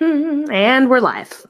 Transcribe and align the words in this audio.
And 0.00 0.88
we're 0.88 1.00
live. 1.00 1.44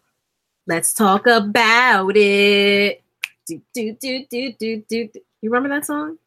Let's 0.66 0.92
talk 0.92 1.26
about 1.26 2.16
it. 2.16 3.00
Do, 3.46 3.62
do, 3.72 3.96
do, 4.00 4.24
do, 4.28 4.52
do, 4.58 4.82
do. 4.88 5.08
You 5.40 5.50
remember 5.50 5.68
that 5.68 5.86
song? 5.86 6.18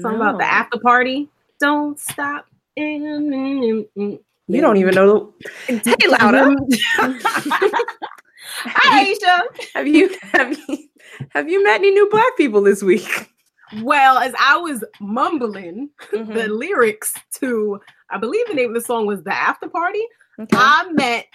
Song 0.00 0.16
about 0.16 0.38
the 0.38 0.44
after 0.44 0.78
party. 0.78 1.28
Don't 1.60 2.00
stop. 2.00 2.46
You 2.76 2.98
don't 4.48 4.76
even 4.78 4.94
know. 4.94 5.34
Hey, 5.66 5.80
louder. 6.08 6.54
Hi, 8.66 9.04
Aisha. 9.04 9.42
Have 9.74 9.86
you 9.86 10.14
have 10.32 10.56
you 10.58 10.78
have 11.30 11.48
you 11.48 11.62
met 11.62 11.76
any 11.80 11.90
new 11.90 12.08
black 12.10 12.36
people 12.36 12.62
this 12.62 12.82
week? 12.82 13.30
Well, 13.82 14.18
as 14.18 14.34
I 14.40 14.56
was 14.56 14.82
mumbling 15.00 15.90
Mm-hmm. 16.12 16.32
the 16.32 16.48
lyrics 16.48 17.12
to, 17.40 17.80
I 18.10 18.18
believe 18.18 18.46
the 18.46 18.54
name 18.54 18.68
of 18.68 18.74
the 18.74 18.80
song 18.80 19.06
was 19.06 19.22
The 19.24 19.34
After 19.34 19.68
Party, 19.68 20.02
Okay. 20.40 20.56
I 20.56 20.90
met 20.92 21.26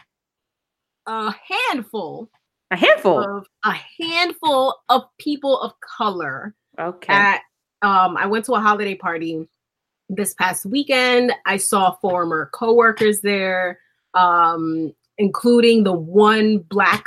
a 1.07 1.33
handful 1.71 2.29
A 2.71 2.75
handful. 2.77 3.19
of 3.19 3.47
a 3.65 3.75
handful 4.01 4.75
of 4.89 5.03
people 5.19 5.59
of 5.61 5.73
color 5.97 6.53
okay. 6.79 7.13
at 7.13 7.41
um 7.81 8.17
I 8.17 8.25
went 8.27 8.45
to 8.45 8.53
a 8.53 8.59
holiday 8.59 8.95
party 8.95 9.47
this 10.09 10.33
past 10.33 10.65
weekend. 10.65 11.31
I 11.45 11.57
saw 11.57 11.95
former 12.01 12.49
coworkers 12.53 13.21
there, 13.21 13.79
um, 14.15 14.93
including 15.17 15.83
the 15.83 15.93
one 15.93 16.59
black 16.59 17.05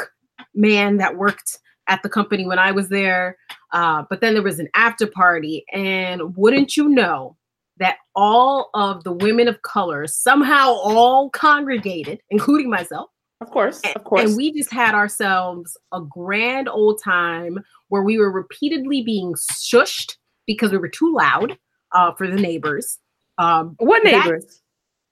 man 0.55 0.99
that 0.99 1.17
worked 1.17 1.59
at 1.89 2.03
the 2.03 2.09
company 2.09 2.47
when 2.47 2.59
I 2.61 2.71
was 2.71 2.89
there. 2.89 3.37
Uh, 3.73 4.05
but 4.09 4.21
then 4.21 4.35
there 4.35 4.43
was 4.43 4.61
an 4.61 4.69
after 4.75 5.07
party, 5.07 5.65
and 5.73 6.37
wouldn't 6.37 6.77
you 6.77 6.89
know 6.89 7.37
that 7.83 7.97
all 8.15 8.71
of 8.75 9.05
the 9.05 9.13
women 9.13 9.49
of 9.49 9.61
color 9.63 10.07
somehow 10.07 10.69
all 10.73 11.31
congregated, 11.31 12.21
including 12.31 12.71
myself. 12.71 13.11
of 13.41 13.51
course. 13.51 13.81
Of 13.97 14.05
course. 14.05 14.23
And 14.29 14.37
we 14.37 14.53
just 14.53 14.71
had 14.73 14.95
ourselves 14.95 15.77
a 15.93 16.01
grand 16.01 16.69
old 16.69 17.03
time 17.03 17.59
where 17.89 18.03
we 18.03 18.19
were 18.19 18.31
repeatedly 18.31 19.03
being 19.03 19.35
shushed 19.35 20.17
because 20.47 20.71
we 20.71 20.79
were 20.79 20.89
too 20.89 21.13
loud 21.15 21.59
uh, 21.93 22.13
for 22.15 22.27
the 22.29 22.37
neighbors. 22.37 22.99
Um, 23.39 23.75
what 23.79 24.05
neighbors? 24.05 24.61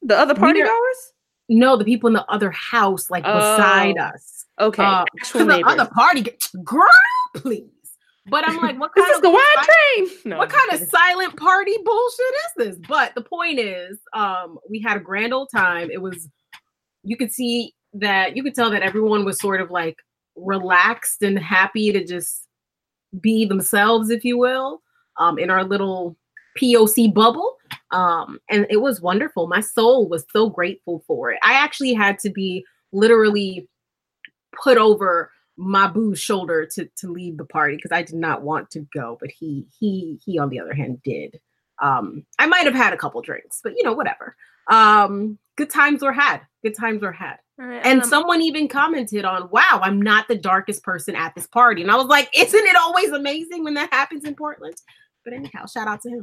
The 0.02 0.16
other 0.16 0.34
party 0.34 0.62
goers? 0.62 1.12
no, 1.48 1.76
the 1.76 1.84
people 1.84 2.06
in 2.06 2.12
the 2.14 2.24
other 2.30 2.50
house, 2.52 3.10
like 3.10 3.24
beside 3.24 3.96
Oh, 3.98 4.02
us. 4.04 4.46
Okay. 4.60 4.84
Uh, 4.84 5.04
Actual 5.20 5.40
the 5.40 5.46
neighbors. 5.56 5.72
other 5.72 5.90
party, 5.92 6.24
girl, 6.62 6.86
please. 7.36 7.68
But 8.30 8.48
I'm 8.48 8.56
like, 8.62 8.78
what 8.78 8.94
kind 8.94 9.04
this 9.04 9.04
kind 9.04 9.12
is 9.12 9.16
of 9.16 9.22
the 9.22 9.30
wide 9.30 9.56
si- 9.60 9.66
train. 9.66 10.18
No, 10.24 10.38
what 10.38 10.50
kind 10.50 10.80
of 10.80 10.88
silent 10.88 11.36
party 11.36 11.76
bullshit 11.84 12.34
is 12.46 12.52
this? 12.56 12.86
But 12.88 13.14
the 13.14 13.22
point 13.22 13.58
is, 13.58 13.98
um, 14.12 14.58
we 14.68 14.80
had 14.80 14.96
a 14.96 15.00
grand 15.00 15.34
old 15.34 15.48
time. 15.54 15.90
It 15.90 16.00
was, 16.00 16.28
you 17.02 17.16
could 17.16 17.32
see 17.32 17.74
that, 17.94 18.36
you 18.36 18.42
could 18.42 18.54
tell 18.54 18.70
that 18.70 18.82
everyone 18.82 19.24
was 19.24 19.40
sort 19.40 19.60
of 19.60 19.70
like 19.70 19.96
relaxed 20.36 21.22
and 21.22 21.38
happy 21.38 21.92
to 21.92 22.04
just 22.04 22.46
be 23.20 23.44
themselves, 23.44 24.10
if 24.10 24.24
you 24.24 24.38
will, 24.38 24.80
um, 25.18 25.38
in 25.38 25.50
our 25.50 25.64
little 25.64 26.16
POC 26.58 27.12
bubble. 27.12 27.56
Um, 27.90 28.38
and 28.48 28.66
it 28.70 28.78
was 28.78 29.00
wonderful. 29.00 29.48
My 29.48 29.60
soul 29.60 30.08
was 30.08 30.24
so 30.32 30.48
grateful 30.48 31.02
for 31.06 31.32
it. 31.32 31.38
I 31.42 31.54
actually 31.54 31.92
had 31.92 32.18
to 32.20 32.30
be 32.30 32.64
literally 32.92 33.68
put 34.62 34.78
over 34.78 35.30
my 35.60 35.86
boo's 35.86 36.18
shoulder 36.18 36.66
to 36.74 36.88
to 36.96 37.12
leave 37.12 37.36
the 37.36 37.44
party 37.44 37.76
because 37.76 37.92
I 37.92 38.02
did 38.02 38.16
not 38.16 38.42
want 38.42 38.70
to 38.70 38.86
go, 38.94 39.18
but 39.20 39.30
he 39.30 39.66
he 39.78 40.18
he 40.24 40.38
on 40.38 40.48
the 40.48 40.58
other 40.58 40.74
hand 40.74 41.02
did. 41.04 41.38
Um, 41.82 42.24
I 42.38 42.46
might 42.46 42.64
have 42.64 42.74
had 42.74 42.92
a 42.92 42.96
couple 42.96 43.20
drinks, 43.20 43.60
but 43.62 43.74
you 43.76 43.84
know 43.84 43.92
whatever. 43.92 44.36
Um, 44.70 45.38
good 45.56 45.70
times 45.70 46.02
were 46.02 46.12
had. 46.12 46.40
Good 46.62 46.76
times 46.78 47.02
were 47.02 47.12
had. 47.12 47.36
Right, 47.58 47.84
And 47.84 48.02
um, 48.02 48.08
someone 48.08 48.40
even 48.40 48.68
commented 48.68 49.26
on, 49.26 49.50
"Wow, 49.50 49.80
I'm 49.82 50.00
not 50.00 50.28
the 50.28 50.36
darkest 50.36 50.82
person 50.82 51.14
at 51.14 51.34
this 51.34 51.46
party," 51.46 51.82
and 51.82 51.90
I 51.90 51.96
was 51.96 52.06
like, 52.06 52.30
"Isn't 52.34 52.66
it 52.66 52.76
always 52.76 53.10
amazing 53.10 53.62
when 53.64 53.74
that 53.74 53.92
happens 53.92 54.24
in 54.24 54.34
Portland?" 54.34 54.76
But 55.24 55.34
anyhow, 55.34 55.66
shout 55.66 55.88
out 55.88 56.00
to 56.02 56.08
him. 56.08 56.22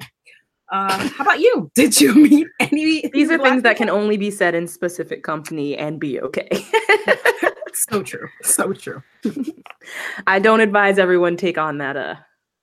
Uh, 0.72 1.10
how 1.10 1.24
about 1.24 1.40
you? 1.40 1.72
Did 1.76 2.02
you 2.02 2.16
meet 2.16 2.48
any? 2.60 3.08
these 3.14 3.30
are 3.30 3.38
things 3.38 3.62
that 3.62 3.78
people? 3.78 3.88
can 3.88 3.90
only 3.90 4.18
be 4.18 4.32
said 4.32 4.56
in 4.56 4.68
specific 4.68 5.24
company 5.24 5.78
and 5.78 6.00
be 6.00 6.20
okay. 6.20 6.50
So 7.74 8.04
true. 8.04 8.28
So 8.44 8.74
true. 8.74 9.04
I 10.28 10.40
don't 10.40 10.62
advise 10.62 10.98
everyone 11.00 11.38
take 11.38 11.58
on 11.58 11.78
that 11.80 11.96
uh 11.98 12.16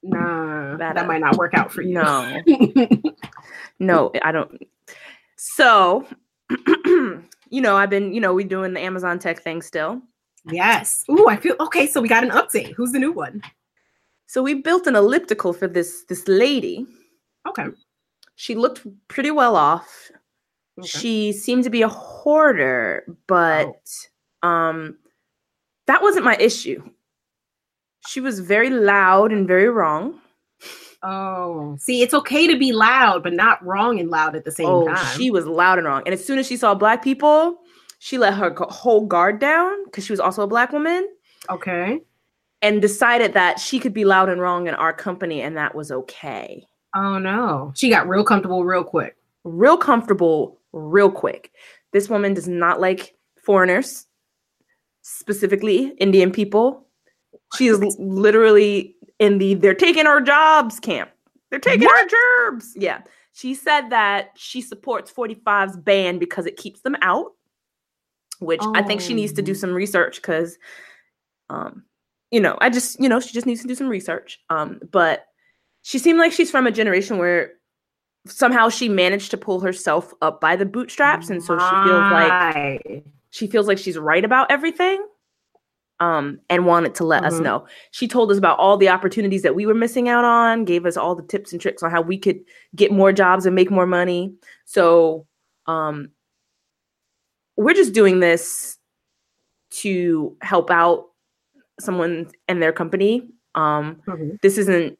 Nah, 0.02 0.76
That, 0.76 0.94
that, 0.96 1.04
uh, 1.04 1.06
might 1.06 1.20
not 1.20 1.36
work 1.38 1.54
out 1.54 1.72
for 1.72 1.80
you. 1.82 1.94
no. 1.94 2.42
No, 3.80 4.12
I 4.22 4.32
don't. 4.32 4.62
So, 5.36 6.06
you 6.86 7.60
know, 7.60 7.76
I've 7.76 7.90
been, 7.90 8.12
you 8.14 8.20
know, 8.20 8.34
we 8.34 8.44
doing 8.44 8.72
the 8.74 8.80
Amazon 8.80 9.18
tech 9.18 9.42
thing 9.42 9.62
still. 9.62 10.00
yes. 10.50 11.04
Ooh, 11.10 11.26
I 11.28 11.36
feel 11.36 11.56
okay. 11.60 11.86
So 11.86 12.00
we 12.00 12.08
got 12.08 12.22
an 12.22 12.30
update. 12.30 12.72
Who's 12.74 12.92
the 12.92 12.98
new 12.98 13.12
one? 13.12 13.42
So 14.26 14.42
we 14.42 14.54
built 14.54 14.86
an 14.86 14.94
elliptical 14.96 15.52
for 15.52 15.66
this 15.66 16.04
this 16.08 16.28
lady. 16.28 16.86
Okay. 17.48 17.66
She 18.36 18.54
looked 18.54 18.86
pretty 19.08 19.30
well 19.30 19.56
off. 19.56 20.10
Okay. 20.78 20.86
She 20.86 21.32
seemed 21.32 21.64
to 21.64 21.70
be 21.70 21.82
a 21.82 21.88
hoarder, 21.88 23.04
but 23.26 23.74
um 24.44 24.96
that 25.86 26.02
wasn't 26.02 26.24
my 26.24 26.36
issue. 26.36 26.82
She 28.06 28.20
was 28.20 28.40
very 28.40 28.70
loud 28.70 29.32
and 29.32 29.46
very 29.48 29.68
wrong. 29.68 30.20
Oh, 31.02 31.76
see, 31.78 32.02
it's 32.02 32.14
okay 32.14 32.46
to 32.46 32.58
be 32.58 32.72
loud, 32.72 33.22
but 33.22 33.34
not 33.34 33.64
wrong 33.64 34.00
and 34.00 34.08
loud 34.08 34.34
at 34.34 34.44
the 34.44 34.50
same 34.50 34.66
oh, 34.66 34.86
time. 34.86 35.18
she 35.18 35.30
was 35.30 35.46
loud 35.46 35.78
and 35.78 35.86
wrong. 35.86 36.02
And 36.06 36.14
as 36.14 36.24
soon 36.24 36.38
as 36.38 36.46
she 36.46 36.56
saw 36.56 36.74
black 36.74 37.04
people, 37.04 37.58
she 37.98 38.16
let 38.16 38.34
her 38.34 38.54
whole 38.70 39.06
guard 39.06 39.38
down 39.38 39.84
because 39.84 40.04
she 40.04 40.12
was 40.12 40.20
also 40.20 40.42
a 40.42 40.46
black 40.46 40.72
woman 40.72 41.08
okay. 41.50 42.00
and 42.62 42.80
decided 42.80 43.34
that 43.34 43.58
she 43.58 43.78
could 43.78 43.92
be 43.92 44.06
loud 44.06 44.30
and 44.30 44.40
wrong 44.40 44.66
in 44.66 44.74
our 44.74 44.94
company 44.94 45.42
and 45.42 45.56
that 45.58 45.74
was 45.74 45.92
okay. 45.92 46.66
Oh 46.94 47.18
no, 47.18 47.72
she 47.74 47.90
got 47.90 48.08
real 48.08 48.24
comfortable 48.24 48.64
real 48.64 48.84
quick. 48.84 49.16
Real 49.44 49.76
comfortable, 49.76 50.60
real 50.72 51.10
quick. 51.10 51.50
This 51.92 52.08
woman 52.08 52.32
does 52.34 52.48
not 52.48 52.80
like 52.80 53.14
foreigners, 53.42 54.06
specifically 55.04 55.88
Indian 55.98 56.32
people. 56.32 56.86
She 57.56 57.68
is 57.68 57.78
literally 57.98 58.96
in 59.20 59.38
the 59.38 59.54
they're 59.54 59.74
taking 59.74 60.06
our 60.06 60.20
jobs 60.20 60.80
camp. 60.80 61.10
They're 61.50 61.60
taking 61.60 61.86
our 61.86 62.06
jobs. 62.50 62.72
Yeah. 62.74 63.02
She 63.32 63.54
said 63.54 63.90
that 63.90 64.30
she 64.36 64.60
supports 64.60 65.12
45's 65.12 65.76
ban 65.76 66.18
because 66.18 66.46
it 66.46 66.56
keeps 66.56 66.80
them 66.80 66.96
out, 67.02 67.32
which 68.38 68.62
I 68.74 68.82
think 68.82 69.00
she 69.00 69.12
needs 69.14 69.32
to 69.34 69.42
do 69.42 69.52
Oh. 69.52 69.54
some 69.54 69.74
research 69.74 70.16
because 70.16 70.58
um 71.50 71.84
you 72.30 72.40
know, 72.40 72.56
I 72.60 72.70
just, 72.70 72.98
you 72.98 73.08
know, 73.08 73.20
she 73.20 73.32
just 73.32 73.46
needs 73.46 73.60
to 73.62 73.68
do 73.68 73.74
some 73.74 73.88
research. 73.88 74.40
Um 74.50 74.80
but 74.90 75.26
she 75.82 75.98
seemed 75.98 76.18
like 76.18 76.32
she's 76.32 76.50
from 76.50 76.66
a 76.66 76.72
generation 76.72 77.18
where 77.18 77.52
somehow 78.26 78.70
she 78.70 78.88
managed 78.88 79.30
to 79.32 79.36
pull 79.36 79.60
herself 79.60 80.14
up 80.22 80.40
by 80.40 80.56
the 80.56 80.64
bootstraps 80.64 81.28
and 81.28 81.42
so 81.42 81.58
she 81.58 81.88
feels 81.88 82.10
like. 82.10 83.04
She 83.34 83.48
feels 83.48 83.66
like 83.66 83.78
she's 83.78 83.98
right 83.98 84.24
about 84.24 84.48
everything 84.48 85.04
um 85.98 86.38
and 86.48 86.66
wanted 86.66 86.94
to 86.94 87.04
let 87.04 87.24
us 87.24 87.34
Mhm. 87.34 87.42
know 87.42 87.66
she 87.90 88.06
told 88.08 88.30
us 88.30 88.38
about 88.38 88.58
all 88.58 88.76
the 88.76 88.88
opportunities 88.88 89.42
that 89.42 89.54
we 89.56 89.66
were 89.66 89.74
missing 89.74 90.08
out 90.08 90.24
on 90.24 90.64
gave 90.64 90.86
us 90.86 90.96
all 90.96 91.14
the 91.16 91.22
tips 91.22 91.52
and 91.52 91.60
tricks 91.60 91.82
on 91.82 91.90
how 91.90 92.00
we 92.00 92.16
could 92.18 92.40
get 92.74 92.90
more 92.92 93.12
jobs 93.12 93.44
and 93.46 93.54
make 93.54 93.70
more 93.70 93.86
money 93.86 94.32
so 94.64 95.26
um 95.66 96.10
we're 97.56 97.74
just 97.74 97.92
doing 97.92 98.20
this 98.20 98.78
to 99.70 100.36
help 100.40 100.70
out 100.70 101.06
someone 101.80 102.28
and 102.48 102.62
their 102.62 102.72
company 102.72 103.28
um 103.54 103.96
Mhm. 104.06 104.40
this 104.42 104.58
isn't 104.58 104.98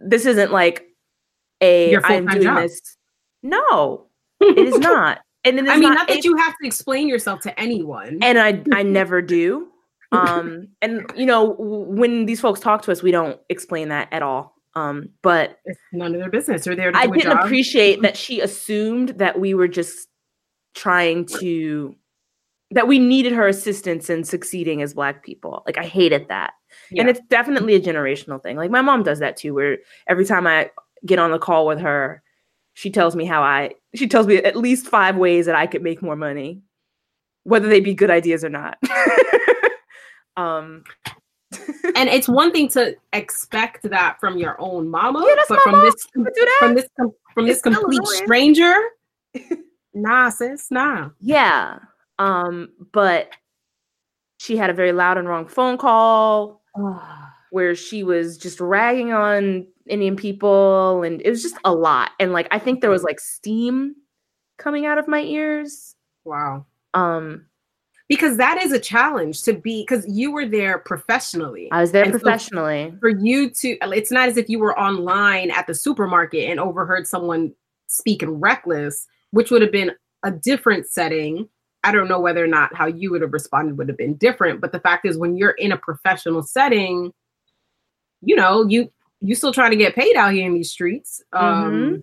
this 0.00 0.26
isn't 0.26 0.50
like 0.52 0.86
a 1.60 1.96
i'm 2.04 2.26
doing 2.26 2.42
job. 2.42 2.56
this 2.58 2.96
no 3.42 4.06
it 4.40 4.58
is 4.58 4.78
not 4.90 5.20
and 5.44 5.58
is 5.58 5.68
I 5.68 5.74
mean, 5.74 5.82
not, 5.90 5.94
not 5.94 6.08
that 6.08 6.18
it- 6.18 6.24
you 6.24 6.36
have 6.36 6.54
to 6.60 6.66
explain 6.66 7.08
yourself 7.08 7.40
to 7.40 7.60
anyone. 7.60 8.18
and 8.22 8.38
i 8.38 8.62
i 8.72 8.82
never 9.00 9.20
do. 9.22 9.68
Um 10.12 10.68
and 10.82 11.10
you 11.16 11.24
know 11.26 11.54
when 11.58 12.26
these 12.26 12.40
folks 12.40 12.60
talk 12.60 12.82
to 12.82 12.92
us 12.92 13.02
we 13.02 13.10
don't 13.10 13.40
explain 13.48 13.88
that 13.88 14.08
at 14.12 14.22
all. 14.22 14.54
Um 14.74 15.08
but 15.22 15.58
it's 15.64 15.80
none 15.92 16.14
of 16.14 16.20
their 16.20 16.30
business. 16.30 16.64
They're 16.64 16.76
there 16.76 16.92
i 16.94 17.06
didn't 17.06 17.38
appreciate 17.38 18.02
that 18.02 18.16
she 18.16 18.40
assumed 18.40 19.10
that 19.18 19.40
we 19.40 19.54
were 19.54 19.68
just 19.68 20.08
trying 20.74 21.26
to 21.40 21.94
that 22.70 22.88
we 22.88 22.98
needed 22.98 23.32
her 23.34 23.46
assistance 23.46 24.08
in 24.08 24.24
succeeding 24.24 24.80
as 24.82 24.94
black 24.94 25.24
people. 25.24 25.62
Like 25.66 25.78
i 25.78 25.84
hated 25.84 26.28
that. 26.28 26.52
And 26.96 27.08
it's 27.08 27.20
definitely 27.28 27.74
a 27.74 27.80
generational 27.80 28.42
thing. 28.42 28.56
Like 28.56 28.70
my 28.70 28.80
mom 28.82 29.02
does 29.02 29.18
that 29.18 29.36
too 29.36 29.54
where 29.54 29.78
every 30.08 30.24
time 30.26 30.46
i 30.46 30.70
get 31.06 31.18
on 31.18 31.30
the 31.30 31.38
call 31.38 31.66
with 31.66 31.80
her 31.80 32.22
she 32.74 32.90
tells 32.90 33.14
me 33.16 33.24
how 33.24 33.42
i 33.42 33.70
she 33.94 34.06
tells 34.06 34.26
me 34.26 34.36
at 34.38 34.56
least 34.56 34.86
five 34.86 35.16
ways 35.16 35.46
that 35.46 35.54
i 35.54 35.66
could 35.66 35.82
make 35.82 36.02
more 36.02 36.16
money 36.16 36.60
whether 37.44 37.68
they 37.68 37.80
be 37.80 37.94
good 37.94 38.10
ideas 38.10 38.44
or 38.44 38.48
not 38.48 38.78
um 40.36 40.82
and 41.96 42.08
it's 42.08 42.28
one 42.28 42.50
thing 42.50 42.66
to 42.66 42.94
expect 43.12 43.82
that 43.90 44.16
from 44.18 44.38
your 44.38 44.58
own 44.58 44.88
mama, 44.88 45.22
Yeah, 45.28 45.34
but 45.50 45.60
from 45.60 45.72
mom. 45.72 45.82
this 45.84 45.94
do 46.14 46.24
that 46.24 46.56
from 46.60 46.74
this 46.74 46.88
from 47.34 47.46
this 47.46 47.60
complete 47.60 48.00
annoying. 48.00 48.24
stranger, 48.24 48.74
nah, 49.94 50.30
sis, 50.30 50.70
nah. 50.70 51.10
yeah 51.20 51.78
Um, 52.18 52.70
but 52.92 53.28
she 54.38 54.56
had 54.56 54.70
a 54.70 54.72
very 54.72 54.92
loud 54.92 55.18
and 55.18 55.28
wrong 55.28 55.46
phone 55.46 55.76
call 55.76 56.62
where 57.52 57.74
she 57.74 58.02
was 58.02 58.38
just 58.38 58.58
ragging 58.60 59.12
on 59.12 59.66
Indian 59.86 60.16
people, 60.16 61.02
and 61.02 61.20
it 61.20 61.28
was 61.28 61.42
just 61.42 61.56
a 61.64 61.74
lot. 61.74 62.12
And 62.18 62.32
like, 62.32 62.48
I 62.50 62.58
think 62.58 62.80
there 62.80 62.88
was 62.90 63.02
like 63.04 63.20
steam 63.20 63.94
coming 64.58 64.86
out 64.86 64.96
of 64.98 65.06
my 65.06 65.20
ears. 65.20 65.94
wow. 66.24 66.64
Um, 66.94 67.46
Because 68.08 68.36
that 68.38 68.62
is 68.62 68.72
a 68.72 68.78
challenge 68.78 69.42
to 69.42 69.52
be 69.52 69.82
because 69.82 70.06
you 70.08 70.32
were 70.32 70.46
there 70.46 70.78
professionally. 70.78 71.68
I 71.72 71.80
was 71.82 71.92
there 71.92 72.04
And 72.04 72.12
so- 72.14 72.18
professionally. 72.20 72.94
for 73.00 73.08
you 73.10 73.50
to 73.50 73.76
it's 73.82 74.10
not 74.10 74.28
as 74.30 74.36
if 74.38 74.48
you 74.48 74.58
were 74.58 74.78
online 74.78 75.50
at 75.50 75.66
the 75.66 75.74
supermarket 75.74 76.48
and 76.50 76.58
overheard 76.60 77.06
someone 77.06 77.52
speaking 77.86 78.40
reckless 78.40 79.06
which 79.32 79.50
would 79.50 79.60
have 79.62 79.72
been 79.72 79.92
a 80.22 80.30
different 80.30 80.86
setting 80.86 81.46
i 81.84 81.92
don't 81.92 82.08
know 82.08 82.20
whether 82.20 82.42
or 82.42 82.46
not 82.46 82.74
how 82.74 82.86
you 82.86 83.10
would 83.10 83.20
have 83.20 83.32
responded 83.34 83.76
would 83.76 83.88
have 83.88 83.98
been 83.98 84.14
different 84.16 84.60
but 84.62 84.72
the 84.72 84.80
fact 84.80 85.04
is 85.04 85.18
when 85.18 85.36
you're 85.36 85.50
in 85.66 85.72
a 85.72 85.76
professional 85.76 86.42
setting 86.42 87.12
you 88.22 88.34
know 88.36 88.66
you 88.68 88.90
you 89.20 89.34
still 89.34 89.52
trying 89.52 89.70
to 89.70 89.76
get 89.76 89.94
paid 89.94 90.16
out 90.16 90.32
here 90.32 90.46
in 90.46 90.54
these 90.54 90.70
streets 90.70 91.22
um 91.32 91.72
Mhm. 91.72 92.02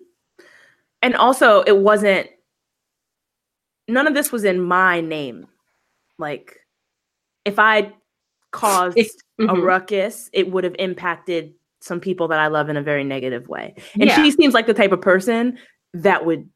and 1.02 1.14
also, 1.16 1.62
it 1.62 1.76
wasn't. 1.78 2.28
None 3.88 4.06
of 4.06 4.14
this 4.14 4.30
was 4.30 4.44
in 4.44 4.60
my 4.62 5.00
name. 5.00 5.46
Like, 6.18 6.56
if 7.44 7.58
I 7.58 7.92
caused 8.52 8.98
It's- 8.98 9.16
a 9.40 9.54
ruckus, 9.54 10.28
it 10.32 10.50
would 10.50 10.64
have 10.64 10.76
impacted 10.78 11.54
some 11.80 11.98
people 12.00 12.28
that 12.28 12.38
I 12.38 12.48
love 12.48 12.68
in 12.68 12.76
a 12.76 12.82
very 12.82 13.04
negative 13.04 13.48
way. 13.48 13.74
And 13.94 14.04
Yeah. 14.04 14.16
she 14.22 14.30
seems 14.30 14.52
like 14.52 14.66
the 14.66 14.74
type 14.74 14.92
of 14.92 15.00
person 15.00 15.58
that 15.94 16.26
would 16.26 16.48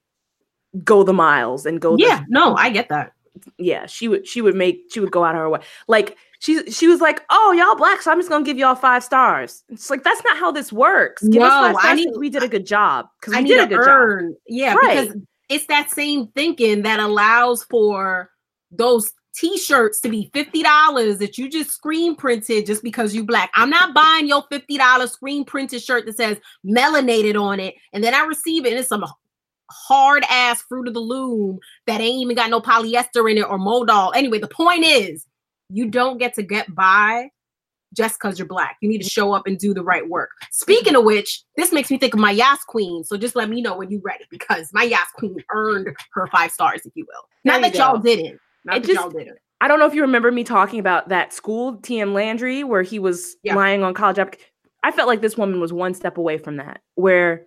go 0.85 1.03
the 1.03 1.15
miles 1.15 1.65
and 1.67 1.81
go. 1.81 1.97
the- 1.97 2.03
yeah 2.03 2.25
no 2.29 2.55
i 2.57 2.69
get 2.69 2.89
that 2.91 3.13
yeah. 3.59 3.87
She 3.87 4.07
would. 4.07 4.29
She 4.29 4.41
would 4.41 4.55
make. 4.55 4.85
She 4.93 5.01
would 5.01 5.11
go 5.11 5.25
out 5.25 5.35
of 5.35 5.41
her 5.41 5.51
way. 5.51 5.61
Like 5.89 6.17
she. 6.45 6.71
She 6.71 6.87
was 6.87 7.01
like, 7.01 7.23
"Oh, 7.31 7.53
y'all 7.53 7.75
black, 7.77 8.03
so 8.03 8.11
I'm 8.11 8.19
just 8.19 8.29
gonna 8.29 8.45
give 8.45 8.59
y'all 8.59 8.75
five 8.75 9.03
stars." 9.03 9.65
It's 9.71 9.89
like 9.91 10.05
that's 10.05 10.23
not 10.25 10.37
how 10.37 10.53
this 10.53 10.73
works. 10.73 11.23
Give 11.23 11.43
us 11.43 11.49
No, 11.49 11.49
five 11.49 11.77
I 11.77 11.81
stars 11.81 11.97
need- 11.97 12.17
we 12.17 12.29
did 12.31 12.43
a 12.43 12.49
good 12.49 12.67
job. 12.67 13.07
Because 13.21 13.35
I 13.35 13.39
we 13.39 13.45
need 13.45 13.49
did 13.55 13.61
a 13.65 13.67
good 13.77 13.85
job. 13.85 14.35
Yeah, 14.47 14.75
Right. 14.75 15.09
because 15.09 15.23
it's 15.49 15.67
that 15.67 15.91
same 15.91 16.29
thinking 16.35 16.83
that 16.83 17.01
allows 17.01 17.65
for 17.65 18.31
those 18.71 19.13
t-shirts 19.37 20.01
to 20.01 20.09
be 20.09 20.31
$50 20.33 21.19
that 21.19 21.37
you 21.37 21.49
just 21.51 21.71
screen 21.73 22.15
printed 22.15 22.67
just 22.67 22.83
because 22.85 23.15
you 23.15 23.25
black. 23.25 23.51
I'm 23.55 23.69
not 23.69 23.93
buying 23.93 24.29
your 24.29 24.45
$50 24.49 25.09
screen 25.09 25.45
printed 25.45 25.83
shirt 25.83 26.07
that 26.07 26.17
says 26.17 26.39
melanated 26.65 27.41
on 27.41 27.59
it 27.59 27.75
and 27.93 28.03
then 28.05 28.15
I 28.15 28.25
receive 28.27 28.65
it 28.65 28.71
and 28.71 28.79
it's 28.79 28.89
some 28.89 29.05
hard 29.71 30.25
ass 30.31 30.63
fruit 30.63 30.87
of 30.87 30.95
the 30.95 31.01
loom 31.01 31.59
that 31.87 32.01
ain't 32.01 32.23
even 32.23 32.37
got 32.37 32.49
no 32.51 32.61
polyester 32.61 33.29
in 33.31 33.39
it 33.39 33.49
or 33.49 33.59
modal. 33.59 34.13
Anyway, 34.15 34.39
the 34.39 34.47
point 34.49 34.85
is 34.85 35.27
you 35.71 35.89
don't 35.91 36.19
get 36.19 36.35
to 36.35 36.43
get 36.43 36.75
by 36.75 37.29
just 37.97 38.19
because 38.19 38.39
you're 38.39 38.49
black. 38.49 38.77
You 38.81 38.89
need 38.89 39.03
to 39.03 39.09
show 39.09 39.33
up 39.33 39.47
and 39.47 39.57
do 39.59 39.73
the 39.73 39.83
right 39.83 40.09
work. 40.09 40.31
Speaking 40.51 40.97
of 40.97 41.05
which, 41.05 41.43
this 41.57 41.73
makes 41.73 41.91
me 41.91 41.99
think 41.99 42.13
of 42.13 42.21
my 42.21 42.33
Yas 42.33 42.59
Queen. 42.67 43.05
So 43.05 43.17
just 43.17 43.37
let 43.37 43.49
me 43.49 43.63
know 43.63 43.77
when 43.77 43.91
you're 43.91 44.01
ready 44.03 44.25
because 44.31 44.71
my 44.73 44.83
Yas 44.83 45.07
Queen 45.17 45.37
earned 45.53 45.89
her 46.13 46.27
five 46.29 46.51
stars, 46.51 46.81
if 46.85 46.93
you 46.97 47.07
will. 47.07 47.29
Not 47.45 47.61
that 47.63 47.75
y'all 47.77 47.99
didn't. 47.99 48.41
Not 48.65 48.79
It 48.79 48.83
that 48.83 48.89
just- 48.89 49.01
y'all 49.01 49.11
didn't. 49.11 49.39
I 49.61 49.69
don't 49.69 49.79
know 49.79 49.87
if 49.87 49.95
you 49.95 50.03
remember 50.03 50.31
me 50.31 50.45
talking 50.45 50.79
about 50.81 51.09
that 51.09 51.33
school, 51.33 51.77
TM 51.79 52.13
Landry, 52.13 52.65
where 52.65 52.83
he 52.83 52.99
was 52.99 53.37
Yeah. 53.45 53.55
lying 53.55 53.83
on 53.83 53.95
college. 53.95 54.19
I 54.83 54.91
felt 54.91 55.09
like 55.09 55.23
this 55.23 55.39
woman 55.39 55.61
was 55.61 55.73
one 55.73 55.95
step 55.95 56.19
away 56.19 56.37
from 56.37 56.57
that, 56.57 56.83
where 56.97 57.47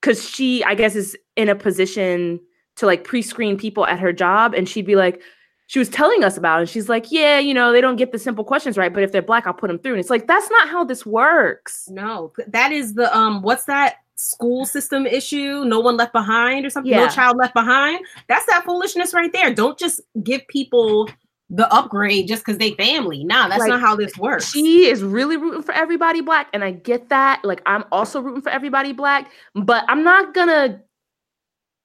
because 0.00 0.28
she, 0.28 0.62
I 0.62 0.74
guess, 0.76 0.94
is 0.94 1.16
in 1.34 1.48
a 1.48 1.56
position 1.56 2.38
to 2.76 2.86
like 2.86 3.02
pre-screen 3.02 3.56
people 3.56 3.86
at 3.86 3.98
her 3.98 4.12
job, 4.12 4.54
and 4.54 4.68
she'd 4.68 4.86
be 4.86 4.94
like, 4.94 5.20
she 5.68 5.78
was 5.78 5.88
telling 5.88 6.22
us 6.22 6.36
about, 6.36 6.58
it, 6.58 6.60
and 6.60 6.68
she's 6.70 6.88
like, 6.88 7.10
yeah, 7.10 7.38
you 7.38 7.52
know, 7.52 7.72
they 7.72 7.80
don't 7.80 7.96
get 7.96 8.12
the 8.12 8.18
simple 8.18 8.44
questions 8.44 8.78
right, 8.78 8.92
but 8.92 9.02
if 9.02 9.10
they're 9.12 9.22
black, 9.22 9.46
I'll 9.46 9.54
put 9.54 9.68
them 9.68 9.78
through, 9.78 9.92
and 9.92 10.00
it's 10.00 10.10
like 10.10 10.26
that's 10.26 10.50
not 10.50 10.68
how 10.68 10.84
this 10.84 11.04
works. 11.04 11.88
No, 11.90 12.32
that 12.48 12.72
is 12.72 12.94
the 12.94 13.14
um 13.16 13.42
what's 13.42 13.64
that 13.64 13.96
school 14.14 14.64
system 14.64 15.06
issue? 15.06 15.64
No 15.64 15.80
one 15.80 15.96
left 15.96 16.12
behind 16.12 16.64
or 16.64 16.70
something? 16.70 16.90
No 16.90 17.08
child 17.08 17.36
left 17.36 17.52
behind. 17.52 18.04
That's 18.28 18.46
that 18.46 18.64
foolishness 18.64 19.12
right 19.12 19.32
there. 19.32 19.52
Don't 19.52 19.78
just 19.78 20.00
give 20.22 20.46
people 20.48 21.10
the 21.50 21.72
upgrade 21.72 22.26
just 22.26 22.44
because 22.44 22.58
they 22.58 22.72
family. 22.72 23.22
Nah, 23.22 23.48
that's 23.48 23.60
Like, 23.60 23.68
not 23.68 23.80
how 23.80 23.94
this 23.94 24.16
works. 24.16 24.50
She 24.50 24.86
is 24.88 25.02
really 25.02 25.36
rooting 25.36 25.62
for 25.62 25.72
everybody 25.72 26.20
black, 26.20 26.48
and 26.52 26.64
I 26.64 26.70
get 26.70 27.08
that. 27.10 27.44
Like 27.44 27.60
I'm 27.66 27.84
also 27.92 28.20
rooting 28.20 28.42
for 28.42 28.50
everybody 28.50 28.92
black, 28.92 29.30
but 29.54 29.84
I'm 29.88 30.02
not 30.02 30.32
gonna, 30.32 30.80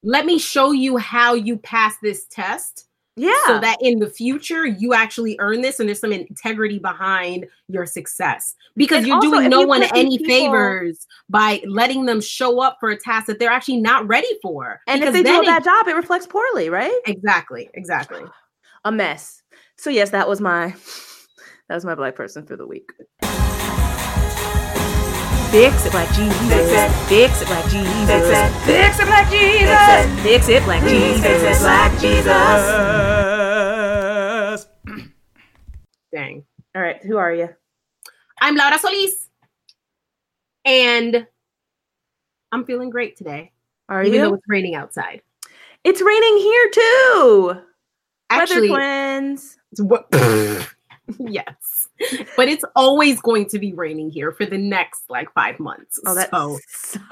Let 0.04 0.26
me 0.26 0.40
show 0.40 0.72
you 0.72 0.98
how 0.98 1.34
you 1.34 1.58
pass 1.58 1.96
this 2.02 2.26
test. 2.28 2.88
Yeah. 3.16 3.34
so 3.46 3.60
that 3.60 3.78
in 3.82 4.00
the 4.00 4.10
future 4.10 4.66
you 4.66 4.94
actually 4.94 5.36
earn 5.40 5.62
this 5.62 5.80
and 5.80 5.90
there's 5.90 6.00
some 6.00 6.12
integrity 6.14 6.80
behind 6.80 7.46
your 7.68 7.86
success 7.86 8.56
because 8.76 9.00
And 9.00 9.08
you're 9.08 9.16
also, 9.18 9.30
doing 9.32 9.50
no 9.50 9.62
you 9.62 9.68
one 9.68 9.84
any 9.96 10.18
people- 10.18 10.28
favors 10.36 11.08
by 11.30 11.62
letting 11.68 12.06
them 12.06 12.22
show 12.22 12.62
up 12.62 12.78
for 12.80 12.90
a 12.90 12.98
task 12.98 13.28
that 13.28 13.38
they're 13.40 13.50
actually 13.52 13.78
not 13.82 14.08
ready 14.08 14.28
for 14.42 14.80
And 14.88 15.04
if 15.04 15.12
they 15.14 15.20
do 15.20 15.24
then 15.24 15.44
a 15.44 15.46
bad 15.46 15.62
it- 15.62 15.66
job, 15.66 15.88
it 15.88 15.96
reflects 15.96 16.28
poorly, 16.28 16.70
right? 16.70 16.94
exactly 17.06 17.70
exactly 17.74 18.22
A 18.86 18.92
mess. 18.92 19.42
So 19.78 19.90
yes, 19.90 20.12
that 20.12 20.28
was 20.30 20.40
my 20.42 20.68
that 21.70 21.76
was 21.76 21.86
my 21.86 21.96
black 21.96 22.16
person 22.16 22.46
for 22.46 22.56
the 22.56 22.68
week. 22.68 22.92
Fix 25.52 25.86
it, 25.86 25.92
black 25.92 26.08
Jesus. 26.14 26.38
Fix 26.48 26.72
it. 26.72 26.90
Fix 27.10 27.42
it, 27.42 27.48
black 27.48 27.66
Jesus. 27.66 28.08
Fix 28.08 28.30
it. 28.30 28.52
Fix 28.66 29.00
it, 29.00 29.06
Black 29.06 29.30
Jesus. 29.30 30.06
Fix 30.24 30.48
it, 30.50 30.64
black 30.64 30.82
Fix 30.82 30.94
Jesus. 30.94 31.44
it, 31.44 31.60
Black 31.62 31.92
Jesus. 32.00 32.32
dang 36.14 36.44
All 36.76 36.82
right, 36.82 37.02
who 37.04 37.18
are 37.18 37.34
you? 37.34 37.50
i'm 38.40 38.56
laura 38.56 38.78
solis 38.80 39.28
and 40.66 41.28
i'm 42.52 42.66
feeling 42.66 42.90
great 42.90 43.16
today 43.18 43.52
Are 43.90 44.04
even 44.04 44.22
though 44.22 44.34
it's 44.34 44.44
raining 44.48 44.76
outside 44.76 45.22
It's 45.84 46.02
raining 46.02 46.38
here 46.38 46.70
too. 46.74 47.56
actually 48.30 48.70
Weather 48.72 49.20
twins. 49.20 49.58
it's 49.74 49.82
what 49.82 50.08
yes 51.20 51.81
but 52.38 52.48
it's 52.48 52.64
always 52.76 53.20
going 53.22 53.46
to 53.48 53.60
be 53.60 53.74
raining 53.74 54.10
here 54.10 54.32
for 54.32 54.46
the 54.46 54.58
next 54.58 55.04
like 55.10 55.32
five 55.34 55.60
months 55.60 56.00
Oh, 56.06 56.16
that's 56.16 56.30
so 56.32 56.60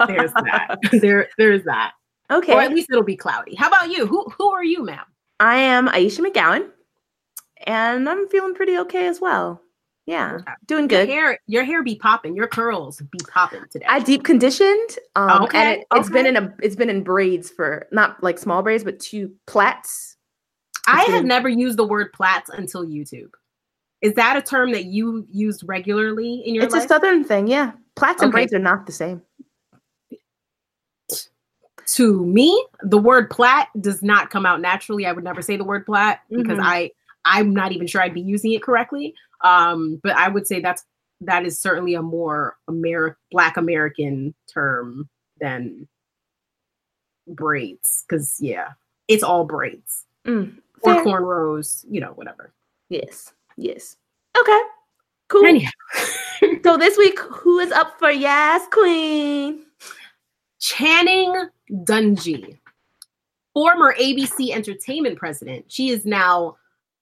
there's 0.06 0.32
that 0.32 0.78
there 1.00 1.28
there's 1.38 1.64
that 1.64 1.92
Okay. 2.30 2.52
or 2.54 2.60
at 2.60 2.70
least 2.72 2.88
it'll 2.90 3.02
be 3.02 3.16
cloudy. 3.16 3.54
How 3.56 3.66
about 3.68 3.90
you? 3.90 4.06
Who 4.06 4.24
who 4.38 4.50
are 4.50 4.62
you, 4.64 4.84
ma'am? 4.84 5.04
I 5.40 5.56
am 5.56 5.88
Aisha 5.88 6.20
McGowan, 6.24 6.68
and 7.66 8.08
I'm 8.08 8.28
feeling 8.28 8.54
pretty 8.54 8.76
okay 8.78 9.06
as 9.08 9.20
well. 9.20 9.60
Yeah, 10.06 10.34
Okay. 10.40 10.52
doing 10.66 10.82
Your 10.88 11.00
good. 11.00 11.08
hair, 11.08 11.38
your 11.46 11.64
hair 11.64 11.82
be 11.82 11.96
popping. 11.96 12.34
Your 12.36 12.46
curls 12.48 13.00
be 13.12 13.18
popping 13.32 13.62
today. 13.70 13.84
I 13.88 13.98
deep 14.00 14.22
conditioned. 14.24 14.98
Um, 15.16 15.42
Okay, 15.42 15.58
and 15.58 15.80
it, 15.80 15.86
has 15.92 16.08
been 16.10 16.26
in 16.26 16.36
a 16.36 16.54
it's 16.62 16.76
been 16.76 16.90
in 16.90 17.02
braids 17.02 17.50
for 17.50 17.86
not 17.92 18.22
like 18.22 18.38
small 18.38 18.62
braids, 18.62 18.84
but 18.84 18.98
two 19.00 19.32
plaits. 19.46 20.16
I 20.86 21.02
have 21.04 21.24
never 21.24 21.48
used 21.48 21.76
the 21.78 21.86
word 21.86 22.12
plaits 22.12 22.48
until 22.50 22.84
YouTube. 22.84 23.30
Is 24.02 24.14
that 24.14 24.36
a 24.36 24.42
term 24.42 24.72
that 24.72 24.86
you 24.86 25.26
used 25.30 25.62
regularly 25.66 26.42
in 26.46 26.54
your 26.54 26.64
It's 26.64 26.74
life? 26.74 26.84
a 26.84 26.88
southern 26.88 27.22
thing, 27.24 27.46
yeah. 27.46 27.72
Plaits 27.96 28.22
and 28.22 28.28
Okay. 28.28 28.40
braids 28.42 28.52
are 28.54 28.58
not 28.58 28.86
the 28.86 28.92
same. 28.92 29.22
to 31.86 32.24
me, 32.24 32.64
the 32.82 32.98
word 32.98 33.28
plat 33.30 33.66
does 33.80 34.00
not 34.00 34.30
come 34.30 34.46
out 34.46 34.60
naturally. 34.60 35.06
I 35.06 35.12
would 35.12 35.24
never 35.24 35.42
say 35.42 35.56
the 35.56 35.64
word 35.64 35.84
plat 35.84 36.20
because 36.30 36.58
Mhm. 36.58 36.62
I 36.64 36.90
I'm 37.24 37.52
not 37.52 37.72
even 37.72 37.86
sure 37.88 38.00
I'd 38.00 38.14
be 38.14 38.20
using 38.20 38.52
it 38.52 38.62
correctly. 38.62 39.12
Um, 39.42 39.96
but 40.02 40.12
I 40.16 40.28
would 40.28 40.46
say 40.46 40.60
that's 40.60 40.84
that 41.22 41.44
is 41.44 41.58
certainly 41.60 41.94
a 41.94 42.02
more 42.02 42.56
Ameri- 42.68 43.16
Black 43.32 43.56
American 43.56 44.34
term 44.46 45.08
than 45.40 45.88
braids. 47.26 48.04
Because 48.08 48.36
yeah, 48.40 48.68
it's 49.08 49.22
all 49.24 49.44
braids 49.44 50.06
Mm, 50.24 50.58
or 50.82 50.94
cornrows, 51.04 51.84
you 51.90 52.00
know, 52.00 52.12
whatever. 52.12 52.52
Yes, 52.88 53.34
yes. 53.60 53.96
Okay, 54.38 54.60
cool. 55.28 55.44
Anyhow, 55.46 55.70
So 56.62 56.76
this 56.76 56.96
week, 56.96 57.18
who 57.18 57.58
is 57.58 57.70
up 57.72 57.98
for 57.98 58.10
Yes 58.10 58.66
Queen? 58.70 59.62
Channing 60.58 61.48
Dungey, 61.70 62.58
former 63.54 63.94
ABC 63.98 64.54
Entertainment 64.54 65.18
president. 65.18 65.64
She 65.68 65.90
is 65.90 66.04
now 66.04 66.56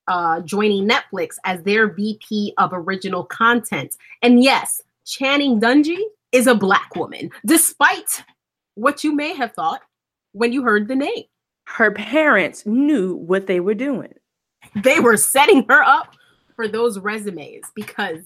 uh, 0.07 0.41
joining 0.41 0.89
Netflix 0.89 1.37
as 1.45 1.63
their 1.63 1.93
VP 1.93 2.55
of 2.59 2.71
original 2.73 3.25
content. 3.25 3.97
And 4.23 4.43
yes, 4.43 4.81
Channing 5.05 5.61
Dungey 5.61 6.01
is 6.33 6.47
a 6.47 6.55
black 6.55 6.95
woman, 6.97 7.31
despite 7.45 8.23
what 8.75 9.03
you 9.05 9.15
may 9.15 9.35
have 9.35 9.53
thought 9.53 9.83
when 10.33 10.53
you 10.53 10.63
heard 10.63 10.89
the 10.89 10.97
name. 10.97 11.25
Her 11.65 11.91
parents 11.91 12.65
knew 12.65 13.15
what 13.15 13.47
they 13.47 13.61
were 13.61 13.75
doing. 13.75 14.15
They 14.83 15.01
were 15.01 15.17
setting 15.17 15.65
her 15.69 15.83
up 15.83 16.15
for 16.59 16.67
those 16.67 16.99
resumes 16.99 17.63
because 17.77 18.19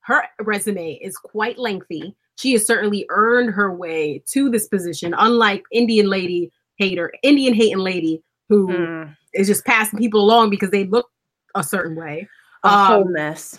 her 0.00 0.22
resume 0.42 0.98
is 1.02 1.16
quite 1.16 1.56
lengthy. 1.58 2.14
She 2.36 2.52
has 2.52 2.66
certainly 2.66 3.06
earned 3.08 3.48
her 3.54 3.74
way 3.74 4.22
to 4.26 4.50
this 4.50 4.68
position, 4.68 5.14
unlike 5.16 5.62
Indian 5.72 6.06
lady 6.10 6.52
hater, 6.76 7.10
Indian 7.22 7.54
hating 7.54 7.78
lady 7.78 8.22
who 8.50 8.68
Mm, 8.68 9.16
is 9.32 9.46
just 9.46 9.64
passing 9.64 9.98
people 9.98 10.20
along 10.20 10.50
because 10.50 10.70
they 10.70 10.84
look 10.84 11.06
a 11.54 11.62
certain 11.62 11.96
way. 11.96 12.28
A 12.64 12.68
Um, 12.68 12.86
whole 12.86 13.04
mess. 13.06 13.58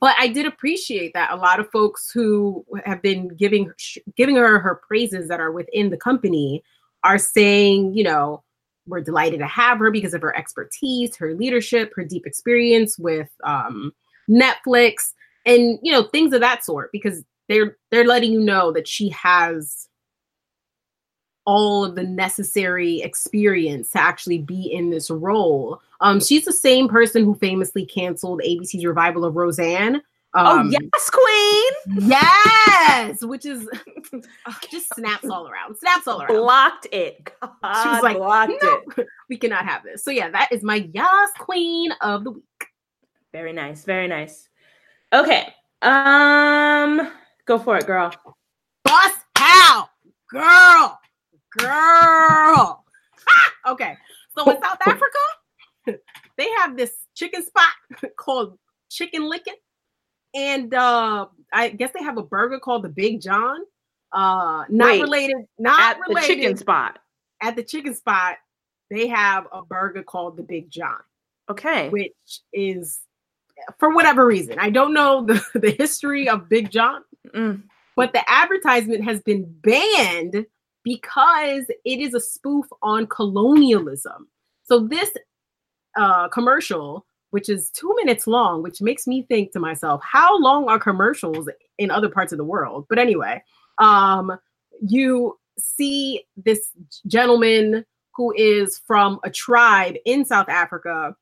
but 0.00 0.16
I 0.18 0.26
did 0.26 0.44
appreciate 0.46 1.12
that 1.14 1.30
a 1.30 1.36
lot 1.36 1.60
of 1.60 1.70
folks 1.70 2.10
who 2.10 2.64
have 2.84 3.00
been 3.00 3.28
giving 3.36 3.70
giving 4.16 4.34
her 4.34 4.58
her 4.58 4.80
praises 4.88 5.28
that 5.28 5.38
are 5.38 5.52
within 5.52 5.90
the 5.90 5.96
company 5.96 6.64
are 7.04 7.18
saying, 7.18 7.94
you 7.94 8.02
know, 8.02 8.42
we're 8.86 9.00
delighted 9.00 9.38
to 9.40 9.46
have 9.46 9.78
her 9.78 9.90
because 9.90 10.14
of 10.14 10.22
her 10.22 10.36
expertise, 10.36 11.16
her 11.16 11.34
leadership, 11.34 11.92
her 11.94 12.04
deep 12.04 12.26
experience 12.26 12.98
with 12.98 13.30
um, 13.44 13.92
Netflix, 14.28 15.12
and 15.46 15.78
you 15.82 15.92
know 15.92 16.04
things 16.04 16.32
of 16.32 16.40
that 16.40 16.64
sort. 16.64 16.90
Because 16.92 17.24
they're 17.48 17.76
they're 17.90 18.06
letting 18.06 18.32
you 18.32 18.40
know 18.40 18.72
that 18.72 18.88
she 18.88 19.08
has 19.10 19.88
all 21.44 21.84
of 21.84 21.96
the 21.96 22.04
necessary 22.04 23.00
experience 23.02 23.90
to 23.90 24.00
actually 24.00 24.38
be 24.38 24.72
in 24.72 24.90
this 24.90 25.10
role. 25.10 25.80
Um, 26.00 26.20
she's 26.20 26.44
the 26.44 26.52
same 26.52 26.88
person 26.88 27.24
who 27.24 27.34
famously 27.34 27.84
canceled 27.84 28.40
ABC's 28.46 28.84
revival 28.84 29.24
of 29.24 29.34
Roseanne. 29.34 30.02
Um, 30.34 30.46
oh 30.46 30.70
yes, 30.70 31.10
queen. 31.10 32.08
yes, 32.08 33.22
which 33.22 33.44
is 33.44 33.68
just 34.70 34.94
snaps 34.94 35.28
all 35.28 35.48
around. 35.48 35.76
Snaps 35.76 36.06
all 36.06 36.22
around. 36.22 36.34
Blocked 36.34 36.86
it. 36.90 37.32
God, 37.40 37.82
She 37.82 37.88
was 37.88 38.02
like, 38.02 38.16
blocked 38.16 38.52
no, 38.62 38.80
it. 38.96 39.06
we 39.28 39.36
cannot 39.36 39.66
have 39.66 39.82
this. 39.82 40.02
So 40.02 40.10
yeah, 40.10 40.30
that 40.30 40.50
is 40.50 40.62
my 40.62 40.88
Yas 40.92 41.30
Queen 41.38 41.92
of 42.00 42.24
the 42.24 42.30
week. 42.32 42.44
Very 43.32 43.52
nice. 43.52 43.84
Very 43.84 44.08
nice. 44.08 44.48
Okay. 45.12 45.52
Um, 45.82 47.12
go 47.44 47.58
for 47.58 47.76
it, 47.76 47.86
girl. 47.86 48.12
Bust 48.84 49.18
out, 49.36 49.88
girl, 50.30 50.98
girl. 51.58 52.84
Okay, 53.66 53.96
so 54.36 54.50
in 54.50 54.60
South 54.62 54.78
Africa, 54.86 55.98
they 56.36 56.48
have 56.58 56.76
this 56.76 56.92
chicken 57.14 57.44
spot 57.44 57.72
called 58.16 58.58
Chicken 58.90 59.22
Licken, 59.22 59.54
and 60.34 60.72
uh, 60.74 61.26
I 61.52 61.68
guess 61.70 61.90
they 61.92 62.02
have 62.02 62.18
a 62.18 62.22
burger 62.22 62.58
called 62.58 62.82
the 62.84 62.88
Big 62.88 63.20
John. 63.20 63.60
Uh, 64.12 64.64
not 64.68 64.90
Wait, 64.92 65.02
related, 65.02 65.36
not 65.58 65.80
At 65.80 65.96
the 65.98 66.14
related. 66.14 66.26
chicken 66.26 66.56
spot. 66.56 66.98
At 67.42 67.56
the 67.56 67.62
chicken 67.62 67.94
spot, 67.94 68.36
they 68.90 69.08
have 69.08 69.46
a 69.52 69.62
burger 69.62 70.02
called 70.02 70.36
the 70.36 70.42
Big 70.42 70.70
John. 70.70 70.98
Okay. 71.50 71.88
which 71.90 72.12
is 72.52 73.00
for 73.78 73.92
whatever 73.94 74.24
reason. 74.26 74.58
I 74.58 74.70
don't 74.70 74.94
know 74.94 75.24
the, 75.26 75.44
the 75.58 75.72
history 75.72 76.28
of 76.28 76.48
Big 76.48 76.70
John, 76.70 77.02
Mm. 77.34 77.62
but 77.96 78.12
the 78.12 78.22
advertisement 78.30 79.04
has 79.04 79.20
been 79.22 79.44
banned 79.62 80.44
because 80.84 81.64
it 81.84 82.00
is 82.00 82.14
a 82.14 82.20
spoof 82.20 82.66
on 82.82 83.06
colonialism. 83.06 84.28
So 84.64 84.80
this 84.88 85.10
uh, 85.96 86.28
commercial, 86.28 87.06
which 87.32 87.48
is 87.48 87.70
two 87.70 87.92
minutes 87.96 88.26
long, 88.26 88.62
which 88.62 88.80
makes 88.80 89.06
me 89.06 89.22
think 89.22 89.52
to 89.52 89.58
myself, 89.58 90.02
how 90.04 90.38
long 90.38 90.68
are 90.68 90.78
commercials 90.78 91.48
in 91.78 91.90
other 91.90 92.08
parts 92.08 92.30
of 92.30 92.38
the 92.38 92.44
world? 92.44 92.86
But 92.88 92.98
anyway, 92.98 93.42
um, 93.78 94.38
you 94.86 95.38
see 95.58 96.24
this 96.36 96.70
gentleman 97.06 97.84
who 98.14 98.34
is 98.36 98.80
from 98.86 99.18
a 99.24 99.30
tribe 99.30 99.94
in 100.04 100.24
South 100.26 100.48
Africa 100.50 101.16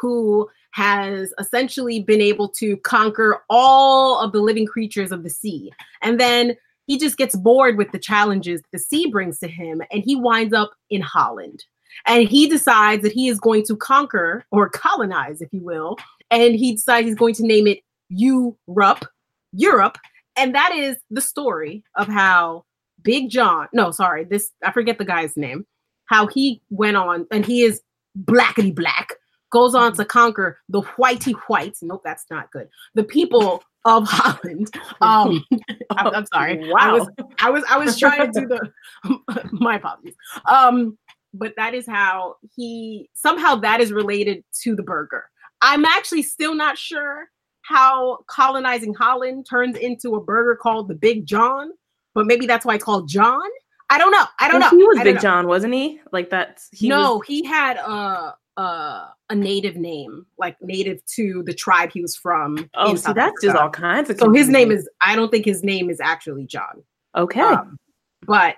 who 0.00 0.48
has 0.72 1.34
essentially 1.38 2.00
been 2.00 2.20
able 2.20 2.48
to 2.48 2.76
conquer 2.78 3.42
all 3.50 4.20
of 4.20 4.32
the 4.32 4.40
living 4.40 4.66
creatures 4.66 5.10
of 5.10 5.24
the 5.24 5.30
sea. 5.30 5.72
And 6.02 6.20
then 6.20 6.56
he 6.86 6.98
just 6.98 7.16
gets 7.16 7.36
bored 7.36 7.76
with 7.76 7.90
the 7.90 7.98
challenges 7.98 8.62
the 8.72 8.78
sea 8.78 9.10
brings 9.10 9.38
to 9.40 9.48
him 9.48 9.82
and 9.90 10.02
he 10.04 10.14
winds 10.14 10.54
up 10.54 10.70
in 10.88 11.00
Holland. 11.00 11.64
And 12.06 12.28
he 12.28 12.48
decides 12.48 13.02
that 13.02 13.12
he 13.12 13.28
is 13.28 13.38
going 13.40 13.64
to 13.66 13.76
conquer 13.76 14.44
or 14.50 14.68
colonize, 14.68 15.40
if 15.40 15.48
you 15.52 15.60
will. 15.62 15.96
And 16.30 16.54
he 16.54 16.72
decides 16.72 17.06
he's 17.06 17.14
going 17.14 17.34
to 17.34 17.46
name 17.46 17.66
it 17.66 17.80
Europe, 18.08 19.04
Europe. 19.52 19.98
And 20.36 20.54
that 20.54 20.72
is 20.72 20.96
the 21.10 21.20
story 21.20 21.84
of 21.96 22.08
how 22.08 22.64
Big 23.02 23.30
John, 23.30 23.68
no, 23.72 23.90
sorry, 23.90 24.24
this, 24.24 24.50
I 24.64 24.72
forget 24.72 24.98
the 24.98 25.04
guy's 25.04 25.36
name, 25.36 25.66
how 26.06 26.26
he 26.26 26.62
went 26.70 26.96
on 26.96 27.26
and 27.30 27.44
he 27.44 27.62
is 27.62 27.80
blackety 28.24 28.74
black 28.74 29.14
goes 29.52 29.74
on 29.74 29.92
to 29.92 30.04
conquer 30.04 30.58
the 30.68 30.82
whitey 30.82 31.34
whites. 31.48 31.82
Nope, 31.82 32.02
that's 32.04 32.24
not 32.30 32.50
good. 32.50 32.68
The 32.94 33.04
people 33.04 33.62
of 33.84 34.04
Holland. 34.08 34.68
Um, 35.00 35.44
I'm, 35.90 36.14
I'm 36.14 36.26
sorry. 36.26 36.62
I 36.64 36.68
Wow. 36.72 36.98
was, 36.98 37.08
I 37.40 37.50
was, 37.50 37.64
I 37.68 37.76
was 37.76 37.98
trying 37.98 38.32
to 38.32 38.40
do 38.40 38.46
the. 38.46 39.48
my 39.52 39.76
apologies. 39.76 40.14
Um, 40.48 40.96
but 41.34 41.54
that 41.56 41.74
is 41.74 41.86
how 41.86 42.36
he 42.54 43.08
somehow 43.14 43.56
that 43.56 43.80
is 43.80 43.92
related 43.92 44.44
to 44.62 44.74
the 44.76 44.82
burger. 44.82 45.24
I'm 45.60 45.84
actually 45.84 46.22
still 46.22 46.54
not 46.54 46.76
sure 46.76 47.28
how 47.62 48.18
colonizing 48.26 48.92
Holland 48.94 49.46
turns 49.48 49.76
into 49.76 50.16
a 50.16 50.20
burger 50.20 50.56
called 50.56 50.88
the 50.88 50.94
Big 50.94 51.24
John, 51.26 51.70
but 52.14 52.26
maybe 52.26 52.46
that's 52.46 52.66
why 52.66 52.74
it's 52.74 52.84
called 52.84 53.08
John. 53.08 53.40
I 53.88 53.98
don't 53.98 54.10
know. 54.10 54.24
I 54.40 54.48
don't 54.50 54.60
Well, 54.60 54.72
know. 54.72 54.78
He 54.78 54.84
was 54.84 54.98
Big 55.02 55.14
know. 55.16 55.20
John, 55.20 55.46
wasn't 55.46 55.74
he? 55.74 56.00
Like 56.12 56.30
that's 56.30 56.68
he 56.72 56.88
no, 56.88 57.18
was- 57.18 57.26
he 57.26 57.44
had 57.44 57.76
a, 57.76 58.34
a 58.56 59.08
a 59.30 59.34
native 59.34 59.76
name, 59.76 60.26
like 60.38 60.56
native 60.60 61.04
to 61.14 61.42
the 61.46 61.54
tribe 61.54 61.90
he 61.92 62.02
was 62.02 62.16
from. 62.16 62.68
oh, 62.74 62.94
see, 62.94 63.02
South 63.02 63.14
that's 63.14 63.40
just 63.42 63.56
all 63.56 63.70
kinds 63.70 64.10
of. 64.10 64.18
So 64.18 64.30
his 64.32 64.48
name 64.48 64.70
is. 64.70 64.88
I 65.00 65.14
don't 65.14 65.30
think 65.30 65.44
his 65.44 65.62
name 65.62 65.88
is 65.88 66.00
actually 66.00 66.44
John. 66.46 66.82
okay. 67.16 67.40
Um, 67.40 67.78
but 68.26 68.56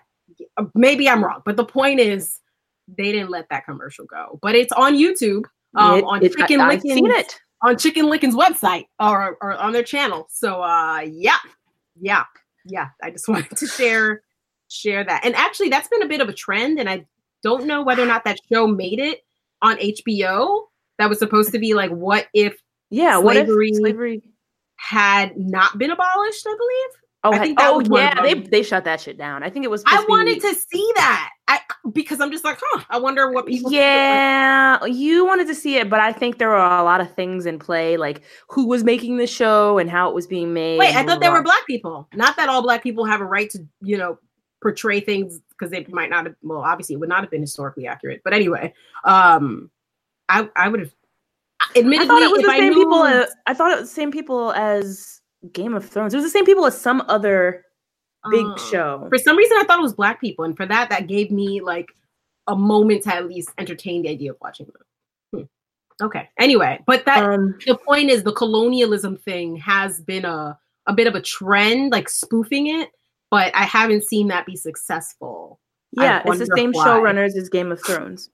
maybe 0.74 1.08
I'm 1.08 1.22
wrong. 1.24 1.42
But 1.44 1.56
the 1.56 1.64
point 1.64 2.00
is, 2.00 2.40
they 2.88 3.12
didn't 3.12 3.30
let 3.30 3.48
that 3.50 3.64
commercial 3.64 4.04
go. 4.06 4.38
But 4.42 4.54
it's 4.54 4.72
on 4.72 4.94
YouTube. 4.94 5.44
Um, 5.74 5.98
It- 5.98 6.04
on 6.04 6.22
it- 6.24 6.36
Chicken 6.36 6.60
I, 6.60 6.80
it. 6.82 7.40
on 7.62 7.76
Chicken 7.78 8.08
Licken's 8.08 8.34
website 8.34 8.86
or, 9.00 9.36
or 9.40 9.54
on 9.54 9.72
their 9.72 9.82
channel. 9.82 10.26
So 10.30 10.62
uh 10.62 11.00
yeah, 11.00 11.38
yeah, 12.00 12.24
yeah. 12.64 12.88
I 13.02 13.10
just 13.10 13.28
wanted 13.28 13.56
to 13.56 13.66
share 13.66 14.22
share 14.68 15.04
that. 15.04 15.24
And 15.24 15.34
actually 15.34 15.68
that's 15.70 15.88
been 15.88 16.02
a 16.02 16.08
bit 16.08 16.20
of 16.20 16.28
a 16.28 16.32
trend, 16.32 16.78
and 16.78 16.88
I 16.88 17.06
don't 17.42 17.66
know 17.66 17.82
whether 17.82 18.02
or 18.02 18.06
not 18.06 18.24
that 18.24 18.38
show 18.52 18.66
made 18.66 18.98
it 18.98 19.20
on 19.62 19.76
HBO. 19.78 20.64
That 20.98 21.08
was 21.08 21.18
supposed 21.18 21.52
to 21.52 21.58
be 21.58 21.74
like 21.74 21.90
what 21.90 22.28
if 22.34 22.56
Yeah. 22.90 23.20
slavery- 23.20 23.44
What 23.56 23.66
if 23.66 23.76
slavery? 23.76 24.22
had 24.76 25.36
not 25.38 25.78
been 25.78 25.90
abolished, 25.90 26.46
I 26.46 26.56
believe. 26.56 27.00
Oh, 27.26 27.32
I 27.32 27.38
think 27.38 27.58
that 27.58 27.70
oh 27.72 27.80
yeah, 27.96 28.20
they 28.22 28.34
they 28.34 28.62
shut 28.62 28.84
that 28.84 29.00
shit 29.00 29.16
down. 29.16 29.42
I 29.42 29.48
think 29.48 29.64
it 29.64 29.70
was. 29.70 29.82
I 29.86 30.04
wanted 30.08 30.34
be- 30.34 30.40
to 30.40 30.54
see 30.54 30.92
that. 30.96 31.30
I 31.46 31.60
because 31.92 32.20
I'm 32.20 32.30
just 32.30 32.44
like, 32.44 32.58
huh, 32.60 32.84
I 32.88 32.98
wonder 32.98 33.30
what 33.30 33.46
people 33.46 33.70
think. 33.70 33.80
Yeah, 33.80 34.84
you 34.86 35.26
wanted 35.26 35.46
to 35.48 35.54
see 35.54 35.76
it, 35.76 35.90
but 35.90 36.00
I 36.00 36.12
think 36.12 36.38
there 36.38 36.48
were 36.48 36.56
a 36.56 36.82
lot 36.82 37.00
of 37.00 37.14
things 37.14 37.44
in 37.44 37.58
play, 37.58 37.96
like 37.96 38.22
who 38.48 38.66
was 38.66 38.82
making 38.82 39.18
the 39.18 39.26
show 39.26 39.78
and 39.78 39.90
how 39.90 40.08
it 40.08 40.14
was 40.14 40.26
being 40.26 40.54
made. 40.54 40.78
Wait, 40.78 40.94
I 40.94 41.04
thought 41.04 41.20
they 41.20 41.26
blah, 41.26 41.36
were 41.36 41.42
black 41.42 41.66
people. 41.66 42.08
Not 42.14 42.36
that 42.36 42.48
all 42.48 42.62
black 42.62 42.82
people 42.82 43.04
have 43.04 43.20
a 43.20 43.26
right 43.26 43.50
to, 43.50 43.66
you 43.82 43.98
know, 43.98 44.18
portray 44.62 45.00
things 45.00 45.40
because 45.50 45.70
they 45.70 45.84
might 45.90 46.08
not 46.08 46.24
have. 46.24 46.34
Well, 46.42 46.60
obviously, 46.60 46.94
it 46.94 46.98
would 46.98 47.10
not 47.10 47.20
have 47.20 47.30
been 47.30 47.42
historically 47.42 47.86
accurate. 47.86 48.22
But 48.24 48.32
anyway, 48.32 48.72
um, 49.04 49.70
I 50.28 50.48
I 50.56 50.68
would 50.68 50.80
have. 50.80 50.94
I 51.76 51.82
thought 52.06 52.22
it 52.22 52.30
was 52.30 52.42
the 52.42 52.50
I 52.50 52.58
same 52.58 52.72
knew, 52.72 52.84
people. 52.84 53.04
As, 53.04 53.30
I 53.46 53.54
thought 53.54 53.72
it 53.72 53.80
was 53.80 53.90
the 53.90 53.94
same 53.94 54.10
people 54.10 54.52
as 54.52 55.20
Game 55.52 55.74
of 55.74 55.88
Thrones. 55.88 56.14
It 56.14 56.16
was 56.16 56.24
the 56.24 56.30
same 56.30 56.46
people 56.46 56.64
as 56.64 56.80
some 56.80 57.02
other 57.08 57.63
big 58.30 58.46
uh, 58.46 58.56
show. 58.56 59.06
For 59.08 59.18
some 59.18 59.36
reason, 59.36 59.56
I 59.58 59.64
thought 59.64 59.78
it 59.78 59.82
was 59.82 59.94
black 59.94 60.20
people, 60.20 60.44
and 60.44 60.56
for 60.56 60.66
that, 60.66 60.90
that 60.90 61.06
gave 61.06 61.30
me 61.30 61.60
like 61.60 61.90
a 62.46 62.56
moment 62.56 63.04
to 63.04 63.14
at 63.14 63.28
least 63.28 63.50
entertain 63.58 64.02
the 64.02 64.10
idea 64.10 64.32
of 64.32 64.36
watching 64.40 64.66
them. 64.66 65.46
Hmm. 66.00 66.04
Okay. 66.04 66.28
Anyway, 66.38 66.82
but 66.86 67.04
that 67.06 67.22
Um, 67.22 67.56
the 67.66 67.76
point 67.76 68.10
is 68.10 68.22
the 68.22 68.32
colonialism 68.32 69.16
thing 69.16 69.56
has 69.56 70.00
been 70.00 70.24
a 70.24 70.58
a 70.86 70.92
bit 70.92 71.06
of 71.06 71.14
a 71.14 71.20
trend, 71.20 71.92
like 71.92 72.08
spoofing 72.08 72.66
it, 72.66 72.90
but 73.30 73.54
I 73.54 73.64
haven't 73.64 74.04
seen 74.04 74.28
that 74.28 74.46
be 74.46 74.56
successful. 74.56 75.60
Yeah, 75.92 76.22
it's 76.24 76.38
the 76.38 76.56
same 76.56 76.72
why. 76.72 76.86
showrunners 76.86 77.36
as 77.36 77.48
Game 77.48 77.70
of 77.72 77.82
Thrones. 77.82 78.30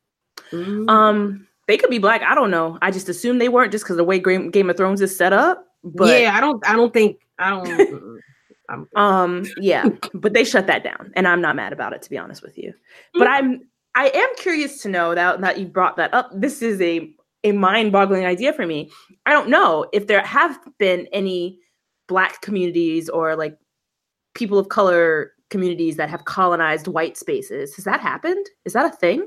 Um, 0.53 1.47
they 1.69 1.77
could 1.77 1.91
be 1.91 1.99
black. 1.99 2.23
I 2.23 2.35
don't 2.35 2.51
know. 2.51 2.79
I 2.83 2.91
just 2.91 3.09
assume 3.09 3.39
they 3.39 3.49
weren't 3.49 3.71
just 3.71 3.85
because 3.85 3.97
the 3.97 4.05
way 4.05 4.19
Game 4.19 4.51
Game 4.51 4.71
of 4.71 4.77
Thrones 4.77 5.01
is 5.01 5.17
set 5.17 5.33
up. 5.33 5.65
But 5.85 6.21
yeah, 6.21 6.35
I 6.35 6.41
don't. 6.41 6.67
I 6.69 6.75
don't 6.75 6.93
think. 6.93 7.19
I 7.39 7.51
don't. 7.51 8.21
mm, 8.71 8.87
Um, 8.97 9.45
yeah, 9.59 9.89
but 10.15 10.33
they 10.33 10.45
shut 10.45 10.67
that 10.67 10.85
down, 10.85 11.13
and 11.15 11.27
I'm 11.27 11.41
not 11.41 11.57
mad 11.57 11.73
about 11.73 11.93
it 11.93 12.03
to 12.03 12.11
be 12.11 12.19
honest 12.19 12.43
with 12.43 12.59
you. 12.59 12.73
But 13.15 13.29
I'm 13.29 13.63
I 13.95 14.09
am 14.15 14.29
curious 14.37 14.83
to 14.83 14.89
know 14.89 15.15
that 15.15 15.41
that 15.41 15.59
you 15.59 15.67
brought 15.67 15.97
that 15.97 16.15
up. 16.15 16.31
This 16.35 16.63
is 16.63 16.81
a 16.81 17.13
a 17.43 17.53
mind-boggling 17.53 18.27
idea 18.27 18.53
for 18.53 18.67
me. 18.67 18.91
I 19.25 19.33
don't 19.33 19.49
know 19.49 19.87
if 19.93 20.07
there 20.07 20.23
have 20.23 20.59
been 20.79 21.09
any 21.13 21.59
black 22.07 22.43
communities 22.43 23.09
or 23.09 23.35
like 23.35 23.57
people 24.35 24.59
of 24.59 24.69
color 24.69 25.33
communities 25.49 25.97
that 25.97 26.11
have 26.11 26.25
colonized 26.27 26.87
white 26.87 27.17
spaces. 27.17 27.75
Has 27.77 27.85
that 27.85 28.01
happened? 28.01 28.47
Is 28.65 28.75
that 28.75 28.93
a 28.93 28.97
thing? 28.97 29.27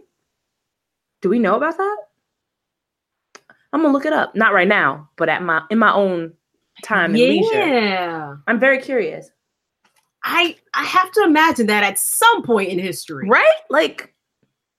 Do 1.22 1.30
we 1.30 1.40
know 1.40 1.56
about 1.56 1.78
that? 1.78 1.98
I'm 3.72 3.82
gonna 3.82 3.94
look 3.94 4.06
it 4.06 4.14
up. 4.14 4.36
Not 4.36 4.54
right 4.54 4.68
now, 4.68 5.10
but 5.18 5.30
at 5.30 5.42
my 5.42 5.64
in 5.70 5.80
my 5.80 5.92
own 5.92 6.34
time 6.84 7.12
and 7.12 7.20
leisure. 7.20 7.54
yeah. 7.54 8.36
I'm 8.48 8.60
very 8.60 8.80
curious. 8.82 9.30
I 10.24 10.56
I 10.74 10.84
have 10.86 11.12
to 11.12 11.24
imagine 11.24 11.68
that 11.68 11.84
at 11.84 12.00
some 12.00 12.44
point 12.44 12.70
in 12.70 12.80
history, 12.80 13.28
Right? 13.30 13.56
Like 13.70 14.14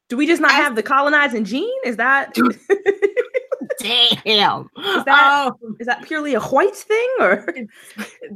Do 0.09 0.17
we 0.17 0.27
just 0.27 0.41
not 0.43 0.53
As- 0.53 0.57
have 0.57 0.75
the 0.77 0.83
colonizing 0.83 1.45
gene? 1.45 1.71
Is 1.85 1.97
that 1.97 2.35
Damn. 3.81 4.71
Is 4.79 5.05
that- 5.05 5.51
Oh, 5.61 5.75
is 5.79 5.87
that 5.87 6.03
purely 6.05 6.35
a 6.35 6.41
white 6.41 6.75
thing 6.77 7.09
or 7.21 7.47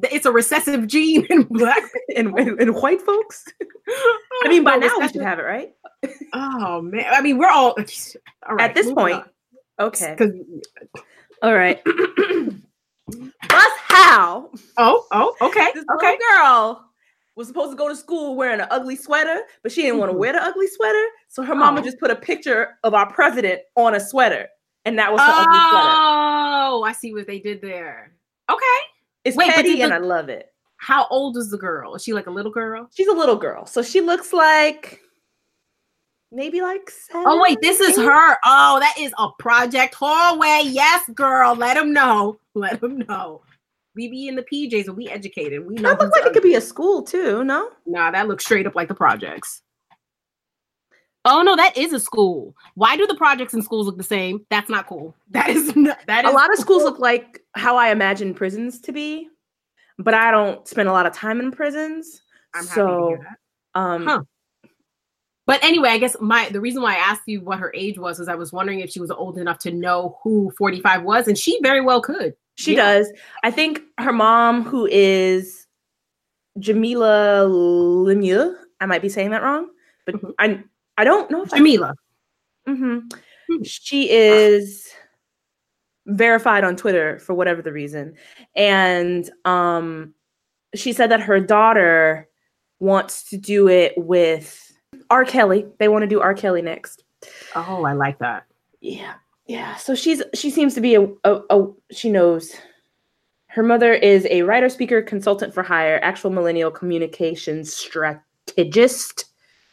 it's 0.03 0.27
a 0.27 0.33
recessive 0.33 0.87
gene 0.87 1.27
in 1.31 1.43
black. 1.45 1.83
and 2.17 2.39
in, 2.39 2.61
in 2.61 2.69
white 2.75 3.01
folks? 3.03 3.45
I 4.45 4.49
mean, 4.49 4.65
by 4.65 4.77
No, 4.77 4.87
now 4.89 4.99
we 4.99 5.09
should 5.09 5.23
have 5.23 5.39
it, 5.39 5.43
right? 5.43 5.71
Oh 6.35 6.83
man. 6.83 7.07
I 7.11 7.21
mean, 7.23 7.39
we're 7.39 7.49
all 7.51 7.75
all 8.49 8.55
right. 8.57 8.69
At 8.69 8.75
this 8.75 8.93
point, 8.93 9.17
on. 9.79 9.87
Okay. 9.89 10.17
All 11.43 11.55
right. 11.55 11.81
Bus 13.09 13.73
how 13.89 14.51
oh, 14.77 15.07
oh, 15.13 15.35
okay. 15.41 15.71
this 15.75 15.85
Okay. 15.97 16.19
girl 16.31 16.85
was 17.37 17.47
supposed 17.47 17.71
to 17.71 17.77
go 17.77 17.89
to 17.89 17.97
school 17.97 18.35
wearing 18.37 18.61
an 18.61 18.67
ugly 18.71 18.97
sweater, 18.97 19.43
but 19.63 19.71
she 19.73 19.83
didn't 19.83 19.99
want 19.99 20.11
to 20.11 20.15
Mhm. 20.15 20.19
wear 20.21 20.33
the 20.33 20.43
ugly 20.43 20.67
sweater. 20.67 21.05
So 21.29 21.43
her 21.43 21.55
mama 21.55 21.81
Oh. 21.81 21.85
just 21.85 21.99
put 22.01 22.11
a 22.11 22.17
picture 22.17 22.77
of 22.85 22.95
our 22.95 23.11
president 23.13 23.63
on 23.77 23.95
a 23.95 24.01
sweater. 24.01 24.49
And 24.85 24.99
that 24.99 25.13
was 25.13 25.21
her 25.21 25.27
ugly 25.33 25.45
sweater. 25.45 25.89
Oh, 25.91 26.83
I 26.85 26.93
see 26.93 27.13
what 27.15 27.27
they 27.27 27.39
did 27.39 27.61
there. 27.63 28.13
Okay. 28.51 28.65
It's 29.25 29.37
wait, 29.37 29.51
petty 29.51 29.83
and 29.83 29.93
the- 29.93 29.97
I 29.97 29.99
love 29.99 30.29
it. 30.29 30.53
How 30.79 31.07
old 31.11 31.37
is 31.37 31.51
the 31.51 31.59
girl? 31.59 31.95
Is 31.95 32.03
she 32.03 32.13
like 32.13 32.27
a 32.29 32.31
little 32.31 32.53
girl? 32.53 32.89
She's 32.95 33.09
a 33.09 33.13
little 33.13 33.37
girl. 33.37 33.67
So 33.67 33.83
she 33.83 34.01
looks 34.01 34.33
like 34.33 35.01
maybe 36.33 36.61
like 36.61 36.91
seven. 36.91 37.25
Oh 37.27 37.41
wait, 37.43 37.59
this 37.61 37.81
is 37.81 37.97
her. 37.97 38.37
Oh, 38.45 38.79
that 38.81 38.95
is 38.99 39.13
a 39.19 39.29
project 39.39 39.95
hallway. 39.95 40.63
Yes, 40.65 41.09
girl. 41.15 41.55
Let 41.55 41.75
them 41.75 41.93
know. 41.93 42.39
Let 42.55 42.81
them 42.81 42.99
know. 42.99 43.43
We 43.95 44.09
be 44.09 44.29
in 44.29 44.37
the 44.37 44.43
PJs 44.45 44.87
and 44.87 44.97
we 44.97 45.09
educated. 45.09 45.67
We 45.67 45.75
know. 45.75 45.91
That 45.91 46.01
looks 46.01 46.17
like 46.17 46.27
it 46.27 46.33
could 46.33 46.43
be 46.43 46.55
a 46.55 46.61
school 46.61 47.03
too, 47.03 47.43
no? 47.43 47.71
Nah, 47.87 48.11
that 48.13 48.29
looks 48.29 48.45
straight 48.45 48.67
up 48.67 48.77
like 48.77 48.89
the 48.89 48.95
projects. 48.95 49.63
Oh 51.25 51.43
no, 51.43 51.57
that 51.57 51.77
is 51.77 51.93
a 51.93 52.01
school. 52.01 52.55
Why 52.75 52.97
do 52.97 53.07
the 53.07 53.17
projects 53.17 53.53
in 53.53 53.61
schools 53.63 53.87
look 53.87 53.99
the 53.99 54.05
same? 54.05 54.47
That's 54.51 54.71
not 54.71 54.87
cool. 54.87 55.15
That 55.31 55.51
is 55.51 55.75
not, 55.77 55.99
that 56.07 56.25
a 56.25 56.29
is 56.29 56.35
lot 56.35 56.53
of 56.53 56.59
schools 56.59 56.85
look 56.85 56.99
like 57.01 57.41
how 57.55 57.77
I 57.77 57.91
imagine 57.91 58.35
prisons 58.35 58.81
to 58.83 58.93
be, 58.93 59.29
but 59.99 60.15
I 60.15 60.31
don't 60.31 60.67
spend 60.67 60.89
a 60.89 60.93
lot 60.93 61.05
of 61.07 61.13
time 61.13 61.41
in 61.41 61.51
prisons. 61.51 62.23
I'm 62.55 62.67
happy 62.67 62.69
to 62.69 62.75
so, 62.75 63.09
hear 63.09 63.19
that. 63.75 63.81
um, 63.81 64.07
Huh. 64.07 64.23
But 65.49 65.65
anyway, 65.65 65.89
I 65.89 65.97
guess 65.99 66.15
my 66.21 66.47
the 66.51 66.61
reason 66.61 66.83
why 66.83 66.93
I 66.97 66.99
asked 66.99 67.23
you 67.27 67.41
what 67.41 67.59
her 67.59 67.73
age 67.75 67.99
was 67.99 68.21
is 68.21 68.29
I 68.29 68.35
was 68.35 68.53
wondering 68.53 68.81
if 68.81 68.91
she 68.91 69.01
was 69.01 69.11
old 69.11 69.39
enough 69.39 69.59
to 69.61 69.71
know 69.73 70.19
who 70.23 70.53
45 70.59 71.03
was, 71.05 71.27
and 71.27 71.39
she 71.39 71.59
very 71.63 71.81
well 71.81 72.03
could. 72.03 72.35
she 72.57 72.75
Yeah. 72.75 72.83
does. 72.99 73.13
I 73.45 73.51
think 73.53 73.81
her 73.99 74.13
mom, 74.13 74.63
who 74.65 74.87
is 74.91 75.67
Jamilah 76.59 77.49
Lemieux, 77.49 78.55
I 78.81 78.87
might 78.87 79.01
be 79.01 79.09
saying 79.09 79.31
that 79.31 79.43
wrong, 79.43 79.71
but 80.05 80.17
Mhm. 80.17 80.35
I 80.39 80.63
I 80.99 81.05
don't 81.05 81.31
know 81.31 81.43
if 81.45 81.55
I 81.55 81.61
Jamilah. 81.61 81.95
Mhm. 82.69 83.11
Hmm. 83.49 83.63
She 83.63 84.11
is 84.11 84.93
verified 86.07 86.65
on 86.65 86.77
Twitter 86.77 87.19
for 87.21 87.33
whatever 87.35 87.63
the 87.63 87.73
reason. 87.73 88.17
And 88.55 89.31
um 89.47 90.15
she 90.75 90.93
said 90.93 91.11
that 91.11 91.21
her 91.23 91.41
daughter 91.41 92.29
wants 92.81 93.31
to 93.31 93.39
do 93.39 93.69
it 93.69 93.95
with 93.97 94.68
R. 95.11 95.25
Kelly. 95.25 95.67
They 95.79 95.89
want 95.89 96.03
to 96.03 96.07
do 96.07 96.21
R. 96.21 96.35
Kelly 96.35 96.63
next. 96.63 97.05
Oh, 97.55 97.85
I 97.85 97.93
like 97.93 98.19
that. 98.19 98.45
Yeah. 98.81 99.15
Yeah. 99.47 99.77
So 99.77 99.95
she's 99.95 100.23
she 100.35 100.51
seems 100.51 100.75
to 100.75 100.81
be 100.81 100.95
a, 100.95 101.03
a, 101.25 101.41
a 101.51 101.69
she 101.91 102.11
knows. 102.11 102.55
Her 103.47 103.63
mother 103.63 103.93
is 103.93 104.27
a 104.31 104.43
writer, 104.43 104.69
speaker, 104.69 105.03
consultant 105.03 105.55
for 105.55 105.63
hire, 105.63 105.99
actual 106.03 106.31
millennial 106.31 106.71
communications 106.71 107.75
strategist. 107.75 109.25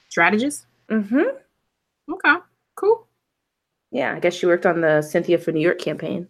Strategist. 0.09 0.65
Mm-hmm. 0.89 2.13
Okay. 2.13 2.35
Cool. 2.75 3.05
Yeah, 3.91 4.13
I 4.13 4.19
guess 4.19 4.33
she 4.33 4.45
worked 4.45 4.65
on 4.65 4.81
the 4.81 5.01
Cynthia 5.01 5.37
for 5.37 5.51
New 5.51 5.61
York 5.61 5.79
campaign. 5.79 6.27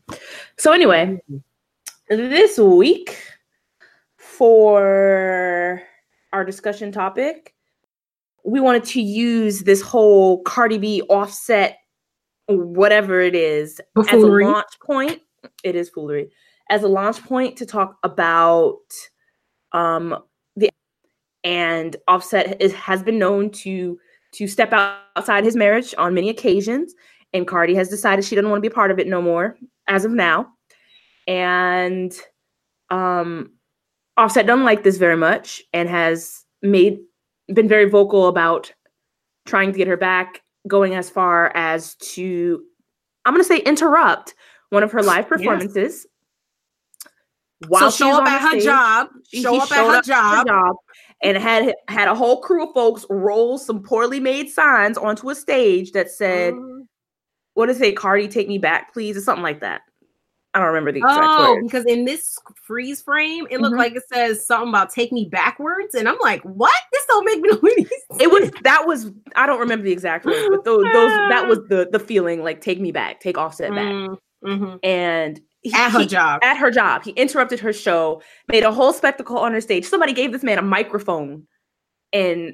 So 0.58 0.72
anyway, 0.72 1.20
this 2.10 2.60
week 2.60 3.18
for 4.18 5.82
our 6.32 6.46
discussion 6.46 6.91
topic, 6.91 7.55
we 8.45 8.60
wanted 8.60 8.84
to 8.86 9.01
use 9.01 9.62
this 9.62 9.81
whole 9.81 10.41
Cardi 10.43 10.77
B 10.77 11.01
offset, 11.10 11.79
whatever 12.47 13.19
it 13.19 13.36
is, 13.36 13.81
as 14.08 14.21
a 14.23 14.27
launch 14.27 14.79
point. 14.81 15.21
It 15.63 15.75
is 15.75 15.89
foolery. 15.89 16.29
As 16.69 16.84
a 16.84 16.88
launch 16.88 17.23
point 17.23 17.58
to 17.58 17.65
talk 17.65 17.97
about 18.03 18.79
um 19.71 20.17
the 20.55 20.69
and 21.43 21.95
Offset 22.08 22.62
is, 22.62 22.73
has 22.73 23.03
been 23.03 23.19
known 23.19 23.49
to 23.51 23.99
to 24.34 24.47
step 24.47 24.73
out, 24.73 24.99
outside 25.15 25.43
his 25.43 25.55
marriage 25.55 25.95
on 25.97 26.13
many 26.13 26.29
occasions 26.29 26.93
and 27.34 27.47
Cardi 27.47 27.75
has 27.75 27.89
decided 27.89 28.23
she 28.23 28.36
doesn't 28.36 28.49
want 28.49 28.63
to 28.63 28.69
be 28.69 28.71
a 28.71 28.75
part 28.75 28.91
of 28.91 28.99
it 28.99 29.08
no 29.08 29.21
more 29.21 29.58
as 29.88 30.05
of 30.05 30.12
now. 30.12 30.47
And 31.27 32.15
um 32.89 33.51
Offset 34.17 34.45
doesn't 34.45 34.65
like 34.65 34.84
this 34.84 34.97
very 34.97 35.17
much 35.17 35.62
and 35.73 35.89
has 35.89 36.45
made 36.62 36.99
been 37.53 37.67
very 37.67 37.89
vocal 37.89 38.27
about 38.27 38.73
trying 39.45 39.71
to 39.71 39.77
get 39.77 39.88
her 39.88 39.97
back, 39.97 40.41
going 40.67 40.95
as 40.95 41.10
far 41.10 41.51
as 41.55 41.95
to 41.95 42.63
I'm 43.25 43.34
gonna 43.34 43.43
say 43.43 43.60
interrupt 43.60 44.34
one 44.69 44.84
of 44.84 44.91
her 44.91 45.01
live 45.03 45.27
performances. 45.27 46.05
so 47.63 47.89
she's 47.89 47.95
show 47.97 48.12
up 48.12 48.21
on 48.21 48.27
at 48.27 48.34
the 48.34 48.39
her 48.39 48.49
stage. 48.51 48.63
job. 48.63 49.08
He- 49.29 49.41
Show 49.41 49.55
up 49.62 49.71
at 49.71 49.77
her 49.86 49.95
up 49.97 50.05
job. 50.05 50.47
job 50.47 50.75
and 51.23 51.38
had 51.38 51.73
had 51.88 52.08
a 52.08 52.15
whole 52.15 52.41
crew 52.41 52.67
of 52.67 52.73
folks 52.73 53.05
roll 53.10 53.58
some 53.58 53.81
poorly 53.81 54.19
made 54.19 54.49
signs 54.49 54.97
onto 54.97 55.29
a 55.29 55.36
stage 55.36 55.91
that 55.93 56.12
said, 56.12 56.53
Mhm. 56.53 56.88
"What 57.53 57.67
does 57.67 57.77
it 57.77 57.79
say? 57.79 57.91
Cardi, 57.93 58.27
take 58.27 58.47
me 58.47 58.58
back, 58.58 58.91
please," 58.93 59.15
or 59.17 59.21
something 59.21 59.43
like 59.43 59.62
that. 59.62 59.81
I 60.56 60.60
don't 60.60 60.68
remember 60.68 60.91
the 60.94 61.00
exact 61.00 61.22
Oh, 61.22 61.54
words. 61.56 61.63
because 61.65 61.86
in 61.86 62.06
this 62.06 62.38
freeze 62.63 63.02
frame, 63.02 63.46
it 63.52 63.60
looked 63.60 63.76
Mhm. 63.76 63.80
like 63.80 63.96
it 63.96 64.04
says 64.12 64.46
something 64.46 64.70
about 64.70 64.89
take 64.89 65.12
me 65.12 65.26
backwards, 65.26 65.94
and 65.94 66.08
I'm 66.10 66.18
like, 66.22 66.41
what? 66.44 66.74
This 66.94 67.06
don't 67.08 67.26
make 67.26 67.41
me 67.41 67.50
no 67.50 67.60
sense. 67.78 68.22
It 68.22 68.32
was 68.32 68.50
that 68.63 68.88
was 68.88 69.12
I 69.36 69.46
don't 69.46 69.60
remember 69.60 69.84
the 69.84 69.91
exact 69.91 70.26
words, 70.26 70.48
but 70.50 70.63
those 70.63 70.84
those 70.94 71.12
that 71.30 71.48
was 71.48 71.60
the 71.70 71.89
the 71.91 72.00
feeling 72.00 72.41
like 72.44 72.62
take 72.62 72.80
me 72.80 72.91
back, 72.91 73.20
take 73.20 73.38
Offset 73.38 73.72
back, 73.72 73.94
Mm, 73.94 74.18
mhm. 74.46 74.80
and 74.82 75.39
he- 75.62 75.74
At 75.74 75.91
her 75.91 76.00
he- 76.00 76.06
job. 76.08 76.39
at 76.44 76.56
her 76.58 76.72
job. 76.72 77.04
He 77.04 77.12
interrupted 77.12 77.60
her 77.60 77.74
show, 77.74 78.22
made 78.48 78.63
a 78.63 78.72
whole 78.72 78.94
spectacle 78.94 79.38
on 79.38 79.52
her 79.52 79.62
stage. 79.62 79.86
Somebody 79.86 80.13
gave 80.13 80.32
this 80.32 80.44
man 80.44 80.58
a 80.58 80.62
microphone, 80.62 81.48
and 82.13 82.54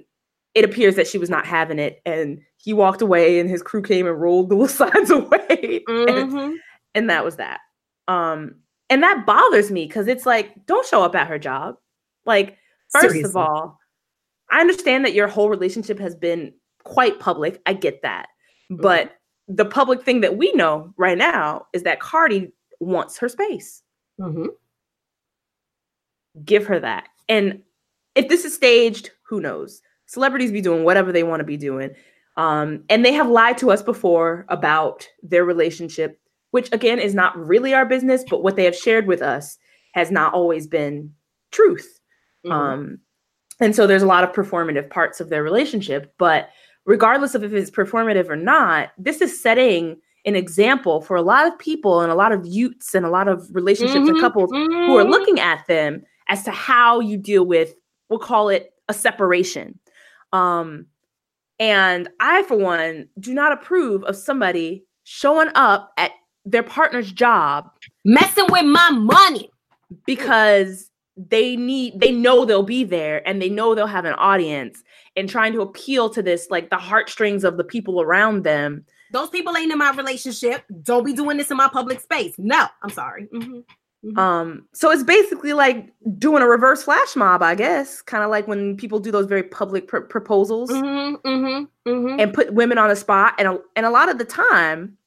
it 0.55 0.65
appears 0.65 0.95
that 0.95 1.07
she 1.07 1.17
was 1.17 1.29
not 1.29 1.45
having 1.45 1.77
it. 1.79 2.01
And 2.05 2.39
he 2.57 2.73
walked 2.73 3.01
away, 3.01 3.39
and 3.39 3.49
his 3.49 3.61
crew 3.61 3.81
came 3.81 4.07
and 4.07 4.19
rolled 4.19 4.49
the 4.49 4.55
little 4.57 4.67
signs 4.67 5.09
away, 5.11 5.83
and, 5.87 6.31
Mhm. 6.31 6.55
and 6.95 7.09
that 7.09 7.23
was 7.23 7.35
that. 7.37 7.59
Um, 8.11 8.55
and 8.89 9.01
that 9.03 9.25
bothers 9.25 9.71
me 9.71 9.85
because 9.85 10.07
it's 10.07 10.25
like, 10.25 10.65
don't 10.65 10.85
show 10.85 11.01
up 11.03 11.15
at 11.15 11.27
her 11.27 11.39
job. 11.39 11.75
Like, 12.25 12.57
first 12.91 13.15
of 13.25 13.35
all, 13.37 13.79
I 14.49 14.59
understand 14.59 15.05
that 15.05 15.13
your 15.13 15.27
whole 15.27 15.49
relationship 15.49 15.97
has 15.99 16.15
been 16.15 16.53
quite 16.83 17.19
public. 17.19 17.61
I 17.65 17.73
get 17.73 18.01
that, 18.01 18.27
but 18.69 19.13
the 19.47 19.65
public 19.65 20.03
thing 20.03 20.21
that 20.21 20.37
we 20.37 20.51
know 20.53 20.93
right 20.97 21.17
now 21.17 21.67
is 21.73 21.83
that 21.83 21.99
Cardi 21.99 22.51
wants 22.79 23.17
her 23.17 23.29
space 23.29 23.83
Mhm. 24.19 24.47
give 26.45 26.65
her 26.67 26.79
that. 26.79 27.09
And 27.27 27.61
if 28.15 28.27
this 28.29 28.45
is 28.45 28.53
staged, 28.53 29.11
who 29.23 29.41
knows? 29.41 29.81
Celebrities 30.05 30.51
be 30.51 30.61
doing 30.61 30.83
whatever 30.83 31.11
they 31.11 31.23
want 31.23 31.39
to 31.39 31.45
be 31.45 31.57
doing. 31.57 31.91
Um, 32.37 32.83
and 32.89 33.03
they 33.03 33.13
have 33.13 33.29
lied 33.29 33.57
to 33.57 33.71
us 33.71 33.81
before 33.81 34.45
about 34.47 35.07
their 35.21 35.43
relationship, 35.43 36.20
which 36.51 36.69
again 36.71 36.99
is 36.99 37.13
not 37.15 37.35
really 37.37 37.73
our 37.73 37.85
business, 37.85 38.23
but 38.29 38.43
what 38.43 38.55
they 38.55 38.65
have 38.65 38.75
shared 38.75 39.07
with 39.07 39.21
us 39.21 39.57
has 39.93 40.11
not 40.11 40.33
always 40.33 40.67
been 40.67 41.13
truth. 41.51 41.99
Mhm. 42.45 42.51
Um, 42.51 42.99
and 43.59 43.75
so 43.75 43.85
there's 43.85 44.01
a 44.03 44.07
lot 44.07 44.23
of 44.23 44.31
performative 44.31 44.89
parts 44.89 45.19
of 45.19 45.29
their 45.29 45.43
relationship. 45.43 46.13
But 46.17 46.49
regardless 46.85 47.35
of 47.35 47.43
if 47.43 47.53
it's 47.53 47.69
performative 47.69 48.29
or 48.29 48.35
not, 48.35 48.91
this 48.97 49.21
is 49.21 49.41
setting 49.41 49.97
an 50.25 50.35
example 50.35 51.01
for 51.01 51.15
a 51.15 51.21
lot 51.21 51.47
of 51.47 51.57
people 51.59 52.01
and 52.01 52.11
a 52.11 52.15
lot 52.15 52.31
of 52.31 52.45
youths 52.45 52.93
and 52.95 53.05
a 53.05 53.09
lot 53.09 53.27
of 53.27 53.47
relationships 53.53 54.07
and 54.07 54.17
Mhm. 54.17 54.21
couples 54.21 54.51
who 54.51 54.97
are 54.97 55.03
looking 55.03 55.39
at 55.39 55.65
them 55.67 56.03
as 56.29 56.43
to 56.43 56.51
how 56.51 56.99
you 56.99 57.17
deal 57.17 57.43
with 57.45 57.73
we'll 58.09 58.19
call 58.19 58.49
it 58.49 58.73
a 58.87 58.93
separation 58.93 59.79
um 60.31 60.85
and 61.59 62.07
i 62.19 62.43
for 62.43 62.55
one 62.55 63.07
do 63.19 63.33
not 63.33 63.51
approve 63.51 64.03
of 64.03 64.15
somebody 64.15 64.85
showing 65.03 65.49
up 65.55 65.91
at 65.97 66.11
their 66.45 66.63
partner's 66.63 67.11
job 67.11 67.69
messing 68.05 68.45
with 68.49 68.65
my 68.65 68.89
money. 68.91 69.49
because 70.05 70.89
they 71.17 71.55
need 71.57 71.99
they 71.99 72.11
know 72.11 72.45
they'll 72.45 72.63
be 72.63 72.83
there 72.85 73.21
and 73.27 73.41
they 73.41 73.49
know 73.49 73.75
they'll 73.75 73.85
have 73.85 74.05
an 74.05 74.13
audience 74.13 74.81
and 75.17 75.29
trying 75.29 75.51
to 75.51 75.61
appeal 75.61 76.09
to 76.09 76.23
this 76.23 76.47
like 76.49 76.69
the 76.69 76.77
heartstrings 76.77 77.43
of 77.43 77.57
the 77.57 77.63
people 77.65 78.01
around 78.01 78.43
them 78.43 78.85
Those 79.11 79.29
people 79.29 79.55
ain't 79.57 79.71
in 79.71 79.77
my 79.77 79.91
relationship. 79.91 80.63
Don't 80.83 81.03
be 81.05 81.11
doing 81.13 81.35
this 81.37 81.51
in 81.51 81.57
my 81.57 81.67
public 81.67 81.99
space. 81.99 82.33
No, 82.37 82.65
I'm 82.81 82.89
sorry. 82.89 83.27
Mhm. 83.33 83.63
Mhm. 84.05 84.17
Um, 84.17 84.67
so 84.73 84.89
it's 84.89 85.03
basically 85.03 85.51
like 85.51 85.89
doing 86.17 86.41
a 86.41 86.47
reverse 86.47 86.81
flash 86.83 87.15
mob, 87.17 87.43
I 87.43 87.53
guess, 87.55 88.01
kind 88.01 88.23
of 88.23 88.29
like 88.29 88.47
when 88.47 88.77
people 88.77 88.99
do 88.99 89.11
those 89.11 89.25
very 89.27 89.43
public 89.43 89.87
pr- 89.89 89.99
proposals 89.99 90.71
Mhm, 90.71 91.21
mhm, 91.23 91.67
mhm. 91.85 92.21
and 92.21 92.33
put 92.33 92.53
women 92.53 92.77
on 92.77 92.87
the 92.89 92.95
spot. 92.95 93.35
And 93.37 93.47
a, 93.49 93.59
and 93.75 93.85
a 93.85 93.89
lot 93.91 94.07
of 94.09 94.17
the 94.17 94.25
time, 94.25 94.97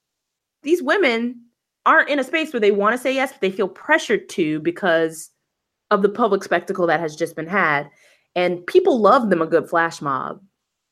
these 0.64 0.82
women 0.82 1.40
aren't 1.86 2.08
in 2.08 2.18
a 2.18 2.24
space 2.24 2.52
where 2.52 2.60
they 2.60 2.70
want 2.70 2.94
to 2.94 3.00
say 3.00 3.14
yes, 3.14 3.32
but 3.32 3.40
they 3.40 3.50
feel 3.50 3.68
pressured 3.68 4.28
to 4.30 4.60
because 4.60 5.30
of 5.90 6.02
the 6.02 6.08
public 6.08 6.42
spectacle 6.42 6.86
that 6.86 7.00
has 7.00 7.14
just 7.14 7.36
been 7.36 7.46
had. 7.46 7.88
And 8.34 8.66
people 8.66 9.00
love 9.00 9.30
them 9.30 9.42
a 9.42 9.46
good 9.46 9.68
flash 9.68 10.00
mob. 10.02 10.40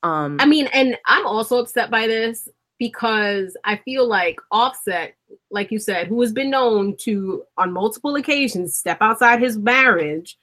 Um, 0.02 0.36
I 0.40 0.46
mean, 0.46 0.68
and 0.72 0.96
I'm 1.06 1.26
also 1.26 1.58
upset 1.58 1.90
by 1.90 2.06
this 2.06 2.48
because 2.78 3.56
I 3.64 3.76
feel 3.76 4.08
like 4.08 4.40
Offset, 4.50 5.14
like 5.50 5.70
you 5.70 5.78
said, 5.78 6.08
who 6.08 6.20
has 6.20 6.32
been 6.32 6.50
known 6.50 6.96
to 7.02 7.44
on 7.56 7.72
multiple 7.72 8.16
occasions 8.16 8.76
step 8.76 8.98
outside 9.00 9.40
his 9.40 9.56
marriage 9.56 10.36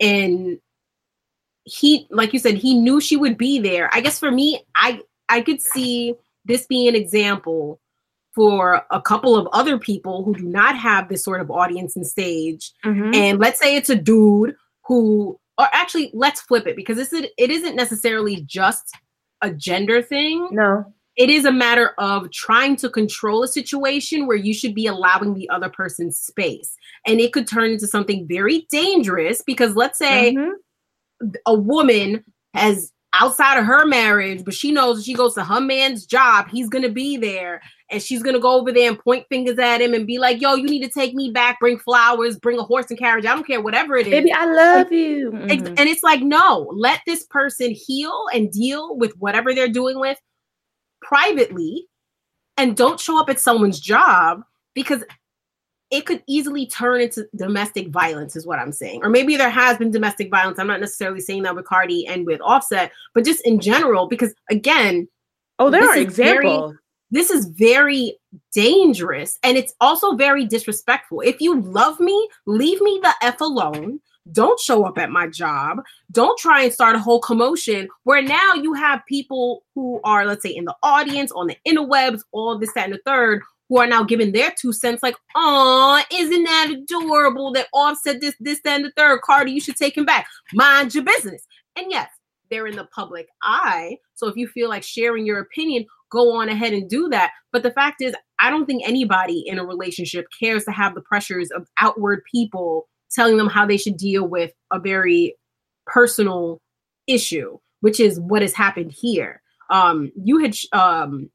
and 0.00 0.58
he 1.64 2.06
like 2.10 2.32
you 2.32 2.38
said 2.38 2.56
he 2.56 2.74
knew 2.74 3.00
she 3.00 3.16
would 3.16 3.38
be 3.38 3.58
there. 3.58 3.88
I 3.92 4.00
guess 4.00 4.18
for 4.18 4.30
me, 4.30 4.60
I 4.74 5.00
I 5.28 5.40
could 5.40 5.62
see 5.62 6.14
this 6.44 6.66
being 6.66 6.88
an 6.88 6.94
example 6.94 7.80
for 8.34 8.82
a 8.90 9.00
couple 9.00 9.36
of 9.36 9.46
other 9.52 9.78
people 9.78 10.24
who 10.24 10.34
do 10.34 10.44
not 10.44 10.76
have 10.76 11.08
this 11.08 11.24
sort 11.24 11.40
of 11.40 11.50
audience 11.50 11.96
and 11.96 12.06
stage 12.06 12.72
mhm. 12.84 13.14
and 13.14 13.38
let's 13.38 13.60
say 13.60 13.76
it's 13.76 13.90
a 13.90 13.96
dude 13.96 14.54
who 14.84 15.38
or 15.58 15.66
actually 15.72 16.10
let's 16.14 16.40
flip 16.40 16.66
it 16.66 16.76
because 16.76 16.96
this 16.96 17.12
is 17.12 17.26
it 17.38 17.50
isn't 17.50 17.76
necessarily 17.76 18.42
just 18.42 18.92
a 19.42 19.50
gender 19.50 20.02
thing 20.02 20.48
no, 20.50 20.84
it 21.16 21.30
is 21.30 21.44
a 21.44 21.52
matter 21.52 21.92
of 21.98 22.30
trying 22.32 22.74
to 22.76 22.88
control 22.90 23.42
a 23.42 23.48
situation 23.48 24.26
where 24.26 24.36
you 24.36 24.52
should 24.52 24.74
be 24.74 24.86
allowing 24.86 25.34
the 25.34 25.48
other 25.50 25.68
person's 25.68 26.18
space 26.18 26.74
and 27.06 27.20
it 27.20 27.32
could 27.32 27.46
turn 27.46 27.70
into 27.70 27.86
something 27.86 28.26
very 28.26 28.66
dangerous 28.70 29.42
because 29.42 29.76
let's 29.76 29.98
say 29.98 30.34
Mhm. 30.34 30.52
a 31.46 31.54
woman 31.54 32.24
has 32.54 32.90
outside 33.20 33.58
of 33.58 33.64
her 33.64 33.86
marriage, 33.86 34.44
but 34.44 34.54
she 34.54 34.72
knows 34.72 35.04
she 35.04 35.14
goes 35.14 35.34
to 35.34 35.44
her 35.44 35.60
man's 35.60 36.04
job, 36.06 36.48
he's 36.50 36.68
gonna 36.68 36.88
be 36.88 37.16
there, 37.16 37.60
and 37.90 38.02
she's 38.02 38.22
gonna 38.22 38.38
go 38.40 38.58
over 38.58 38.72
there 38.72 38.88
and 38.88 38.98
point 38.98 39.24
fingers 39.28 39.58
at 39.58 39.80
him 39.80 39.94
and 39.94 40.06
be 40.06 40.18
like, 40.18 40.40
"Yo, 40.40 40.54
you 40.54 40.64
need 40.68 40.82
to 40.82 40.90
take 40.90 41.14
me 41.14 41.30
back, 41.30 41.58
bring 41.60 41.78
flowers, 41.78 42.38
bring 42.38 42.58
a 42.58 42.62
horse 42.62 42.86
and 42.90 42.98
carriage. 42.98 43.24
I 43.26 43.34
don't 43.34 43.46
care, 43.46 43.60
whatever 43.60 43.96
it 43.96 44.06
is." 44.06 44.12
baby, 44.12 44.32
I 44.32 44.46
love 44.46 44.92
you. 44.92 45.32
Ex- 45.48 45.62
Mhm. 45.62 45.74
And 45.78 45.88
it's 45.88 46.02
like, 46.02 46.20
no, 46.22 46.68
let 46.72 47.00
this 47.06 47.24
person 47.26 47.70
heal 47.70 48.26
and 48.34 48.50
deal 48.50 48.96
with 48.96 49.12
whatever 49.18 49.54
they're 49.54 49.68
doing 49.68 49.98
with 49.98 50.18
privately 51.02 51.86
and 52.56 52.76
don't 52.76 53.00
show 53.00 53.20
up 53.20 53.28
at 53.30 53.40
someone's 53.40 53.80
job 53.80 54.42
because 54.74 55.02
it 55.90 56.06
could 56.06 56.22
easily 56.26 56.66
turn 56.66 57.02
into 57.02 57.26
domestic 57.36 57.88
violence, 57.88 58.36
is 58.36 58.46
what 58.46 58.58
I'm 58.58 58.72
saying. 58.72 59.00
Or 59.04 59.10
maybe 59.10 59.36
there 59.36 59.50
has 59.50 59.78
been 59.78 59.90
domestic 59.90 60.30
violence. 60.30 60.58
I'm 60.58 60.66
not 60.66 60.80
necessarily 60.80 61.20
saying 61.20 61.42
that 61.44 61.54
with 61.54 61.66
Cardi 61.66 62.06
and 62.06 62.26
with 62.26 62.40
Offset, 62.42 62.90
but 63.14 63.24
just 63.24 63.46
in 63.46 63.60
general, 63.60 64.06
because 64.08 64.34
again, 64.50 65.06
Oh, 65.58 65.70
there 65.70 65.82
are 65.82 65.86
very- 65.94 66.00
examples. 66.02 66.74
this 67.10 67.30
is 67.30 67.46
very 67.46 68.18
dangerous 68.52 69.38
and 69.42 69.56
it's 69.56 69.74
also 69.80 70.16
very 70.16 70.44
disrespectful. 70.46 71.20
If 71.20 71.40
you 71.40 71.60
love 71.60 72.00
me, 72.00 72.28
leave 72.46 72.80
me 72.80 72.98
the 73.02 73.14
F 73.22 73.40
alone. 73.40 74.00
Don't 74.32 74.58
show 74.58 74.84
up 74.84 74.96
at 74.98 75.10
my 75.10 75.26
job. 75.26 75.82
Don't 76.10 76.38
try 76.38 76.62
and 76.62 76.72
start 76.72 76.96
a 76.96 76.98
whole 76.98 77.20
commotion 77.20 77.88
where 78.04 78.22
now 78.22 78.54
you 78.54 78.72
have 78.72 79.04
people 79.06 79.62
who 79.74 80.00
are, 80.02 80.24
let's 80.24 80.42
say, 80.42 80.48
in 80.50 80.64
the 80.64 80.74
audience, 80.82 81.30
on 81.32 81.46
the 81.46 81.56
interwebs, 81.68 82.22
all 82.32 82.58
this, 82.58 82.72
that, 82.72 82.86
and 82.86 82.94
the 82.94 83.00
third, 83.04 83.42
who 83.74 83.80
are 83.80 83.88
now 83.88 84.04
giving 84.04 84.30
their 84.30 84.54
two 84.56 84.72
cents 84.72 85.02
like, 85.02 85.16
oh, 85.34 86.00
isn't 86.12 86.44
that 86.44 86.70
adorable 86.70 87.52
that 87.52 87.66
Offset 87.72 88.20
this, 88.20 88.36
this, 88.38 88.60
and 88.64 88.84
the 88.84 88.92
third? 88.96 89.20
Cardi, 89.22 89.50
you 89.50 89.60
should 89.60 89.74
take 89.74 89.96
him 89.96 90.04
back. 90.04 90.28
Mind 90.52 90.94
your 90.94 91.02
business. 91.02 91.44
And 91.74 91.86
yes, 91.90 92.08
they're 92.50 92.68
in 92.68 92.76
the 92.76 92.84
public 92.94 93.26
eye. 93.42 93.98
So 94.14 94.28
if 94.28 94.36
you 94.36 94.46
feel 94.46 94.68
like 94.68 94.84
sharing 94.84 95.26
your 95.26 95.40
opinion, 95.40 95.86
go 96.12 96.36
on 96.36 96.48
ahead 96.48 96.72
and 96.72 96.88
do 96.88 97.08
that. 97.08 97.32
But 97.50 97.64
the 97.64 97.72
fact 97.72 98.00
is, 98.00 98.14
I 98.38 98.48
don't 98.48 98.64
think 98.64 98.86
anybody 98.86 99.40
in 99.44 99.58
a 99.58 99.64
relationship 99.64 100.26
cares 100.38 100.64
to 100.66 100.70
have 100.70 100.94
the 100.94 101.00
pressures 101.00 101.50
of 101.50 101.66
outward 101.80 102.22
people 102.30 102.88
telling 103.10 103.36
them 103.38 103.48
how 103.48 103.66
they 103.66 103.76
should 103.76 103.96
deal 103.96 104.28
with 104.28 104.52
a 104.72 104.78
very 104.78 105.34
personal 105.84 106.60
issue, 107.08 107.58
which 107.80 107.98
is 107.98 108.20
what 108.20 108.42
has 108.42 108.54
happened 108.54 108.92
here. 108.92 109.42
Um, 109.68 110.12
you 110.14 110.38
had 110.38 110.54
um 110.72 111.28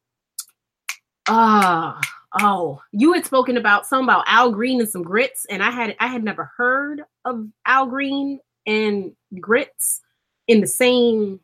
ah 1.27 1.99
oh, 2.39 2.81
you 2.91 3.13
had 3.13 3.25
spoken 3.25 3.57
about 3.57 3.85
some 3.87 4.03
about 4.03 4.23
Al 4.27 4.51
Green 4.51 4.79
and 4.79 4.89
some 4.89 5.03
grits, 5.03 5.45
and 5.49 5.63
I 5.63 5.71
had 5.71 5.95
I 5.99 6.07
had 6.07 6.23
never 6.23 6.51
heard 6.57 7.01
of 7.25 7.47
Al 7.65 7.85
Green 7.87 8.39
and 8.65 9.11
grits 9.39 10.01
in 10.47 10.61
the 10.61 10.67
same 10.67 11.39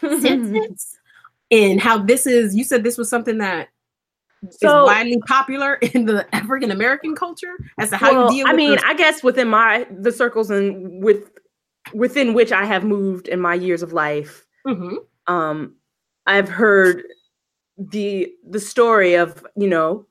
sentence 0.00 0.96
and 1.50 1.80
how 1.80 1.98
this 1.98 2.26
is 2.26 2.54
you 2.54 2.62
said 2.64 2.84
this 2.84 2.96
was 2.98 3.08
something 3.10 3.38
that 3.38 3.68
is 4.48 4.58
So- 4.58 4.84
widely 4.86 5.20
popular 5.26 5.74
in 5.94 6.04
the 6.06 6.26
African 6.34 6.70
American 6.70 7.14
culture 7.16 7.54
as 7.78 7.90
to 7.90 7.96
how 7.96 8.12
well, 8.12 8.32
you 8.32 8.44
deal 8.44 8.52
I 8.52 8.56
mean, 8.56 8.70
those- 8.70 8.84
I 8.84 8.94
guess 8.94 9.22
within 9.22 9.48
my 9.48 9.86
the 9.90 10.12
circles 10.12 10.50
and 10.50 11.02
with 11.02 11.30
within 11.94 12.34
which 12.34 12.52
I 12.52 12.64
have 12.66 12.84
moved 12.84 13.26
in 13.28 13.40
my 13.40 13.54
years 13.54 13.82
of 13.82 13.92
life, 13.92 14.46
Mhm. 14.66 14.98
um, 15.26 15.74
I've 16.26 16.48
heard 16.48 17.02
the 17.78 18.30
the 18.48 18.60
story 18.60 19.14
of 19.14 19.44
you 19.56 19.66
know 19.66 20.06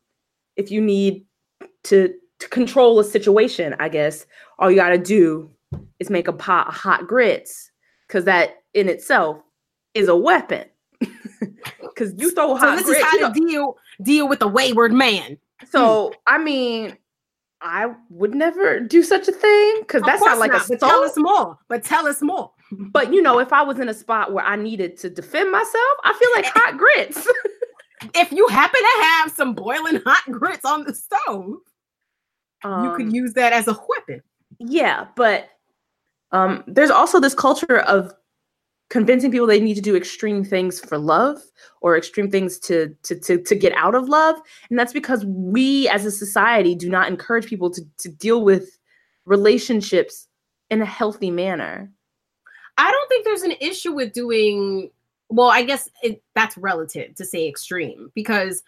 if 0.60 0.70
you 0.70 0.82
need 0.82 1.26
to 1.86 2.14
to 2.40 2.48
control 2.50 3.00
a 3.00 3.04
situation, 3.04 3.76
I 3.80 3.90
guess 3.90 4.26
all 4.60 4.70
you 4.70 4.78
got 4.78 4.90
to 4.90 4.98
do 4.98 5.50
is 6.00 6.10
make 6.10 6.28
a 6.28 6.34
pot 6.34 6.68
of 6.68 6.74
hot 6.76 7.08
grits 7.08 7.72
because 8.08 8.26
that 8.26 8.58
in 8.74 8.88
itself 8.88 9.38
is 9.94 10.08
a 10.08 10.16
weapon. 10.16 10.66
Because 11.82 12.14
you 12.18 12.32
throw 12.32 12.56
hot. 12.56 12.62
so 12.62 12.76
this 12.78 12.86
grits, 12.86 13.00
is 13.06 13.14
you 13.14 13.20
how 13.20 13.28
know- 13.28 13.34
to 13.34 13.48
deal 13.48 13.78
deal 14.04 14.30
with 14.30 14.42
a 14.42 14.48
wayward 14.48 14.94
man 14.94 15.38
so 15.70 16.14
I 16.28 16.38
mean, 16.38 16.98
I 17.62 17.94
would 18.10 18.34
never 18.34 18.80
do 18.80 19.04
such 19.04 19.28
a 19.28 19.34
thing 19.34 19.78
because 19.82 20.02
that's 20.04 20.24
not 20.24 20.38
like 20.38 20.54
not, 20.54 20.66
a 20.66 20.70
but 20.70 20.80
tell 20.80 21.04
us 21.04 21.18
more 21.18 21.58
but 21.68 21.84
tell 21.84 22.08
us 22.08 22.22
more 22.22 22.52
But 22.72 23.12
you 23.14 23.22
know, 23.22 23.40
if 23.40 23.52
I 23.52 23.64
was 23.64 23.80
in 23.80 23.90
a 23.90 23.94
spot 23.94 24.32
where 24.32 24.46
I 24.46 24.56
needed 24.56 24.96
to 25.00 25.10
defend 25.10 25.52
myself, 25.52 25.96
I 26.06 26.14
feel 26.14 26.30
like 26.36 26.46
hot 26.56 26.78
grits. 26.78 27.28
if 28.16 28.32
you 28.32 28.48
happen 28.48 28.80
to 28.80 29.04
have 29.04 29.32
some 29.32 29.54
boiling 29.54 30.02
hot 30.06 30.24
grits 30.32 30.66
on 30.66 30.84
the 30.84 30.94
stove 30.94 31.58
you 32.64 32.70
Um, 32.70 32.96
could 32.96 33.14
use 33.14 33.34
that 33.34 33.54
as 33.54 33.68
a 33.68 33.78
weapon 33.88 34.22
yeah, 34.60 35.08
but 35.16 35.50
um, 36.32 36.64
there's 36.68 36.92
also 36.92 37.20
this 37.20 37.34
culture 37.34 37.80
of 37.80 38.14
convincing 38.90 39.32
people 39.32 39.48
they 39.48 39.60
need 39.60 39.76
to 39.76 39.82
do 39.82 39.96
extreme 39.96 40.44
things 40.44 40.80
for 40.80 40.98
love 40.98 41.40
or 41.82 41.98
extreme 41.98 42.30
things 42.30 42.60
to 42.60 42.94
to 43.04 43.18
to, 43.20 43.42
to 43.42 43.56
get 43.56 43.74
out 43.74 43.96
of 43.96 44.10
love, 44.10 44.36
and 44.70 44.78
that's 44.78 44.94
because 44.94 45.26
we 45.26 45.88
as 45.90 46.06
a 46.06 46.12
society 46.12 46.76
do 46.76 46.90
not 46.90 47.08
encourage 47.08 47.48
people 47.48 47.70
to 47.72 47.82
to 48.00 48.10
deal 48.10 48.44
with 48.44 48.78
relationships 49.26 50.28
in 50.70 50.82
a 50.82 50.86
healthy 50.86 51.32
manner. 51.32 51.90
I 52.78 52.92
don't 52.92 53.08
think 53.10 53.26
there's 53.26 53.44
an 53.44 53.56
issue 53.62 53.94
with 53.94 54.14
doing 54.14 54.92
well, 55.30 55.50
I 55.50 55.64
guess 55.64 55.90
it, 56.02 56.22
that's 56.36 56.58
relative 56.58 57.16
to 57.16 57.26
say 57.26 57.48
extreme 57.48 58.12
because 58.16 58.64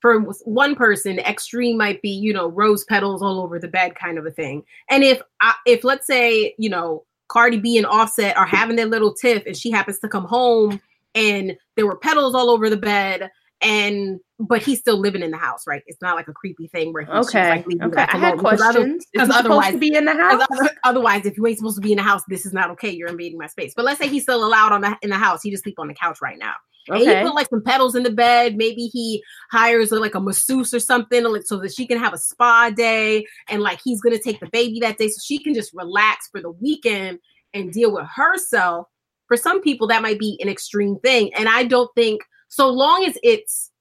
for 0.00 0.20
one 0.44 0.74
person, 0.74 1.18
extreme 1.18 1.78
might 1.78 2.02
be, 2.02 2.10
you 2.10 2.32
know, 2.32 2.48
rose 2.48 2.84
petals 2.84 3.22
all 3.22 3.40
over 3.40 3.58
the 3.58 3.68
bed 3.68 3.94
kind 3.94 4.18
of 4.18 4.26
a 4.26 4.30
thing. 4.30 4.62
And 4.90 5.02
if 5.02 5.20
I, 5.40 5.54
if 5.66 5.82
let's 5.82 6.06
say, 6.06 6.54
you 6.58 6.68
know, 6.68 7.04
Cardi 7.28 7.58
B 7.58 7.78
and 7.78 7.86
Offset 7.86 8.36
are 8.36 8.46
having 8.46 8.76
their 8.76 8.86
little 8.86 9.14
tiff 9.14 9.44
and 9.46 9.56
she 9.56 9.70
happens 9.70 9.98
to 10.00 10.08
come 10.08 10.26
home 10.26 10.80
and 11.14 11.56
there 11.74 11.86
were 11.86 11.96
petals 11.96 12.34
all 12.34 12.50
over 12.50 12.68
the 12.68 12.76
bed 12.76 13.30
and 13.64 14.20
but 14.40 14.62
he's 14.62 14.80
still 14.80 14.98
living 14.98 15.22
in 15.22 15.30
the 15.30 15.36
house, 15.36 15.62
right? 15.66 15.82
It's 15.86 16.02
not 16.02 16.16
like 16.16 16.28
a 16.28 16.32
creepy 16.32 16.66
thing 16.68 16.92
where 16.92 17.04
he's 17.04 17.28
Okay, 17.28 17.50
like, 17.50 17.66
leave 17.66 17.80
you 17.80 17.86
okay. 17.88 18.02
I 18.12 18.16
had 18.18 18.34
alone, 18.34 18.44
because 18.44 18.60
other- 18.60 18.72
questions. 18.80 19.06
He 19.12 19.20
supposed 19.20 19.38
otherwise- 19.38 19.72
to 19.72 19.78
be 19.78 19.94
in 19.94 20.04
the 20.04 20.12
house? 20.12 20.42
other- 20.50 20.70
otherwise, 20.84 21.24
if 21.24 21.36
you 21.36 21.46
ain't 21.46 21.58
supposed 21.58 21.76
to 21.76 21.80
be 21.80 21.92
in 21.92 21.96
the 21.98 22.02
house, 22.02 22.22
this 22.28 22.44
is 22.44 22.52
not 22.52 22.70
okay. 22.72 22.90
You're 22.90 23.08
invading 23.08 23.38
my 23.38 23.46
space. 23.46 23.72
But 23.76 23.84
let's 23.84 23.98
say 24.00 24.08
he's 24.08 24.24
still 24.24 24.44
allowed 24.44 24.72
on 24.72 24.80
the 24.82 24.96
in 25.02 25.10
the 25.10 25.16
house. 25.16 25.40
He 25.42 25.50
just 25.50 25.62
sleep 25.62 25.78
on 25.78 25.88
the 25.88 25.94
couch 25.94 26.18
right 26.20 26.38
now. 26.38 26.54
And 26.88 26.98
he 26.98 27.06
put 27.22 27.34
like 27.34 27.48
some 27.48 27.62
petals 27.62 27.94
in 27.94 28.02
the 28.02 28.10
bed. 28.10 28.56
Maybe 28.56 28.88
he 28.92 29.22
hires 29.50 29.90
like 29.90 30.14
a 30.14 30.20
masseuse 30.20 30.74
or 30.74 30.80
something, 30.80 31.24
like 31.24 31.46
so 31.46 31.56
that 31.60 31.72
she 31.72 31.86
can 31.86 31.98
have 31.98 32.12
a 32.12 32.18
spa 32.18 32.70
day, 32.70 33.24
and 33.48 33.62
like 33.62 33.80
he's 33.82 34.02
gonna 34.02 34.18
take 34.18 34.40
the 34.40 34.50
baby 34.50 34.80
that 34.80 34.98
day, 34.98 35.08
so 35.08 35.18
she 35.24 35.38
can 35.38 35.54
just 35.54 35.72
relax 35.72 36.28
for 36.30 36.42
the 36.42 36.50
weekend 36.50 37.20
and 37.54 37.72
deal 37.72 37.90
with 37.92 38.04
herself. 38.14 38.86
For 39.28 39.38
some 39.38 39.62
people, 39.62 39.86
that 39.86 40.02
might 40.02 40.18
be 40.18 40.38
an 40.42 40.48
extreme 40.50 40.98
thing, 40.98 41.32
and 41.34 41.48
I 41.48 41.64
don't 41.64 41.88
think 41.94 42.20
so 42.54 42.68
long 42.70 43.04
as 43.04 43.18
it's 43.24 43.72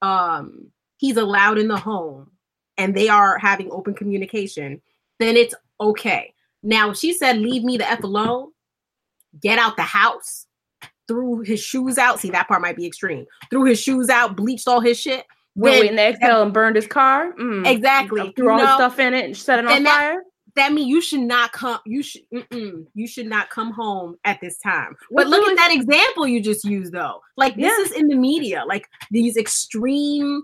um 0.00 0.70
he's 0.98 1.16
allowed 1.16 1.58
in 1.58 1.66
the 1.66 1.76
home 1.76 2.30
and 2.78 2.94
they 2.94 3.08
are 3.08 3.36
having 3.38 3.68
open 3.72 3.94
communication, 3.94 4.80
then 5.18 5.36
it's 5.36 5.54
okay. 5.80 6.32
Now, 6.62 6.92
she 6.92 7.12
said, 7.12 7.38
"Leave 7.38 7.64
me 7.64 7.76
the 7.76 7.90
f 7.90 8.04
alone. 8.04 8.52
Get 9.40 9.58
out 9.58 9.76
the 9.76 9.82
house." 9.82 10.46
Threw 11.08 11.40
his 11.40 11.60
shoes 11.60 11.98
out. 11.98 12.20
See, 12.20 12.30
that 12.30 12.46
part 12.46 12.62
might 12.62 12.76
be 12.76 12.86
extreme. 12.86 13.26
Threw 13.50 13.64
his 13.64 13.80
shoes 13.80 14.08
out, 14.08 14.36
bleached 14.36 14.68
all 14.68 14.80
his 14.80 14.98
shit. 14.98 15.26
Went 15.56 15.80
waiting 15.80 15.96
to 15.96 16.02
exhale 16.10 16.42
and 16.42 16.52
burned 16.54 16.76
his 16.76 16.86
car. 16.86 17.32
Mm. 17.34 17.66
exactly 17.66 18.32
Threw 18.36 18.50
all 18.50 18.58
his 18.58 18.66
know, 18.68 18.76
stuff 18.76 18.98
in 19.00 19.12
it 19.12 19.24
and 19.24 19.36
set 19.36 19.58
it 19.58 19.66
on 19.66 19.72
and 19.72 19.84
that- 19.86 19.98
fire. 19.98 20.22
That 20.56 20.72
means 20.72 20.88
you 20.88 21.00
should 21.00 21.20
not 21.20 21.52
come. 21.52 21.78
You 21.86 22.02
should 22.02 22.22
mm-mm, 22.32 22.86
you 22.94 23.06
should 23.06 23.26
not 23.26 23.50
come 23.50 23.70
home 23.72 24.16
at 24.24 24.40
this 24.40 24.58
time. 24.58 24.96
But 25.10 25.28
look 25.28 25.46
at 25.48 25.56
that 25.56 25.72
example 25.72 26.26
you 26.28 26.40
just 26.42 26.64
used, 26.64 26.92
though. 26.92 27.20
Like 27.36 27.56
this 27.56 27.72
Yeah. 27.78 27.84
is 27.84 27.92
in 27.92 28.08
the 28.08 28.16
media, 28.16 28.64
like 28.66 28.86
these 29.10 29.36
extreme 29.36 30.42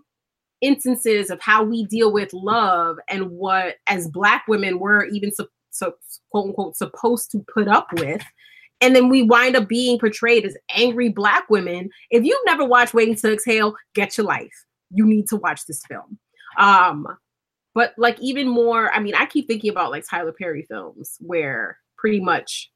instances 0.61 1.31
of 1.31 1.41
how 1.41 1.63
we 1.63 1.85
deal 1.87 2.13
with 2.13 2.33
love 2.33 2.97
and 3.09 3.31
what, 3.31 3.77
as 3.87 4.09
Black 4.09 4.45
women, 4.49 4.79
we're 4.81 5.05
even 5.07 5.31
so, 5.33 5.47
so 5.71 5.95
quote 6.31 6.47
unquote 6.47 6.77
supposed 6.77 7.31
to 7.33 7.45
put 7.53 7.69
up 7.69 7.89
with. 7.95 8.23
And 8.81 8.95
then 8.95 9.09
we 9.09 9.23
wind 9.23 9.57
up 9.57 9.69
being 9.69 9.99
portrayed 9.99 10.45
as 10.47 10.57
angry 10.75 11.09
Black 11.11 11.51
women. 11.51 11.91
If 12.11 12.25
you've 12.25 12.39
never 12.47 12.65
watched 12.65 12.95
Waiting 12.95 13.17
to 13.17 13.33
Exhale, 13.33 13.75
get 13.95 14.17
your 14.17 14.27
life. 14.27 14.55
You 14.91 15.05
need 15.05 15.29
to 15.29 15.37
watch 15.37 15.67
this 15.67 15.83
film. 15.87 16.19
Um, 16.59 17.07
but 17.75 17.95
like 17.97 18.19
even 18.21 18.49
more, 18.49 18.93
I 18.93 19.01
mean, 19.01 19.15
I 19.15 19.27
keep 19.27 19.47
thinking 19.47 19.71
about 19.71 19.91
like 19.91 20.05
Tyler 20.09 20.33
Perry 20.33 20.63
films 20.63 21.17
where 21.21 21.79
pretty 21.97 22.21
much 22.21 22.71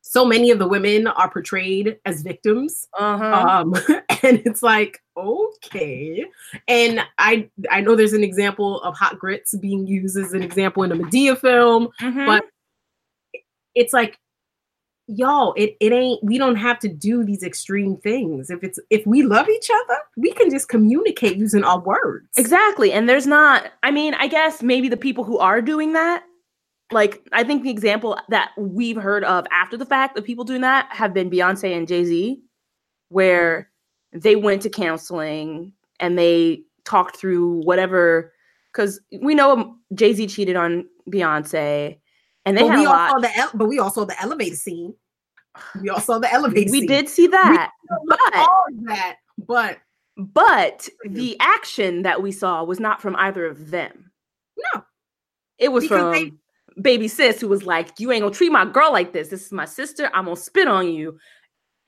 so 0.00 0.24
many 0.24 0.50
of 0.50 0.58
the 0.58 0.66
women 0.66 1.06
are 1.06 1.30
portrayed 1.30 1.98
as 2.06 2.22
victims 2.22 2.88
Uh-huh. 2.98 3.24
um 3.24 3.74
and 4.22 4.40
it's 4.46 4.62
like 4.62 5.00
okay 5.18 6.24
and 6.66 7.00
i 7.18 7.46
i 7.70 7.80
know 7.82 7.94
there's 7.94 8.14
an 8.14 8.24
example 8.24 8.80
of 8.82 8.96
hot 8.96 9.18
grits 9.18 9.54
being 9.58 9.86
used 9.86 10.16
as 10.16 10.32
an 10.32 10.42
example 10.42 10.82
in 10.82 10.92
a 10.92 10.96
Madea 10.96 11.38
film 11.38 11.88
Mhm. 12.00 12.24
but 12.26 12.44
it's 13.74 13.92
like 13.92 14.16
y'all 15.08 15.54
it, 15.56 15.76
it 15.80 15.92
ain't 15.92 16.22
we 16.22 16.38
don't 16.38 16.56
have 16.56 16.78
to 16.78 16.88
do 16.88 17.24
these 17.24 17.42
extreme 17.42 17.96
things. 17.96 18.50
If 18.50 18.62
it's 18.62 18.78
if 18.90 19.06
we 19.06 19.22
love 19.22 19.48
each 19.48 19.70
other 19.84 19.98
we 20.18 20.32
can 20.32 20.50
just 20.50 20.68
communicate 20.68 21.36
using 21.36 21.64
our 21.64 21.80
words. 21.80 22.28
Exactly. 22.36 22.92
And 22.92 23.08
there's 23.08 23.26
not, 23.26 23.72
I 23.82 23.90
mean, 23.90 24.14
I 24.14 24.26
guess 24.26 24.62
maybe 24.62 24.88
the 24.88 24.96
people 24.96 25.24
who 25.24 25.38
are 25.38 25.62
doing 25.62 25.92
that, 25.92 26.24
like, 26.90 27.22
I 27.32 27.44
think 27.44 27.62
the 27.62 27.70
example 27.70 28.18
that 28.28 28.50
we've 28.58 28.96
heard 28.96 29.24
of 29.24 29.46
after 29.52 29.76
the 29.76 29.86
fact 29.86 30.18
of 30.18 30.24
people 30.24 30.44
doing 30.44 30.62
that 30.62 30.88
have 30.90 31.14
been 31.14 31.30
Beyonce 31.30 31.76
and 31.76 31.86
Jay 31.86 32.04
Z, 32.04 32.42
where 33.10 33.70
they 34.12 34.36
went 34.36 34.62
to 34.62 34.70
counseling 34.70 35.72
and 36.00 36.18
they 36.18 36.62
talked 36.84 37.16
through 37.16 37.60
whatever, 37.64 38.32
because 38.72 39.00
we 39.20 39.34
know 39.34 39.76
Jay 39.94 40.14
Z 40.14 40.26
cheated 40.26 40.56
on 40.56 40.86
Beyonce 41.10 41.98
and 42.46 42.56
they 42.56 42.62
but 42.62 42.70
had 42.70 42.78
we 42.78 42.84
a 42.84 42.88
all 42.88 42.94
lot. 42.94 43.10
saw 43.10 43.18
the 43.20 43.36
ele- 43.36 43.50
but 43.54 43.66
we 43.66 43.78
all 43.78 43.90
saw 43.90 44.04
the 44.04 44.20
elevator 44.22 44.56
scene 44.56 44.94
we 45.82 45.88
all 45.88 46.00
saw 46.00 46.18
the 46.18 46.32
elevator 46.32 46.70
We 46.70 46.80
scene. 46.80 46.88
did 46.88 47.08
see 47.08 47.26
that. 47.28 47.72
But- 48.06 48.18
all 48.34 48.64
of 48.68 48.84
that 48.86 49.16
but 49.46 49.78
But 50.16 50.88
the 51.08 51.36
action 51.40 52.02
that 52.02 52.22
we 52.22 52.32
saw 52.32 52.62
was 52.64 52.78
not 52.80 53.00
from 53.00 53.14
either 53.16 53.44
of 53.46 53.70
them. 53.70 54.10
No. 54.74 54.82
It 55.58 55.70
was 55.72 55.84
Because 55.84 56.00
from 56.00 56.12
they- 56.76 56.80
baby 56.82 57.08
sis 57.08 57.40
who 57.40 57.48
was 57.48 57.64
like, 57.64 57.98
You 57.98 58.12
ain't 58.12 58.22
gonna 58.22 58.34
treat 58.34 58.52
my 58.52 58.64
girl 58.64 58.92
like 58.92 59.12
this. 59.12 59.28
This 59.28 59.46
is 59.46 59.52
my 59.52 59.64
sister. 59.64 60.10
I'm 60.14 60.24
gonna 60.26 60.36
spit 60.36 60.68
on 60.68 60.88
you 60.88 61.18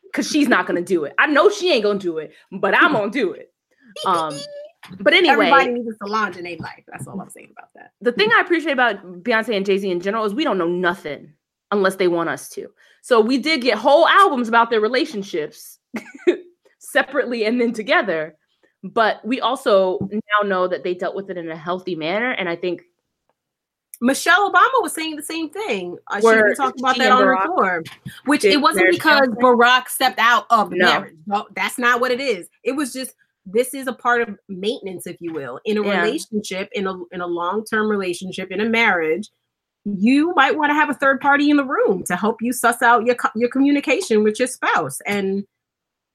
because 0.05 0.29
she's 0.29 0.49
not 0.49 0.67
gonna 0.67 0.83
do 0.83 1.05
it. 1.05 1.15
I 1.19 1.27
know 1.27 1.49
she 1.51 1.73
ain't 1.73 1.85
gonna 1.85 1.99
do 1.99 2.19
it, 2.19 2.33
but 2.53 2.75
I'm 2.75 2.93
gonna 2.93 3.11
do 3.11 3.33
it. 3.33 3.53
Um, 4.07 4.37
but 5.01 5.13
anyway, 5.13 5.33
everybody 5.33 5.73
needs 5.73 5.89
a 5.89 5.95
Solange 5.97 6.37
in 6.37 6.45
their 6.45 6.57
life 6.57 6.83
that's 6.89 7.07
all 7.07 7.21
i'm 7.21 7.29
saying 7.29 7.53
about 7.53 7.69
that 7.75 7.93
the 8.01 8.13
thing 8.13 8.31
I 8.37 8.41
appreciate 8.41 8.73
about 8.73 9.23
Beyonce 9.23 9.55
and 9.55 9.67
Jay 9.67 9.79
Z 9.79 9.91
in 9.91 10.01
general 10.01 10.25
is 10.25 10.35
we 10.35 10.45
don't 10.45 10.59
know 10.59 10.69
nothing 10.69 11.33
unless 11.71 11.97
they 11.97 12.09
want 12.09 12.29
us 12.29 12.49
to. 12.51 12.69
So 13.03 13.21
we 13.21 13.39
did 13.39 13.63
get 13.63 13.79
whole 13.79 14.09
albums 14.09 14.49
about 14.49 14.71
their 14.71 14.81
relationships 14.81 15.79
separately 16.79 17.45
and 17.45 17.61
then 17.61 17.73
together. 17.73 18.37
But 18.83 19.25
we 19.25 19.41
also 19.41 19.99
now 20.11 20.49
know 20.49 20.67
that 20.67 20.85
they 20.85 20.95
dealt 20.95 21.15
with 21.15 21.31
it 21.31 21.37
in 21.37 21.51
a 21.51 21.57
healthy 21.57 21.95
manner. 21.95 22.31
And 22.31 22.49
I 22.49 22.57
think 22.57 22.83
Michelle 24.01 24.51
Obama 24.51 24.83
was 24.83 24.95
saying 24.95 25.17
the 25.17 25.23
same 25.23 25.51
thing. 25.51 25.99
Uh, 26.07 26.21
she 26.21 26.25
Where 26.25 26.39
even 26.39 26.55
talked 26.57 26.81
about 26.81 26.97
that 26.97 27.13
on 27.13 27.23
her 27.23 27.37
Barack 27.37 27.45
tour, 27.45 27.85
which 28.25 28.45
it 28.47 28.63
wasn't 28.63 28.91
because? 28.91 29.29
Barack 29.43 29.89
stepped 29.89 30.19
out 30.19 30.47
of 30.49 30.71
No. 30.71 30.87
marriage. 30.87 31.17
No, 31.27 31.47
that's 31.55 31.79
not 31.79 32.01
what 32.01 32.11
it 32.11 32.21
is. 32.21 32.49
It 32.65 32.73
was 32.73 32.95
just 32.95 33.15
this 33.47 33.75
is 33.75 33.87
a 33.87 33.93
part 33.93 34.23
of 34.23 34.39
maintenance, 34.49 35.07
if 35.07 35.17
you 35.21 35.33
will, 35.33 35.61
in 35.65 35.79
a 35.79 35.83
Yeah. 35.85 36.03
relationship, 36.05 36.69
in 36.73 36.87
a 36.87 36.95
in 37.13 37.21
a 37.21 37.27
long 37.27 37.65
term 37.65 37.89
relationship, 37.89 38.51
in 38.51 38.61
a 38.61 38.69
marriage. 38.69 39.29
You 39.85 40.35
might 40.35 40.57
want 40.57 40.71
to 40.71 40.75
have 40.75 40.91
a 40.91 40.95
third 40.95 41.21
party 41.23 41.49
in 41.49 41.57
the 41.57 41.65
room 41.65 42.05
to 42.05 42.15
help 42.17 42.43
you 42.43 42.53
suss 42.53 42.83
out 42.83 43.07
your 43.07 43.17
your 43.35 43.49
communication 43.49 44.23
with 44.23 44.39
your 44.39 44.49
spouse, 44.49 45.01
and 45.07 45.45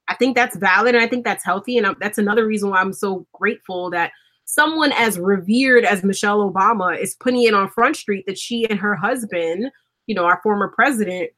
I 0.08 0.14
think 0.14 0.36
that's 0.36 0.56
valid, 0.56 0.94
and 0.94 1.02
I 1.02 1.08
think 1.08 1.24
that's 1.24 1.44
healthy, 1.44 1.76
and 1.78 1.86
I, 1.86 1.94
that's 1.98 2.18
another 2.18 2.46
reason 2.46 2.70
why 2.70 2.78
I'm 2.78 2.92
so 2.92 3.26
grateful 3.32 3.90
that 3.90 4.12
someone 4.44 4.92
as 4.92 5.18
revered 5.18 5.84
as 5.84 6.04
Michelle 6.04 6.48
Obama 6.48 6.96
is 6.96 7.16
putting 7.16 7.42
it 7.42 7.54
on 7.54 7.68
Front 7.68 7.96
Street 7.96 8.24
that 8.28 8.38
she 8.38 8.64
and 8.70 8.78
her 8.78 8.94
husband, 8.94 9.72
you 10.06 10.14
know, 10.14 10.24
our 10.24 10.38
former 10.44 10.68
president, 10.68 11.30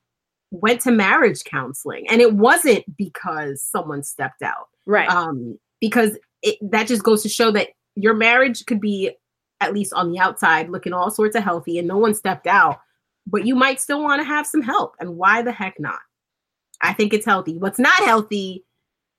went 0.50 0.82
to 0.82 0.90
marriage 0.90 1.42
counseling. 1.44 2.06
And 2.10 2.20
it 2.20 2.34
wasn't 2.34 2.84
because 2.98 3.62
someone 3.62 4.02
stepped 4.02 4.42
out. 4.42 4.68
right. 4.84 5.08
Um, 5.08 5.58
because 5.80 6.18
it, 6.42 6.58
that 6.70 6.86
just 6.86 7.02
goes 7.02 7.22
to 7.22 7.28
show 7.28 7.50
that 7.52 7.68
your 7.94 8.14
marriage 8.14 8.64
could 8.66 8.80
be 8.80 9.12
at 9.60 9.74
least 9.74 9.92
on 9.92 10.12
the 10.12 10.18
outside 10.18 10.68
looking 10.68 10.92
all 10.92 11.10
sorts 11.10 11.34
of 11.34 11.42
healthy 11.42 11.78
and 11.78 11.88
no 11.88 11.98
one 11.98 12.14
stepped 12.14 12.46
out, 12.46 12.80
but 13.26 13.44
you 13.44 13.54
might 13.54 13.80
still 13.80 14.02
want 14.02 14.20
to 14.20 14.24
have 14.24 14.46
some 14.46 14.62
help. 14.62 14.94
And 15.00 15.16
why 15.16 15.42
the 15.42 15.52
heck 15.52 15.80
not? 15.80 15.98
I 16.80 16.92
think 16.92 17.12
it's 17.12 17.26
healthy. 17.26 17.58
What's 17.58 17.78
not 17.78 17.98
healthy 18.04 18.64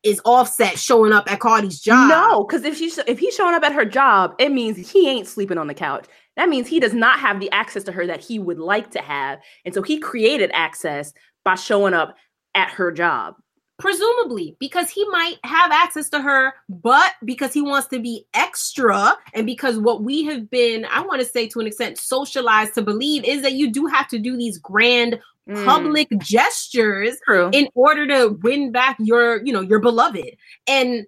is 0.04 0.22
offset 0.24 0.80
showing 0.80 1.12
up 1.12 1.30
at 1.30 1.40
Cardi's 1.40 1.82
job. 1.82 2.10
no, 2.10 2.46
because 2.46 2.64
if 2.64 2.78
she's 2.78 2.98
if 3.00 3.20
he's 3.20 3.36
showing 3.36 3.54
up 3.54 3.64
at 3.64 3.74
her 3.74 3.86
job, 3.86 4.34
it 4.40 4.52
means 4.52 4.92
he 4.92 5.10
ain't 5.10 5.28
sleeping 5.28 5.58
on 5.58 5.68
the 5.68 5.74
couch. 5.74 6.06
That 6.38 6.48
means 6.48 6.68
he 6.68 6.80
does 6.80 6.94
not 6.94 7.20
have 7.20 7.40
the 7.42 7.52
access 7.52 7.84
to 7.84 7.92
her 7.92 8.08
that 8.08 8.22
he 8.22 8.40
would 8.40 8.60
like 8.60 8.92
to 8.92 9.02
have. 9.02 9.40
And 9.66 9.74
so 9.74 9.82
he 9.82 10.00
created 10.00 10.52
access 10.54 11.12
by 11.44 11.56
showing 11.56 11.94
up 11.94 12.16
at 12.56 12.70
her 12.72 12.92
job. 12.94 13.36
Presumably 13.80 14.56
because 14.60 14.90
he 14.90 15.08
might 15.10 15.38
have 15.44 15.72
access 15.72 16.10
to 16.10 16.22
her 16.22 16.54
but 16.68 17.14
because 17.26 17.54
he 17.54 17.62
wants 17.62 17.88
to 17.88 18.00
be 18.00 18.26
extra 18.34 19.14
and 19.34 19.46
because 19.46 19.80
what 19.80 20.04
we 20.04 20.26
have 20.26 20.50
been 20.50 20.86
i 20.92 21.02
want 21.02 21.20
to 21.20 21.26
say 21.26 21.48
to 21.48 21.60
an 21.60 21.68
extent 21.68 21.98
socialized 21.98 22.74
to 22.76 22.82
believe 22.82 23.24
is 23.24 23.42
that 23.42 23.54
you 23.54 23.72
do 23.72 23.86
have 23.86 24.08
to 24.08 24.20
do 24.20 24.38
these 24.38 24.58
grand 24.58 25.20
Mm, 25.50 25.66
public 25.66 26.08
gestures 26.20 27.18
true. 27.26 27.50
in 27.52 27.68
order 27.74 28.06
to 28.06 28.38
win 28.44 28.72
back 28.72 28.96
your 29.00 29.44
you 29.44 29.52
know 29.52 29.62
your 29.62 29.80
beloved 29.80 30.38
and 30.68 31.08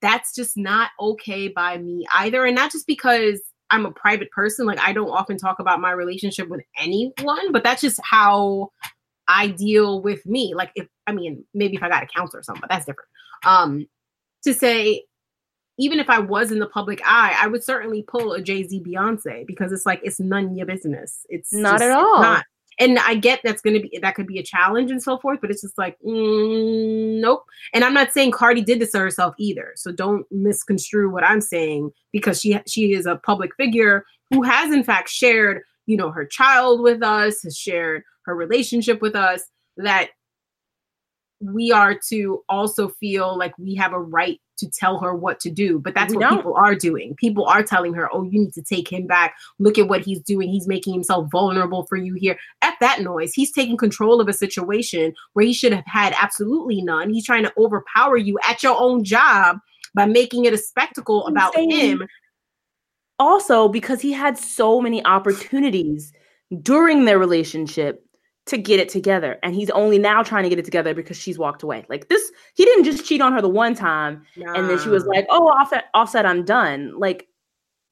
that's 0.00 0.34
just 0.34 0.56
not 0.56 0.92
okay 0.98 1.48
by 1.48 1.76
me 1.76 2.06
either 2.14 2.46
and 2.46 2.56
not 2.56 2.72
just 2.72 2.86
because 2.86 3.42
i'm 3.68 3.84
a 3.84 3.90
private 3.90 4.30
person 4.30 4.64
like 4.64 4.78
i 4.80 4.94
don't 4.94 5.10
often 5.10 5.36
talk 5.36 5.58
about 5.58 5.78
my 5.78 5.90
relationship 5.90 6.48
with 6.48 6.62
anyone 6.80 7.52
but 7.52 7.62
that's 7.62 7.82
just 7.82 8.00
how 8.02 8.70
i 9.28 9.48
deal 9.48 10.00
with 10.02 10.24
me 10.26 10.54
like 10.54 10.70
if 10.74 10.86
i 11.06 11.12
mean 11.12 11.44
maybe 11.54 11.76
if 11.76 11.82
i 11.82 11.88
got 11.88 12.02
a 12.02 12.06
counselor 12.06 12.40
or 12.40 12.42
something 12.42 12.60
but 12.60 12.70
that's 12.70 12.84
different 12.86 13.08
um 13.44 13.86
to 14.42 14.52
say 14.54 15.04
even 15.78 15.98
if 15.98 16.08
i 16.10 16.18
was 16.18 16.50
in 16.52 16.58
the 16.58 16.66
public 16.68 17.00
eye 17.04 17.36
i 17.40 17.46
would 17.46 17.62
certainly 17.64 18.02
pull 18.02 18.32
a 18.32 18.40
jay-z 18.42 18.82
beyonce 18.82 19.46
because 19.46 19.72
it's 19.72 19.86
like 19.86 20.00
it's 20.02 20.20
none 20.20 20.46
of 20.46 20.52
your 20.56 20.66
business 20.66 21.26
it's 21.28 21.52
Not 21.52 21.72
just- 21.74 21.84
at 21.84 21.92
all. 21.92 22.20
not 22.22 22.44
and 22.80 22.98
I 22.98 23.14
get 23.14 23.40
that's 23.44 23.62
going 23.62 23.80
to 23.80 23.88
be 23.88 23.98
that 24.00 24.16
could 24.16 24.26
be 24.26 24.40
a 24.40 24.42
challenge 24.42 24.90
and 24.90 25.00
so 25.00 25.16
forth, 25.18 25.40
but 25.40 25.48
it's 25.50 25.60
just 25.62 25.78
like 25.78 25.96
mm, 26.04 27.20
nope. 27.20 27.44
And 27.72 27.84
I'm 27.84 27.94
not 27.94 28.12
saying 28.12 28.32
Cardi 28.32 28.62
did 28.62 28.80
this 28.80 28.90
to 28.92 28.98
herself 28.98 29.34
either, 29.38 29.72
so 29.76 29.92
don't 29.92 30.26
misconstrue 30.32 31.08
what 31.10 31.22
I'm 31.24 31.40
saying 31.40 31.92
because 32.12 32.40
she 32.40 32.58
she 32.66 32.92
is 32.92 33.06
a 33.06 33.14
public 33.16 33.54
figure 33.56 34.04
who 34.30 34.42
has 34.42 34.72
in 34.72 34.82
fact 34.82 35.08
shared 35.08 35.62
you 35.86 35.96
know 35.96 36.10
her 36.10 36.24
child 36.24 36.80
with 36.80 37.00
us, 37.02 37.42
has 37.44 37.56
shared 37.56 38.02
her 38.24 38.34
relationship 38.34 39.00
with 39.02 39.14
us. 39.16 39.42
That 39.76 40.10
we 41.40 41.72
are 41.72 41.98
to 42.08 42.42
also 42.48 42.88
feel 42.88 43.36
like 43.36 43.56
we 43.58 43.74
have 43.74 43.92
a 43.92 44.00
right 44.00 44.40
to 44.56 44.70
tell 44.70 45.00
her 45.00 45.14
what 45.14 45.40
to 45.40 45.50
do, 45.50 45.80
but 45.80 45.94
that's 45.94 46.12
We 46.12 46.18
what 46.18 46.28
don't. 46.28 46.38
people 46.38 46.54
are 46.54 46.76
doing. 46.76 47.16
People 47.16 47.44
are 47.46 47.64
telling 47.64 47.92
her, 47.94 48.08
"Oh, 48.14 48.22
you 48.22 48.38
need 48.38 48.54
to 48.54 48.62
take 48.62 48.88
him 48.88 49.06
back. 49.08 49.34
Look 49.58 49.76
at 49.76 49.88
what 49.88 50.02
he's 50.02 50.20
doing. 50.20 50.48
He's 50.48 50.68
making 50.68 50.94
himself 50.94 51.28
vulnerable 51.32 51.86
for 51.86 51.96
you 51.96 52.14
here." 52.14 52.38
At 52.62 52.74
that 52.80 53.00
noise, 53.02 53.34
he's 53.34 53.50
taking 53.50 53.76
control 53.76 54.20
of 54.20 54.28
a 54.28 54.32
situation 54.32 55.12
where 55.32 55.44
he 55.44 55.52
should 55.52 55.72
have 55.72 55.84
had 55.86 56.14
absolutely 56.22 56.82
none. 56.82 57.10
He's 57.12 57.26
trying 57.26 57.42
to 57.42 57.52
overpower 57.58 58.16
you 58.16 58.38
at 58.48 58.62
your 58.62 58.80
own 58.80 59.02
job 59.02 59.58
by 59.92 60.06
making 60.06 60.44
it 60.44 60.54
a 60.54 60.58
spectacle 60.58 61.26
about 61.26 61.54
him. 61.56 62.06
also 63.18 63.68
because 63.68 64.00
he 64.00 64.12
had 64.12 64.38
so 64.38 64.80
many 64.80 65.04
opportunities 65.04 66.12
during 66.62 67.04
their 67.04 67.18
relationship 67.18 68.04
to 68.46 68.58
get 68.58 68.78
it 68.78 68.88
together 68.90 69.38
and 69.42 69.54
he's 69.54 69.70
only 69.70 69.98
now 69.98 70.22
trying 70.22 70.42
to 70.42 70.48
get 70.50 70.58
it 70.58 70.64
together 70.66 70.92
because 70.94 71.16
she's 71.16 71.38
walked 71.38 71.62
away 71.62 71.84
like 71.88 72.08
this 72.08 72.30
he 72.54 72.64
didn't 72.64 72.84
just 72.84 73.04
cheat 73.06 73.22
on 73.22 73.32
her 73.32 73.40
the 73.40 73.48
one 73.48 73.74
time 73.74 74.22
and 74.54 74.68
then 74.68 74.78
she 74.78 74.88
was 74.90 75.04
like 75.06 75.26
oh 75.30 75.48
offset 75.48 75.84
offset 75.94 76.26
i'm 76.26 76.44
done 76.44 76.92
like 76.98 77.26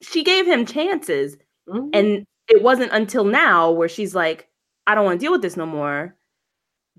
she 0.02 0.22
gave 0.22 0.46
him 0.46 0.66
chances 0.66 1.36
Mhm. 1.68 1.90
and 1.94 2.26
it 2.48 2.62
wasn't 2.62 2.90
until 2.92 3.24
now 3.24 3.70
where 3.70 3.88
she's 3.88 4.14
like 4.14 4.48
i 4.86 4.94
don't 4.94 5.04
want 5.06 5.18
to 5.20 5.24
deal 5.24 5.32
with 5.32 5.42
this 5.42 5.56
no 5.56 5.64
more 5.64 6.16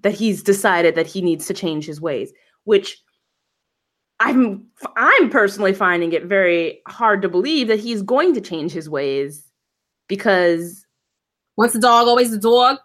that 0.01 0.13
he's 0.13 0.41
decided 0.41 0.95
that 0.95 1.05
he 1.05 1.21
needs 1.21 1.45
to 1.47 1.53
change 1.53 1.85
his 1.85 1.99
ways 2.01 2.31
which 2.63 2.97
I'm 4.19 4.65
I'm 4.95 5.29
personally 5.29 5.73
finding 5.73 6.13
it 6.13 6.25
very 6.25 6.81
hard 6.87 7.21
to 7.23 7.29
believe 7.29 7.67
that 7.67 7.79
he's 7.79 8.01
going 8.01 8.33
to 8.35 8.41
change 8.41 8.71
his 8.71 8.89
ways 8.89 9.43
because 10.07 10.85
once 11.57 11.75
a 11.75 11.79
dog, 11.79 12.07
always 12.07 12.31
a 12.31 12.37
dog. 12.37 12.77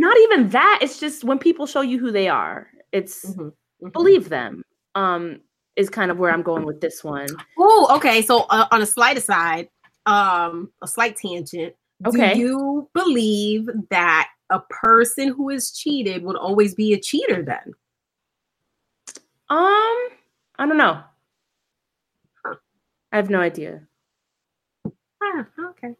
Not 0.00 0.16
even 0.16 0.48
that. 0.48 0.78
It's 0.80 0.98
just 0.98 1.24
when 1.24 1.38
people 1.38 1.66
show 1.66 1.82
you 1.82 1.98
who 1.98 2.10
they 2.10 2.26
are, 2.26 2.68
it's 2.90 3.26
mm-hmm. 3.26 3.42
Mm-hmm. 3.42 3.88
believe 3.90 4.30
them. 4.30 4.64
Um, 4.94 5.40
is 5.76 5.90
kind 5.90 6.10
of 6.10 6.18
where 6.18 6.32
I'm 6.32 6.42
going 6.42 6.64
with 6.64 6.80
this 6.80 7.04
one. 7.04 7.28
Oh, 7.58 7.94
okay. 7.96 8.22
So 8.22 8.46
uh, 8.48 8.66
on 8.70 8.80
a 8.80 8.86
slight 8.86 9.18
aside, 9.18 9.68
um, 10.06 10.70
a 10.82 10.86
slight 10.86 11.16
tangent. 11.16 11.74
Okay. 12.06 12.32
Do 12.32 12.40
you 12.40 12.90
believe 12.94 13.68
that 13.90 14.30
a 14.48 14.60
person 14.70 15.28
who 15.28 15.50
is 15.50 15.70
cheated 15.70 16.22
would 16.22 16.36
always 16.36 16.74
be 16.74 16.94
a 16.94 17.00
cheater 17.00 17.42
then? 17.42 17.74
Um, 19.50 20.08
I 20.58 20.66
don't 20.66 20.78
know. 20.78 21.02
I 23.12 23.16
have 23.16 23.28
no 23.28 23.40
idea. 23.40 23.82
Huh, 25.22 25.44
okay. 25.70 25.94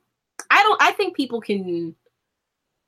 I 0.50 0.62
don't 0.62 0.82
I 0.82 0.92
think 0.92 1.14
people 1.16 1.40
can 1.40 1.94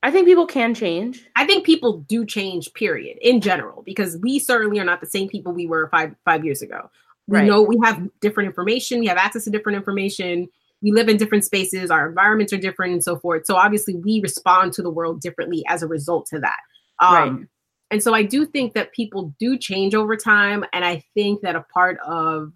I 0.02 0.10
think 0.10 0.26
people 0.26 0.46
can 0.46 0.74
change. 0.74 1.28
I 1.36 1.46
think 1.46 1.64
people 1.64 1.98
do 2.08 2.26
change, 2.26 2.72
period, 2.74 3.18
in 3.20 3.40
general, 3.40 3.82
because 3.82 4.18
we 4.18 4.38
certainly 4.38 4.80
are 4.80 4.84
not 4.84 5.00
the 5.00 5.06
same 5.06 5.28
people 5.28 5.52
we 5.52 5.66
were 5.66 5.88
five 5.90 6.14
five 6.24 6.44
years 6.44 6.60
ago. 6.60 6.90
We 7.28 7.38
right. 7.38 7.46
know 7.46 7.62
we 7.62 7.78
have 7.84 8.08
different 8.20 8.48
information, 8.48 8.98
we 8.98 9.06
have 9.06 9.16
access 9.16 9.44
to 9.44 9.50
different 9.50 9.76
information, 9.76 10.48
we 10.82 10.90
live 10.90 11.08
in 11.08 11.16
different 11.16 11.44
spaces, 11.44 11.90
our 11.90 12.08
environments 12.08 12.52
are 12.52 12.58
different, 12.58 12.92
and 12.94 13.04
so 13.04 13.16
forth. 13.16 13.46
So 13.46 13.54
obviously, 13.54 13.94
we 13.94 14.20
respond 14.20 14.72
to 14.74 14.82
the 14.82 14.90
world 14.90 15.20
differently 15.20 15.62
as 15.68 15.82
a 15.82 15.86
result 15.86 16.26
to 16.26 16.40
that. 16.40 16.58
Um, 16.98 17.14
right. 17.14 17.46
And 17.92 18.02
so 18.02 18.14
I 18.14 18.22
do 18.22 18.44
think 18.46 18.72
that 18.74 18.92
people 18.92 19.34
do 19.38 19.56
change 19.56 19.94
over 19.94 20.16
time, 20.16 20.64
and 20.72 20.84
I 20.84 21.04
think 21.14 21.42
that 21.42 21.54
a 21.54 21.64
part 21.72 21.98
of 22.04 22.52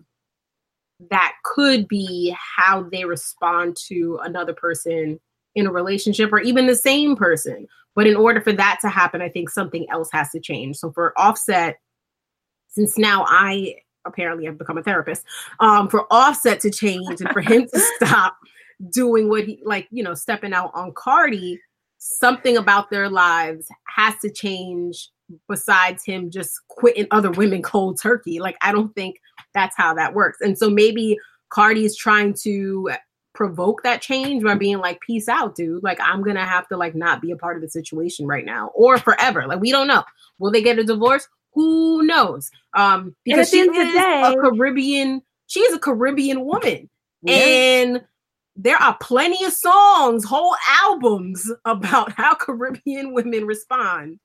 that 1.11 1.35
could 1.45 1.87
be 1.87 2.35
how 2.57 2.83
they 2.91 3.05
respond 3.05 3.77
to 3.89 4.19
another 4.23 4.55
person 4.55 5.21
in 5.57 5.67
a 5.67 5.73
relationship 5.73 6.33
or 6.33 6.39
even 6.39 6.67
the 6.67 6.77
same 6.77 7.17
person. 7.17 7.67
But 7.97 8.07
in 8.07 8.15
order 8.15 8.41
for 8.41 8.53
that 8.53 8.79
to 8.83 8.89
happen, 8.89 9.23
I 9.23 9.31
think 9.31 9.51
something 9.51 9.87
else 9.91 10.11
has 10.13 10.31
to 10.31 10.39
change. 10.39 10.77
So 10.77 10.93
for 10.93 11.19
Offset, 11.19 11.81
since 12.69 12.97
now 12.99 13.25
I 13.27 13.77
apparently 14.05 14.45
have 14.45 14.59
become 14.59 14.79
a 14.79 14.83
therapist, 14.83 15.25
um, 15.59 15.89
for 15.89 16.07
Offset 16.13 16.61
to 16.61 16.71
change 16.71 17.21
and 17.21 17.31
for 17.31 17.41
him 17.41 17.67
to 17.73 17.81
stop 17.97 18.37
doing 18.91 19.29
what 19.31 19.45
he 19.45 19.59
like, 19.65 19.89
you 19.91 20.05
know, 20.05 20.15
stepping 20.15 20.53
out 20.53 20.71
on 20.75 20.93
Cardi, 20.93 21.59
something 21.99 22.59
about 22.59 22.91
their 22.91 23.09
lives 23.09 23.67
has 23.97 24.15
to 24.19 24.31
change 24.31 25.09
besides 25.49 26.05
him 26.05 26.31
just 26.31 26.61
quitting 26.69 27.07
other 27.11 27.31
women 27.31 27.63
cold 27.63 27.99
turkey. 28.01 28.39
Like 28.39 28.57
I 28.61 28.73
don't 28.73 28.95
think 28.95 29.17
that's 29.55 29.77
how 29.77 29.95
that 29.95 30.13
works. 30.13 30.39
And 30.43 30.57
so 30.57 30.69
maybe 30.69 31.19
Cardi 31.49 31.87
is 31.87 31.97
trying 31.97 32.35
to 32.43 32.91
provoke 33.37 33.83
that 33.83 34.03
change 34.03 34.43
by 34.43 34.55
being 34.55 34.79
like, 34.79 35.01
peace 35.01 35.29
out, 35.29 35.55
dude. 35.55 35.85
Like, 35.85 36.01
I'm 36.01 36.23
gonna 36.23 36.45
have 36.45 36.67
to 36.69 36.77
like 36.77 36.95
not 36.95 37.21
be 37.21 37.31
a 37.31 37.37
part 37.37 37.57
of 37.57 37.63
the 37.63 37.69
situation 37.69 38.27
right 38.27 38.45
now 38.45 38.71
or 38.75 38.99
forever. 38.99 39.47
Like, 39.47 39.61
we 39.61 39.71
don't 39.71 39.87
know. 39.87 40.03
Will 40.39 40.51
they 40.51 40.63
get 40.63 40.79
a 40.79 40.85
divorce? 40.85 41.29
Who 41.53 42.03
knows? 42.03 42.51
Um, 42.75 43.15
because 43.25 43.51
she 43.51 43.61
is 43.61 43.69
day, 43.69 44.23
a 44.27 44.35
Caribbean, 44.35 45.23
she 45.47 45.61
is 45.61 45.75
a 45.75 45.79
Caribbean 45.79 46.45
woman. 46.45 46.91
Yeah. 47.23 47.35
And 47.35 48.05
there 48.57 48.77
are 48.77 48.97
plenty 49.01 49.45
of 49.45 49.53
songs, 49.53 50.25
whole 50.25 50.57
albums 50.83 51.51
about 51.65 52.13
how 52.17 52.35
Caribbean 52.35 53.13
women 53.13 53.45
respond 53.45 54.19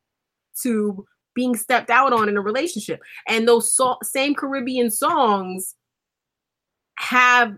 to 0.63 1.06
being 1.34 1.56
stepped 1.56 1.89
out 1.89 2.12
on 2.13 2.28
in 2.28 2.38
a 2.38 2.41
relationship. 2.41 3.02
And 3.28 3.47
those 3.47 3.74
so- 3.74 3.97
same 4.04 4.36
Caribbean 4.36 4.89
songs 4.89 5.76
have 6.95 7.58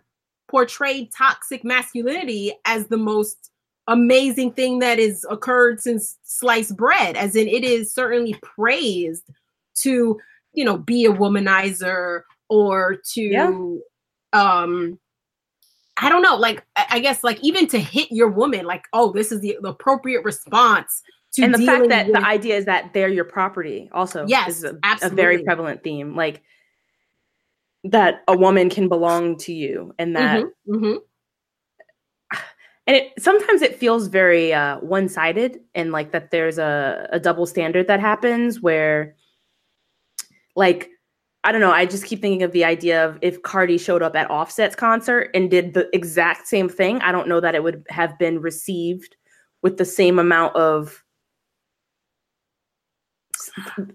portrayed 0.53 1.11
toxic 1.11 1.63
masculinity 1.63 2.53
as 2.65 2.85
the 2.85 2.97
most 2.97 3.49
amazing 3.87 4.51
thing 4.51 4.77
that 4.77 4.99
has 4.99 5.25
occurred 5.31 5.81
since 5.81 6.19
sliced 6.25 6.77
bread 6.77 7.17
as 7.17 7.35
in 7.35 7.47
it 7.47 7.63
is 7.63 7.91
certainly 7.91 8.35
praised 8.43 9.23
to 9.73 10.21
you 10.53 10.63
know 10.63 10.77
be 10.77 11.05
a 11.05 11.11
womanizer 11.11 12.21
or 12.49 12.97
to 13.03 13.21
yeah. 13.23 13.47
um 14.33 14.99
i 15.97 16.07
don't 16.07 16.21
know 16.21 16.35
like 16.35 16.63
i 16.75 16.99
guess 16.99 17.23
like 17.23 17.43
even 17.43 17.65
to 17.65 17.79
hit 17.79 18.11
your 18.11 18.29
woman 18.29 18.63
like 18.63 18.83
oh 18.93 19.11
this 19.11 19.31
is 19.31 19.41
the, 19.41 19.57
the 19.63 19.69
appropriate 19.69 20.23
response 20.23 21.01
to 21.31 21.41
and 21.41 21.51
the 21.51 21.65
fact 21.65 21.89
that 21.89 22.05
with... 22.05 22.15
the 22.15 22.23
idea 22.23 22.55
is 22.55 22.65
that 22.65 22.93
they're 22.93 23.09
your 23.09 23.25
property 23.25 23.89
also 23.91 24.23
yes 24.27 24.49
is 24.49 24.63
a, 24.63 24.77
a 25.01 25.09
very 25.09 25.43
prevalent 25.43 25.83
theme 25.83 26.15
like 26.15 26.43
that 27.83 28.23
a 28.27 28.37
woman 28.37 28.69
can 28.69 28.87
belong 28.87 29.37
to 29.37 29.53
you 29.53 29.93
and 29.99 30.15
that 30.15 30.43
mm-hmm, 30.43 30.75
mm-hmm. 30.75 32.37
and 32.87 32.95
it 32.97 33.11
sometimes 33.19 33.61
it 33.61 33.75
feels 33.75 34.07
very 34.07 34.53
uh, 34.53 34.77
one-sided 34.79 35.59
and 35.75 35.91
like 35.91 36.11
that 36.11 36.31
there's 36.31 36.57
a, 36.57 37.07
a 37.11 37.19
double 37.19 37.45
standard 37.45 37.87
that 37.87 37.99
happens 37.99 38.61
where 38.61 39.15
like 40.55 40.89
I 41.45 41.51
don't 41.51 41.59
know. 41.59 41.71
I 41.71 41.85
just 41.85 42.05
keep 42.05 42.21
thinking 42.21 42.43
of 42.43 42.53
the 42.53 42.63
idea 42.63 43.05
of 43.05 43.19
if 43.21 43.41
Cardi 43.43 43.77
showed 43.77 44.01
up 44.01 44.15
at 44.15 44.31
Offset's 44.31 44.75
concert 44.75 45.29
and 45.33 45.51
did 45.51 45.73
the 45.73 45.93
exact 45.93 46.47
same 46.47 46.69
thing, 46.69 47.01
I 47.01 47.11
don't 47.11 47.27
know 47.27 47.41
that 47.41 47.53
it 47.53 47.63
would 47.63 47.85
have 47.89 48.17
been 48.17 48.39
received 48.39 49.17
with 49.61 49.77
the 49.77 49.83
same 49.83 50.19
amount 50.19 50.55
of 50.55 51.02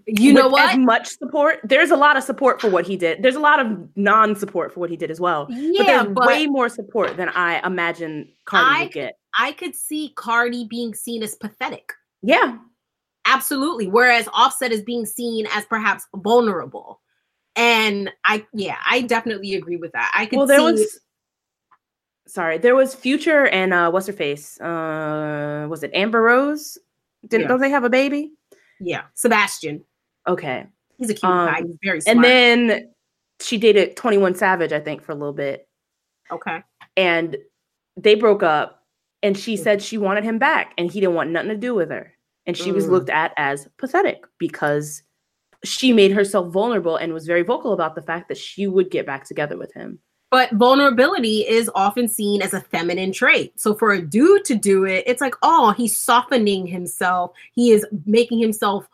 you 0.05 0.33
know 0.33 0.47
what? 0.47 0.71
As 0.71 0.77
much 0.77 1.07
support. 1.17 1.59
There's 1.63 1.91
a 1.91 1.95
lot 1.95 2.17
of 2.17 2.23
support 2.23 2.61
for 2.61 2.69
what 2.69 2.85
he 2.85 2.95
did. 2.95 3.23
There's 3.23 3.35
a 3.35 3.39
lot 3.39 3.59
of 3.59 3.77
non-support 3.95 4.73
for 4.73 4.79
what 4.79 4.89
he 4.89 4.97
did 4.97 5.11
as 5.11 5.19
well. 5.19 5.47
Yeah, 5.49 5.77
but 5.77 5.85
there's 5.85 6.15
but 6.15 6.27
way 6.27 6.47
more 6.47 6.69
support 6.69 7.17
than 7.17 7.29
I 7.29 7.65
imagine 7.65 8.29
Cardi 8.45 8.65
I, 8.65 8.83
would 8.83 8.93
get. 8.93 9.19
I 9.37 9.51
could 9.51 9.75
see 9.75 10.13
Cardi 10.15 10.65
being 10.65 10.93
seen 10.93 11.23
as 11.23 11.35
pathetic. 11.35 11.93
Yeah. 12.21 12.57
Absolutely. 13.25 13.87
Whereas 13.87 14.27
Offset 14.33 14.71
is 14.71 14.81
being 14.81 15.05
seen 15.05 15.45
as 15.53 15.65
perhaps 15.65 16.05
vulnerable. 16.15 17.01
And 17.55 18.09
I 18.25 18.45
yeah, 18.53 18.77
I 18.85 19.01
definitely 19.01 19.53
agree 19.55 19.75
with 19.75 19.91
that. 19.91 20.11
I 20.15 20.25
could 20.25 20.37
well, 20.37 20.47
there 20.47 20.61
was 20.61 20.99
sorry, 22.27 22.57
there 22.57 22.75
was 22.75 22.95
Future 22.95 23.47
and 23.47 23.73
uh 23.73 23.91
what's 23.91 24.07
her 24.07 24.13
face? 24.13 24.59
Uh 24.61 25.67
was 25.69 25.83
it 25.83 25.91
Amber 25.93 26.21
Rose? 26.21 26.77
Didn't 27.27 27.43
yeah. 27.43 27.47
don't 27.49 27.59
they 27.59 27.69
have 27.69 27.83
a 27.83 27.89
baby? 27.89 28.31
Yeah, 28.79 29.03
Sebastian. 29.13 29.83
Okay. 30.27 30.65
He's 30.97 31.09
a 31.09 31.13
cute 31.13 31.23
um, 31.23 31.47
guy. 31.47 31.61
He's 31.61 31.77
very 31.83 32.01
smart. 32.01 32.15
And 32.17 32.23
then 32.23 32.91
she 33.41 33.57
dated 33.57 33.95
21 33.95 34.35
Savage, 34.35 34.73
I 34.73 34.79
think, 34.79 35.01
for 35.01 35.11
a 35.11 35.15
little 35.15 35.33
bit. 35.33 35.67
Okay. 36.31 36.63
And 36.97 37.37
they 37.97 38.15
broke 38.15 38.43
up 38.43 38.83
and 39.23 39.37
she 39.37 39.55
mm. 39.55 39.59
said 39.59 39.81
she 39.81 39.97
wanted 39.97 40.23
him 40.23 40.39
back 40.39 40.73
and 40.77 40.91
he 40.91 40.99
didn't 40.99 41.15
want 41.15 41.31
nothing 41.31 41.49
to 41.49 41.57
do 41.57 41.73
with 41.73 41.89
her. 41.89 42.13
And 42.45 42.55
she 42.57 42.71
mm. 42.71 42.75
was 42.75 42.87
looked 42.87 43.09
at 43.09 43.33
as 43.37 43.67
pathetic 43.77 44.23
because 44.37 45.03
she 45.63 45.93
made 45.93 46.11
herself 46.11 46.51
vulnerable 46.51 46.95
and 46.95 47.13
was 47.13 47.27
very 47.27 47.43
vocal 47.43 47.73
about 47.73 47.95
the 47.95 48.01
fact 48.01 48.29
that 48.29 48.37
she 48.37 48.67
would 48.67 48.91
get 48.91 49.05
back 49.05 49.25
together 49.25 49.57
with 49.57 49.73
him. 49.73 49.99
But 50.31 50.51
vulnerability 50.51 51.39
is 51.47 51.71
often 51.73 52.07
seen 52.07 52.41
as 52.41 52.53
a 52.53 52.61
feminine 52.61 53.11
trait. 53.11 53.59
So 53.59 53.73
for 53.73 53.91
a 53.91 54.01
dude 54.01 54.45
to 54.45 54.55
do 54.55 54.85
it, 54.85 55.03
it's 55.07 55.21
like, 55.21 55.33
oh, 55.41 55.71
he's 55.71 55.97
softening 55.97 56.67
himself. 56.67 57.31
He 57.53 57.71
is 57.71 57.85
making 58.05 58.39
himself 58.39 58.87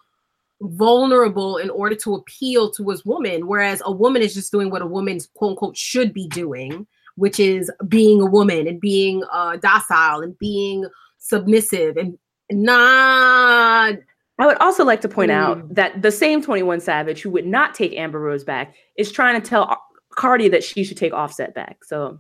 vulnerable 0.61 1.57
in 1.57 1.69
order 1.69 1.95
to 1.95 2.15
appeal 2.15 2.71
to 2.71 2.89
his 2.89 3.05
woman. 3.05 3.47
Whereas 3.47 3.81
a 3.85 3.91
woman 3.91 4.21
is 4.21 4.33
just 4.33 4.51
doing 4.51 4.69
what 4.69 4.81
a 4.81 4.87
woman, 4.87 5.19
quote 5.33 5.51
unquote, 5.51 5.75
should 5.75 6.13
be 6.13 6.27
doing, 6.29 6.87
which 7.15 7.39
is 7.39 7.69
being 7.87 8.21
a 8.21 8.25
woman 8.25 8.67
and 8.67 8.79
being 8.79 9.21
uh, 9.31 9.57
docile 9.57 10.21
and 10.21 10.37
being 10.39 10.85
submissive 11.17 11.97
and 11.97 12.17
not. 12.49 13.95
I 14.37 14.45
would 14.45 14.57
also 14.57 14.83
like 14.83 15.01
to 15.01 15.09
point 15.09 15.31
mm. 15.31 15.35
out 15.35 15.75
that 15.75 16.01
the 16.01 16.11
same 16.11 16.41
21 16.41 16.81
Savage 16.81 17.21
who 17.21 17.29
would 17.31 17.45
not 17.45 17.73
take 17.73 17.93
Amber 17.93 18.19
Rose 18.19 18.43
back 18.43 18.75
is 18.97 19.11
trying 19.11 19.41
to 19.41 19.47
tell 19.47 19.81
Cardi 20.15 20.49
that 20.49 20.63
she 20.63 20.83
should 20.83 20.97
take 20.97 21.13
Offset 21.13 21.53
back. 21.53 21.83
So 21.83 22.19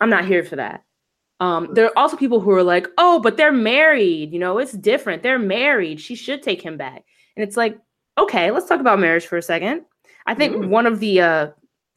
I'm 0.00 0.10
not 0.10 0.24
here 0.24 0.44
for 0.44 0.56
that. 0.56 0.84
Um, 1.40 1.68
there 1.72 1.86
are 1.86 1.98
also 1.98 2.16
people 2.16 2.40
who 2.40 2.50
are 2.52 2.62
like, 2.62 2.88
oh, 2.96 3.20
but 3.20 3.36
they're 3.36 3.52
married. 3.52 4.32
You 4.32 4.38
know, 4.38 4.58
it's 4.58 4.72
different. 4.72 5.22
They're 5.22 5.38
married. 5.38 6.00
She 6.00 6.14
should 6.14 6.42
take 6.42 6.62
him 6.62 6.76
back. 6.76 7.04
And 7.36 7.46
it's 7.46 7.56
like, 7.56 7.78
okay, 8.18 8.50
let's 8.50 8.66
talk 8.66 8.80
about 8.80 9.00
marriage 9.00 9.26
for 9.26 9.36
a 9.36 9.42
second. 9.42 9.82
I 10.26 10.34
think 10.34 10.56
mm. 10.56 10.68
one 10.68 10.86
of 10.86 11.00
the 11.00 11.20
uh, 11.20 11.48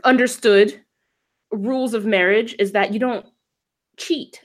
understood 0.04 0.82
rules 1.52 1.94
of 1.94 2.06
marriage 2.06 2.56
is 2.60 2.74
that 2.74 2.94
you 2.94 3.00
don't 3.00 3.26
cheat. 3.98 4.44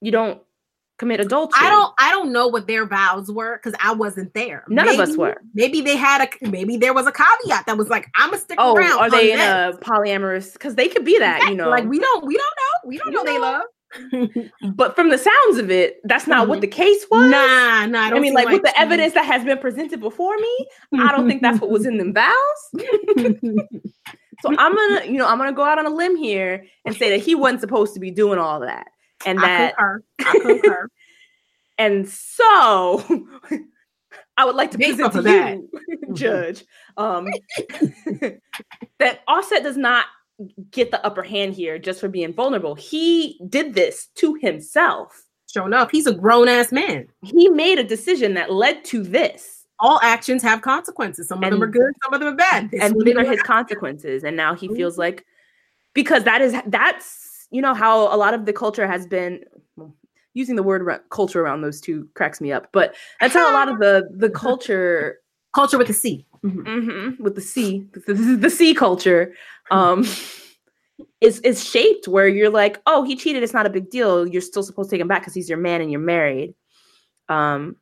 You 0.00 0.10
don't 0.10 0.42
commit 1.00 1.18
adultery. 1.18 1.58
I 1.60 1.70
don't 1.70 1.92
I 1.98 2.10
don't 2.10 2.32
know 2.32 2.46
what 2.46 2.68
their 2.68 2.86
vows 2.86 3.30
were 3.32 3.56
because 3.56 3.76
I 3.82 3.92
wasn't 3.92 4.32
there. 4.34 4.64
None 4.68 4.86
maybe, 4.86 5.02
of 5.02 5.08
us 5.08 5.16
were. 5.16 5.40
Maybe 5.54 5.80
they 5.80 5.96
had 5.96 6.22
a 6.22 6.48
maybe 6.48 6.76
there 6.76 6.94
was 6.94 7.06
a 7.06 7.12
caveat 7.12 7.66
that 7.66 7.76
was 7.76 7.88
like, 7.88 8.08
I'm 8.14 8.30
gonna 8.30 8.40
stick 8.40 8.58
oh, 8.60 8.76
around. 8.76 9.00
Are 9.00 9.10
they 9.10 9.32
in 9.32 9.40
a 9.40 9.76
polyamorous? 9.78 10.52
Because 10.52 10.76
they 10.76 10.88
could 10.88 11.04
be 11.04 11.18
that, 11.18 11.48
you 11.48 11.56
know. 11.56 11.68
Like 11.68 11.86
we 11.86 11.98
don't 11.98 12.24
we 12.24 12.36
don't 12.36 12.54
know. 12.56 12.88
We 12.88 12.98
don't 12.98 13.12
know, 13.12 13.22
know 13.22 13.32
they 13.32 13.38
love. 13.38 13.62
but 14.76 14.94
from 14.94 15.08
the 15.08 15.18
sounds 15.18 15.58
of 15.58 15.68
it, 15.68 16.00
that's 16.04 16.28
not 16.28 16.46
what 16.46 16.58
Mhm. 16.58 16.60
the 16.60 16.66
case 16.68 17.04
was. 17.10 17.28
Nah, 17.28 17.86
nah. 17.86 18.02
I, 18.02 18.10
I 18.10 18.20
mean, 18.20 18.30
see 18.30 18.34
like 18.36 18.48
with 18.48 18.62
the 18.62 18.78
evidence 18.78 19.14
that 19.14 19.24
has 19.24 19.44
been 19.44 19.58
presented 19.58 19.98
before 19.98 20.36
me, 20.36 20.66
I 20.98 21.10
don't 21.10 21.28
think 21.28 21.42
that's 21.42 21.60
what 21.60 21.70
was 21.70 21.86
in 21.86 21.98
them 21.98 22.14
vows. 22.14 22.36
So 24.42 24.48
I'm 24.56 24.74
gonna, 24.74 25.04
you 25.04 25.18
know, 25.18 25.26
I'm 25.26 25.38
gonna 25.38 25.52
go 25.52 25.64
out 25.64 25.78
on 25.78 25.86
a 25.86 25.90
limb 25.90 26.16
here 26.16 26.64
and 26.84 26.96
say 26.96 27.10
that 27.10 27.24
he 27.24 27.34
wasn't 27.34 27.60
supposed 27.60 27.94
to 27.94 28.00
be 28.00 28.10
doing 28.10 28.38
all 28.38 28.60
that, 28.60 28.88
and 29.26 29.38
I 29.40 29.42
that, 29.46 29.76
concur. 29.76 30.02
I 30.20 30.38
concur. 30.40 30.88
and 31.78 32.08
so 32.08 33.04
I 34.36 34.44
would 34.44 34.56
like 34.56 34.70
to 34.72 34.78
present 34.78 35.12
to 35.12 35.22
that. 35.22 35.56
you, 35.58 35.70
Judge, 36.14 36.64
um, 36.96 37.28
that 38.98 39.20
Offset 39.28 39.62
does 39.62 39.76
not 39.76 40.06
get 40.70 40.90
the 40.90 41.04
upper 41.04 41.22
hand 41.22 41.54
here 41.54 41.78
just 41.78 42.00
for 42.00 42.08
being 42.08 42.32
vulnerable. 42.32 42.74
He 42.74 43.38
did 43.48 43.74
this 43.74 44.08
to 44.16 44.34
himself. 44.36 45.24
Sure 45.52 45.66
enough, 45.66 45.90
he's 45.90 46.06
a 46.06 46.14
grown 46.14 46.48
ass 46.48 46.70
man. 46.72 47.06
He 47.22 47.48
made 47.50 47.78
a 47.78 47.84
decision 47.84 48.34
that 48.34 48.52
led 48.52 48.84
to 48.86 49.02
this. 49.02 49.66
All 49.80 49.98
actions 50.02 50.42
have 50.42 50.62
consequences. 50.62 51.26
Some 51.28 51.42
of 51.42 51.50
them 51.50 51.62
are 51.62 51.66
good, 51.66 51.92
some 52.04 52.14
of 52.14 52.20
them 52.20 52.32
are 52.34 52.36
bad. 52.36 52.70
This 52.70 52.82
and 52.82 52.94
these 53.00 53.16
are 53.16 53.24
his 53.24 53.42
consequences 53.42 54.22
and 54.24 54.36
now 54.36 54.54
he 54.54 54.68
Mhm. 54.68 54.76
feels 54.76 54.96
like 54.96 55.24
because 55.92 56.24
that 56.24 56.40
is 56.40 56.54
that's 56.66 57.29
you 57.50 57.60
know 57.62 57.74
how 57.74 58.14
a 58.14 58.16
lot 58.16 58.34
of 58.34 58.46
the 58.46 58.52
culture 58.52 58.86
has 58.86 59.06
been 59.06 59.44
well, 59.76 59.94
using 60.34 60.56
the 60.56 60.62
word 60.62 60.82
ra- 60.82 60.98
culture 61.10 61.42
around 61.42 61.60
those 61.62 61.80
two 61.80 62.08
cracks 62.14 62.40
me 62.40 62.52
up 62.52 62.68
but 62.72 62.94
that's 63.20 63.34
how 63.34 63.50
a 63.50 63.54
lot 63.54 63.68
of 63.68 63.78
the 63.78 64.08
the 64.16 64.30
culture 64.46 65.18
culture 65.54 65.78
with 65.78 65.90
a 65.90 65.94
C. 65.94 66.24
Mhm. 66.44 66.64
mhm, 66.64 67.20
with 67.20 67.34
the 67.34 67.40
c 67.42 67.86
the, 67.92 68.14
the, 68.14 68.36
the 68.36 68.50
c 68.50 68.72
culture 68.72 69.34
um 69.70 70.06
is 71.20 71.40
is 71.40 71.62
shaped 71.62 72.08
where 72.08 72.28
you're 72.28 72.48
like 72.50 72.80
oh 72.86 73.02
he 73.02 73.14
cheated 73.14 73.42
it's 73.42 73.52
not 73.52 73.66
a 73.66 73.70
big 73.70 73.90
deal 73.90 74.26
you're 74.26 74.40
still 74.40 74.62
supposed 74.62 74.88
to 74.88 74.94
take 74.96 75.02
him 75.02 75.08
back 75.08 75.20
because 75.20 75.34
he's 75.34 75.48
your 75.50 75.58
man 75.58 75.82
and 75.82 75.90
you're 75.90 76.00
married 76.00 76.54
um 77.28 77.76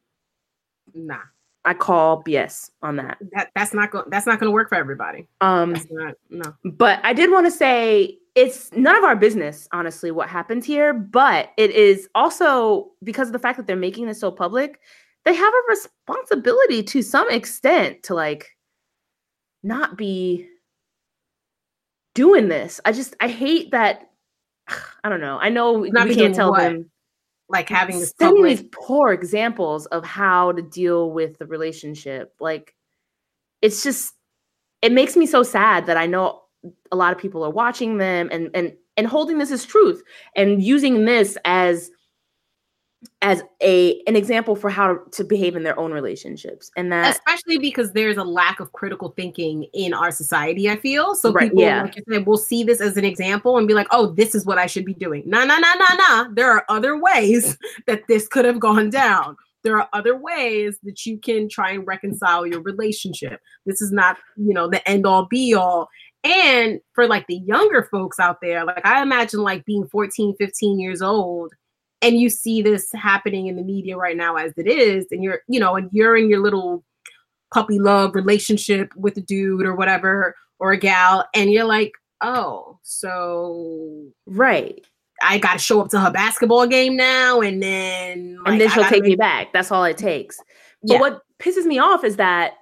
Nah, 0.94 1.20
i 1.64 1.74
call 1.74 2.24
bs 2.24 2.70
on 2.82 2.96
that 2.96 3.18
that 3.32 3.50
that's 3.54 3.72
not 3.74 3.90
going. 3.92 4.06
That's 4.08 4.26
not 4.26 4.40
going 4.40 4.48
to 4.48 4.52
work 4.52 4.68
for 4.70 4.74
everybody. 4.74 5.28
um 5.40 5.76
not. 5.90 6.14
No. 6.30 6.54
But 6.64 6.98
I 7.04 7.12
did 7.12 7.30
want 7.30 7.46
to 7.46 7.50
say 7.52 8.18
it's 8.38 8.70
none 8.72 8.94
of 8.96 9.02
our 9.04 9.16
business, 9.16 9.68
honestly, 9.72 10.10
what 10.10 10.28
happens 10.28 10.64
here. 10.64 10.94
But 10.94 11.50
it 11.56 11.72
is 11.72 12.08
also 12.14 12.90
because 13.02 13.28
of 13.28 13.32
the 13.32 13.38
fact 13.38 13.56
that 13.56 13.66
they're 13.66 13.76
making 13.76 14.06
this 14.06 14.20
so 14.20 14.30
public, 14.30 14.80
they 15.24 15.34
have 15.34 15.52
a 15.52 15.70
responsibility 15.70 16.82
to 16.84 17.02
some 17.02 17.28
extent 17.30 18.02
to 18.04 18.14
like 18.14 18.46
not 19.62 19.96
be 19.98 20.46
doing 22.14 22.48
this. 22.48 22.80
I 22.84 22.92
just 22.92 23.16
I 23.20 23.28
hate 23.28 23.72
that. 23.72 24.10
I 25.04 25.08
don't 25.08 25.20
know. 25.20 25.38
I 25.40 25.48
know 25.48 25.82
Not 25.82 26.08
we 26.08 26.14
can't 26.14 26.34
tell 26.34 26.50
what? 26.50 26.60
them 26.60 26.90
Like 27.48 27.68
having 27.68 27.98
this 27.98 28.14
sending 28.18 28.36
public. 28.44 28.58
these 28.58 28.68
poor 28.72 29.12
examples 29.12 29.86
of 29.86 30.04
how 30.04 30.52
to 30.52 30.62
deal 30.62 31.10
with 31.10 31.38
the 31.38 31.46
relationship. 31.46 32.34
Like 32.40 32.74
it's 33.62 33.82
just 33.82 34.14
it 34.82 34.92
makes 34.92 35.16
me 35.16 35.26
so 35.26 35.42
sad 35.42 35.86
that 35.86 35.96
I 35.96 36.06
know 36.06 36.42
a 36.92 36.96
lot 36.96 37.12
of 37.12 37.18
people 37.18 37.44
are 37.44 37.50
watching 37.50 37.98
them 37.98 38.28
and 38.32 38.50
and 38.54 38.74
and 38.96 39.06
holding 39.06 39.38
this 39.38 39.50
as 39.50 39.64
truth 39.64 40.02
and 40.36 40.62
using 40.62 41.04
this 41.04 41.38
as 41.44 41.90
as 43.22 43.42
a 43.62 44.02
an 44.06 44.16
example 44.16 44.56
for 44.56 44.70
how 44.70 44.94
to, 44.94 45.10
to 45.12 45.24
behave 45.24 45.54
in 45.54 45.62
their 45.62 45.78
own 45.78 45.92
relationships. 45.92 46.70
And 46.76 46.90
that 46.92 47.16
especially 47.16 47.58
because 47.58 47.92
there's 47.92 48.16
a 48.16 48.24
lack 48.24 48.60
of 48.60 48.72
critical 48.72 49.10
thinking 49.16 49.64
in 49.72 49.94
our 49.94 50.10
society 50.10 50.68
i 50.68 50.76
feel. 50.76 51.14
So 51.14 51.32
Right, 51.32 51.48
people 51.48 51.62
yeah. 51.62 51.88
like 52.08 52.26
will 52.26 52.36
see 52.36 52.64
this 52.64 52.80
as 52.80 52.96
an 52.96 53.04
example 53.04 53.56
and 53.56 53.68
be 53.68 53.74
like 53.74 53.86
oh 53.90 54.12
this 54.12 54.34
is 54.34 54.44
what 54.44 54.58
i 54.58 54.66
should 54.66 54.84
be 54.84 54.94
doing. 54.94 55.22
Nah 55.26 55.44
nah 55.44 55.58
nah 55.58 55.74
nah 55.74 55.94
nah. 55.94 56.28
There 56.32 56.50
are 56.50 56.64
other 56.68 57.00
ways 57.00 57.56
that 57.86 58.02
this 58.08 58.26
could 58.26 58.44
have 58.44 58.60
gone 58.60 58.90
down. 58.90 59.36
There 59.64 59.76
are 59.76 59.88
other 59.92 60.16
ways 60.16 60.78
that 60.84 61.04
you 61.04 61.18
can 61.18 61.48
try 61.48 61.72
and 61.72 61.86
reconcile 61.86 62.46
your 62.46 62.62
relationship. 62.62 63.40
This 63.66 63.80
is 63.80 63.92
not 63.92 64.16
you 64.36 64.54
know 64.54 64.68
the 64.68 64.86
end 64.88 65.06
all 65.06 65.26
be 65.26 65.54
all 65.54 65.88
and 66.28 66.80
for 66.94 67.06
like 67.06 67.26
the 67.26 67.36
younger 67.36 67.88
folks 67.90 68.20
out 68.20 68.40
there 68.40 68.64
like 68.64 68.84
i 68.84 69.02
imagine 69.02 69.40
like 69.40 69.64
being 69.64 69.86
14 69.88 70.34
15 70.38 70.78
years 70.78 71.00
old 71.02 71.52
and 72.02 72.18
you 72.18 72.28
see 72.28 72.62
this 72.62 72.90
happening 72.92 73.46
in 73.46 73.56
the 73.56 73.62
media 73.62 73.96
right 73.96 74.16
now 74.16 74.36
as 74.36 74.52
it 74.56 74.66
is 74.66 75.06
and 75.10 75.22
you're 75.22 75.40
you 75.48 75.58
know 75.58 75.76
and 75.76 75.88
you're 75.92 76.16
in 76.16 76.28
your 76.28 76.40
little 76.40 76.84
puppy 77.52 77.78
love 77.78 78.14
relationship 78.14 78.94
with 78.96 79.16
a 79.16 79.22
dude 79.22 79.64
or 79.64 79.74
whatever 79.74 80.34
or 80.58 80.72
a 80.72 80.76
gal 80.76 81.24
and 81.34 81.50
you're 81.50 81.64
like 81.64 81.92
oh 82.20 82.78
so 82.82 84.06
right. 84.26 84.84
I 85.22 85.38
gotta 85.38 85.58
show 85.58 85.80
up 85.80 85.90
to 85.90 86.00
her 86.00 86.10
basketball 86.10 86.66
game 86.66 86.96
now 86.96 87.40
and 87.40 87.62
then 87.62 88.38
like, 88.44 88.52
and 88.52 88.60
then 88.60 88.70
she'll 88.70 88.84
take 88.84 89.02
me 89.02 89.16
back. 89.16 89.52
That's 89.52 89.70
all 89.70 89.84
it 89.84 89.98
takes. 89.98 90.38
But 90.82 90.94
Yeah. 90.94 91.00
what 91.00 91.22
pisses 91.38 91.64
me 91.64 91.78
off 91.78 92.04
is 92.04 92.16
that 92.16 92.52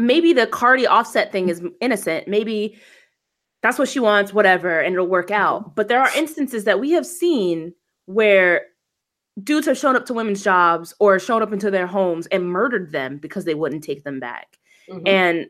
maybe 0.00 0.32
the 0.32 0.46
cardi 0.46 0.86
offset 0.86 1.32
thing 1.32 1.48
is 1.48 1.62
innocent. 1.80 2.28
Maybe 2.28 2.78
that's 3.62 3.78
what 3.78 3.88
she 3.88 4.00
wants 4.00 4.32
whatever 4.32 4.80
and 4.80 4.94
it'll 4.94 5.06
work 5.06 5.30
out. 5.30 5.74
But 5.76 5.88
there 5.88 6.00
are 6.00 6.10
instances 6.16 6.64
that 6.64 6.80
we 6.80 6.92
have 6.92 7.06
seen 7.06 7.74
where 8.06 8.62
dudes 9.42 9.66
have 9.66 9.78
shown 9.78 9.96
up 9.96 10.06
to 10.06 10.14
women's 10.14 10.42
jobs 10.42 10.94
or 10.98 11.18
shown 11.18 11.42
up 11.42 11.52
into 11.52 11.70
their 11.70 11.86
homes 11.86 12.26
and 12.28 12.48
murdered 12.50 12.90
them 12.92 13.18
because 13.18 13.44
they 13.44 13.54
wouldn't 13.54 13.84
take 13.84 14.02
them 14.04 14.18
back. 14.20 14.58
Mhm. 14.88 15.06
and 15.06 15.46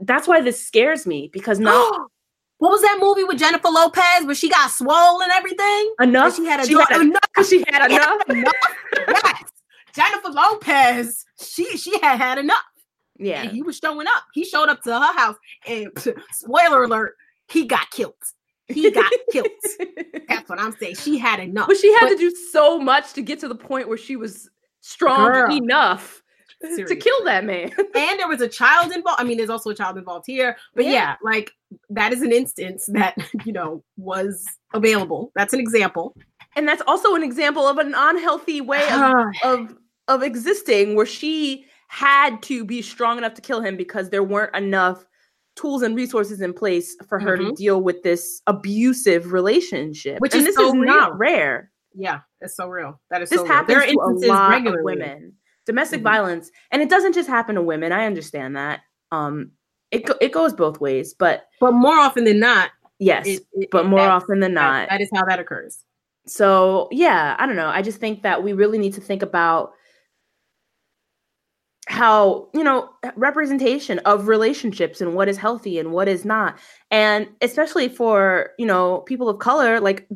that's 0.00 0.26
why 0.28 0.40
this 0.40 0.60
scares 0.66 1.06
me 1.06 1.30
because 1.32 1.58
not 1.60 1.72
what 2.58 2.70
was 2.70 2.82
that 2.82 2.98
movie 3.00 3.24
with 3.24 3.38
jennifer 3.38 3.68
lopez 3.70 4.24
where 4.26 4.34
she 4.34 4.48
got 4.50 4.70
swollen 4.70 5.22
and 5.30 5.32
everything? 5.32 5.94
Enough? 6.00 6.36
She 6.36 6.44
had 6.44 6.60
a 6.60 6.66
she 6.66 6.74
daughter- 6.74 6.92
had, 6.94 7.02
enough? 7.02 7.20
She 7.48 7.64
had 7.68 7.90
enough 7.90 8.22
had 8.26 8.36
enough. 8.36 8.52
yes. 9.08 9.44
Jennifer 9.94 10.28
lopez 10.30 11.24
she 11.40 11.64
she 11.78 11.98
had 12.00 12.16
had 12.16 12.38
enough 12.38 12.62
yeah 13.18 13.42
and 13.42 13.50
he 13.52 13.62
was 13.62 13.78
showing 13.78 14.06
up. 14.06 14.24
He 14.34 14.44
showed 14.44 14.68
up 14.68 14.82
to 14.82 14.92
her 14.98 15.12
house, 15.18 15.36
and 15.66 15.88
spoiler 16.32 16.84
alert, 16.84 17.16
he 17.48 17.66
got 17.66 17.90
killed. 17.90 18.14
He 18.68 18.90
got 18.90 19.12
killed. 19.30 19.48
That's 20.28 20.48
what 20.48 20.58
I'm 20.60 20.72
saying. 20.72 20.94
She 20.96 21.18
had 21.18 21.40
enough. 21.40 21.66
But 21.68 21.76
she 21.76 21.92
had 21.94 22.00
But- 22.02 22.08
to 22.10 22.16
do 22.16 22.30
so 22.52 22.78
much 22.78 23.12
to 23.14 23.22
get 23.22 23.38
to 23.40 23.48
the 23.48 23.54
point 23.54 23.88
where 23.88 23.98
she 23.98 24.16
was 24.16 24.48
strong 24.80 25.30
Girl. 25.32 25.52
enough 25.54 26.22
to 26.62 26.96
kill 26.96 27.24
that 27.24 27.44
man. 27.44 27.70
and 27.94 28.18
there 28.20 28.28
was 28.28 28.40
a 28.40 28.48
child 28.48 28.92
involved. 28.92 29.20
I 29.20 29.24
mean, 29.24 29.36
there's 29.36 29.50
also 29.50 29.70
a 29.70 29.74
child 29.74 29.98
involved 29.98 30.24
here, 30.26 30.56
but 30.74 30.84
Yeah. 30.84 30.90
yeah. 30.92 31.16
like 31.22 31.50
that 31.90 32.12
is 32.12 32.22
an 32.22 32.32
instance 32.32 32.86
that 32.92 33.16
you 33.44 33.52
know 33.52 33.82
was 33.96 34.44
available. 34.72 35.32
That's 35.34 35.52
an 35.52 35.60
example. 35.60 36.14
and 36.56 36.66
that's 36.68 36.82
also 36.86 37.14
an 37.16 37.22
example 37.24 37.66
of 37.66 37.78
an 37.78 37.94
unhealthy 37.96 38.60
way 38.60 38.88
of, 38.90 39.24
of 39.44 39.76
of 40.08 40.22
existing 40.22 40.94
where 40.94 41.06
she 41.06 41.66
had 41.92 42.42
to 42.42 42.64
be 42.64 42.80
strong 42.80 43.18
enough 43.18 43.34
to 43.34 43.42
kill 43.42 43.60
him 43.60 43.76
because 43.76 44.08
there 44.08 44.22
weren't 44.22 44.56
enough 44.56 45.04
tools 45.56 45.82
and 45.82 45.94
resources 45.94 46.40
in 46.40 46.54
place 46.54 46.96
for 47.06 47.18
her 47.20 47.36
to 47.36 47.42
Mhm. 47.44 47.56
deal 47.56 47.82
with 47.82 48.02
this 48.02 48.40
abusive 48.46 49.30
relationship. 49.30 50.18
Which 50.18 50.32
and 50.32 50.40
is 50.40 50.46
this 50.46 50.56
so 50.56 50.68
is 50.68 50.72
not 50.74 51.18
rare. 51.18 51.70
yeah, 51.92 52.20
it's 52.40 52.56
so 52.56 52.66
real. 52.68 52.98
That 53.10 53.20
is 53.20 53.28
This 53.28 53.40
so 53.40 53.44
real. 53.44 53.52
happens 53.52 53.68
There 53.68 53.82
are 53.82 53.86
to 53.86 53.88
a 53.88 53.92
instances 54.08 54.28
lot 54.30 54.50
regularly. 54.52 54.80
of 54.80 54.84
women. 54.84 55.32
Domestic 55.66 56.00
Mhm. 56.00 56.04
violence, 56.04 56.50
and 56.70 56.80
it 56.80 56.88
doesn't 56.88 57.12
just 57.12 57.28
happen 57.28 57.56
to 57.56 57.62
women. 57.62 57.92
I 57.92 58.06
understand 58.06 58.56
that. 58.56 58.80
Um, 59.10 59.50
it 59.90 60.06
go- 60.06 60.16
it 60.22 60.32
goes 60.32 60.54
both 60.54 60.80
ways, 60.80 61.12
but 61.12 61.44
but 61.60 61.72
more 61.72 61.98
often 61.98 62.24
than 62.24 62.38
not, 62.40 62.70
yes, 63.00 63.26
it, 63.28 63.42
it- 63.52 63.68
but 63.70 63.84
more 63.84 63.98
that's- 63.98 64.22
often 64.22 64.40
than 64.40 64.54
that- 64.54 64.62
not. 64.62 64.88
that 64.88 65.02
is 65.02 65.10
how 65.14 65.26
that 65.26 65.38
occurs. 65.40 65.84
so 66.26 66.88
yeah, 66.90 67.36
I 67.38 67.44
don't 67.46 67.56
know. 67.56 67.68
I 67.68 67.82
just 67.82 67.98
think 68.00 68.22
that 68.22 68.42
we 68.42 68.54
really 68.54 68.78
need 68.78 68.94
to 68.94 69.00
think 69.02 69.22
about 69.22 69.72
how 71.92 72.48
you 72.54 72.64
know 72.64 72.88
representation 73.16 73.98
of 74.00 74.26
relationships 74.26 75.00
and 75.00 75.14
what 75.14 75.28
is 75.28 75.36
healthy 75.36 75.78
and 75.78 75.92
what 75.92 76.08
is 76.08 76.24
not 76.24 76.58
and 76.90 77.28
especially 77.42 77.88
for 77.88 78.50
you 78.58 78.66
know 78.66 79.00
people 79.00 79.28
of 79.28 79.38
color 79.38 79.78
like 79.78 80.08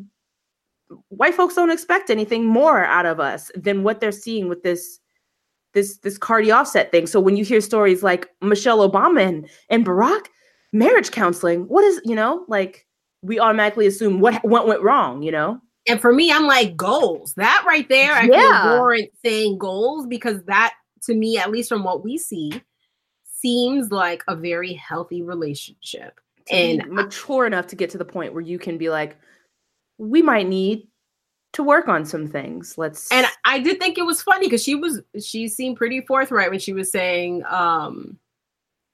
white 1.09 1.35
folks 1.35 1.55
don't 1.55 1.69
expect 1.71 2.09
anything 2.09 2.45
more 2.45 2.83
out 2.83 3.05
of 3.05 3.19
us 3.19 3.51
than 3.55 3.83
what 3.83 3.99
they're 3.99 4.11
seeing 4.11 4.49
with 4.49 4.63
this 4.63 4.99
this 5.73 5.97
this 5.99 6.17
cardi 6.17 6.49
offset 6.51 6.91
thing 6.91 7.05
so 7.05 7.19
when 7.19 7.35
you 7.37 7.45
hear 7.45 7.61
stories 7.61 8.01
like 8.03 8.27
michelle 8.41 8.89
obama 8.89 9.21
and, 9.21 9.49
and 9.69 9.85
barack 9.85 10.25
marriage 10.73 11.11
counseling 11.11 11.61
what 11.67 11.83
is 11.83 12.01
you 12.05 12.15
know 12.15 12.43
like 12.47 12.85
we 13.21 13.39
automatically 13.39 13.85
assume 13.85 14.19
what 14.19 14.43
what 14.43 14.67
went 14.67 14.81
wrong 14.81 15.21
you 15.21 15.31
know 15.31 15.59
And 15.87 16.01
for 16.01 16.11
me, 16.11 16.31
I'm 16.31 16.47
like 16.47 16.75
goals. 16.75 17.33
That 17.35 17.63
right 17.65 17.87
there, 17.87 18.13
I 18.13 18.25
Yeah. 18.27 18.61
feel 18.63 18.71
warrant 18.73 19.09
saying 19.23 19.57
goals 19.57 20.05
because 20.07 20.43
that, 20.43 20.73
to 21.03 21.13
me, 21.13 21.37
at 21.37 21.51
least 21.51 21.69
from 21.69 21.83
what 21.83 22.03
we 22.03 22.17
see, 22.17 22.61
seems 23.23 23.91
like 23.91 24.23
a 24.27 24.35
very 24.35 24.73
healthy 24.73 25.21
relationship. 25.21 26.19
And 26.49 26.87
mature 26.89 27.45
enough 27.45 27.67
to 27.67 27.75
get 27.75 27.89
to 27.89 27.97
the 27.97 28.05
point 28.05 28.33
where 28.33 28.41
you 28.41 28.57
can 28.57 28.77
be 28.77 28.89
like 28.89 29.17
we 29.97 30.21
might 30.21 30.47
need 30.47 30.87
to 31.53 31.63
work 31.63 31.87
on 31.87 32.05
some 32.05 32.27
things 32.27 32.77
let's 32.77 33.11
and 33.11 33.27
I 33.43 33.59
did 33.59 33.79
think 33.79 33.97
it 33.97 34.05
was 34.05 34.21
funny 34.21 34.45
because 34.45 34.63
she 34.63 34.75
was 34.75 35.01
she 35.21 35.47
seemed 35.47 35.77
pretty 35.77 36.01
forthright 36.01 36.51
when 36.51 36.59
she 36.59 36.73
was 36.73 36.91
saying, 36.91 37.43
um, 37.49 38.17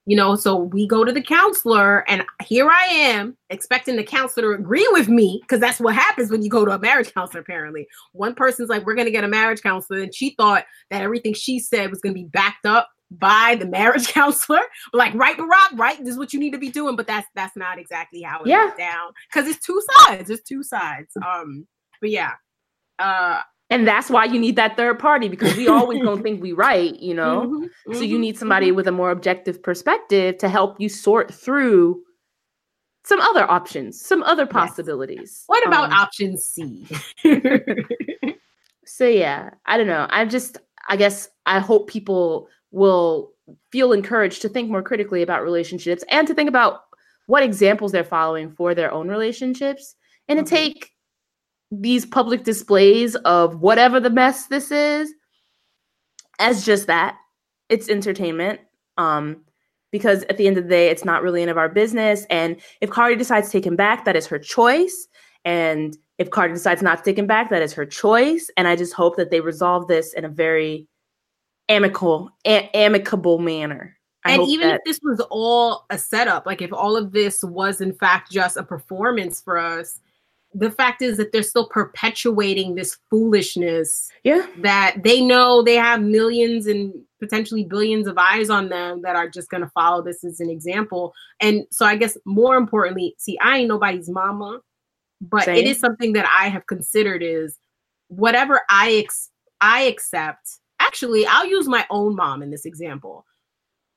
you 0.06 0.18
know, 0.18 0.36
so 0.36 0.56
we 0.58 0.86
go 0.88 1.04
to 1.06 1.12
the 1.12 1.22
counselor, 1.22 2.08
and 2.10 2.24
here 2.45 2.70
I 2.70 2.84
am 2.91 3.38
expecting 3.49 3.95
the 3.95 4.04
counselor 4.04 4.56
to 4.56 4.62
agree 4.62 4.88
with 4.91 5.08
me 5.08 5.39
because 5.41 5.60
that's 5.60 5.80
what 5.80 5.95
happens 5.95 6.30
when 6.30 6.43
you 6.43 6.49
go 6.49 6.66
to 6.66 6.72
a 6.72 6.80
marriage 6.80 7.14
counselor. 7.14 7.41
Apparently, 7.41 7.88
one 8.12 8.36
person's 8.36 8.70
like, 8.70 8.86
We're 8.86 8.95
going 8.95 9.06
to 9.06 9.12
get 9.12 9.24
a 9.24 9.30
marriage 9.30 9.62
counselor, 9.62 10.01
and 10.01 10.14
she 10.14 10.32
thought 10.32 10.66
that 10.89 11.01
everything 11.01 11.34
she 11.34 11.60
said 11.60 11.89
was 11.89 12.01
going 12.01 12.14
to 12.14 12.20
be 12.22 12.28
backed 12.28 12.66
up 12.66 12.89
by 13.12 13.56
the 13.60 13.66
marriage 13.66 14.08
counselor. 14.14 14.62
Like, 14.91 15.14
right, 15.14 15.38
Barack, 15.38 15.78
right? 15.78 15.97
This 15.99 16.10
is 16.10 16.18
what 16.18 16.34
you 16.34 16.39
need 16.39 16.51
to 16.51 16.58
be 16.60 16.70
doing, 16.70 16.95
but 16.95 17.08
that's 17.08 17.28
that's 17.36 17.56
not 17.56 17.80
exactly 17.80 18.22
how 18.22 18.41
it 18.41 18.47
Yeah. 18.47 18.66
went 18.66 18.78
down 18.78 19.12
because 19.32 19.47
it's 19.49 19.66
two 19.66 19.82
sides. 20.06 20.30
It's 20.30 20.43
two 20.43 20.64
sides. 20.64 21.16
Um, 21.26 21.66
but 22.01 22.10
yeah, 22.10 22.32
uh, 22.99 23.41
And 23.70 23.88
that's 23.88 24.09
why 24.09 24.26
you 24.26 24.39
need 24.39 24.55
that 24.57 24.78
third 24.78 24.99
party 24.99 25.28
because 25.30 25.55
we 25.55 25.68
always 25.68 25.99
don't 26.01 26.22
think 26.24 26.41
we 26.41 26.51
right, 26.53 26.95
you 26.99 27.14
know. 27.14 27.49
mhm, 27.49 27.70
So 27.91 28.03
you 28.03 28.18
mhm, 28.18 28.20
need 28.20 28.38
somebody 28.38 28.72
with 28.72 28.88
a 28.88 28.91
more 28.91 29.11
objective 29.11 29.64
perspective 29.64 30.38
to 30.39 30.49
help 30.49 30.80
you 30.80 30.89
sort 30.89 31.34
through 31.34 32.03
some 33.05 33.20
other 33.22 33.49
options, 33.49 33.99
some 34.01 34.24
other 34.24 34.45
possibilities. 34.45 35.43
What 35.47 35.66
about 35.68 35.91
Um, 35.91 35.93
option 35.93 36.38
C? 36.38 36.88
So 38.86 39.07
yeah, 39.07 39.51
I 39.66 39.78
don't 39.78 39.88
know. 39.88 40.07
I 40.09 40.26
just 40.26 40.57
I 40.89 40.97
guess 40.97 41.30
I 41.45 41.59
hope 41.59 41.89
people 41.89 42.49
will 42.72 43.32
feel 43.72 43.93
encouraged 43.93 44.41
to 44.43 44.49
think 44.49 44.70
more 44.70 44.82
critically 44.84 45.22
about 45.22 45.43
relationships 45.43 46.03
and 46.09 46.28
to 46.28 46.34
think 46.34 46.49
about 46.49 46.82
what 47.28 47.43
examples 47.43 47.91
they're 47.91 48.03
following 48.03 48.51
for 48.51 48.76
their 48.76 48.91
own 48.91 49.07
relationships 49.09 49.95
and 50.28 50.39
to 50.39 50.43
take 50.45 50.91
these 51.82 52.05
public 52.05 52.43
displays 52.43 53.15
of 53.15 53.61
whatever 53.61 53.99
the 53.99 54.09
mess 54.09 54.47
this 54.47 54.71
is 54.71 55.13
as 56.39 56.65
just 56.65 56.88
that. 56.88 57.17
It's 57.69 57.89
entertainment. 57.89 58.59
Um 58.97 59.43
because 59.91 60.24
at 60.24 60.38
the 60.38 60.47
end 60.47 60.57
of 60.57 60.63
the 60.63 60.69
day, 60.71 60.89
it's 60.89 61.05
not 61.05 61.21
really 61.21 61.43
any 61.43 61.51
of 61.51 61.57
our 61.57 61.69
business. 61.69 62.26
And 62.32 62.59
if 62.82 62.89
Cardi 62.89 63.15
decides 63.15 63.47
to 63.47 63.51
take 63.51 63.65
him 63.65 63.76
back, 63.76 64.05
that 64.05 64.15
is 64.15 64.26
her 64.26 64.39
choice. 64.39 65.07
And 65.45 65.95
if 66.17 66.32
Cardi 66.32 66.53
decides 66.53 66.82
not 66.82 66.97
to 66.97 67.03
take 67.03 67.17
him 67.17 67.28
back, 67.28 67.51
that 67.51 67.61
is 67.61 67.74
her 67.74 67.86
choice. 67.86 68.49
And 68.57 68.67
I 68.67 68.76
just 68.76 68.93
hope 68.93 69.17
that 69.17 69.30
they 69.30 69.39
resolve 69.39 69.88
this 69.88 70.13
in 70.13 70.26
a 70.26 70.30
very 70.30 70.88
amicable, 71.69 72.32
a- 72.43 72.76
amicable 72.76 73.38
manner. 73.38 73.95
I 74.26 74.34
and 74.34 74.47
even 74.47 74.69
that, 74.69 74.76
if 74.76 74.82
this 74.86 74.99
was 75.03 75.19
all 75.30 75.86
a 75.91 75.97
setup, 75.97 76.47
like 76.47 76.63
if 76.63 76.74
all 76.74 76.97
of 76.97 77.11
this 77.11 77.43
was 77.43 77.80
in 77.80 77.93
fact 77.93 78.32
just 78.32 78.57
a 78.57 78.63
performance 78.63 79.41
for 79.41 79.59
us, 79.59 79.99
the 80.54 80.72
fact 80.72 81.01
is 81.01 81.18
that 81.18 81.32
they're 81.32 81.43
still 81.43 81.68
perpetuating 81.68 82.76
this 82.76 82.97
foolishness 83.10 84.10
yeah, 84.24 84.45
that 84.58 84.97
they 85.04 85.22
know 85.22 85.62
they 85.62 85.76
have 85.76 86.01
millions 86.01 86.68
and 86.68 86.93
potentially 87.20 87.64
billions 87.64 88.08
of 88.08 88.18
eyes 88.18 88.49
on 88.49 88.70
them 88.70 89.01
that 89.01 89.16
are 89.16 89.30
just 89.30 89.49
going 89.49 89.64
to 89.64 89.70
follow 89.70 90.01
this 90.04 90.24
as 90.24 90.39
an 90.39 90.49
example. 90.49 91.14
And 91.39 91.66
so 91.72 91.86
I 91.86 91.95
guess 91.95 92.18
more 92.26 92.56
importantly, 92.56 93.16
see, 93.18 93.38
I 93.39 93.60
ain't 93.60 93.70
nobody's 93.70 94.10
mama, 94.10 94.60
but 95.22 95.43
Same. 95.43 95.56
it 95.56 95.66
is 95.66 95.80
something 95.80 96.14
that 96.14 96.26
I 96.26 96.49
have 96.49 96.68
considered 96.68 97.24
is 97.24 97.58
whatever 98.08 98.62
I 98.70 99.04
ex- 99.04 99.30
I 99.62 99.84
accept. 99.84 100.60
Actually, 100.80 101.26
I'll 101.26 101.47
use 101.47 101.68
my 101.68 101.86
own 101.89 102.16
mom 102.16 102.43
in 102.43 102.51
this 102.51 102.66
example. 102.66 103.26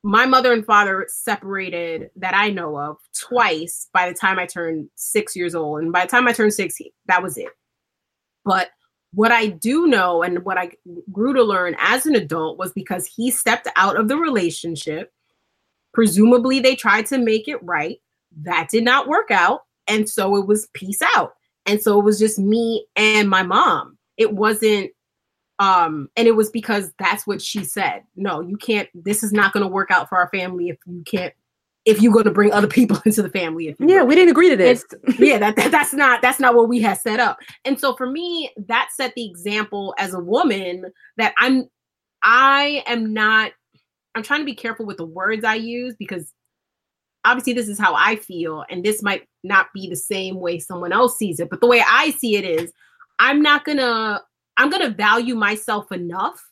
My 0.06 0.24
mother 0.24 0.52
and 0.52 0.64
father 0.64 1.04
separated 1.08 2.10
that 2.14 2.32
I 2.32 2.48
know 2.50 2.78
of 2.78 2.96
twice 3.12 3.88
by 3.92 4.08
the 4.08 4.16
time 4.16 4.38
I 4.38 4.46
turned 4.46 4.88
six 4.94 5.34
years 5.34 5.52
old. 5.52 5.82
And 5.82 5.92
by 5.92 6.04
the 6.04 6.10
time 6.12 6.28
I 6.28 6.32
turned 6.32 6.54
16, 6.54 6.92
that 7.06 7.24
was 7.24 7.36
it. 7.36 7.48
But 8.44 8.70
what 9.12 9.32
I 9.32 9.48
do 9.48 9.88
know 9.88 10.22
and 10.22 10.44
what 10.44 10.58
I 10.58 10.70
grew 11.10 11.34
to 11.34 11.42
learn 11.42 11.74
as 11.80 12.06
an 12.06 12.14
adult 12.14 12.56
was 12.56 12.72
because 12.72 13.04
he 13.04 13.32
stepped 13.32 13.66
out 13.74 13.98
of 13.98 14.06
the 14.06 14.16
relationship. 14.16 15.12
Presumably, 15.92 16.60
they 16.60 16.76
tried 16.76 17.06
to 17.06 17.18
make 17.18 17.48
it 17.48 17.60
right. 17.64 17.98
That 18.42 18.68
did 18.70 18.84
not 18.84 19.08
work 19.08 19.32
out. 19.32 19.62
And 19.88 20.08
so 20.08 20.36
it 20.36 20.46
was 20.46 20.68
peace 20.72 21.02
out. 21.16 21.32
And 21.66 21.82
so 21.82 21.98
it 21.98 22.04
was 22.04 22.20
just 22.20 22.38
me 22.38 22.86
and 22.94 23.28
my 23.28 23.42
mom. 23.42 23.98
It 24.16 24.32
wasn't, 24.32 24.92
um, 25.58 26.10
and 26.16 26.28
it 26.28 26.36
was 26.36 26.50
because 26.50 26.92
that's 26.98 27.26
what 27.26 27.40
she 27.40 27.64
said. 27.64 28.02
No, 28.14 28.40
you 28.40 28.56
can't, 28.56 28.88
this 28.94 29.22
is 29.22 29.32
not 29.32 29.52
going 29.52 29.62
to 29.62 29.72
work 29.72 29.90
out 29.90 30.08
for 30.08 30.18
our 30.18 30.28
family 30.28 30.68
if 30.68 30.76
you 30.86 31.02
can't, 31.06 31.32
if 31.86 32.02
you're 32.02 32.12
going 32.12 32.26
to 32.26 32.30
bring 32.30 32.52
other 32.52 32.66
people 32.68 33.00
into 33.06 33.22
the 33.22 33.30
family. 33.30 33.74
Yeah, 33.78 34.00
will." 34.00 34.06
we 34.06 34.14
didn't 34.14 34.30
agree 34.30 34.50
to 34.50 34.56
this. 34.56 34.84
yeah, 35.18 35.38
that, 35.38 35.56
that 35.56 35.70
that's 35.70 35.94
not 35.94 36.20
that's 36.20 36.40
not 36.40 36.54
what 36.54 36.68
we 36.68 36.80
had 36.80 36.98
set 36.98 37.20
up. 37.20 37.38
And 37.64 37.80
so 37.80 37.94
for 37.96 38.10
me, 38.10 38.50
that 38.66 38.88
set 38.94 39.14
the 39.14 39.26
example 39.26 39.94
as 39.98 40.12
a 40.12 40.20
woman 40.20 40.92
that 41.16 41.34
I'm 41.38 41.68
I 42.22 42.82
am 42.86 43.12
not 43.12 43.52
I'm 44.14 44.22
trying 44.22 44.40
to 44.40 44.46
be 44.46 44.54
careful 44.54 44.86
with 44.86 44.96
the 44.96 45.06
words 45.06 45.44
I 45.44 45.54
use 45.54 45.94
because 45.98 46.32
obviously 47.24 47.52
this 47.52 47.68
is 47.68 47.78
how 47.78 47.94
I 47.94 48.16
feel 48.16 48.64
and 48.70 48.84
this 48.84 49.02
might 49.02 49.26
not 49.42 49.66
be 49.74 49.88
the 49.88 49.96
same 49.96 50.40
way 50.40 50.58
someone 50.58 50.92
else 50.92 51.18
sees 51.18 51.40
it, 51.40 51.50
but 51.50 51.60
the 51.60 51.66
way 51.66 51.82
I 51.86 52.10
see 52.10 52.36
it 52.36 52.44
is 52.44 52.72
I'm 53.18 53.42
not 53.42 53.64
going 53.64 53.78
to 53.78 54.22
I'm 54.56 54.70
going 54.70 54.82
to 54.82 54.96
value 54.96 55.34
myself 55.34 55.92
enough 55.92 56.42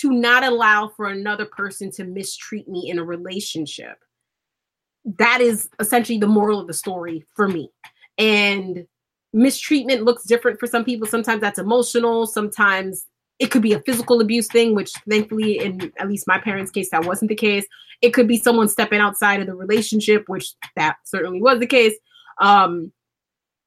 to 0.00 0.10
not 0.10 0.42
allow 0.42 0.88
for 0.88 1.06
another 1.06 1.44
person 1.44 1.90
to 1.92 2.04
mistreat 2.04 2.68
me 2.68 2.90
in 2.90 2.98
a 2.98 3.04
relationship 3.04 3.98
that 5.04 5.40
is 5.40 5.68
essentially 5.80 6.18
the 6.18 6.26
moral 6.26 6.60
of 6.60 6.66
the 6.66 6.72
story 6.72 7.24
for 7.34 7.48
me. 7.48 7.70
And 8.18 8.86
mistreatment 9.32 10.02
looks 10.02 10.24
different 10.24 10.58
for 10.58 10.66
some 10.66 10.84
people. 10.84 11.06
Sometimes 11.06 11.40
that's 11.40 11.58
emotional. 11.58 12.26
Sometimes 12.26 13.06
it 13.38 13.50
could 13.50 13.62
be 13.62 13.72
a 13.72 13.80
physical 13.80 14.20
abuse 14.20 14.46
thing, 14.46 14.74
which 14.74 14.92
thankfully, 15.08 15.58
in 15.58 15.92
at 15.98 16.08
least 16.08 16.26
my 16.26 16.38
parents' 16.38 16.70
case, 16.70 16.90
that 16.90 17.04
wasn't 17.04 17.28
the 17.28 17.34
case. 17.34 17.66
It 18.00 18.10
could 18.10 18.28
be 18.28 18.38
someone 18.38 18.68
stepping 18.68 19.00
outside 19.00 19.40
of 19.40 19.46
the 19.46 19.54
relationship, 19.54 20.24
which 20.28 20.54
that 20.76 20.96
certainly 21.04 21.42
was 21.42 21.58
the 21.58 21.66
case. 21.66 21.94
Um, 22.40 22.92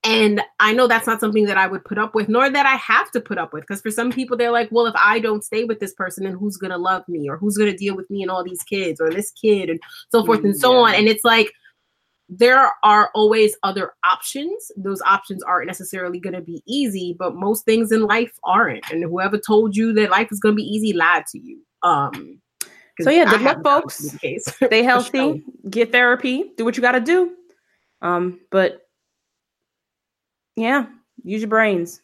and 0.08 0.42
I 0.60 0.74
know 0.74 0.88
that's 0.88 1.06
not 1.08 1.20
something 1.20 1.46
that 1.46 1.58
I 1.58 1.68
would 1.68 1.84
put 1.84 1.98
up 1.98 2.16
with, 2.16 2.30
nor 2.30 2.50
that 2.50 2.66
I 2.66 2.76
have 2.76 3.12
to 3.12 3.20
put 3.20 3.38
up 3.38 3.54
with. 3.54 3.64
Because 3.64 3.82
for 3.82 3.92
some 3.92 4.12
people, 4.12 4.38
they're 4.38 4.52
like, 4.52 4.70
well, 4.72 4.86
if 4.86 4.96
I 4.96 5.20
don't 5.20 5.44
stay 5.44 5.66
with 5.66 5.80
this 5.80 5.94
person, 5.94 6.24
then 6.24 6.34
who's 6.34 6.58
going 6.58 6.72
to 6.72 6.78
love 6.78 7.04
me? 7.08 7.30
Or 7.30 7.38
who's 7.38 7.58
going 7.58 7.72
to 7.72 7.78
deal 7.78 7.96
with 7.96 8.10
me 8.10 8.22
and 8.22 8.32
all 8.32 8.44
these 8.44 8.64
kids 8.64 9.02
or 9.02 9.10
this 9.10 9.32
kid 9.32 9.70
and 9.70 9.80
so 10.10 10.26
forth 10.26 10.44
and 10.44 10.56
so 10.56 10.72
Yeah. 10.72 10.80
on. 10.80 10.96
And 10.96 11.08
it's 11.08 11.24
like, 11.24 11.52
there 12.30 12.72
are 12.84 13.10
always 13.14 13.56
other 13.64 13.94
options. 14.06 14.72
Those 14.76 15.02
options 15.04 15.44
aren't 15.44 15.68
necessarily 15.68 16.20
going 16.20 16.36
to 16.36 16.42
be 16.42 16.62
easy, 16.66 17.16
but 17.18 17.36
most 17.36 17.66
things 17.66 17.92
in 17.92 18.04
life 18.04 18.34
aren't. 18.44 18.90
And 18.92 19.04
whoever 19.04 19.38
told 19.38 19.76
you 19.76 19.94
that 19.94 20.10
life 20.10 20.30
is 20.32 20.40
going 20.40 20.54
to 20.54 20.58
be 20.58 20.64
easy 20.64 20.94
lied 20.94 21.26
to 21.28 21.40
you. 21.40 21.62
Um, 21.84 22.42
So, 23.00 23.10
yeah, 23.12 23.26
good 23.26 23.42
luck, 23.42 23.42
haven't 23.42 23.64
found 23.64 23.84
that 23.84 23.96
to 23.96 24.02
be 24.04 24.40
folks. 24.40 24.56
Stay 24.66 24.84
healthy, 24.84 25.44
get 25.70 25.92
therapy, 25.92 26.52
do 26.58 26.66
what 26.66 26.76
you 26.76 26.82
got 26.82 26.94
to 26.94 27.00
do. 27.00 27.36
Um, 28.02 28.40
but 28.52 28.87
yeah, 30.58 30.88
use 31.24 31.42
your 31.42 31.50
brains, 31.50 32.02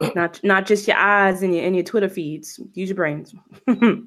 not 0.14 0.40
not 0.44 0.64
just 0.66 0.86
your 0.88 0.96
eyes 0.96 1.42
and 1.42 1.54
your 1.54 1.64
and 1.64 1.74
your 1.76 1.84
Twitter 1.84 2.08
feeds. 2.08 2.58
Use 2.72 2.88
your 2.88 2.96
brains. 2.96 3.34
Whew, 3.66 4.06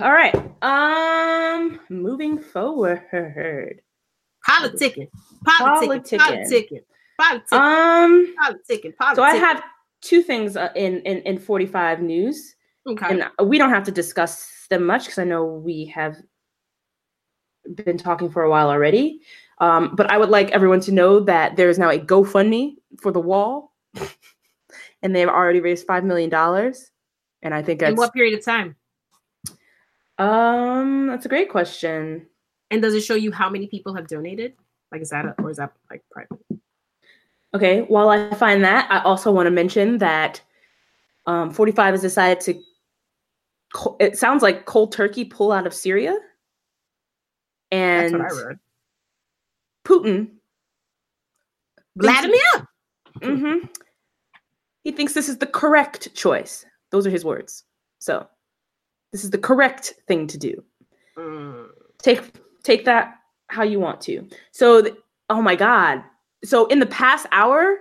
all 0.00 0.12
right. 0.12 0.34
Um, 0.62 1.78
moving 1.90 2.38
forward. 2.40 3.82
Politicking, 4.48 5.08
politicking, 5.46 6.18
Politicking. 6.18 6.80
politicking, 7.20 7.52
Um, 7.52 8.34
politicking, 8.42 8.94
politicking. 8.96 9.14
so 9.16 9.22
I 9.22 9.34
have 9.36 9.62
two 10.00 10.22
things 10.22 10.56
uh, 10.56 10.70
in 10.74 11.00
in 11.02 11.18
in 11.18 11.38
forty 11.38 11.66
five 11.66 12.00
news. 12.00 12.56
okay. 12.88 13.20
and 13.38 13.48
we 13.48 13.58
don't 13.58 13.68
have 13.70 13.84
to 13.84 13.92
discuss 13.92 14.48
them 14.70 14.86
much 14.86 15.04
because 15.04 15.18
I 15.18 15.24
know 15.24 15.44
we 15.44 15.84
have 15.94 16.16
been 17.84 17.98
talking 17.98 18.30
for 18.30 18.42
a 18.44 18.48
while 18.50 18.70
already. 18.70 19.20
Um, 19.60 19.94
but 19.94 20.10
I 20.10 20.16
would 20.18 20.30
like 20.30 20.50
everyone 20.50 20.80
to 20.80 20.92
know 20.92 21.20
that 21.20 21.56
there 21.56 21.68
is 21.68 21.78
now 21.78 21.90
a 21.90 21.98
GoFundMe 21.98 22.76
for 23.00 23.12
the 23.12 23.20
wall, 23.20 23.72
and 25.02 25.14
they've 25.14 25.28
already 25.28 25.60
raised 25.60 25.86
five 25.86 26.02
million 26.02 26.30
dollars. 26.30 26.90
And 27.42 27.54
I 27.54 27.62
think 27.62 27.82
In 27.82 27.94
what 27.96 28.12
period 28.12 28.38
of 28.38 28.44
time? 28.44 28.76
um 30.18 31.06
that's 31.06 31.26
a 31.26 31.28
great 31.28 31.50
question. 31.50 32.26
And 32.70 32.80
does 32.82 32.94
it 32.94 33.00
show 33.00 33.14
you 33.14 33.32
how 33.32 33.48
many 33.50 33.66
people 33.66 33.94
have 33.94 34.06
donated? 34.06 34.54
Like, 34.92 35.02
is 35.02 35.10
that 35.10 35.24
a, 35.24 35.34
or 35.42 35.50
is 35.50 35.56
that 35.56 35.72
like 35.90 36.02
private? 36.10 36.38
Okay, 37.54 37.82
while 37.82 38.08
I 38.10 38.32
find 38.34 38.62
that, 38.64 38.90
I 38.90 39.00
also 39.02 39.32
want 39.32 39.46
to 39.46 39.50
mention 39.50 39.98
that 39.98 40.40
um, 41.26 41.50
45 41.50 41.94
has 41.94 42.00
decided 42.02 42.40
to. 42.42 42.60
It 43.98 44.18
sounds 44.18 44.42
like 44.42 44.66
cold 44.66 44.92
turkey 44.92 45.24
pull 45.24 45.52
out 45.52 45.66
of 45.66 45.74
Syria, 45.74 46.16
That's 47.70 48.12
and 48.12 48.22
what 48.22 48.32
I 48.32 48.46
read. 48.46 48.58
Putin 49.90 50.28
Vladimir. 51.96 52.68
Mm-hmm. 53.20 53.66
He 54.84 54.92
thinks 54.92 55.12
this 55.12 55.28
is 55.28 55.38
the 55.38 55.46
correct 55.46 56.14
choice. 56.14 56.64
Those 56.90 57.06
are 57.06 57.10
his 57.10 57.24
words. 57.24 57.64
So, 57.98 58.26
this 59.12 59.24
is 59.24 59.30
the 59.30 59.38
correct 59.38 59.94
thing 60.06 60.26
to 60.28 60.38
do. 60.38 60.64
Mm. 61.18 61.66
Take 61.98 62.32
take 62.62 62.84
that 62.84 63.14
how 63.48 63.62
you 63.64 63.80
want 63.80 64.00
to. 64.02 64.26
So, 64.52 64.82
th- 64.82 64.94
oh 65.28 65.42
my 65.42 65.56
God. 65.56 66.02
So, 66.44 66.66
in 66.66 66.78
the 66.78 66.86
past 66.86 67.26
hour, 67.32 67.76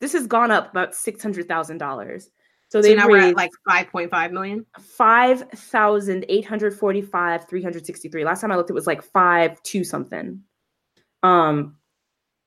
this 0.00 0.12
has 0.12 0.26
gone 0.26 0.50
up 0.50 0.70
about 0.70 0.94
six 0.94 1.22
hundred 1.22 1.48
thousand 1.48 1.78
dollars. 1.78 2.30
So 2.68 2.82
So 2.82 2.88
they 2.88 2.94
now 2.94 3.08
we're 3.08 3.18
at 3.18 3.36
like 3.36 3.52
5.5 3.68 4.32
million. 4.32 4.66
five 4.80 5.48
thousand 5.50 6.24
eight 6.28 6.44
hundred 6.44 6.76
forty-five, 6.78 7.48
three 7.48 7.62
hundred 7.62 7.86
sixty-three. 7.86 8.24
Last 8.24 8.40
time 8.40 8.50
I 8.52 8.56
looked, 8.56 8.70
it 8.70 8.74
was 8.74 8.86
like 8.86 9.02
five 9.02 9.62
two 9.62 9.84
something. 9.84 10.40
Um, 11.24 11.76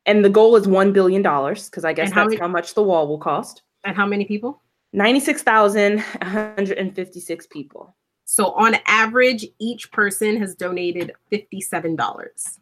and 0.06 0.24
the 0.24 0.30
goal 0.30 0.56
is 0.56 0.68
one 0.68 0.94
billion 0.94 1.22
dollars 1.22 1.70
because 1.70 1.84
I 1.84 1.92
guess 1.94 2.08
And 2.08 2.14
how 2.16 2.22
that's 2.24 2.30
many- 2.32 2.40
how 2.42 2.48
much 2.48 2.74
the 2.76 2.84
wall 2.84 3.08
will 3.08 3.18
cost. 3.18 3.64
And 3.84 3.96
how 3.96 4.06
many 4.06 4.26
people? 4.26 4.62
Ninety-six 4.94 5.44
thousand 5.44 5.98
one 6.00 6.30
hundred 6.32 6.78
and 6.78 6.96
fifty-six 6.96 7.48
people. 7.48 7.96
So 8.26 8.52
on 8.54 8.76
average, 8.88 9.46
each 9.60 9.90
person 9.92 10.36
has 10.38 10.54
donated 10.54 11.14
$57 11.32 12.60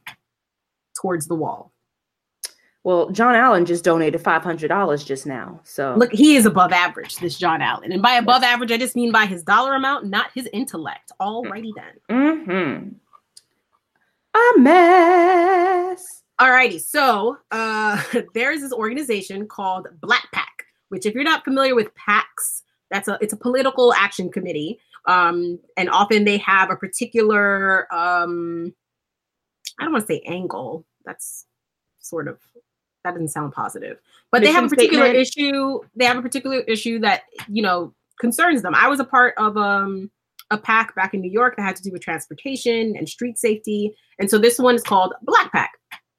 towards 1.01 1.27
the 1.27 1.33
wall. 1.35 1.71
Well, 2.83 3.09
John 3.09 3.33
Allen 3.33 3.65
just 3.65 3.83
donated 3.83 4.21
five 4.21 4.43
hundred 4.43 4.67
dollars 4.67 5.03
just 5.03 5.25
now. 5.25 5.59
So 5.63 5.95
Look, 5.97 6.11
he 6.13 6.35
is 6.35 6.45
above 6.45 6.71
average, 6.71 7.15
this 7.17 7.35
John 7.37 7.63
Allen. 7.63 7.91
And 7.91 8.01
by 8.01 8.13
above 8.13 8.43
average, 8.43 8.71
I 8.71 8.77
just 8.77 8.95
mean 8.95 9.11
by 9.11 9.25
his 9.25 9.41
dollar 9.41 9.73
amount, 9.73 10.05
not 10.05 10.27
his 10.35 10.47
intellect. 10.53 11.11
Alrighty 11.19 11.71
then. 11.75 11.93
Mm-hmm. 12.11 12.89
A 14.35 14.59
mess. 14.59 16.23
Alrighty, 16.41 16.81
so 16.81 17.37
uh, 17.51 18.03
there's 18.33 18.59
this 18.59 18.73
organization 18.73 19.47
called 19.47 19.87
BlackPAC, 20.01 20.65
which, 20.89 21.05
if 21.05 21.13
you're 21.13 21.23
not 21.23 21.45
familiar 21.45 21.75
with 21.75 21.89
PACs, 21.95 22.63
that's 22.91 23.07
a 23.07 23.17
it's 23.21 23.33
a 23.33 23.37
political 23.37 23.93
action 23.93 24.29
committee, 24.29 24.79
um, 25.07 25.59
and 25.77 25.89
often 25.89 26.25
they 26.25 26.37
have 26.39 26.69
a 26.69 26.75
particular 26.75 27.87
um, 27.93 28.73
I 29.79 29.83
don't 29.83 29.93
want 29.93 30.07
to 30.07 30.13
say 30.13 30.21
angle. 30.25 30.85
That's 31.05 31.45
sort 31.99 32.27
of 32.27 32.39
that 33.03 33.11
doesn't 33.11 33.29
sound 33.29 33.53
positive, 33.53 33.99
but 34.31 34.41
they 34.41 34.51
have 34.51 34.65
a 34.65 34.69
particular 34.69 35.05
statement. 35.05 35.27
issue. 35.27 35.79
They 35.95 36.05
have 36.05 36.17
a 36.17 36.21
particular 36.21 36.59
issue 36.61 36.99
that 36.99 37.23
you 37.47 37.61
know 37.61 37.93
concerns 38.19 38.61
them. 38.61 38.75
I 38.75 38.87
was 38.87 38.99
a 38.99 39.05
part 39.05 39.33
of 39.37 39.57
um, 39.57 40.11
a 40.51 40.57
PAC 40.57 40.95
back 40.95 41.13
in 41.13 41.21
New 41.21 41.31
York 41.31 41.55
that 41.57 41.63
had 41.63 41.75
to 41.75 41.83
do 41.83 41.91
with 41.91 42.01
transportation 42.01 42.95
and 42.95 43.09
street 43.09 43.37
safety, 43.37 43.95
and 44.19 44.29
so 44.29 44.37
this 44.37 44.59
one 44.59 44.75
is 44.75 44.83
called 44.83 45.13
BlackPAC 45.25 45.67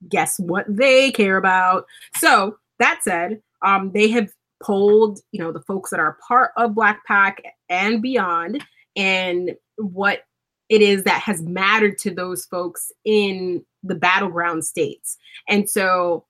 guess 0.09 0.39
what 0.39 0.65
they 0.69 1.11
care 1.11 1.37
about. 1.37 1.87
So 2.17 2.57
that 2.79 3.01
said, 3.03 3.41
um, 3.63 3.93
they 3.93 4.09
have 4.09 4.29
polled, 4.63 5.21
you 5.33 5.41
know, 5.41 5.53
the 5.53 5.63
folks 5.63 5.91
that 5.91 6.01
are 6.01 6.19
part 6.27 6.53
of 6.57 6.73
BlackPAC 6.73 7.37
and 7.69 8.03
beyond, 8.03 8.65
and 8.97 9.53
what 9.77 10.23
it 10.69 10.83
is 10.83 11.05
that 11.05 11.23
has 11.23 11.43
mattered 11.43 11.99
to 11.99 12.11
those 12.11 12.45
folks 12.47 12.91
in 13.05 13.65
the 13.83 13.95
battleground 13.95 14.65
states. 14.65 15.17
And 15.49 15.69
so, 15.69 16.25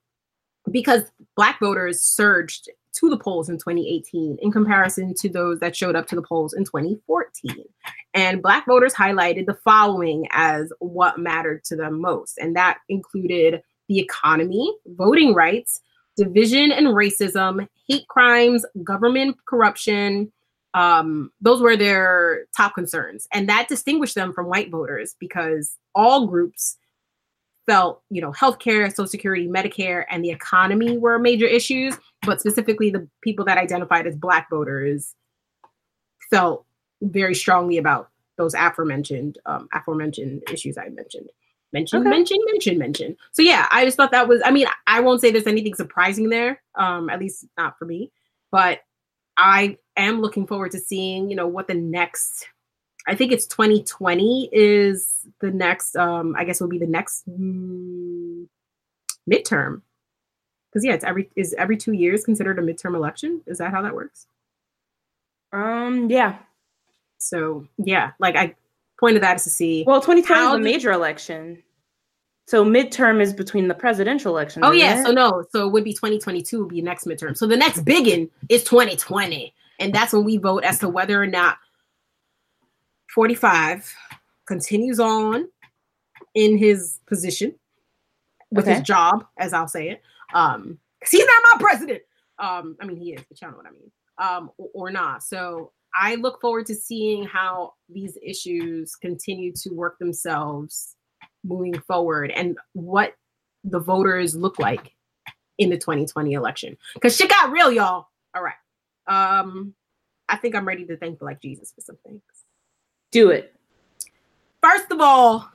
because 0.71 1.03
Black 1.37 1.61
voters 1.61 2.01
surged 2.03 2.69
to 2.99 3.11
the 3.11 3.19
polls 3.19 3.49
in 3.49 3.57
2018 3.57 4.39
in 4.41 4.53
comparison 4.53 5.15
to 5.15 5.29
those 5.29 5.61
that 5.61 5.77
showed 5.77 5.97
up 5.97 6.07
to 6.09 6.15
the 6.15 6.23
polls 6.23 6.53
in 6.53 6.65
2014. 6.65 7.65
And 8.15 8.43
Black 8.43 8.67
voters 8.67 8.95
highlighted 8.95 9.47
the 9.47 9.59
following 9.65 10.27
as 10.31 10.73
what 10.79 11.19
mattered 11.19 11.65
to 11.65 11.77
them 11.77 12.01
most. 12.01 12.39
And 12.39 12.57
that 12.57 12.79
included 12.89 13.63
the 13.89 13.99
economy, 13.99 14.75
voting 14.87 15.35
rights, 15.35 15.81
division 16.17 16.73
and 16.73 16.89
racism, 16.89 17.69
hate 17.89 18.09
crimes, 18.09 18.65
government 18.83 19.37
corruption. 19.47 20.33
Um, 20.75 21.31
those 21.41 21.61
were 21.61 21.77
their 21.77 22.47
top 22.57 22.75
concerns. 22.75 23.27
And 23.33 23.49
that 23.49 23.69
distinguished 23.69 24.15
them 24.15 24.33
from 24.33 24.47
white 24.47 24.71
voters 24.71 25.15
because 25.19 25.77
all 25.95 26.27
groups 26.27 26.77
felt, 27.67 28.03
you 28.11 28.21
know, 28.21 28.33
healthcare, 28.33 28.89
Social 28.89 29.07
Security, 29.07 29.49
Medicare, 29.49 30.05
and 30.11 30.25
the 30.25 30.31
economy 30.31 30.99
were 30.99 31.19
major 31.19 31.47
issues, 31.47 31.99
but 32.23 32.41
specifically 32.41 32.91
the 32.91 33.07
people 33.23 33.45
that 33.45 33.59
identified 33.59 34.07
as 34.07 34.17
Black 34.17 34.49
voters 34.49 35.15
felt 36.31 36.65
very 37.03 37.35
strongly 37.35 37.77
about 37.79 38.11
those 38.39 38.55
aforementioned 38.55 39.39
um, 39.47 39.69
aforementioned 39.73 40.43
issues 40.51 40.79
I 40.79 40.89
mentioned. 40.89 41.29
Mention, 41.73 42.01
Okay. 42.01 42.09
mention, 42.09 42.39
mention, 42.47 42.79
mention. 42.79 43.17
So 43.33 43.43
yeah, 43.43 43.67
I 43.71 43.85
just 43.85 43.97
thought 43.97 44.13
that 44.13 44.29
was. 44.29 44.41
I 44.45 44.51
mean, 44.51 44.67
I 44.87 45.01
won't 45.01 45.21
say 45.21 45.31
there's 45.31 45.47
anything 45.47 45.75
surprising 45.75 46.29
there, 46.29 46.63
um, 46.77 47.11
at 47.11 47.19
least 47.19 47.45
not 47.59 47.77
for 47.79 47.85
me. 47.85 48.13
But 48.53 48.81
I 49.37 49.77
am 49.97 50.21
looking 50.21 50.47
forward 50.47 50.71
to 50.73 50.79
seeing, 50.79 51.29
you 51.29 51.37
know, 51.37 51.49
what 51.49 51.67
the 51.67 51.75
next. 51.75 52.49
I 53.07 53.15
think 53.15 53.33
it's 53.33 53.47
2020 53.47 54.51
is 54.53 55.27
the 55.41 55.51
next. 55.51 55.97
Um, 55.97 56.35
I 56.37 56.45
guess 56.45 56.61
will 56.61 56.69
be 56.69 56.79
the 56.79 56.87
next 56.87 57.29
mm, 57.29 58.47
midterm. 59.31 59.83
Because 60.71 60.85
yeah, 60.85 60.95
it's 60.95 61.05
every 61.05 61.31
is 61.37 61.55
every 61.55 61.77
two 61.77 61.93
years 61.93 62.25
considered 62.25 62.59
a 62.59 62.63
midterm 62.63 62.95
election. 62.95 63.43
Is 63.47 63.59
that 63.59 63.71
how 63.71 63.83
that 63.83 63.95
works? 63.95 64.27
Um, 65.53 66.11
yeah. 66.11 66.39
So 67.19 67.67
yeah, 67.79 68.13
like 68.19 68.37
I 68.37 68.55
pointed 68.99 69.23
that 69.23 69.37
as 69.37 69.45
to 69.45 69.51
see. 69.51 69.85
Well, 69.87 70.01
2020 70.01 70.43
is 70.43 70.53
a 70.55 70.59
major 70.59 70.93
election. 70.93 71.63
So 72.47 72.65
midterm 72.65 73.21
is 73.21 73.33
between 73.33 73.67
the 73.67 73.75
presidential 73.75 74.33
election. 74.33 74.65
Oh 74.65 74.71
yeah, 74.71 75.01
it? 75.01 75.07
so 75.07 75.13
no, 75.13 75.45
so 75.51 75.67
it 75.67 75.73
would 75.73 75.85
be 75.85 75.93
2022 75.93 76.61
would 76.61 76.69
be 76.69 76.83
next 76.83 77.05
midterm. 77.05 77.37
So 77.37 77.47
the 77.47 77.57
next 77.57 77.85
biggin 77.85 78.31
is 78.49 78.63
2020, 78.65 79.53
and 79.81 79.93
that's 79.93 80.13
when 80.13 80.25
we 80.25 80.37
vote 80.37 80.63
as 80.63 80.79
to 80.81 80.89
whether 80.89 81.21
or 81.21 81.27
not 81.27 81.59
45 83.17 83.93
continues 84.47 85.01
on 85.01 85.49
in 86.35 86.59
his 86.59 87.01
position 87.07 87.55
with 88.53 88.67
Okay. 88.67 88.75
his 88.75 88.83
job, 88.83 89.27
as 89.39 89.55
I'll 89.55 89.67
say 89.69 89.89
it. 89.89 90.03
Um, 90.35 90.79
because 91.01 91.13
he's 91.13 91.25
not 91.27 91.43
my 91.55 91.61
president. 91.61 92.03
Um, 92.39 92.77
I 92.79 92.85
mean 92.85 92.99
he 92.99 93.15
is, 93.15 93.23
but 93.27 93.41
y'all 93.41 93.51
know 93.53 93.57
what 93.57 93.67
I 93.67 93.71
mean. 93.71 93.91
Um, 94.19 94.51
or, 94.59 94.69
or 94.75 94.91
not. 94.91 95.23
So 95.25 95.73
I 95.95 96.17
look 96.17 96.43
forward 96.43 96.67
to 96.67 96.75
seeing 96.75 97.25
how 97.25 97.73
these 97.89 98.19
issues 98.23 98.95
continue 98.97 99.53
to 99.63 99.71
work 99.71 99.99
themselves 99.99 100.95
moving 101.43 101.79
forward 101.81 102.31
and 102.33 102.59
what 102.75 103.15
the 103.65 103.79
voters 103.81 104.37
look 104.37 104.59
like 104.59 104.93
in 105.57 105.71
the 105.71 105.79
2020 105.79 106.35
election. 106.35 106.77
Because 106.93 107.17
shit 107.17 107.31
got 107.31 107.51
real, 107.51 107.73
y'all. 107.73 108.09
All 108.35 108.43
right. 108.43 108.55
Um, 109.07 109.75
I 110.29 110.37
think 110.37 110.55
I'm 110.55 110.69
ready 110.69 110.85
to 110.85 110.99
thank 110.99 111.19
Black 111.19 111.41
Jesus 111.41 111.73
for 111.73 111.81
some 111.81 111.97
things. 112.05 112.21
Do 113.17 113.31
it. 113.31 113.55
First 114.63 114.91
of 114.91 115.01
all, 115.01 115.51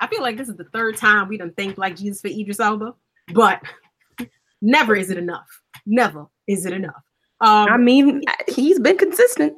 I 0.00 0.06
feel 0.06 0.22
like 0.22 0.38
this 0.38 0.48
is 0.48 0.56
the 0.56 0.64
third 0.64 0.96
time 0.96 1.28
we 1.28 1.36
done 1.36 1.52
thank 1.54 1.76
like 1.76 1.96
Jesus 1.96 2.22
for 2.22 2.28
Idris 2.28 2.60
Elba, 2.60 2.94
but 3.34 3.60
never 4.62 4.96
is 4.96 5.10
it 5.10 5.18
enough. 5.18 5.60
Never 5.84 6.26
is 6.46 6.64
it 6.64 6.72
enough. 6.72 7.02
Um, 7.42 7.68
I 7.68 7.76
mean, 7.76 8.22
he's 8.48 8.80
been 8.80 8.96
consistent. 8.96 9.54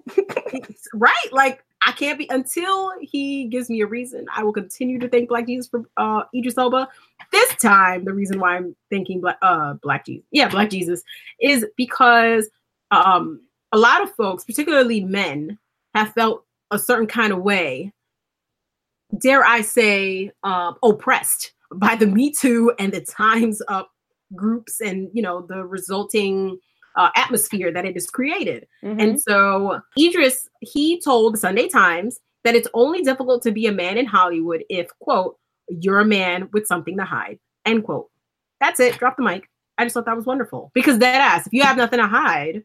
right? 0.95 1.28
Like 1.31 1.62
I 1.83 1.93
can't 1.93 2.18
be 2.18 2.26
until 2.31 2.93
he 3.01 3.45
gives 3.45 3.70
me 3.70 3.81
a 3.81 3.87
reason. 3.87 4.26
I 4.35 4.43
will 4.43 4.53
continue 4.53 4.99
to 4.99 5.09
thank 5.09 5.28
Black 5.28 5.47
Jesus 5.47 5.68
for 5.68 5.85
uh 5.99 6.24
Idris 6.35 6.59
Elba. 6.59 6.89
This 7.31 7.55
time, 7.57 8.07
the 8.07 8.12
reason 8.12 8.41
why 8.41 8.57
I'm 8.57 8.74
thanking 8.91 9.20
Black 9.20 9.39
uh 9.41 9.74
Black 9.74 10.05
Jesus, 10.05 10.26
yeah, 10.33 10.49
Black 10.49 10.68
Jesus, 10.68 11.05
is 11.41 11.64
because 11.76 12.51
um 12.91 13.41
a 13.70 13.78
lot 13.78 14.03
of 14.03 14.12
folks, 14.16 14.43
particularly 14.43 15.05
men, 15.05 15.57
have 15.95 16.12
felt 16.12 16.45
a 16.71 16.79
certain 16.79 17.07
kind 17.07 17.33
of 17.33 17.41
way. 17.43 17.93
Dare 19.21 19.45
I 19.45 19.61
say, 19.62 20.31
um, 20.45 20.77
oppressed 20.83 21.53
by 21.75 21.97
the 21.97 22.07
Me 22.07 22.31
Too 22.31 22.73
and 22.79 22.93
the 22.93 23.01
Times 23.01 23.61
Up 23.68 23.91
groups, 24.37 24.81
and 24.81 25.09
you 25.12 25.23
know 25.23 25.43
the 25.49 25.64
resulting 25.64 26.59
uh, 26.97 27.11
atmosphere 27.16 27.73
that 27.73 27.85
it 27.85 27.95
has 27.95 28.07
created. 28.09 28.66
Mhm. 28.83 29.03
And 29.03 29.21
so 29.21 29.81
Idris, 29.99 30.49
he 30.61 31.01
told 31.01 31.39
Sunday 31.39 31.68
Times 31.68 32.21
that 32.45 32.55
it's 32.55 32.68
only 32.75 33.03
difficult 33.03 33.43
to 33.43 33.53
be 33.53 33.66
a 33.66 33.73
man 33.73 33.99
in 33.99 34.07
Hollywood 34.07 34.64
if, 34.68 34.89
quote, 35.01 35.37
you're 35.68 36.01
a 36.01 36.05
man 36.05 36.49
with 36.53 36.66
something 36.66 36.97
to 36.97 37.05
hide, 37.05 37.39
end 37.66 37.85
quote. 37.85 38.09
That's 38.61 38.81
it. 38.81 38.99
Drop 38.99 39.16
the 39.16 39.23
mic. 39.23 39.49
I 39.79 39.85
just 39.85 39.95
thought 39.95 40.07
that 40.07 40.16
was 40.16 40.27
wonderful. 40.27 40.71
Because 40.75 40.99
that 40.99 41.21
ass, 41.21 41.47
if 41.47 41.53
you 41.53 41.62
have 41.62 41.77
nothing 41.77 41.99
to 41.99 42.07
hide, 42.07 42.62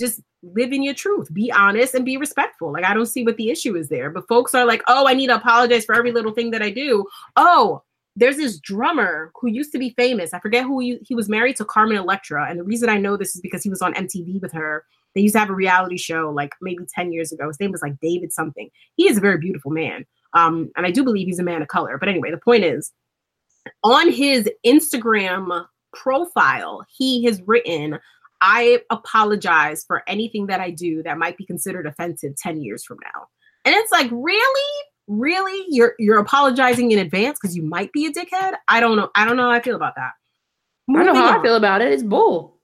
just 0.00 0.20
live 0.42 0.72
in 0.72 0.82
your 0.82 0.94
truth. 0.94 1.32
Be 1.32 1.52
honest 1.52 1.94
and 1.94 2.04
be 2.04 2.16
respectful. 2.16 2.72
Like 2.72 2.84
I 2.84 2.94
don't 2.94 3.06
see 3.06 3.24
what 3.24 3.36
the 3.36 3.50
issue 3.50 3.76
is 3.76 3.88
there. 3.88 4.10
But 4.10 4.28
folks 4.28 4.54
are 4.54 4.64
like, 4.64 4.82
oh, 4.88 5.06
I 5.06 5.14
need 5.14 5.28
to 5.28 5.36
apologize 5.36 5.84
for 5.84 5.94
every 5.94 6.12
little 6.12 6.32
thing 6.32 6.50
that 6.50 6.62
I 6.62 6.70
do. 6.70 7.06
Oh, 7.36 7.82
there's 8.16 8.36
this 8.36 8.58
drummer 8.58 9.32
who 9.40 9.48
used 9.48 9.72
to 9.72 9.78
be 9.78 9.94
famous. 9.96 10.34
I 10.34 10.40
forget 10.40 10.64
who 10.64 10.80
he, 10.80 10.98
he 11.02 11.14
was 11.14 11.28
married 11.28 11.56
to 11.56 11.64
Carmen 11.64 11.96
Electra. 11.96 12.46
And 12.48 12.58
the 12.58 12.64
reason 12.64 12.88
I 12.88 12.98
know 12.98 13.16
this 13.16 13.34
is 13.34 13.40
because 13.40 13.62
he 13.62 13.70
was 13.70 13.82
on 13.82 13.94
MTV 13.94 14.40
with 14.42 14.52
her. 14.52 14.84
They 15.14 15.22
used 15.22 15.34
to 15.34 15.40
have 15.40 15.50
a 15.50 15.54
reality 15.54 15.98
show 15.98 16.30
like 16.34 16.52
maybe 16.60 16.84
10 16.94 17.12
years 17.12 17.32
ago. 17.32 17.48
His 17.48 17.60
name 17.60 17.70
was 17.70 17.82
like 17.82 18.00
David 18.00 18.32
something. 18.32 18.70
He 18.96 19.08
is 19.08 19.18
a 19.18 19.20
very 19.20 19.38
beautiful 19.38 19.70
man. 19.70 20.06
Um, 20.34 20.70
and 20.76 20.86
I 20.86 20.90
do 20.90 21.04
believe 21.04 21.26
he's 21.26 21.38
a 21.38 21.44
man 21.44 21.62
of 21.62 21.68
color. 21.68 21.98
But 21.98 22.08
anyway, 22.08 22.30
the 22.30 22.38
point 22.38 22.64
is 22.64 22.92
on 23.84 24.10
his 24.10 24.48
Instagram 24.66 25.66
profile, 25.92 26.84
he 26.88 27.24
has 27.24 27.42
written, 27.42 27.98
I 28.42 28.80
apologize 28.90 29.84
for 29.86 30.02
anything 30.08 30.46
that 30.48 30.60
I 30.60 30.70
do 30.70 31.02
that 31.04 31.16
might 31.16 31.36
be 31.36 31.46
considered 31.46 31.86
offensive 31.86 32.34
10 32.36 32.60
years 32.60 32.84
from 32.84 32.98
now. 33.04 33.28
And 33.64 33.72
it's 33.74 33.92
like, 33.92 34.08
really? 34.10 34.82
Really? 35.06 35.64
You're 35.68 35.94
you're 36.00 36.18
apologizing 36.18 36.90
in 36.90 36.98
advance 36.98 37.38
because 37.40 37.56
you 37.56 37.62
might 37.62 37.92
be 37.92 38.06
a 38.06 38.12
dickhead? 38.12 38.54
I 38.68 38.80
don't 38.80 38.96
know. 38.96 39.10
I 39.14 39.24
don't 39.24 39.36
know 39.36 39.44
how 39.44 39.50
I 39.50 39.60
feel 39.62 39.76
about 39.76 39.94
that. 39.96 40.10
I 40.90 40.92
don't 40.94 41.06
know 41.06 41.14
Moving 41.14 41.28
how 41.28 41.38
I 41.38 41.42
feel 41.42 41.54
about 41.56 41.82
it. 41.82 41.92
It's 41.92 42.02
bull. 42.02 42.58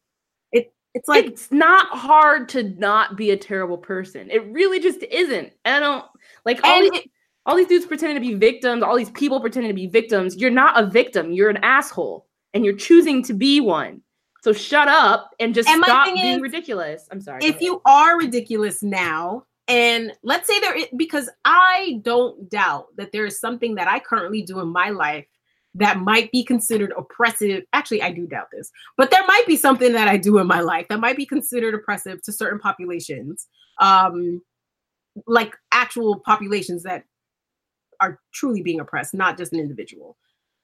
It 0.51 0.73
It's 0.95 1.09
like 1.09 1.27
it's 1.27 1.53
not 1.53 1.87
hard 1.97 2.49
to 2.51 2.65
not 2.79 3.17
be 3.17 3.31
a 3.31 3.37
terrible 3.37 3.79
person. 3.79 4.31
It 4.31 4.45
really 4.47 4.81
just 4.81 5.03
isn't. 5.05 5.53
I 5.65 5.79
don't 5.79 6.05
like 6.45 6.61
all 6.65 6.81
these, 6.81 6.91
it- 6.93 7.11
all 7.47 7.57
these 7.57 7.69
dudes 7.69 7.87
pretending 7.87 8.21
to 8.21 8.29
be 8.29 8.35
victims, 8.35 8.83
all 8.83 8.97
these 8.97 9.11
people 9.11 9.41
pretending 9.41 9.71
to 9.71 9.75
be 9.75 9.87
victims. 9.87 10.37
You're 10.37 10.51
not 10.51 10.83
a 10.83 10.87
victim. 10.87 11.33
You're 11.33 11.51
an 11.51 11.59
asshole, 11.59 12.27
and 12.53 12.65
you're 12.65 12.77
choosing 12.77 13.23
to 13.25 13.33
be 13.35 13.61
one. 13.61 14.03
So 14.43 14.53
shut 14.53 14.89
up 14.89 15.31
and 15.41 15.55
just 15.55 15.69
And 15.69 15.83
stop 15.83 16.07
being 16.07 16.37
is, 16.37 16.41
ridiculous. 16.41 17.09
I'm 17.11 17.21
sorry. 17.21 17.45
if 17.45 17.61
you 17.61 17.83
are 17.85 18.17
ridiculous 18.19 18.83
now, 18.83 19.45
and 19.67 20.13
let's 20.23 20.49
say 20.49 20.59
there 20.61 20.77
is, 20.77 20.87
because 20.97 21.29
I 21.45 22.01
don't 22.03 22.49
doubt 22.49 22.87
that 22.97 23.13
there 23.13 23.27
is 23.27 23.39
something 23.39 23.75
that 23.75 23.89
I 23.89 23.99
currently 23.99 24.43
do 24.43 24.61
in 24.61 24.69
my 24.69 24.91
life 24.91 25.27
that 25.75 25.99
might 25.99 26.33
be 26.33 26.43
considered 26.43 26.93
oppressive. 26.97 27.65
Actually, 27.73 28.03
I 28.03 28.13
do 28.13 28.27
doubt 28.27 28.49
this, 28.51 28.71
but 28.97 29.11
there 29.11 29.27
might 29.27 29.45
be 29.47 29.57
something 29.57 29.93
that 29.93 30.09
I 30.09 30.17
do 30.17 30.39
in 30.39 30.47
my 30.47 30.61
life 30.61 30.87
that 30.89 31.01
might 31.01 31.17
be 31.17 31.27
considered 31.27 31.75
oppressive 31.75 32.23
to 32.23 32.33
certain 32.33 32.59
populations, 32.59 33.47
um, 33.81 34.41
like 35.27 35.55
actual 35.73 36.21
populations 36.21 36.83
that 36.85 37.05
are 38.01 38.21
truly 38.33 38.63
being 38.63 38.81
oppressed, 38.81 39.13
not 39.13 39.37
just 39.37 39.53
an 39.53 39.61
individual. 39.61 40.17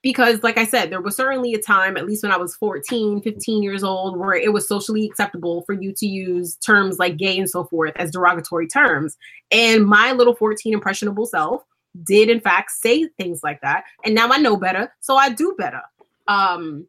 Because, 0.05 0.43
like 0.43 0.59
I 0.59 0.67
said, 0.67 0.91
there 0.91 1.01
was 1.01 1.17
certainly 1.17 1.55
a 1.55 1.59
time, 1.59 1.97
at 1.97 2.05
least 2.05 2.23
when 2.23 2.31
I 2.31 2.37
was 2.37 2.55
14, 2.57 3.23
15 3.23 3.63
years 3.63 3.83
old, 3.83 4.19
where 4.19 4.35
it 4.35 4.53
was 4.53 4.69
socially 4.69 5.07
acceptable 5.07 5.63
for 5.63 5.73
you 5.73 5.95
to 5.95 6.07
use 6.07 6.57
terms 6.57 6.99
like 6.99 7.17
gay 7.17 7.39
and 7.39 7.49
so 7.49 7.65
forth 7.65 7.95
as 7.97 8.11
derogatory 8.11 8.69
terms. 8.69 9.17
And 9.51 9.87
my 9.87 10.13
little 10.13 10.35
14 10.35 10.75
impressionable 10.75 11.25
self 11.25 11.63
did, 12.03 12.29
in 12.29 12.39
fact, 12.39 12.73
say 12.73 13.09
things 13.19 13.41
like 13.43 13.63
that. 13.63 13.85
And 14.05 14.15
now 14.15 14.29
I 14.29 14.37
know 14.37 14.59
better, 14.59 14.93
so 15.01 15.17
I 15.17 15.31
do 15.31 15.55
better. 15.57 15.81
Um, 16.29 16.87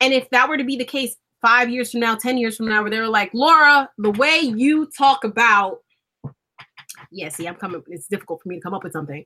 and 0.00 0.12
if 0.12 0.28
that 0.30 0.48
were 0.48 0.56
to 0.56 0.64
be 0.64 0.74
the 0.74 0.84
case 0.84 1.16
five 1.40 1.70
years 1.70 1.92
from 1.92 2.00
now, 2.00 2.16
10 2.16 2.38
years 2.38 2.56
from 2.56 2.66
now, 2.66 2.82
where 2.82 2.90
they 2.90 2.98
were 2.98 3.06
like, 3.06 3.30
Laura, 3.32 3.88
the 3.98 4.10
way 4.10 4.40
you 4.40 4.90
talk 4.98 5.22
about, 5.22 5.78
yeah, 7.12 7.28
see, 7.28 7.46
I'm 7.46 7.54
coming, 7.54 7.84
it's 7.86 8.08
difficult 8.08 8.42
for 8.42 8.48
me 8.48 8.56
to 8.56 8.60
come 8.60 8.74
up 8.74 8.82
with 8.82 8.94
something, 8.94 9.24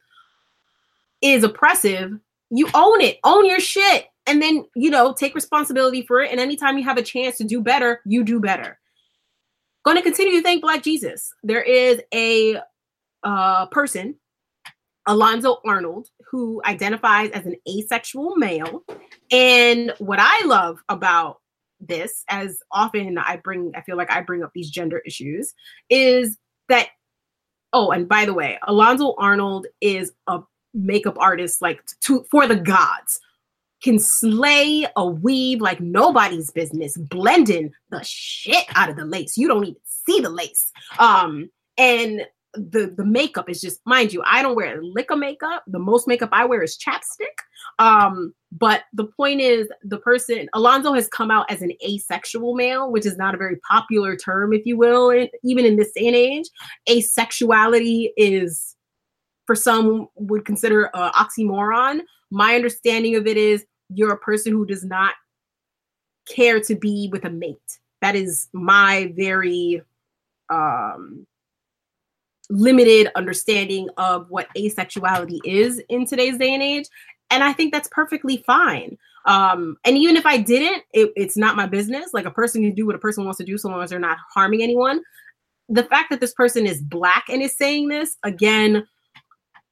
is 1.23 1.45
oppressive, 1.45 2.19
you 2.51 2.69
own 2.75 3.01
it, 3.01 3.19
own 3.25 3.47
your 3.47 3.61
shit, 3.61 4.07
and 4.27 4.41
then, 4.41 4.65
you 4.75 4.91
know, 4.91 5.13
take 5.13 5.35
responsibility 5.35 6.05
for 6.07 6.21
it. 6.21 6.31
And 6.31 6.41
anytime 6.41 6.79
you 6.79 6.85
have 6.85 6.97
a 6.97 7.03
chance 7.03 7.37
to 7.39 7.45
do 7.45 7.61
better, 7.61 8.01
you 8.05 8.25
do 8.25 8.41
better. 8.41 8.79
Going 9.85 9.97
to 9.97 10.03
continue 10.03 10.33
to 10.35 10.43
thank 10.43 10.63
Black 10.63 10.83
Jesus. 10.83 11.33
There 11.43 11.63
is 11.63 12.01
a 12.13 12.59
uh, 13.23 13.67
person, 13.67 14.17
Alonzo 15.07 15.59
Arnold, 15.67 16.09
who 16.31 16.63
identifies 16.65 17.31
as 17.31 17.45
an 17.45 17.57
asexual 17.69 18.37
male. 18.37 18.85
And 19.31 19.93
what 19.99 20.19
I 20.21 20.45
love 20.47 20.79
about 20.89 21.41
this, 21.81 22.25
as 22.31 22.59
often 22.73 23.19
I 23.19 23.37
bring, 23.37 23.73
I 23.77 23.83
feel 23.83 23.97
like 23.97 24.11
I 24.11 24.23
bring 24.23 24.43
up 24.43 24.53
these 24.55 24.71
gender 24.71 25.03
issues, 25.05 25.53
is 25.91 26.39
that, 26.71 26.89
oh, 27.75 27.91
and 27.91 28.09
by 28.09 28.25
the 28.25 28.33
way, 28.33 28.59
Alonzo 28.67 29.15
Arnold 29.19 29.67
is 29.83 30.13
a 30.27 30.41
makeup 30.75 31.17
artist 31.19 31.63
like 31.63 31.81
to 32.01 32.25
for 32.31 32.47
the 32.47 32.57
gods 32.57 33.21
can 33.85 33.99
slay 33.99 34.87
a 34.97 35.07
weave 35.07 35.61
like 35.61 35.79
nobody's 35.79 36.51
business 36.51 36.97
blending 36.97 37.71
the 37.91 38.03
shit 38.03 38.65
out 38.75 38.89
of 38.89 38.97
the 38.97 39.05
lace. 39.05 39.37
You 39.37 39.47
don't 39.47 39.65
even 39.65 39.81
see 39.85 40.21
the 40.21 40.31
lace. 40.31 40.73
Um 40.99 41.51
and 41.77 42.23
the 42.55 42.95
the 42.97 43.05
makeup 43.05 43.51
is 43.51 43.61
just 43.61 43.81
mind 43.85 44.13
you 44.13 44.23
i 44.25 44.41
don't 44.41 44.55
wear 44.55 44.81
lick 44.83 45.11
of 45.11 45.19
makeup. 45.19 45.65
The 45.67 45.79
most 45.79 46.09
makeup 46.09 46.31
i 46.33 46.47
wear 46.47 46.63
is 46.63 46.79
chapstick. 46.79 47.37
Um 47.79 48.33
but 48.53 48.85
the 48.95 49.05
point 49.05 49.43
is 49.43 49.69
the 49.83 49.99
person 49.99 50.49
alonzo 50.55 50.95
has 50.95 51.07
come 51.09 51.31
out 51.31 51.51
as 51.51 51.61
an 51.61 51.73
asexual 51.87 52.55
male 52.55 52.91
which 52.91 53.05
is 53.05 53.19
not 53.19 53.35
a 53.35 53.39
very 53.39 53.57
popular 53.69 54.17
term 54.17 54.55
if 54.55 54.65
you 54.65 54.79
will 54.79 55.13
even 55.43 55.67
in 55.67 55.77
this 55.77 55.93
day 55.93 56.07
and 56.07 56.17
age. 56.17 56.49
Asexuality 56.89 58.11
is 58.17 58.74
for 59.47 59.55
some 59.55 60.09
would 60.17 60.45
consider 60.45 60.91
a 60.95 61.11
oxymoron. 61.13 62.01
My 62.31 62.55
understanding 62.55 63.17
of 63.17 63.27
it 63.27 63.37
is 63.37 63.65
you're 63.89 64.13
a 64.13 64.19
person 64.19 64.53
who 64.53 64.67
does 64.67 64.85
not 64.85 65.15
care 66.27 66.61
to 66.61 66.75
be 66.75 67.09
with 67.13 67.25
a 67.25 67.31
mate. 67.31 67.79
That 68.01 68.15
is 68.15 68.49
my 68.53 69.13
very 69.17 69.83
um 70.51 71.27
limited 72.51 73.11
understanding 73.15 73.89
of 73.97 74.31
what 74.31 74.49
asexuality 74.57 75.39
is 75.45 75.83
in 75.89 76.07
today's 76.07 76.37
day 76.37 76.53
and 76.53 76.63
age 76.63 76.87
and 77.31 77.43
i 77.43 77.55
think 77.55 77.73
that's 77.73 77.89
perfectly 77.89 78.45
fine. 78.47 78.99
Um 79.25 79.79
and 79.85 79.97
even 79.97 80.17
if 80.17 80.27
i 80.27 80.37
didn't 80.37 80.83
it, 80.93 81.13
it's 81.17 81.37
not 81.37 81.57
my 81.57 81.67
business. 81.67 82.11
Like 82.13 82.27
a 82.27 82.31
person 82.31 82.63
can 82.63 82.75
do 82.75 82.87
what 82.87 82.95
a 82.95 82.99
person 82.99 83.25
wants 83.25 83.39
to 83.39 83.45
do 83.45 83.57
so 83.57 83.69
long 83.71 83.83
as 83.83 83.91
they're 83.91 83.99
not 83.99 84.19
harming 84.35 84.63
anyone. 84.63 85.01
The 85.71 85.85
fact 85.85 86.11
that 86.11 86.21
this 86.21 86.35
person 86.35 86.67
is 86.67 86.83
black 86.83 87.25
and 87.31 87.43
is 87.43 87.57
saying 87.57 87.89
this 87.89 88.19
again 88.23 88.87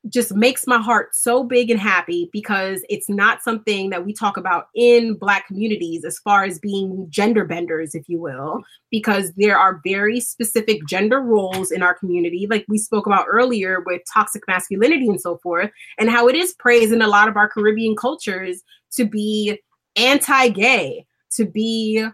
just 0.09 0.35
makes 0.35 0.67
my 0.67 0.79
heart 0.79 1.15
so 1.15 1.45
big 1.45 1.71
and 1.71 1.79
happy 1.79 2.29
because 2.33 2.85
it's 2.89 3.09
not 3.09 3.43
something 3.43 3.91
that 3.91 4.05
we 4.05 4.13
talk 4.13 4.37
about 4.37 4.67
in 4.75 5.15
black 5.15 5.47
communities 5.47 6.05
as 6.05 6.19
far 6.19 6.45
as 6.45 6.59
being 6.59 7.07
gender 7.09 7.45
benders 7.45 7.95
if 7.95 8.09
you 8.09 8.21
will 8.21 8.61
because 8.91 9.33
there 9.37 9.57
are 9.57 9.81
very 9.85 10.19
specific 10.19 10.85
gender 10.89 11.21
roles 11.21 11.71
in 11.71 11.83
our 11.83 11.95
community 11.95 12.49
like 12.51 12.65
we 12.69 12.79
spoke 12.79 13.07
about 13.07 13.27
earlier 13.31 13.81
with 13.87 14.03
toxic 14.13 14.43
masculinity 14.49 15.09
and 15.09 15.21
so 15.21 15.39
forth 15.39 15.71
and 15.99 16.11
how 16.11 16.27
it 16.29 16.35
is 16.35 16.55
praised 16.55 16.93
in 16.93 17.03
a 17.03 17.09
lot 17.09 17.29
of 17.29 17.37
our 17.37 17.49
caribbean 17.49 17.95
cultures 17.95 18.63
to 18.91 19.05
be 19.05 19.59
anti-gay 19.97 21.07
to 21.31 21.45
be 21.45 22.05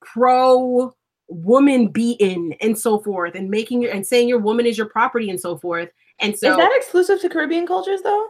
pro 0.00 0.94
woman 1.28 1.88
beaten 1.88 2.52
and 2.60 2.78
so 2.78 3.00
forth 3.00 3.34
and 3.34 3.50
making 3.50 3.82
your 3.82 3.90
and 3.90 4.06
saying 4.06 4.28
your 4.28 4.38
woman 4.38 4.66
is 4.66 4.76
your 4.76 4.88
property 4.88 5.30
and 5.30 5.40
so 5.40 5.56
forth 5.56 5.88
and 6.20 6.38
so 6.38 6.50
is 6.50 6.56
that 6.56 6.72
exclusive 6.74 7.20
to 7.20 7.28
Caribbean 7.28 7.66
cultures 7.66 8.00
though? 8.02 8.28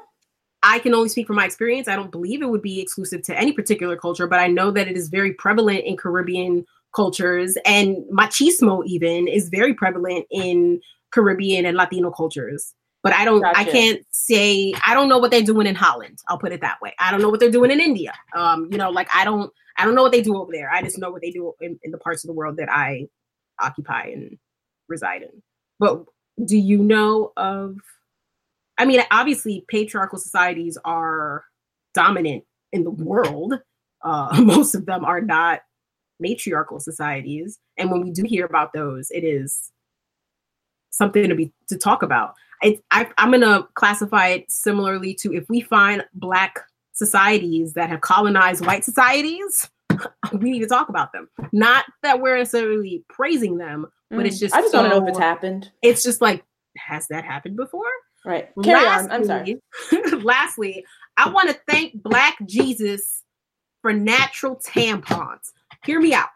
I 0.63 0.79
can 0.79 0.95
only 0.95 1.09
speak 1.09 1.27
from 1.27 1.37
my 1.37 1.45
experience. 1.45 1.89
I 1.89 1.97
don't 1.97 2.13
believe 2.13 2.41
it 2.41 2.49
would 2.49 2.63
be 2.63 2.81
exclusive 2.81 3.23
to 3.23 3.37
any 3.37 3.53
particular 3.53 3.97
culture, 3.97 4.29
but 4.29 4.39
I 4.39 4.47
know 4.47 4.71
that 4.71 4.87
it 4.87 4.97
is 4.97 5.09
very 5.09 5.33
prevalent 5.33 5.85
in 5.85 5.97
Caribbean 5.97 6.65
cultures 6.95 7.57
and 7.65 7.97
machismo 8.13 8.85
even 8.87 9.27
is 9.27 9.49
very 9.49 9.75
prevalent 9.75 10.27
in 10.31 10.81
Caribbean 11.11 11.67
and 11.67 11.77
Latino 11.77 12.11
cultures. 12.11 12.75
But 13.03 13.13
I 13.13 13.25
don't 13.25 13.45
I 13.45 13.65
can't 13.65 14.01
say 14.13 14.73
I 14.87 14.95
don't 14.95 15.09
know 15.09 15.19
what 15.19 15.33
they're 15.33 15.43
doing 15.43 15.67
in 15.67 15.75
Holland. 15.75 16.21
I'll 16.29 16.39
put 16.39 16.53
it 16.53 16.61
that 16.61 16.81
way. 16.81 16.95
I 17.01 17.11
don't 17.11 17.21
know 17.21 17.31
what 17.31 17.41
they're 17.41 17.51
doing 17.51 17.73
in 17.73 17.81
India. 17.81 18.13
Um, 18.37 18.69
you 18.71 18.79
know, 18.79 18.91
like 18.91 19.09
I 19.13 19.25
don't 19.25 19.53
I 19.77 19.85
don't 19.85 19.97
know 19.97 20.03
what 20.03 20.13
they 20.13 20.23
do 20.23 20.37
over 20.37 20.53
there. 20.53 20.71
I 20.71 20.83
just 20.83 20.99
know 20.99 21.11
what 21.11 21.21
they 21.21 21.33
do 21.33 21.53
in, 21.61 21.81
in 21.83 21.91
the 21.91 21.99
parts 21.99 22.23
of 22.23 22.29
the 22.29 22.35
world 22.35 22.59
that 22.59 22.71
I 22.71 23.09
occupy 23.61 24.05
and 24.07 24.39
reside 24.89 25.23
in. 25.23 25.43
But 25.81 26.05
do 26.45 26.57
you 26.57 26.79
know 26.79 27.33
of 27.37 27.77
I 28.79 28.85
mean, 28.85 29.01
obviously, 29.11 29.65
patriarchal 29.69 30.19
societies 30.19 30.79
are 30.85 31.45
dominant 31.95 32.45
in 32.73 32.85
the 32.85 32.91
world. 32.91 33.55
Uh, 34.03 34.41
most 34.45 34.75
of 34.75 34.87
them 34.87 35.05
are 35.05 35.21
not 35.21 35.61
matriarchal 36.19 36.81
societies, 36.81 37.59
and 37.77 37.91
when 37.91 38.03
we 38.03 38.11
do 38.11 38.25
hear 38.25 38.45
about 38.45 38.73
those, 38.73 39.11
it 39.11 39.25
is 39.25 39.71
something 40.91 41.29
to 41.29 41.35
be 41.35 41.53
to 41.69 41.77
talk 41.77 42.03
about. 42.03 42.35
I, 42.63 42.79
I, 42.91 43.09
I'm 43.19 43.31
gonna 43.31 43.67
classify 43.75 44.29
it 44.29 44.51
similarly 44.51 45.15
to 45.15 45.33
if 45.35 45.49
we 45.49 45.61
find 45.61 46.05
black 46.15 46.61
societies 46.93 47.75
that 47.75 47.89
have 47.89 48.01
colonized 48.01 48.65
white 48.65 48.85
societies, 48.85 49.69
we 50.33 50.51
need 50.51 50.61
to 50.61 50.67
talk 50.67 50.89
about 50.89 51.13
them. 51.13 51.29
Not 51.53 51.85
that 52.03 52.21
we're 52.21 52.39
necessarily 52.39 53.05
praising 53.09 53.59
them, 53.59 53.87
but 54.17 54.27
it's 54.27 54.39
just 54.39 54.55
Mm. 54.55 54.59
I 54.59 54.61
just 54.63 54.75
want 54.75 54.87
to 54.93 54.99
know 54.99 55.03
if 55.05 55.09
it's 55.09 55.19
happened. 55.19 55.71
it's 55.83 56.03
just 56.03 56.21
like, 56.21 56.45
has 56.77 57.07
that 57.09 57.25
happened 57.25 57.57
before? 57.57 57.85
Right. 58.25 58.49
Carry 58.63 58.87
on. 58.87 59.11
I'm 59.11 59.25
sorry. 59.25 59.61
Lastly- 59.91 60.21
lastly, 60.23 60.87
I 61.17 61.29
want 61.31 61.51
to 61.51 61.59
thank 61.69 62.01
Black 62.03 62.37
Jesus 62.47 63.23
for 63.83 63.93
natural 63.93 64.57
tampons. 64.57 65.51
Hear 65.85 66.01
me 66.01 66.15
out. 66.15 66.29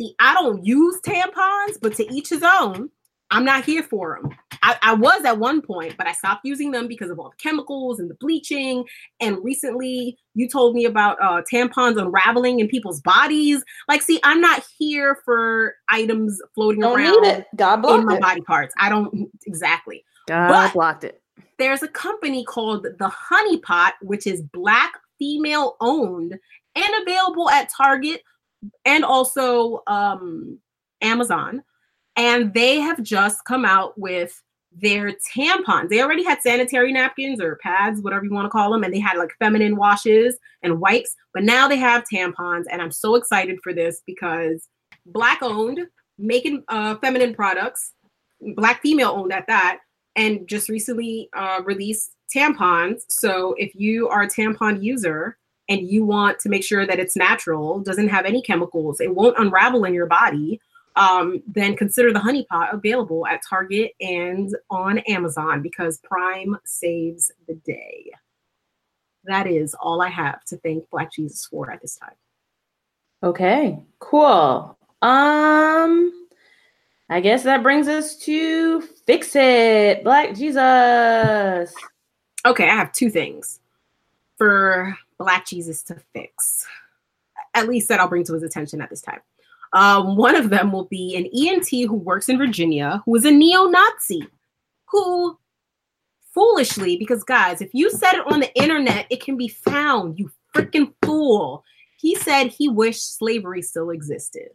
See, 0.00 0.14
I 0.20 0.34
don't 0.34 0.64
use 0.64 1.00
tampons, 1.00 1.78
but 1.80 1.94
to 1.94 2.12
each 2.12 2.28
his 2.30 2.42
own. 2.44 2.90
I'm 3.30 3.44
not 3.44 3.64
here 3.64 3.82
for 3.82 4.18
them. 4.22 4.34
I, 4.62 4.76
I 4.82 4.94
was 4.94 5.24
at 5.24 5.38
one 5.38 5.60
point, 5.60 5.96
but 5.98 6.06
I 6.06 6.12
stopped 6.12 6.40
using 6.44 6.70
them 6.70 6.88
because 6.88 7.10
of 7.10 7.18
all 7.18 7.28
the 7.30 7.36
chemicals 7.36 8.00
and 8.00 8.08
the 8.08 8.14
bleaching. 8.14 8.84
And 9.20 9.42
recently, 9.44 10.16
you 10.34 10.48
told 10.48 10.74
me 10.74 10.86
about 10.86 11.18
uh, 11.22 11.42
tampons 11.52 12.00
unraveling 12.00 12.60
in 12.60 12.68
people's 12.68 13.00
bodies. 13.02 13.62
Like, 13.86 14.00
see, 14.02 14.18
I'm 14.24 14.40
not 14.40 14.64
here 14.78 15.18
for 15.24 15.74
items 15.90 16.40
floating 16.54 16.80
Don't 16.80 16.96
around 16.96 17.20
need 17.22 17.28
it. 17.28 17.46
God 17.56 17.84
in 17.84 18.06
my 18.06 18.16
it. 18.16 18.20
body 18.22 18.40
parts. 18.40 18.74
I 18.78 18.88
don't 18.88 19.28
exactly 19.46 20.04
God 20.26 20.48
But- 20.48 20.72
blocked 20.72 21.04
it. 21.04 21.20
there's 21.58 21.82
a 21.82 21.88
company 21.88 22.44
called 22.44 22.86
the 22.98 23.08
Honey 23.08 23.58
Pot, 23.58 23.94
which 24.00 24.26
is 24.26 24.42
black 24.52 24.92
female 25.18 25.76
owned 25.80 26.34
and 26.76 26.90
available 27.02 27.50
at 27.50 27.68
Target 27.76 28.22
and 28.84 29.04
also 29.04 29.82
um, 29.86 30.58
Amazon. 31.02 31.62
And 32.18 32.52
they 32.52 32.80
have 32.80 33.00
just 33.02 33.44
come 33.44 33.64
out 33.64 33.96
with 33.96 34.42
their 34.72 35.12
tampons. 35.34 35.88
They 35.88 36.02
already 36.02 36.24
had 36.24 36.42
sanitary 36.42 36.92
napkins 36.92 37.40
or 37.40 37.56
pads, 37.56 38.02
whatever 38.02 38.24
you 38.24 38.32
want 38.32 38.44
to 38.46 38.50
call 38.50 38.72
them, 38.72 38.82
and 38.82 38.92
they 38.92 38.98
had 38.98 39.16
like 39.16 39.30
feminine 39.38 39.76
washes 39.76 40.36
and 40.62 40.80
wipes, 40.80 41.14
but 41.32 41.44
now 41.44 41.68
they 41.68 41.76
have 41.76 42.04
tampons. 42.12 42.64
And 42.70 42.82
I'm 42.82 42.90
so 42.90 43.14
excited 43.14 43.60
for 43.62 43.72
this 43.72 44.02
because 44.04 44.68
black 45.06 45.42
owned, 45.42 45.86
making 46.18 46.64
uh, 46.68 46.96
feminine 46.96 47.34
products, 47.34 47.92
black 48.56 48.82
female 48.82 49.10
owned 49.10 49.32
at 49.32 49.46
that, 49.46 49.78
and 50.16 50.46
just 50.48 50.68
recently 50.68 51.28
uh, 51.36 51.62
released 51.64 52.10
tampons. 52.34 53.02
So 53.08 53.54
if 53.58 53.74
you 53.74 54.08
are 54.08 54.22
a 54.22 54.28
tampon 54.28 54.82
user 54.82 55.38
and 55.68 55.88
you 55.88 56.04
want 56.04 56.40
to 56.40 56.48
make 56.48 56.64
sure 56.64 56.84
that 56.84 56.98
it's 56.98 57.16
natural, 57.16 57.78
doesn't 57.78 58.08
have 58.08 58.26
any 58.26 58.42
chemicals, 58.42 59.00
it 59.00 59.14
won't 59.14 59.38
unravel 59.38 59.84
in 59.84 59.94
your 59.94 60.06
body, 60.06 60.60
um, 60.96 61.42
then 61.46 61.76
consider 61.76 62.12
the 62.12 62.18
honey 62.18 62.44
pot 62.50 62.74
available 62.74 63.26
at 63.26 63.40
Target 63.48 63.92
and 64.00 64.54
on 64.70 64.98
Amazon 65.00 65.62
because 65.62 65.98
Prime 65.98 66.56
saves 66.64 67.30
the 67.46 67.54
day. 67.54 68.10
That 69.24 69.46
is 69.46 69.74
all 69.74 70.00
I 70.00 70.08
have 70.08 70.44
to 70.46 70.56
thank 70.58 70.88
Black 70.90 71.12
Jesus 71.12 71.46
for 71.46 71.70
at 71.70 71.80
this 71.80 71.96
time. 71.96 72.14
Okay, 73.22 73.78
cool. 73.98 74.78
Um, 75.02 76.26
I 77.10 77.20
guess 77.20 77.42
that 77.44 77.62
brings 77.62 77.88
us 77.88 78.16
to 78.20 78.80
fix 78.80 79.34
it, 79.34 80.04
Black 80.04 80.34
Jesus. 80.34 81.74
Okay, 82.46 82.68
I 82.68 82.74
have 82.74 82.92
two 82.92 83.10
things 83.10 83.60
for 84.36 84.96
Black 85.18 85.46
Jesus 85.46 85.82
to 85.84 85.96
fix. 86.12 86.66
At 87.54 87.68
least 87.68 87.88
that 87.88 87.98
I'll 88.00 88.08
bring 88.08 88.24
to 88.24 88.34
his 88.34 88.42
attention 88.42 88.80
at 88.80 88.90
this 88.90 89.00
time. 89.00 89.20
Um, 89.72 90.16
one 90.16 90.34
of 90.34 90.50
them 90.50 90.72
will 90.72 90.86
be 90.86 91.16
an 91.16 91.28
EMT 91.36 91.86
who 91.86 91.94
works 91.94 92.28
in 92.28 92.38
Virginia 92.38 93.02
who 93.04 93.14
is 93.16 93.24
a 93.24 93.30
neo 93.30 93.66
Nazi 93.66 94.22
who 94.90 95.38
foolishly, 96.32 96.96
because 96.96 97.24
guys, 97.24 97.60
if 97.60 97.70
you 97.72 97.90
said 97.90 98.14
it 98.14 98.32
on 98.32 98.40
the 98.40 98.54
internet, 98.54 99.06
it 99.10 99.22
can 99.22 99.36
be 99.36 99.48
found, 99.48 100.18
you 100.18 100.30
freaking 100.54 100.92
fool. 101.02 101.64
He 101.98 102.14
said 102.14 102.48
he 102.48 102.68
wished 102.68 103.18
slavery 103.18 103.60
still 103.62 103.90
existed. 103.90 104.48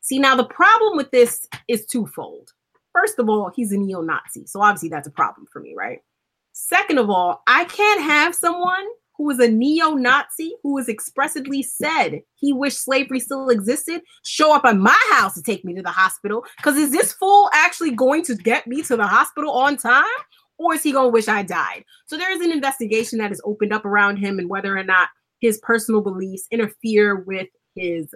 See, 0.00 0.18
now 0.18 0.36
the 0.36 0.44
problem 0.44 0.96
with 0.96 1.10
this 1.10 1.46
is 1.68 1.86
twofold. 1.86 2.50
First 2.92 3.18
of 3.18 3.28
all, 3.28 3.50
he's 3.54 3.72
a 3.72 3.76
neo 3.76 4.00
Nazi. 4.00 4.46
So 4.46 4.60
obviously 4.60 4.90
that's 4.90 5.08
a 5.08 5.10
problem 5.10 5.46
for 5.52 5.60
me, 5.60 5.74
right? 5.76 6.00
Second 6.52 6.98
of 6.98 7.10
all, 7.10 7.42
I 7.48 7.64
can't 7.64 8.00
have 8.00 8.34
someone 8.34 8.86
who 9.16 9.30
is 9.30 9.38
a 9.38 9.48
neo-Nazi 9.48 10.54
who 10.62 10.76
has 10.76 10.88
expressly 10.88 11.62
said 11.62 12.20
he 12.34 12.52
wished 12.52 12.82
slavery 12.82 13.20
still 13.20 13.48
existed 13.48 14.02
show 14.24 14.54
up 14.54 14.64
at 14.64 14.76
my 14.76 14.98
house 15.12 15.34
to 15.34 15.42
take 15.42 15.64
me 15.64 15.74
to 15.74 15.82
the 15.82 15.90
hospital. 15.90 16.44
Because 16.56 16.76
is 16.76 16.90
this 16.90 17.12
fool 17.12 17.48
actually 17.52 17.92
going 17.92 18.22
to 18.24 18.34
get 18.34 18.66
me 18.66 18.82
to 18.82 18.96
the 18.96 19.06
hospital 19.06 19.52
on 19.52 19.76
time? 19.76 20.04
Or 20.58 20.74
is 20.74 20.82
he 20.82 20.92
going 20.92 21.06
to 21.06 21.12
wish 21.12 21.28
I 21.28 21.42
died? 21.42 21.84
So 22.06 22.16
there 22.16 22.30
is 22.30 22.40
an 22.40 22.52
investigation 22.52 23.18
that 23.18 23.32
is 23.32 23.42
opened 23.44 23.72
up 23.72 23.84
around 23.84 24.18
him 24.18 24.38
and 24.38 24.48
whether 24.48 24.76
or 24.76 24.84
not 24.84 25.08
his 25.40 25.58
personal 25.58 26.00
beliefs 26.00 26.46
interfere 26.50 27.16
with 27.16 27.48
his 27.74 28.06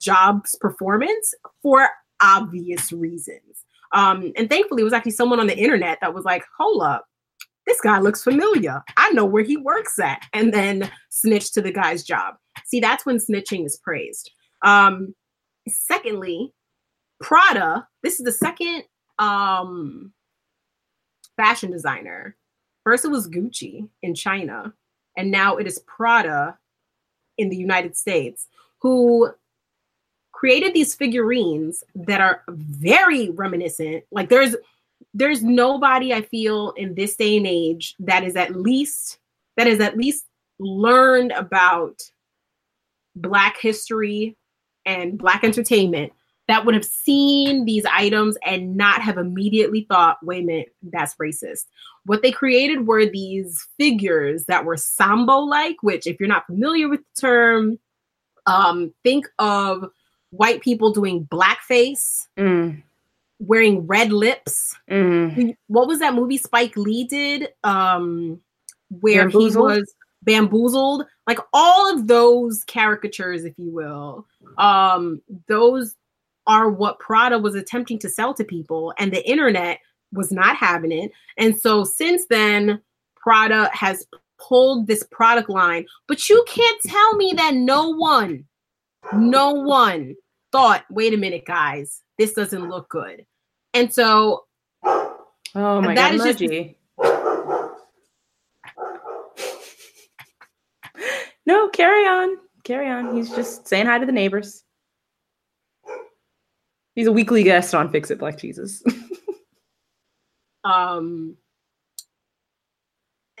job's 0.00 0.54
performance 0.56 1.34
for 1.62 1.88
obvious 2.22 2.92
reasons. 2.92 3.64
Um, 3.92 4.32
and 4.36 4.50
thankfully, 4.50 4.82
it 4.82 4.84
was 4.84 4.92
actually 4.92 5.12
someone 5.12 5.40
on 5.40 5.46
the 5.46 5.56
internet 5.56 5.98
that 6.00 6.12
was 6.12 6.24
like, 6.24 6.44
hold 6.58 6.82
up, 6.82 7.06
this 7.66 7.80
guy 7.80 7.98
looks 7.98 8.22
familiar. 8.22 8.82
I 8.96 9.10
know 9.10 9.24
where 9.24 9.42
he 9.42 9.56
works 9.56 9.98
at. 9.98 10.22
And 10.32 10.54
then 10.54 10.90
snitch 11.10 11.52
to 11.52 11.62
the 11.62 11.72
guy's 11.72 12.04
job. 12.04 12.36
See, 12.64 12.80
that's 12.80 13.04
when 13.04 13.18
snitching 13.18 13.66
is 13.66 13.76
praised. 13.76 14.30
Um, 14.62 15.14
secondly, 15.68 16.52
Prada, 17.20 17.86
this 18.02 18.18
is 18.18 18.24
the 18.24 18.32
second 18.32 18.84
um, 19.18 20.12
fashion 21.36 21.70
designer. 21.70 22.36
First, 22.84 23.04
it 23.04 23.08
was 23.10 23.28
Gucci 23.28 23.88
in 24.02 24.14
China, 24.14 24.72
and 25.16 25.30
now 25.30 25.56
it 25.56 25.66
is 25.66 25.80
Prada 25.86 26.56
in 27.36 27.48
the 27.48 27.56
United 27.56 27.96
States, 27.96 28.46
who 28.80 29.30
created 30.32 30.72
these 30.72 30.94
figurines 30.94 31.82
that 31.94 32.20
are 32.20 32.42
very 32.48 33.30
reminiscent. 33.30 34.04
Like, 34.12 34.28
there's 34.28 34.54
there's 35.16 35.42
nobody 35.42 36.12
I 36.12 36.20
feel 36.22 36.72
in 36.72 36.94
this 36.94 37.16
day 37.16 37.38
and 37.38 37.46
age 37.46 37.94
that 38.00 38.22
is 38.22 38.36
at 38.36 38.54
least 38.54 39.18
that 39.56 39.66
is 39.66 39.80
at 39.80 39.96
least 39.96 40.26
learned 40.58 41.32
about 41.32 42.02
black 43.14 43.56
history 43.58 44.36
and 44.84 45.16
black 45.16 45.42
entertainment 45.42 46.12
that 46.48 46.64
would 46.64 46.74
have 46.74 46.84
seen 46.84 47.64
these 47.64 47.84
items 47.86 48.36
and 48.44 48.76
not 48.76 49.02
have 49.02 49.18
immediately 49.18 49.84
thought, 49.88 50.18
wait 50.22 50.44
a 50.44 50.46
minute, 50.46 50.74
that's 50.82 51.16
racist. 51.16 51.64
What 52.04 52.22
they 52.22 52.30
created 52.30 52.86
were 52.86 53.06
these 53.06 53.66
figures 53.78 54.44
that 54.44 54.64
were 54.64 54.76
Sambo 54.76 55.38
like, 55.38 55.76
which, 55.82 56.06
if 56.06 56.20
you're 56.20 56.28
not 56.28 56.46
familiar 56.46 56.88
with 56.88 57.00
the 57.00 57.20
term, 57.20 57.78
um, 58.46 58.94
think 59.02 59.26
of 59.40 59.90
white 60.30 60.60
people 60.60 60.92
doing 60.92 61.26
blackface. 61.26 62.26
Mm 62.38 62.82
wearing 63.38 63.86
red 63.86 64.12
lips. 64.12 64.76
Mm. 64.90 65.56
What 65.68 65.88
was 65.88 65.98
that 66.00 66.14
movie 66.14 66.38
Spike 66.38 66.76
Lee 66.76 67.04
did? 67.04 67.48
Um, 67.64 68.40
where 68.88 69.22
bamboozled? 69.24 69.72
he 69.72 69.78
was 69.80 69.94
bamboozled. 70.22 71.06
Like 71.26 71.38
all 71.52 71.92
of 71.92 72.06
those 72.06 72.64
caricatures, 72.64 73.44
if 73.44 73.58
you 73.58 73.70
will, 73.70 74.26
um, 74.58 75.20
those 75.48 75.94
are 76.46 76.70
what 76.70 76.98
Prada 77.00 77.38
was 77.38 77.54
attempting 77.54 77.98
to 78.00 78.08
sell 78.08 78.32
to 78.34 78.44
people, 78.44 78.94
and 78.98 79.12
the 79.12 79.28
internet 79.28 79.80
was 80.12 80.30
not 80.30 80.56
having 80.56 80.92
it. 80.92 81.10
And 81.36 81.58
so 81.58 81.84
since 81.84 82.26
then, 82.26 82.80
Prada 83.16 83.68
has 83.72 84.06
pulled 84.38 84.86
this 84.86 85.04
product 85.10 85.50
line, 85.50 85.86
but 86.06 86.28
you 86.28 86.44
can't 86.46 86.80
tell 86.82 87.16
me 87.16 87.34
that 87.36 87.54
no 87.54 87.90
one, 87.90 88.44
no 89.12 89.52
one 89.52 90.14
thought, 90.52 90.84
wait 90.90 91.12
a 91.12 91.16
minute, 91.16 91.44
guys, 91.44 92.02
this 92.18 92.32
doesn't 92.32 92.68
look 92.68 92.88
good. 92.88 93.26
And 93.74 93.92
so 93.92 94.44
Oh 94.84 95.80
my 95.80 95.94
that 95.94 96.16
god, 96.16 96.24
Just, 96.24 96.40
no, 101.46 101.68
carry 101.70 102.06
on. 102.06 102.36
Carry 102.64 102.90
on. 102.90 103.16
He's 103.16 103.30
just 103.30 103.66
saying 103.66 103.86
hi 103.86 103.98
to 103.98 104.06
the 104.06 104.12
neighbors. 104.12 104.64
He's 106.94 107.06
a 107.06 107.12
weekly 107.12 107.42
guest 107.42 107.74
on 107.74 107.90
Fix 107.90 108.10
It 108.10 108.18
Black 108.18 108.38
Jesus. 108.38 108.82
um 110.64 111.36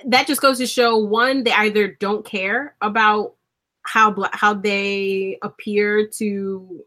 that 0.04 0.26
just 0.26 0.40
goes 0.40 0.58
to 0.58 0.66
show 0.66 0.98
one 0.98 1.42
they 1.42 1.52
either 1.52 1.88
don't 1.88 2.24
care 2.24 2.76
about 2.80 3.34
how 3.82 4.10
black 4.10 4.34
how 4.34 4.54
they 4.54 5.38
appear 5.42 6.06
to 6.06 6.84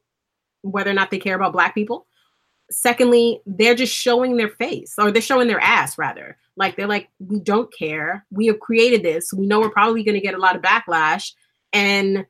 whether 0.62 0.90
or 0.90 0.94
not 0.94 1.12
they 1.12 1.20
care 1.20 1.36
about 1.36 1.54
black 1.54 1.74
people. 1.74 2.08
Secondly 2.72 3.42
they're 3.46 3.76
just 3.76 3.94
showing 3.94 4.38
their 4.38 4.50
face 4.50 4.94
or 4.98 5.12
they're 5.12 5.22
showing 5.22 5.48
their 5.48 5.60
ass 5.60 5.98
rather. 5.98 6.38
Like 6.56 6.76
they're 6.76 6.88
like 6.88 7.10
we 7.20 7.40
don't 7.40 7.74
care. 7.74 8.26
We 8.32 8.48
have 8.48 8.60
created 8.60 9.04
this. 9.04 9.34
We 9.34 9.48
know 9.48 9.60
we're 9.60 9.70
probably 9.70 10.04
going 10.04 10.16
to 10.16 10.22
get 10.22 10.36
a 10.36 10.40
lot 10.40 10.56
of 10.56 10.62
backlash 10.62 11.34
and 11.74 12.26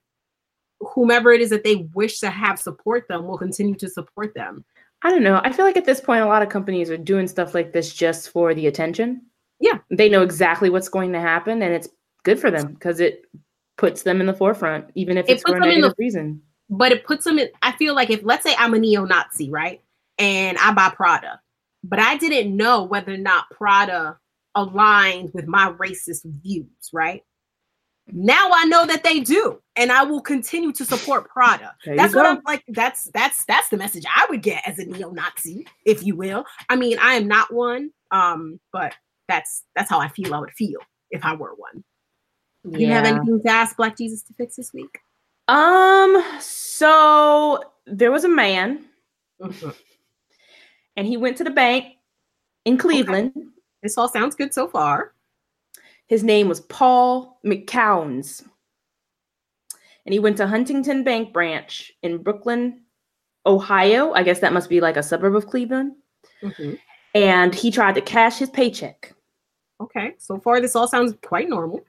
whomever 0.80 1.32
it 1.34 1.42
is 1.42 1.50
that 1.50 1.64
they 1.64 1.88
wish 1.94 2.20
to 2.20 2.30
have 2.30 2.60
support 2.60 3.08
them 3.08 3.28
will 3.28 3.38
continue 3.38 3.76
to 3.76 3.90
support 3.90 4.34
them. 4.34 4.64
I 5.02 5.10
don't 5.10 5.24
know. 5.24 5.42
I 5.44 5.52
feel 5.52 5.66
like 5.66 5.78
at 5.78 5.86
this 5.86 6.02
point 6.02 6.24
a 6.24 6.28
lot 6.28 6.42
of 6.42 6.50
companies 6.50 6.90
are 6.90 6.98
doing 6.98 7.28
stuff 7.28 7.54
like 7.54 7.74
this 7.74 7.94
just 7.94 8.30
for 8.30 8.54
the 8.54 8.68
attention. 8.68 9.24
Yeah. 9.60 9.80
They 9.90 10.10
know 10.10 10.24
exactly 10.24 10.70
what's 10.70 10.90
going 10.90 11.12
to 11.14 11.20
happen 11.20 11.62
and 11.62 11.74
it's 11.74 11.90
good 12.24 12.40
for 12.40 12.52
them 12.52 12.74
because 12.74 13.00
it 13.00 13.26
puts 13.78 14.04
them 14.04 14.20
in 14.20 14.28
the 14.28 14.34
forefront 14.34 14.86
even 14.96 15.18
if 15.18 15.28
it's 15.30 15.42
for 15.42 15.56
a 15.56 15.60
negative 15.60 15.92
the, 15.92 15.96
reason 15.98 16.42
but 16.70 16.91
it 16.91 17.03
puts 17.03 17.26
them 17.26 17.39
in 17.39 17.49
i 17.61 17.72
feel 17.74 17.95
like 17.95 18.09
if 18.09 18.22
let's 18.24 18.43
say 18.43 18.55
i'm 18.57 18.74
a 18.74 18.80
neo-nazi 18.80 19.49
right 19.49 19.82
and 20.20 20.57
I 20.57 20.74
buy 20.74 20.89
Prada. 20.89 21.39
But 21.84 21.99
I 21.99 22.17
didn't 22.17 22.55
know 22.55 22.84
whether 22.84 23.13
or 23.13 23.17
not 23.17 23.49
Prada 23.49 24.17
aligned 24.53 25.32
with 25.34 25.47
my 25.47 25.72
racist 25.72 26.26
views, 26.26 26.67
right? 26.91 27.24
Now 28.11 28.49
I 28.53 28.65
know 28.65 28.86
that 28.86 29.03
they 29.03 29.22
do, 29.22 29.61
and 29.76 29.91
I 29.91 30.03
will 30.03 30.20
continue 30.20 30.74
to 30.74 30.84
support 30.84 31.30
Prada. 31.30 31.76
that's 31.86 32.13
what 32.13 32.26
I'm 32.26 32.41
like. 32.45 32.63
That's 32.67 33.09
that's 33.13 33.45
that's 33.45 33.70
the 33.70 33.78
message 33.78 34.03
I 34.13 34.26
would 34.30 34.41
get 34.41 34.67
as 34.67 34.80
a 34.80 34.86
neo-Nazi, 34.86 35.67
if 35.86 36.03
you 36.03 36.15
will. 36.15 36.43
I 36.70 36.76
mean, 36.76 36.97
I 36.99 37.13
am 37.13 37.28
not 37.28 37.53
one, 37.53 37.91
um, 38.11 38.59
but 38.74 38.93
that's 39.28 39.63
that's 39.76 39.89
how 39.89 39.99
I 39.99 40.09
feel. 40.09 40.34
I 40.34 40.39
would 40.39 40.51
feel 40.51 40.80
if 41.11 41.24
I 41.24 41.36
were 41.36 41.53
one. 41.55 41.84
Do 42.70 42.80
yeah. 42.80 42.88
you 42.88 42.93
have 42.93 43.05
anything 43.05 43.41
to 43.41 43.49
ask 43.49 43.78
Black 43.78 43.95
Jesus 43.95 44.24
to 44.24 44.34
fix 44.34 44.55
this 44.55 44.74
week? 44.74 44.99
Um, 45.47 46.22
so 46.80 47.62
there 47.86 48.12
was 48.12 48.24
a 48.24 48.30
man. 48.30 48.86
And 50.98 51.08
he 51.08 51.16
went 51.16 51.38
to 51.38 51.46
the 51.46 51.50
bank 51.50 51.96
in 52.66 52.78
Cleveland. 52.78 53.32
Okay. 53.34 53.46
This 53.84 53.98
all 53.98 54.10
sounds 54.10 54.36
good 54.36 54.54
so 54.54 54.68
far. 54.68 55.14
His 56.08 56.26
name 56.26 56.50
was 56.50 56.60
Paul 56.60 57.40
McCowns. 57.46 58.44
And 60.06 60.12
he 60.12 60.20
went 60.20 60.36
to 60.38 60.48
Huntington 60.48 61.06
Bank 61.06 61.32
branch 61.32 61.94
in 62.04 62.22
Brooklyn, 62.22 62.82
Ohio. 63.46 64.12
I 64.12 64.24
guess 64.24 64.40
that 64.40 64.52
must 64.52 64.70
be 64.70 64.82
like 64.82 64.98
a 64.98 65.04
suburb 65.04 65.38
of 65.38 65.48
Cleveland. 65.48 65.94
Mm-hmm. 66.44 66.74
And 67.16 67.56
he 67.56 67.72
tried 67.72 67.96
to 67.96 68.02
cash 68.02 68.38
his 68.38 68.50
paycheck. 68.50 69.14
Okay. 69.80 70.16
So 70.18 70.38
far, 70.38 70.60
this 70.60 70.76
all 70.76 70.90
sounds 70.90 71.14
quite 71.24 71.48
normal. 71.48 71.80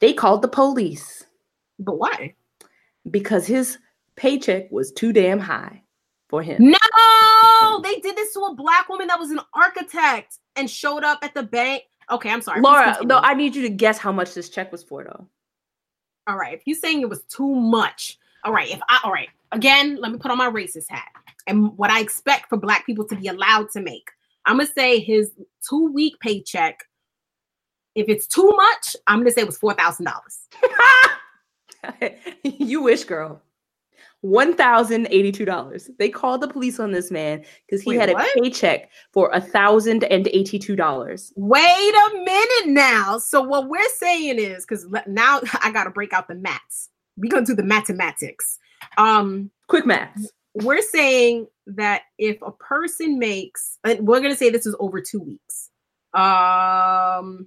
They 0.00 0.12
called 0.12 0.42
the 0.42 0.48
police. 0.48 1.24
But 1.78 1.98
why? 1.98 2.34
Because 3.08 3.46
his 3.46 3.78
paycheck 4.18 4.70
was 4.70 4.92
too 4.92 5.12
damn 5.12 5.38
high. 5.38 5.82
for 6.28 6.42
him. 6.42 6.58
No, 6.60 7.80
they 7.82 8.00
did 8.00 8.16
this 8.16 8.34
to 8.34 8.40
a 8.40 8.54
black 8.54 8.88
woman 8.88 9.06
that 9.06 9.18
was 9.18 9.30
an 9.30 9.40
architect 9.54 10.38
and 10.56 10.68
showed 10.68 11.04
up 11.04 11.20
at 11.22 11.32
the 11.34 11.42
bank. 11.42 11.84
Okay, 12.10 12.30
I'm 12.30 12.42
sorry. 12.42 12.60
Laura, 12.60 12.98
though, 13.04 13.18
I 13.18 13.34
need 13.34 13.54
you 13.54 13.62
to 13.62 13.70
guess 13.70 13.96
how 13.98 14.12
much 14.12 14.34
this 14.34 14.48
check 14.50 14.70
was 14.72 14.82
for, 14.82 15.04
though. 15.04 15.26
all 16.26 16.36
right, 16.36 16.54
if 16.54 16.62
you're 16.66 16.76
saying 16.76 17.00
it 17.00 17.08
was 17.08 17.22
too 17.24 17.54
much, 17.54 18.18
all 18.44 18.52
right, 18.52 18.70
if 18.70 18.80
I 18.88 19.00
all 19.04 19.12
right, 19.12 19.28
again, 19.52 19.96
let 20.00 20.12
me 20.12 20.18
put 20.18 20.30
on 20.30 20.38
my 20.38 20.50
racist 20.50 20.90
hat 20.90 21.08
and 21.46 21.76
what 21.78 21.90
I 21.90 22.00
expect 22.00 22.48
for 22.48 22.58
black 22.58 22.84
people 22.84 23.06
to 23.06 23.16
be 23.16 23.28
allowed 23.28 23.70
to 23.70 23.80
make. 23.80 24.10
I'm 24.44 24.58
gonna 24.58 24.68
say 24.68 25.00
his 25.00 25.32
two 25.68 25.92
week 25.92 26.18
paycheck. 26.20 26.84
If 27.94 28.08
it's 28.08 28.26
too 28.26 28.52
much, 28.56 28.96
I'm 29.06 29.20
gonna 29.20 29.30
say 29.30 29.42
it 29.42 29.46
was 29.46 29.58
four 29.58 29.74
thousand 29.74 30.06
dollars. 30.06 30.38
you 32.42 32.82
wish, 32.82 33.04
girl. 33.04 33.42
One 34.22 34.54
thousand 34.56 35.06
eighty-two 35.10 35.44
dollars. 35.44 35.90
They 35.98 36.08
called 36.08 36.40
the 36.40 36.48
police 36.48 36.80
on 36.80 36.90
this 36.90 37.10
man 37.10 37.44
because 37.66 37.82
he 37.82 37.90
Wait, 37.90 38.00
had 38.00 38.10
what? 38.12 38.26
a 38.36 38.40
paycheck 38.40 38.90
for 39.12 39.30
a 39.32 39.40
thousand 39.40 40.02
and 40.04 40.26
eighty-two 40.28 40.74
dollars. 40.74 41.32
Wait 41.36 41.62
a 41.94 42.14
minute 42.14 42.66
now. 42.66 43.18
So 43.18 43.40
what 43.42 43.68
we're 43.68 43.88
saying 43.96 44.38
is 44.38 44.66
because 44.66 44.86
now 45.06 45.40
I 45.62 45.70
gotta 45.72 45.90
break 45.90 46.12
out 46.12 46.26
the 46.28 46.34
maths. 46.34 46.90
We're 47.16 47.30
gonna 47.30 47.46
do 47.46 47.54
the 47.54 47.62
mathematics. 47.62 48.58
Um, 48.96 49.50
Quick 49.68 49.86
maths. 49.86 50.28
we're 50.54 50.82
saying 50.82 51.46
that 51.66 52.02
if 52.18 52.40
a 52.42 52.50
person 52.52 53.18
makes 53.18 53.78
and 53.84 54.06
we're 54.06 54.20
going 54.20 54.32
to 54.32 54.36
say 54.36 54.48
this 54.50 54.64
is 54.66 54.74
over 54.80 55.00
two 55.00 55.20
weeks 55.20 55.68
um 56.14 57.46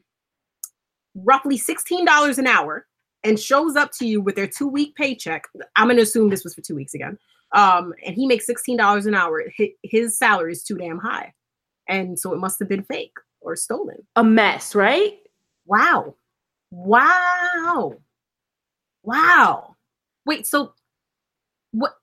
roughly 1.16 1.58
$16 1.58 2.38
an 2.38 2.46
hour 2.48 2.86
and 3.24 3.40
shows 3.40 3.76
up 3.76 3.92
to 4.00 4.06
you 4.08 4.20
with 4.22 4.36
their 4.36 4.48
two 4.48 4.68
week 4.68 4.96
paycheck 4.96 5.44
i'm 5.76 5.88
going 5.88 5.98
to 5.98 6.04
assume 6.04 6.30
this 6.30 6.44
was 6.44 6.54
for 6.56 6.62
two 6.62 6.76
weeks 6.76 6.94
again 6.94 7.18
um 7.54 7.94
and 8.06 8.16
he 8.16 8.26
makes 8.26 8.46
$16 8.48 9.06
an 9.06 9.14
hour 9.16 9.44
his 9.84 10.18
salary 10.18 10.52
is 10.54 10.64
too 10.64 10.78
damn 10.78 10.98
high 11.00 11.34
and 11.88 12.18
so 12.20 12.34
it 12.34 12.38
must 12.40 12.60
have 12.60 12.70
been 12.70 12.84
fake 12.84 13.14
or 13.42 13.56
stolen 13.56 13.98
A 14.16 14.24
mess, 14.24 14.74
right? 14.76 15.18
wow 15.66 16.16
wow 16.72 17.94
wow 19.04 19.76
wait 20.26 20.46
so 20.48 20.74
what 21.72 21.94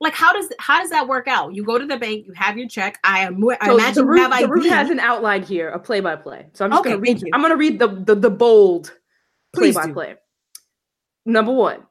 like 0.00 0.14
how 0.14 0.32
does 0.32 0.48
how 0.58 0.80
does 0.80 0.90
that 0.90 1.06
work 1.08 1.28
out 1.28 1.54
you 1.54 1.64
go 1.64 1.78
to 1.78 1.86
the 1.86 1.96
bank 1.96 2.26
you 2.26 2.32
have 2.34 2.56
your 2.58 2.68
check 2.68 2.98
i 3.04 3.20
am 3.20 3.42
i 3.60 3.66
So 3.66 3.74
imagine 3.74 4.06
root, 4.06 4.18
have 4.20 4.40
the 4.40 4.48
root 4.48 4.66
has 4.68 4.90
an 4.90 5.00
outline 5.00 5.42
here, 5.42 5.68
a 5.70 5.78
play-by-play. 5.78 6.46
So 6.54 6.64
I'm 6.64 6.70
just 6.70 6.80
Okay, 6.80 6.90
gonna 6.90 7.00
read. 7.02 7.20
you. 7.22 7.30
I'm 7.34 7.42
gonna 7.42 7.56
read 7.56 7.78
the 7.78 7.88
the, 7.88 8.14
the 8.14 8.30
bold 8.30 8.94
play-by-play. 9.54 10.16
Number 11.26 11.52
one, 11.52 11.82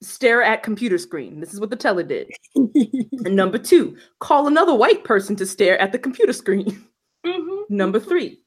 stare 0.00 0.42
at 0.42 0.62
computer 0.62 0.98
screen. 0.98 1.40
This 1.40 1.52
is 1.54 1.60
what 1.60 1.70
the 1.70 1.76
teller 1.76 2.02
did. 2.02 2.30
And 3.24 3.36
number 3.36 3.58
two, 3.58 3.96
call 4.18 4.46
another 4.48 4.74
white 4.74 5.04
person 5.04 5.36
to 5.36 5.46
stare 5.46 5.78
at 5.78 5.92
the 5.92 5.98
computer 5.98 6.32
screen. 6.32 6.84
Mhm. 7.24 7.62
Number 7.70 8.00
three, 8.00 8.40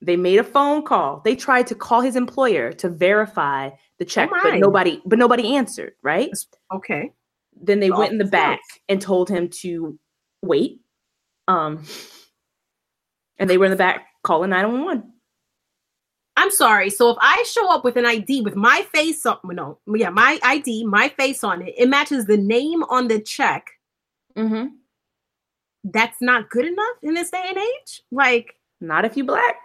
they 0.00 0.16
made 0.16 0.38
a 0.40 0.44
phone 0.44 0.82
call. 0.84 1.20
They 1.24 1.36
tried 1.36 1.68
to 1.68 1.76
call 1.76 2.00
his 2.00 2.16
employer 2.16 2.72
to 2.72 2.88
verify 2.88 3.70
the 4.00 4.04
check, 4.04 4.28
my. 4.32 4.40
but 4.42 4.58
nobody, 4.58 5.00
but 5.06 5.18
nobody 5.20 5.54
answered. 5.54 5.92
Right? 6.02 6.30
okay 6.74 7.12
Then 7.54 7.78
they 7.78 7.90
Oh, 7.90 7.98
went 8.00 8.10
in 8.12 8.18
the 8.18 8.24
back 8.24 8.58
course. 8.58 8.80
and 8.88 9.00
told 9.00 9.28
him 9.28 9.48
to 9.62 9.96
wait. 10.42 10.80
Um, 11.46 11.84
and 13.38 13.48
they 13.48 13.56
were 13.58 13.66
in 13.66 13.70
the 13.70 13.76
back 13.76 14.06
calling 14.24 14.50
nine 14.50 14.70
one 14.72 14.84
one. 14.84 15.11
I'm 16.42 16.50
sorry 16.50 16.90
so 16.90 17.10
if 17.10 17.16
i 17.20 17.42
show 17.46 17.68
up 17.70 17.84
with 17.84 17.96
an 17.96 18.04
id 18.06 18.40
with 18.42 18.56
my 18.56 18.84
face 18.92 19.24
on 19.26 19.38
no 19.44 19.78
yeah 19.94 20.10
my 20.10 20.38
id 20.42 20.84
my 20.84 21.08
face 21.10 21.42
on 21.44 21.62
it 21.62 21.74
it 21.78 21.88
matches 21.88 22.26
the 22.26 22.36
name 22.36 22.82
on 22.84 23.08
the 23.08 23.20
check 23.20 23.66
Mm-hmm. 24.36 24.66
that's 25.84 26.20
not 26.20 26.48
good 26.50 26.64
enough 26.66 26.96
in 27.02 27.14
this 27.14 27.30
day 27.30 27.44
and 27.48 27.58
age 27.58 28.02
like 28.10 28.54
Not 28.80 29.04
if 29.04 29.16
you 29.16 29.24
black. 29.24 29.56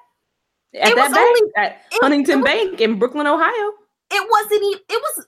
At 0.75 0.93
that 0.95 1.11
bank, 1.13 1.17
only- 1.17 1.51
at 1.55 1.71
it- 1.91 1.99
Huntington 2.01 2.39
it 2.39 2.41
was- 2.43 2.45
Bank 2.51 2.82
in 2.82 2.99
Brooklyn, 2.99 3.25
Ohio. 3.28 3.71
it 4.11 4.28
wasn't 4.30 4.61
even 4.63 4.82
it 4.89 5.01
was 5.07 5.25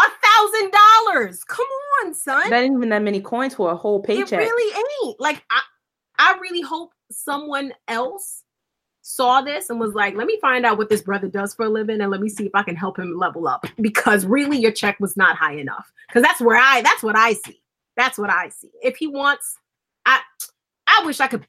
a 0.00 0.08
thousand 0.26 0.72
dollars 0.72 1.42
come 1.44 1.66
on 2.04 2.14
son 2.14 2.48
That 2.50 2.62
ain't 2.62 2.76
even 2.76 2.88
that 2.90 3.02
many 3.02 3.20
coins 3.20 3.54
for 3.54 3.70
a 3.72 3.76
whole 3.76 4.00
paycheck. 4.00 4.32
It 4.40 4.44
really 4.44 4.84
ain't. 5.08 5.20
Like 5.20 5.42
I, 5.50 5.60
I 6.18 6.38
really 6.40 6.62
hope 6.62 6.92
someone 7.10 7.72
else 7.88 8.44
saw 9.08 9.40
this 9.40 9.70
and 9.70 9.80
was 9.80 9.94
like, 9.94 10.14
"Let 10.14 10.26
me 10.26 10.38
find 10.40 10.66
out 10.66 10.76
what 10.76 10.90
this 10.90 11.00
brother 11.00 11.28
does 11.28 11.54
for 11.54 11.64
a 11.64 11.68
living, 11.68 12.00
and 12.00 12.10
let 12.10 12.20
me 12.20 12.28
see 12.28 12.44
if 12.44 12.54
I 12.54 12.62
can 12.62 12.76
help 12.76 12.98
him 12.98 13.16
level 13.16 13.48
up." 13.48 13.66
Because 13.80 14.26
really, 14.26 14.58
your 14.58 14.72
check 14.72 15.00
was 15.00 15.16
not 15.16 15.36
high 15.36 15.54
enough. 15.54 15.90
Because 16.08 16.22
that's 16.22 16.40
where 16.40 16.58
I, 16.58 16.82
that's 16.82 17.02
what 17.02 17.16
I 17.16 17.32
see. 17.32 17.62
That's 17.96 18.18
what 18.18 18.30
I 18.30 18.50
see. 18.50 18.70
If 18.82 18.96
he 18.96 19.06
wants, 19.06 19.56
I, 20.04 20.20
I 20.86 21.02
wish 21.06 21.20
I 21.20 21.26
could. 21.26 21.46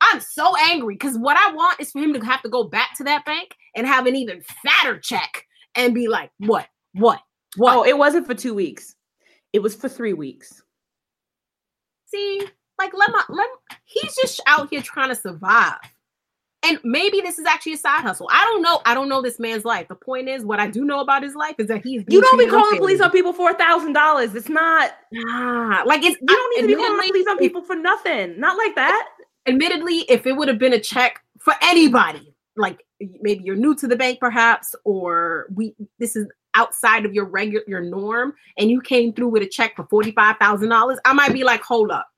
I'm 0.00 0.20
so 0.20 0.54
angry 0.56 0.94
because 0.94 1.18
what 1.18 1.36
I 1.36 1.52
want 1.52 1.80
is 1.80 1.90
for 1.90 1.98
him 1.98 2.12
to 2.12 2.24
have 2.24 2.42
to 2.42 2.48
go 2.48 2.64
back 2.64 2.96
to 2.98 3.04
that 3.04 3.24
bank 3.24 3.54
and 3.74 3.86
have 3.86 4.06
an 4.06 4.14
even 4.14 4.42
fatter 4.62 4.98
check 4.98 5.46
and 5.74 5.94
be 5.94 6.06
like, 6.06 6.30
"What? 6.38 6.68
What? 6.92 7.20
What?" 7.56 7.76
Oh, 7.76 7.82
it 7.84 7.98
wasn't 7.98 8.26
for 8.26 8.34
two 8.34 8.54
weeks. 8.54 8.94
It 9.52 9.62
was 9.62 9.74
for 9.74 9.88
three 9.88 10.12
weeks. 10.12 10.62
See, 12.06 12.46
like 12.78 12.92
let 12.94 13.10
my 13.10 13.24
let 13.30 13.48
he's 13.84 14.14
just 14.14 14.40
out 14.46 14.70
here 14.70 14.82
trying 14.82 15.08
to 15.08 15.16
survive. 15.16 15.78
And 16.64 16.78
maybe 16.82 17.20
this 17.20 17.38
is 17.38 17.44
actually 17.44 17.74
a 17.74 17.76
side 17.76 18.00
hustle. 18.00 18.28
I 18.32 18.44
don't 18.46 18.62
know. 18.62 18.80
I 18.86 18.94
don't 18.94 19.08
know 19.08 19.20
this 19.20 19.38
man's 19.38 19.64
life. 19.64 19.88
The 19.88 19.94
point 19.94 20.28
is, 20.28 20.44
what 20.44 20.60
I 20.60 20.66
do 20.68 20.84
know 20.84 21.00
about 21.00 21.22
his 21.22 21.34
life 21.34 21.56
is 21.58 21.68
that 21.68 21.84
he's 21.84 22.02
You 22.08 22.22
don't 22.22 22.38
be 22.38 22.46
calling 22.46 22.78
police 22.78 23.00
on 23.00 23.10
people 23.10 23.32
for 23.34 23.50
a 23.50 23.54
thousand 23.54 23.92
dollars. 23.92 24.34
It's 24.34 24.48
not. 24.48 24.92
Nah, 25.12 25.82
like 25.84 26.02
it's 26.02 26.16
You 26.20 26.26
don't 26.26 26.56
need 26.56 26.62
to 26.62 26.68
be 26.68 26.82
calling 26.82 27.10
police 27.10 27.26
on 27.28 27.38
people 27.38 27.62
for 27.62 27.76
nothing. 27.76 28.40
Not 28.40 28.56
like 28.56 28.74
that. 28.76 29.08
admittedly, 29.46 30.00
if 30.08 30.26
it 30.26 30.32
would 30.32 30.48
have 30.48 30.58
been 30.58 30.72
a 30.72 30.80
check 30.80 31.22
for 31.38 31.54
anybody, 31.62 32.34
like 32.56 32.84
maybe 33.20 33.42
you're 33.44 33.56
new 33.56 33.74
to 33.76 33.86
the 33.86 33.96
bank, 33.96 34.20
perhaps, 34.20 34.74
or 34.84 35.46
we 35.54 35.74
this 35.98 36.16
is 36.16 36.26
outside 36.54 37.04
of 37.04 37.12
your 37.12 37.24
regular 37.24 37.64
your 37.66 37.80
norm, 37.80 38.34
and 38.58 38.70
you 38.70 38.80
came 38.80 39.12
through 39.12 39.28
with 39.28 39.42
a 39.42 39.48
check 39.48 39.76
for 39.76 39.86
forty 39.86 40.12
five 40.12 40.36
thousand 40.38 40.68
dollars, 40.68 40.98
I 41.04 41.12
might 41.12 41.32
be 41.32 41.44
like, 41.44 41.62
hold 41.62 41.90
up, 41.90 42.08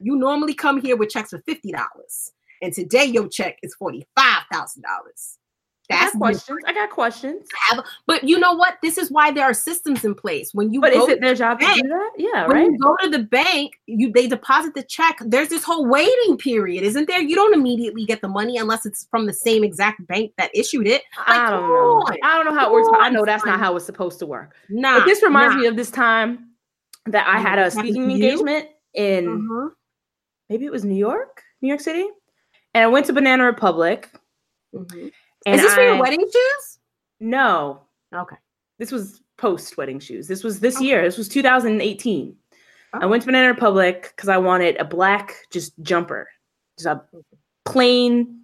you 0.00 0.16
normally 0.16 0.54
come 0.54 0.80
here 0.80 0.96
with 0.96 1.10
checks 1.10 1.30
for 1.30 1.38
fifty 1.46 1.72
dollars, 1.72 2.32
and 2.64 2.72
today 2.72 3.04
your 3.04 3.28
check 3.28 3.58
is 3.62 3.74
forty 3.74 4.06
five 4.16 4.42
thousand 4.52 4.82
dollars. 4.82 5.38
I 5.90 5.96
That's 5.96 6.12
got 6.14 6.18
questions. 6.18 6.60
I 6.66 6.72
got 6.72 6.88
questions. 6.88 7.46
But 8.06 8.24
you 8.24 8.38
know 8.38 8.54
what? 8.54 8.78
This 8.82 8.96
is 8.96 9.10
why 9.10 9.30
there 9.32 9.44
are 9.44 9.52
systems 9.52 10.02
in 10.02 10.14
place. 10.14 10.54
When 10.54 10.72
you 10.72 10.80
But 10.80 10.94
go 10.94 11.04
is 11.04 11.10
it 11.10 11.20
their 11.20 11.34
job 11.34 11.60
to 11.60 11.66
do 11.66 11.82
that? 11.88 12.10
Yeah, 12.16 12.46
when 12.46 12.56
right. 12.56 12.70
you 12.70 12.78
go 12.78 12.96
to 13.02 13.10
the 13.10 13.18
bank, 13.18 13.74
you 13.84 14.10
they 14.10 14.26
deposit 14.26 14.72
the 14.74 14.82
check. 14.82 15.18
There's 15.20 15.50
this 15.50 15.62
whole 15.62 15.86
waiting 15.86 16.38
period, 16.38 16.84
isn't 16.84 17.06
there? 17.06 17.20
You 17.20 17.36
don't 17.36 17.52
immediately 17.52 18.06
get 18.06 18.22
the 18.22 18.28
money 18.28 18.56
unless 18.56 18.86
it's 18.86 19.06
from 19.10 19.26
the 19.26 19.34
same 19.34 19.62
exact 19.62 20.06
bank 20.06 20.32
that 20.38 20.50
issued 20.54 20.86
it. 20.86 21.02
I 21.26 21.50
don't 21.50 21.68
know. 21.68 22.00
on. 22.00 22.16
I 22.24 22.36
don't 22.36 22.46
know 22.46 22.58
how 22.58 22.70
it 22.70 22.72
works, 22.72 22.88
but 22.90 23.02
I 23.02 23.10
know 23.10 23.26
that's 23.26 23.44
not 23.44 23.58
how 23.60 23.76
it's 23.76 23.84
supposed 23.84 24.18
to 24.20 24.26
work. 24.26 24.54
Nah, 24.70 25.00
But 25.00 25.04
this 25.04 25.22
reminds 25.22 25.54
nah. 25.54 25.60
me 25.60 25.66
of 25.66 25.76
this 25.76 25.90
time 25.90 26.48
that 27.04 27.28
I 27.28 27.38
had 27.38 27.58
a 27.58 27.70
speaking 27.70 28.10
engagement 28.10 28.68
in 28.94 29.26
Mhm. 29.26 29.68
maybe 30.48 30.64
it 30.64 30.72
was 30.72 30.82
New 30.82 30.94
York, 30.96 31.42
New 31.60 31.68
York 31.68 31.80
City, 31.80 32.06
and 32.74 32.84
I 32.84 32.86
went 32.88 33.06
to 33.06 33.12
Banana 33.12 33.44
Republic. 33.44 34.10
Mhm. 34.74 35.12
And 35.46 35.54
Is 35.56 35.62
this 35.62 35.74
for 35.74 35.82
your 35.82 36.00
wedding 36.00 36.20
shoes? 36.20 36.78
No, 37.20 37.82
Okay. 38.14 38.36
this 38.78 38.90
was 38.90 39.22
post 39.36 39.76
wedding 39.76 40.00
shoes. 40.00 40.26
This 40.28 40.42
was 40.42 40.60
this 40.60 40.76
Okay. 40.76 40.86
year. 40.86 41.02
This 41.02 41.18
was 41.18 41.28
2018. 41.28 42.36
I 42.92 43.04
Oh. 43.04 43.08
went 43.08 43.22
to 43.22 43.26
Banana 43.26 43.48
Republic 43.48 44.12
because 44.14 44.28
I 44.28 44.36
wanted 44.38 44.76
a 44.76 44.84
black 44.84 45.34
just 45.50 45.72
jumper, 45.82 46.28
just 46.78 46.86
a 46.86 47.02
plain 47.64 48.40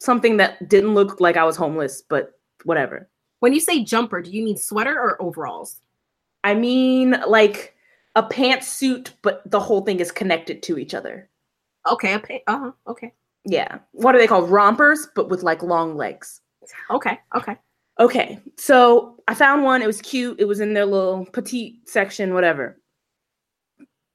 something 0.00 0.36
that 0.36 0.68
didn't 0.68 0.94
look 0.94 1.20
like 1.20 1.36
I 1.36 1.42
was 1.44 1.56
homeless, 1.56 2.02
but 2.02 2.38
whatever. 2.64 3.08
When 3.40 3.52
you 3.52 3.58
say 3.60 3.82
jumper, 3.82 4.22
do 4.22 4.30
you 4.30 4.44
mean 4.44 4.56
sweater 4.56 4.94
or 4.98 5.20
overalls? 5.20 5.80
I 6.44 6.54
mean, 6.54 7.20
like 7.26 7.74
a 8.14 8.22
pantsuit, 8.22 9.12
but 9.22 9.42
the 9.50 9.58
whole 9.58 9.80
thing 9.84 9.98
is 9.98 10.12
connected 10.12 10.62
to 10.64 10.78
each 10.78 10.94
other. 10.94 11.28
Okay. 11.90 12.14
A 12.14 12.20
pa- 12.20 12.38
uh-huh. 12.46 12.72
Okay. 12.86 13.12
Yeah. 13.48 13.78
What 13.92 14.14
are 14.14 14.18
they 14.18 14.26
called? 14.26 14.50
Rompers, 14.50 15.08
but 15.14 15.30
with 15.30 15.42
like 15.42 15.62
long 15.62 15.96
legs. 15.96 16.42
Okay. 16.90 17.18
Okay. 17.34 17.56
Okay. 17.98 18.38
So 18.58 19.16
I 19.26 19.34
found 19.34 19.64
one. 19.64 19.80
It 19.80 19.86
was 19.86 20.02
cute. 20.02 20.38
It 20.38 20.44
was 20.44 20.60
in 20.60 20.74
their 20.74 20.84
little 20.84 21.24
petite 21.32 21.88
section, 21.88 22.34
whatever. 22.34 22.78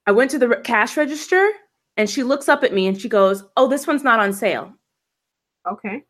I 0.06 0.12
went 0.12 0.30
to 0.32 0.40
the 0.40 0.62
cash 0.64 0.96
register 0.98 1.50
and 1.98 2.08
she 2.08 2.22
looks 2.22 2.48
up 2.48 2.64
at 2.64 2.74
me 2.74 2.86
and 2.86 3.00
she 3.00 3.10
goes, 3.10 3.44
Oh, 3.58 3.68
this 3.68 3.88
one's 3.88 4.04
not 4.04 4.20
on 4.20 4.34
sale. 4.34 4.72
Okay. 5.68 6.04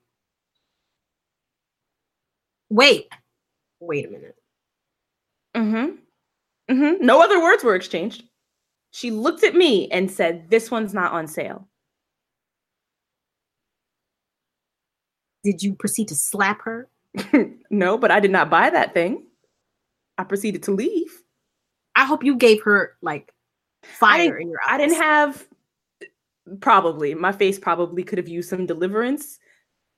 Wait. 2.69 3.07
Wait 3.79 4.05
a 4.05 4.09
minute. 4.09 4.35
Mm-hmm. 5.55 6.73
Mm-hmm. 6.73 7.05
No 7.05 7.21
other 7.21 7.41
words 7.41 7.63
were 7.63 7.75
exchanged. 7.75 8.23
She 8.91 9.11
looked 9.11 9.45
at 9.45 9.55
me 9.55 9.89
and 9.91 10.11
said, 10.11 10.49
This 10.49 10.69
one's 10.69 10.93
not 10.93 11.13
on 11.13 11.25
sale. 11.25 11.69
Did 15.43 15.61
you 15.61 15.73
proceed 15.75 16.07
to 16.09 16.15
slap 16.15 16.61
her? 16.61 16.87
no, 17.69 17.97
but 17.97 18.11
I 18.11 18.19
did 18.19 18.31
not 18.31 18.49
buy 18.49 18.69
that 18.69 18.93
thing. 18.93 19.25
I 20.17 20.23
proceeded 20.23 20.63
to 20.63 20.71
leave. 20.71 21.21
I 21.95 22.05
hope 22.05 22.23
you 22.23 22.35
gave 22.35 22.63
her 22.63 22.95
like 23.01 23.33
fire 23.83 24.37
in 24.37 24.49
your 24.49 24.59
eyes. 24.67 24.73
I 24.73 24.77
didn't 24.77 25.01
have 25.01 25.47
probably 26.59 27.13
my 27.13 27.31
face 27.31 27.59
probably 27.59 28.03
could 28.03 28.17
have 28.17 28.27
used 28.27 28.49
some 28.49 28.65
deliverance, 28.65 29.39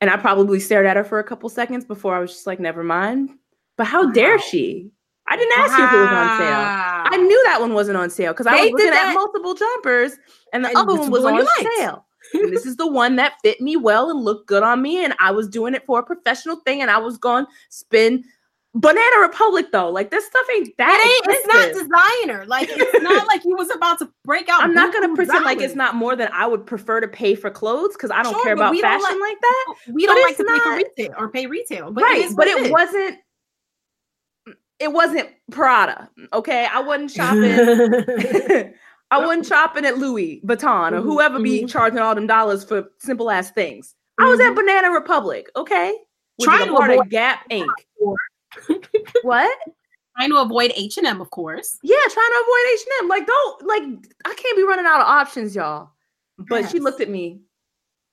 and 0.02 0.10
I 0.10 0.18
probably 0.18 0.60
stared 0.60 0.86
at 0.86 0.98
her 0.98 1.04
for 1.04 1.20
a 1.20 1.24
couple 1.24 1.48
seconds 1.50 1.86
before 1.86 2.16
I 2.16 2.20
was 2.20 2.32
just 2.32 2.48
like, 2.48 2.60
never 2.60 2.84
mind. 2.84 3.32
But 3.78 3.88
how 3.88 4.12
dare 4.12 4.39
she? 4.39 4.89
I 5.28 5.36
didn't 5.38 5.58
ask 5.58 5.78
you 5.78 5.84
if 5.84 5.91
it 5.91 5.98
was 5.98 6.10
on 6.10 6.38
sale. 6.38 7.10
I 7.12 7.18
knew 7.18 7.43
that 7.46 7.60
one 7.60 7.74
wasn't 7.74 7.98
on 7.98 8.10
sale 8.10 8.32
because 8.34 8.46
I 8.48 8.56
was 8.62 8.72
looking 8.72 8.88
at 8.89 9.14
multiple 9.14 9.54
jumpers, 9.54 10.14
and 10.54 10.64
the 10.64 10.70
And 10.70 10.78
other 10.78 10.96
one 10.96 11.10
was 11.12 11.26
on 11.26 11.34
liked. 11.34 11.68
sale. 11.78 12.05
And 12.34 12.51
this 12.51 12.65
is 12.65 12.76
the 12.78 12.88
one 12.91 13.15
that 13.17 13.34
fit 13.43 13.61
me 13.61 13.76
well 13.78 14.09
and 14.09 14.23
looked 14.23 14.47
good 14.47 14.63
on 14.63 14.82
me, 14.82 15.03
and 15.03 15.13
I 15.19 15.32
was 15.32 15.47
doing 15.47 15.73
it 15.76 15.86
for 15.86 15.99
a 15.99 16.03
professional 16.03 16.57
thing, 16.57 16.82
and 16.82 16.89
I 16.91 16.97
was 16.97 17.17
going 17.17 17.45
to 17.45 17.51
spend. 17.69 18.26
Banana 18.78 19.21
Republic 19.21 19.67
though, 19.71 19.89
like 19.89 20.11
this 20.11 20.26
stuff 20.26 20.45
ain't 20.53 20.76
that. 20.78 20.99
It 20.99 21.30
ain't, 21.30 21.38
it's 21.38 21.47
not 21.47 21.71
designer. 22.28 22.45
Like 22.45 22.67
it's 22.69 23.01
not 23.03 23.26
like 23.26 23.45
you 23.45 23.55
was 23.55 23.73
about 23.73 23.99
to 23.99 24.11
break 24.26 24.49
out. 24.49 24.61
I'm 24.63 24.73
not 24.73 24.91
gonna 24.93 25.15
pretend 25.15 25.45
like 25.45 25.61
it's 25.61 25.76
not 25.76 25.95
more 25.95 26.13
than 26.17 26.28
I 26.34 26.45
would 26.45 26.65
prefer 26.65 26.99
to 26.99 27.07
pay 27.07 27.36
for 27.36 27.49
clothes 27.49 27.93
because 27.93 28.11
I 28.11 28.21
don't 28.21 28.34
Sure, 28.34 28.43
care 28.43 28.53
about 28.53 28.76
fashion 28.78 29.01
like- 29.01 29.30
like, 29.30 29.39
that. 29.39 29.76
We 29.93 30.05
but 30.05 30.15
don't 30.15 30.23
like 30.23 30.36
to 30.36 30.43
pay 30.43 30.59
for 30.59 30.69
not- 30.71 30.76
retail 30.76 31.13
or 31.17 31.30
pay 31.30 31.47
retail, 31.47 31.89
but 31.93 32.03
right, 32.03 32.26
it 32.26 32.36
but 32.36 32.47
it 32.47 32.65
is. 32.65 32.69
wasn't. 32.73 33.17
It 34.80 34.91
wasn't 34.91 35.30
Prada. 35.51 36.09
Okay, 36.34 36.67
I 36.69 36.82
wasn't 36.82 37.11
shopping. 37.15 38.73
I 39.16 39.26
wasn't 39.26 39.45
shopping 39.45 39.86
at 39.86 39.97
Louis 39.97 40.41
Vuitton 40.45 40.91
or 40.93 41.01
Mhm, 41.01 41.03
whoever 41.03 41.39
be 41.39 41.63
mhm. 41.63 41.70
charging 41.70 41.99
all 41.99 42.16
them 42.16 42.28
dollars 42.28 42.63
for 42.63 42.89
simple 42.99 43.30
ass 43.32 43.51
things. 43.51 43.95
I 44.20 44.26
was 44.30 44.39
at 44.39 44.51
Mhm. 44.51 44.55
Banana 44.55 44.91
Republic. 44.91 45.49
Okay, 45.55 45.93
which 46.38 46.45
Trying 46.47 46.68
to 46.68 46.76
avoid- 46.76 47.09
Gap 47.09 47.47
Inc. 47.49 47.68
what? 49.24 49.57
trying 50.18 50.30
to 50.30 50.38
avoid 50.38 50.72
H 50.76 50.97
and 50.97 51.05
M, 51.07 51.20
of 51.20 51.30
course. 51.32 51.78
Yeah, 51.84 51.97
trying 52.09 52.30
to 52.30 52.43
avoid 52.43 52.74
H 52.74 52.80
and 52.86 53.03
M. 53.03 53.07
Like, 53.09 53.28
don't 53.28 53.66
like. 53.68 53.84
I 54.26 54.34
can't 54.34 54.55
be 54.57 54.63
running 54.63 54.86
out 54.86 55.01
of 55.01 55.07
options, 55.07 55.53
y'all. 55.55 55.89
But 56.38 56.70
she 56.70 56.80
looked 56.80 57.01
at 57.01 57.09
me. 57.09 57.41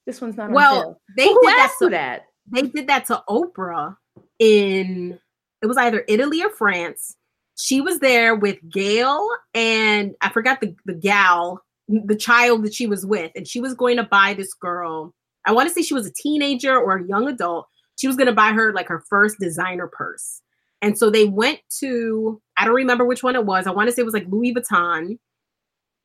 This 0.07 0.21
one's 0.21 0.37
not 0.37 0.51
Well, 0.51 1.01
they 1.17 1.27
Well, 1.29 1.39
did 1.43 1.49
that. 1.49 1.75
To, 1.79 1.89
that? 1.91 2.27
they 2.51 2.63
did 2.63 2.89
that 2.89 3.07
to 3.07 3.23
Oprah 3.29 3.97
in 4.41 5.19
it 5.63 5.67
was 5.67 5.77
either 5.77 6.05
Italy 6.09 6.43
or 6.43 6.51
France. 6.51 7.17
She 7.57 7.81
was 7.81 8.01
there 8.01 8.35
with 8.35 8.59
Gayle 8.69 9.27
and 9.55 10.15
I 10.21 10.31
forgot 10.31 10.61
the 10.61 10.75
the 10.85 10.95
gal, 10.95 11.63
the 11.89 12.17
child 12.17 12.65
that 12.65 12.75
she 12.75 12.87
was 12.87 13.05
with, 13.05 13.33
and 13.35 13.47
she 13.47 13.61
was 13.61 13.75
going 13.75 13.97
to 13.97 14.05
buy 14.05 14.35
this 14.35 14.55
girl. 14.55 15.15
I 15.45 15.53
want 15.53 15.69
to 15.69 15.75
say 15.75 15.83
she 15.83 15.95
was 15.95 16.07
a 16.07 16.13
teenager 16.13 16.77
or 16.77 16.97
a 16.97 17.07
young 17.07 17.29
adult. 17.29 17.67
She 17.97 18.07
was 18.07 18.17
going 18.17 18.27
to 18.27 18.33
buy 18.33 18.53
her 18.53 18.73
like 18.73 18.89
her 18.89 19.05
first 19.09 19.39
designer 19.39 19.87
purse. 19.87 20.41
And 20.81 20.99
so 20.99 21.11
they 21.11 21.27
went 21.27 21.61
to, 21.79 22.41
I 22.57 22.65
don't 22.65 22.75
remember 22.75 23.05
which 23.05 23.23
one 23.23 23.37
it 23.37 23.47
was. 23.47 23.67
I 23.67 23.71
want 23.71 23.89
to 23.89 23.93
say 23.95 24.03
it 24.03 24.05
was 24.05 24.15
like 24.15 24.27
Louis 24.29 24.55
Vuitton. 24.55 25.19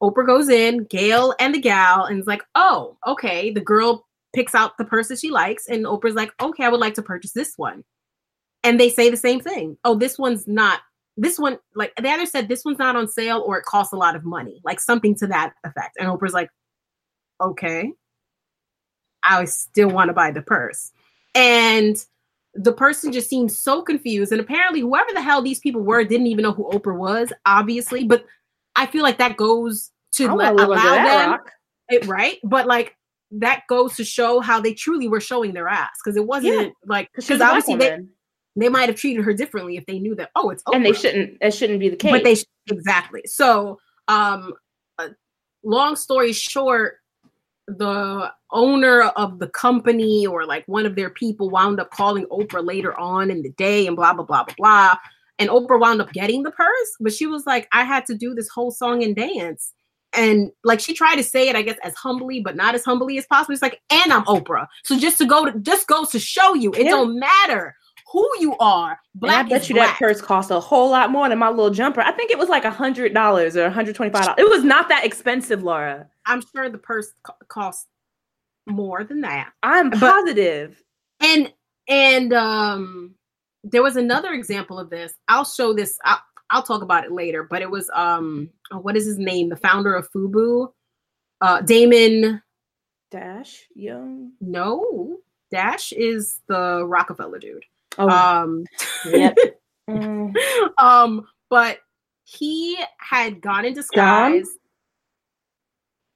Oprah 0.04 0.28
goes 0.28 0.50
in, 0.50 0.84
Gayle 0.84 1.34
and 1.40 1.56
the 1.56 1.60
gal, 1.60 2.06
and 2.06 2.20
is 2.20 2.28
like, 2.28 2.44
oh, 2.54 2.98
okay. 3.08 3.50
The 3.50 3.62
girl 3.62 4.06
picks 4.36 4.54
out 4.54 4.78
the 4.78 4.86
purse 4.86 5.08
that 5.08 5.18
she 5.20 5.32
likes, 5.32 5.68
and 5.68 5.86
Oprah's 5.86 6.14
like, 6.14 6.32
okay, 6.40 6.64
I 6.64 6.70
would 6.70 6.80
like 6.80 6.94
to 6.96 7.02
purchase 7.02 7.32
this 7.34 7.54
one. 7.58 7.84
And 8.64 8.80
they 8.80 8.90
say 8.90 9.10
the 9.10 9.18
same 9.18 9.40
thing. 9.40 9.78
Oh, 9.84 9.96
this 9.96 10.20
one's 10.20 10.48
not, 10.48 10.82
this 11.18 11.40
one, 11.40 11.58
like 11.76 11.94
the 11.96 12.10
other 12.10 12.26
said 12.26 12.48
this 12.48 12.64
one's 12.64 12.80
not 12.80 12.96
on 12.96 13.08
sale 13.08 13.44
or 13.46 13.58
it 13.58 13.66
costs 13.66 13.92
a 13.92 13.98
lot 13.98 14.16
of 14.16 14.24
money, 14.24 14.62
like 14.64 14.80
something 14.80 15.16
to 15.16 15.28
that 15.28 15.54
effect. 15.64 15.98
And 16.00 16.08
Oprah's 16.08 16.34
like, 16.34 16.50
okay, 17.42 17.92
I 19.24 19.46
still 19.46 19.90
want 19.90 20.10
to 20.10 20.14
buy 20.14 20.32
the 20.32 20.44
purse. 20.44 20.92
And 21.34 21.98
the 22.54 22.72
person 22.72 23.12
just 23.12 23.30
seemed 23.30 23.52
so 23.52 23.82
confused. 23.82 24.32
And 24.32 24.40
apparently, 24.40 24.82
whoever 24.82 25.12
the 25.14 25.22
hell 25.22 25.42
these 25.42 25.60
people 25.60 25.82
were 25.82 26.04
didn't 26.04 26.28
even 26.28 26.44
know 26.44 26.54
who 26.54 26.70
Oprah 26.72 26.98
was, 26.98 27.34
obviously. 27.46 28.04
But 28.04 28.26
I 28.76 28.86
feel 28.86 29.04
like 29.04 29.18
that 29.18 29.38
goes 29.38 29.92
to 30.14 30.28
I 30.28 30.34
let, 30.34 30.56
wanna 30.56 30.70
live 30.70 30.80
under 30.80 31.02
allow 31.02 31.32
them, 31.32 31.40
it, 31.90 32.06
right? 32.06 32.38
But 32.44 32.68
like 32.68 32.96
that 33.32 33.64
goes 33.68 33.96
to 33.98 34.04
show 34.04 34.40
how 34.40 34.62
they 34.62 34.74
truly 34.74 35.08
were 35.08 35.20
showing 35.20 35.54
their 35.54 35.68
ass 35.68 35.98
because 36.04 36.16
it 36.16 36.26
wasn't 36.26 36.54
Yeah, 36.54 36.70
like 36.86 37.10
because 37.16 37.42
obviously 37.42 37.76
they, 37.76 38.00
they 38.58 38.70
might 38.70 38.90
have 38.90 38.96
treated 38.98 39.24
her 39.24 39.34
differently 39.34 39.78
if 39.78 39.86
they 39.86 40.00
knew 40.00 40.16
that 40.16 40.32
oh 40.36 40.50
it's 40.50 40.64
Oprah. 40.64 40.76
and 40.76 40.86
they 40.86 40.94
shouldn't. 40.94 41.40
That 41.40 41.54
shouldn't 41.54 41.80
be 41.80 41.90
the 41.90 41.96
case. 41.96 42.12
but 42.12 42.24
they 42.24 42.36
exactly 42.74 43.22
so 43.26 43.80
um 44.10 44.54
uh, 45.00 45.10
long 45.64 45.96
story 45.96 46.34
short 46.34 46.98
the 47.68 48.32
owner 48.52 49.02
of 49.04 49.40
the 49.40 49.48
company 49.50 50.26
or 50.26 50.46
like 50.46 50.64
one 50.68 50.86
of 50.86 50.96
their 50.96 51.10
people 51.10 51.50
wound 51.50 51.80
up 51.82 51.92
calling 51.92 52.26
Oprah 52.28 52.66
later 52.66 52.98
on 52.98 53.30
in 53.30 53.42
the 53.42 53.50
day 53.52 53.88
and 53.88 53.96
blah 53.96 54.14
blah 54.14 54.24
blah 54.24 54.44
blah 54.46 54.54
blah 54.58 54.96
and 55.40 55.50
Oprah 55.50 55.80
wound 55.80 56.02
up 56.02 56.12
getting 56.14 56.44
the 56.44 56.52
purse 56.52 56.92
but 57.02 57.14
she 57.14 57.26
was 57.26 57.46
like 57.46 57.68
I 57.74 57.84
had 57.84 58.06
to 58.08 58.16
do 58.16 58.34
this 58.34 58.48
whole 58.48 58.72
song 58.72 59.04
and 59.04 59.14
dance 59.16 59.74
and 60.14 60.50
like 60.64 60.80
she 60.80 60.94
tried 60.94 61.18
to 61.18 61.24
say 61.24 61.50
it 61.50 61.58
I 61.58 61.62
guess 61.62 61.78
as 61.84 61.94
humbly 61.96 62.40
but 62.40 62.56
not 62.56 62.74
as 62.74 62.86
humbly 62.86 63.18
as 63.18 63.26
possible 63.26 63.52
it's 63.54 63.62
like 63.62 63.82
and 63.90 64.14
I'm 64.14 64.24
Oprah 64.26 64.68
so 64.86 64.98
just 64.98 65.18
to 65.18 65.26
go 65.26 65.44
to 65.46 65.60
just 65.60 65.88
goes 65.88 66.10
to 66.12 66.20
show 66.20 66.54
you 66.54 66.72
it 66.72 66.86
Yeah. 66.86 66.92
don't 66.92 67.20
matter 67.20 67.76
who 68.12 68.30
you 68.40 68.56
are 68.60 69.00
black 69.16 69.46
and 69.46 69.54
I 69.54 69.58
bet 69.58 69.70
you 69.70 69.76
black. 69.76 70.00
that 70.00 70.00
purse 70.00 70.22
cost 70.22 70.50
a 70.52 70.60
whole 70.60 70.90
lot 70.90 71.12
more 71.12 71.28
than 71.28 71.38
my 71.40 71.50
little 71.50 71.70
jumper. 71.70 72.02
I 72.02 72.12
think 72.14 72.32
it 72.32 72.38
was 72.38 72.50
like 72.50 72.64
a 72.66 72.72
hundred 72.72 73.14
dollars 73.14 73.58
or 73.58 73.70
hundred 73.70 73.96
twenty-five 73.96 74.24
dollars. 74.24 74.40
It 74.40 74.50
was 74.50 74.64
not 74.64 74.88
that 74.90 75.04
expensive, 75.06 75.64
Laura. 75.64 76.08
I'm 76.26 76.42
sure 76.56 76.70
the 76.70 76.78
purse 76.78 77.12
co- 77.24 77.34
costs 77.50 77.88
more 78.66 79.04
than 79.04 79.22
that. 79.22 79.52
I'm 79.64 79.90
But- 79.90 80.00
positive. 80.00 80.82
And 81.20 81.52
and 81.90 82.34
um 82.34 83.16
there 83.64 83.84
was 83.84 83.96
another 83.98 84.34
example 84.34 84.80
of 84.80 84.90
this. 84.90 85.14
I'll 85.28 85.44
show 85.46 85.74
this. 85.74 85.98
I'll, 86.06 86.22
I'll 86.50 86.64
talk 86.64 86.82
about 86.82 87.04
it 87.04 87.12
later. 87.12 87.44
But 87.44 87.62
it 87.62 87.70
was 87.70 87.90
um 87.94 88.50
oh, 88.72 88.80
what 88.80 88.96
is 88.96 89.06
his 89.06 89.18
name? 89.18 89.50
The 89.50 89.56
founder 89.58 89.94
of 89.96 90.10
Fubu, 90.12 90.70
uh 91.42 91.62
Daymond. 91.62 92.42
Dash 93.12 93.66
Young. 93.74 94.32
No, 94.42 95.18
Dash 95.52 95.92
is 95.94 96.40
the 96.48 96.86
Rockefeller 96.86 97.40
dude. 97.40 97.64
Oh, 97.98 98.10
Um, 98.10 98.64
yep. 99.10 99.38
Mm. 99.90 100.34
um, 100.80 101.26
but 101.50 101.78
he 102.26 102.78
had 103.00 103.40
gone 103.40 103.64
in 103.64 103.74
disguise. 103.74 104.50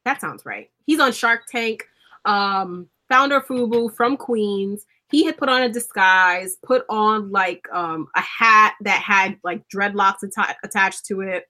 That 0.03 0.19
sounds 0.19 0.45
right. 0.45 0.69
He's 0.85 0.99
on 0.99 1.13
Shark 1.13 1.43
Tank. 1.49 1.85
Um, 2.25 2.87
founder 3.07 3.37
of 3.37 3.45
Fubu 3.45 3.95
from 3.95 4.17
Queens. 4.17 4.85
He 5.09 5.23
had 5.23 5.37
put 5.37 5.47
on 5.47 5.61
a 5.63 5.69
disguise, 5.69 6.57
put 6.65 6.83
on 6.89 7.31
like 7.31 7.65
um 7.71 8.07
a 8.15 8.19
hat 8.21 8.75
that 8.81 9.01
had 9.01 9.37
like 9.43 9.63
dreadlocks 9.73 10.23
atta- 10.23 10.57
attached 10.65 11.05
to 11.05 11.21
it, 11.21 11.45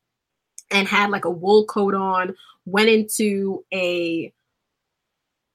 and 0.69 0.88
had 0.88 1.09
like 1.09 1.25
a 1.25 1.29
wool 1.32 1.65
coat 1.65 1.95
on. 1.95 2.36
Went 2.65 2.89
into 2.89 3.65
a 3.73 4.32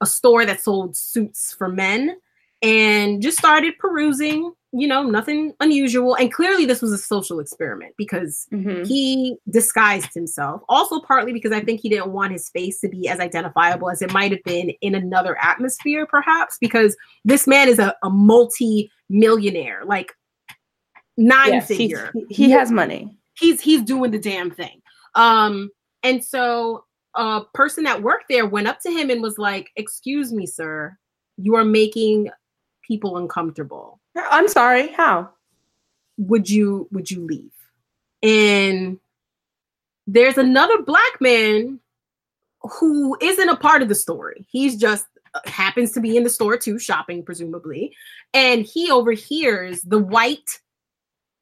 a 0.01 0.07
store 0.07 0.45
that 0.47 0.61
sold 0.61 0.97
suits 0.97 1.53
for 1.55 1.69
men 1.69 2.17
and 2.63 3.21
just 3.23 3.37
started 3.39 3.75
perusing 3.79 4.53
you 4.73 4.87
know 4.87 5.03
nothing 5.03 5.53
unusual 5.61 6.15
and 6.17 6.33
clearly 6.33 6.65
this 6.67 6.83
was 6.83 6.93
a 6.93 6.99
social 6.99 7.39
experiment 7.41 7.95
because 7.97 8.47
Mhm. 8.53 8.87
he 8.87 9.37
disguised 9.51 10.13
himself 10.15 10.63
also 10.69 11.01
partly 11.01 11.33
because 11.33 11.53
i 11.53 11.61
think 11.61 11.81
he 11.81 11.89
didn't 11.89 12.13
want 12.13 12.33
his 12.33 12.49
face 12.51 12.81
to 12.81 12.89
be 12.89 13.09
as 13.09 13.21
identifiable 13.21 13.91
as 13.91 14.03
it 14.03 14.13
might 14.13 14.33
have 14.33 14.43
been 14.45 14.71
in 14.81 14.95
another 14.95 15.37
atmosphere 15.43 16.07
perhaps 16.07 16.59
because 16.59 16.97
this 17.25 17.47
man 17.47 17.69
is 17.69 17.79
a, 17.79 17.95
a 18.03 18.11
multi-millionaire 18.11 19.83
like 19.85 20.13
nine 21.17 21.55
yes, 21.55 21.69
figure 21.69 22.13
he, 22.29 22.47
he 22.47 22.51
has 22.51 22.71
money. 22.71 23.17
he's 23.39 23.61
he's 23.61 23.83
doing 23.83 24.11
the 24.11 24.19
damn 24.19 24.51
thing 24.51 24.81
um 25.15 25.71
and 26.03 26.25
so 26.25 26.85
a 27.15 27.41
person 27.55 27.85
that 27.85 28.03
worked 28.03 28.27
there 28.29 28.47
went 28.47 28.67
up 28.67 28.79
to 28.81 28.91
him 28.91 29.09
and 29.11 29.23
was 29.23 29.39
like 29.39 29.69
excuse 29.77 30.33
me 30.33 30.45
sir 30.47 30.95
you 31.39 31.55
are 31.55 31.65
making 31.65 32.29
people 32.87 33.17
uncomfortable 33.17 34.01
I'm 34.31 34.49
sorry. 34.49 34.89
How? 34.89 35.31
would 36.19 36.49
you 36.49 36.89
would 36.91 37.11
you 37.11 37.27
leave 37.27 37.53
and 38.23 38.99
there's 40.07 40.39
another 40.39 40.83
black 40.83 41.21
man 41.21 41.79
who 42.63 43.17
isn't 43.21 43.49
a 43.49 43.57
part 43.57 43.83
of 43.83 43.89
the 43.89 43.95
story 43.95 44.47
he's 44.51 44.77
just 44.77 45.07
uh, 45.35 45.41
happens 45.45 45.93
to 45.93 46.01
be 46.01 46.17
in 46.17 46.25
the 46.25 46.31
store 46.31 46.57
too 46.57 46.79
shopping 46.79 47.23
presumably 47.23 47.95
and 48.33 48.65
he 48.65 48.91
overhears 48.91 49.81
the 49.83 49.99
white 49.99 50.61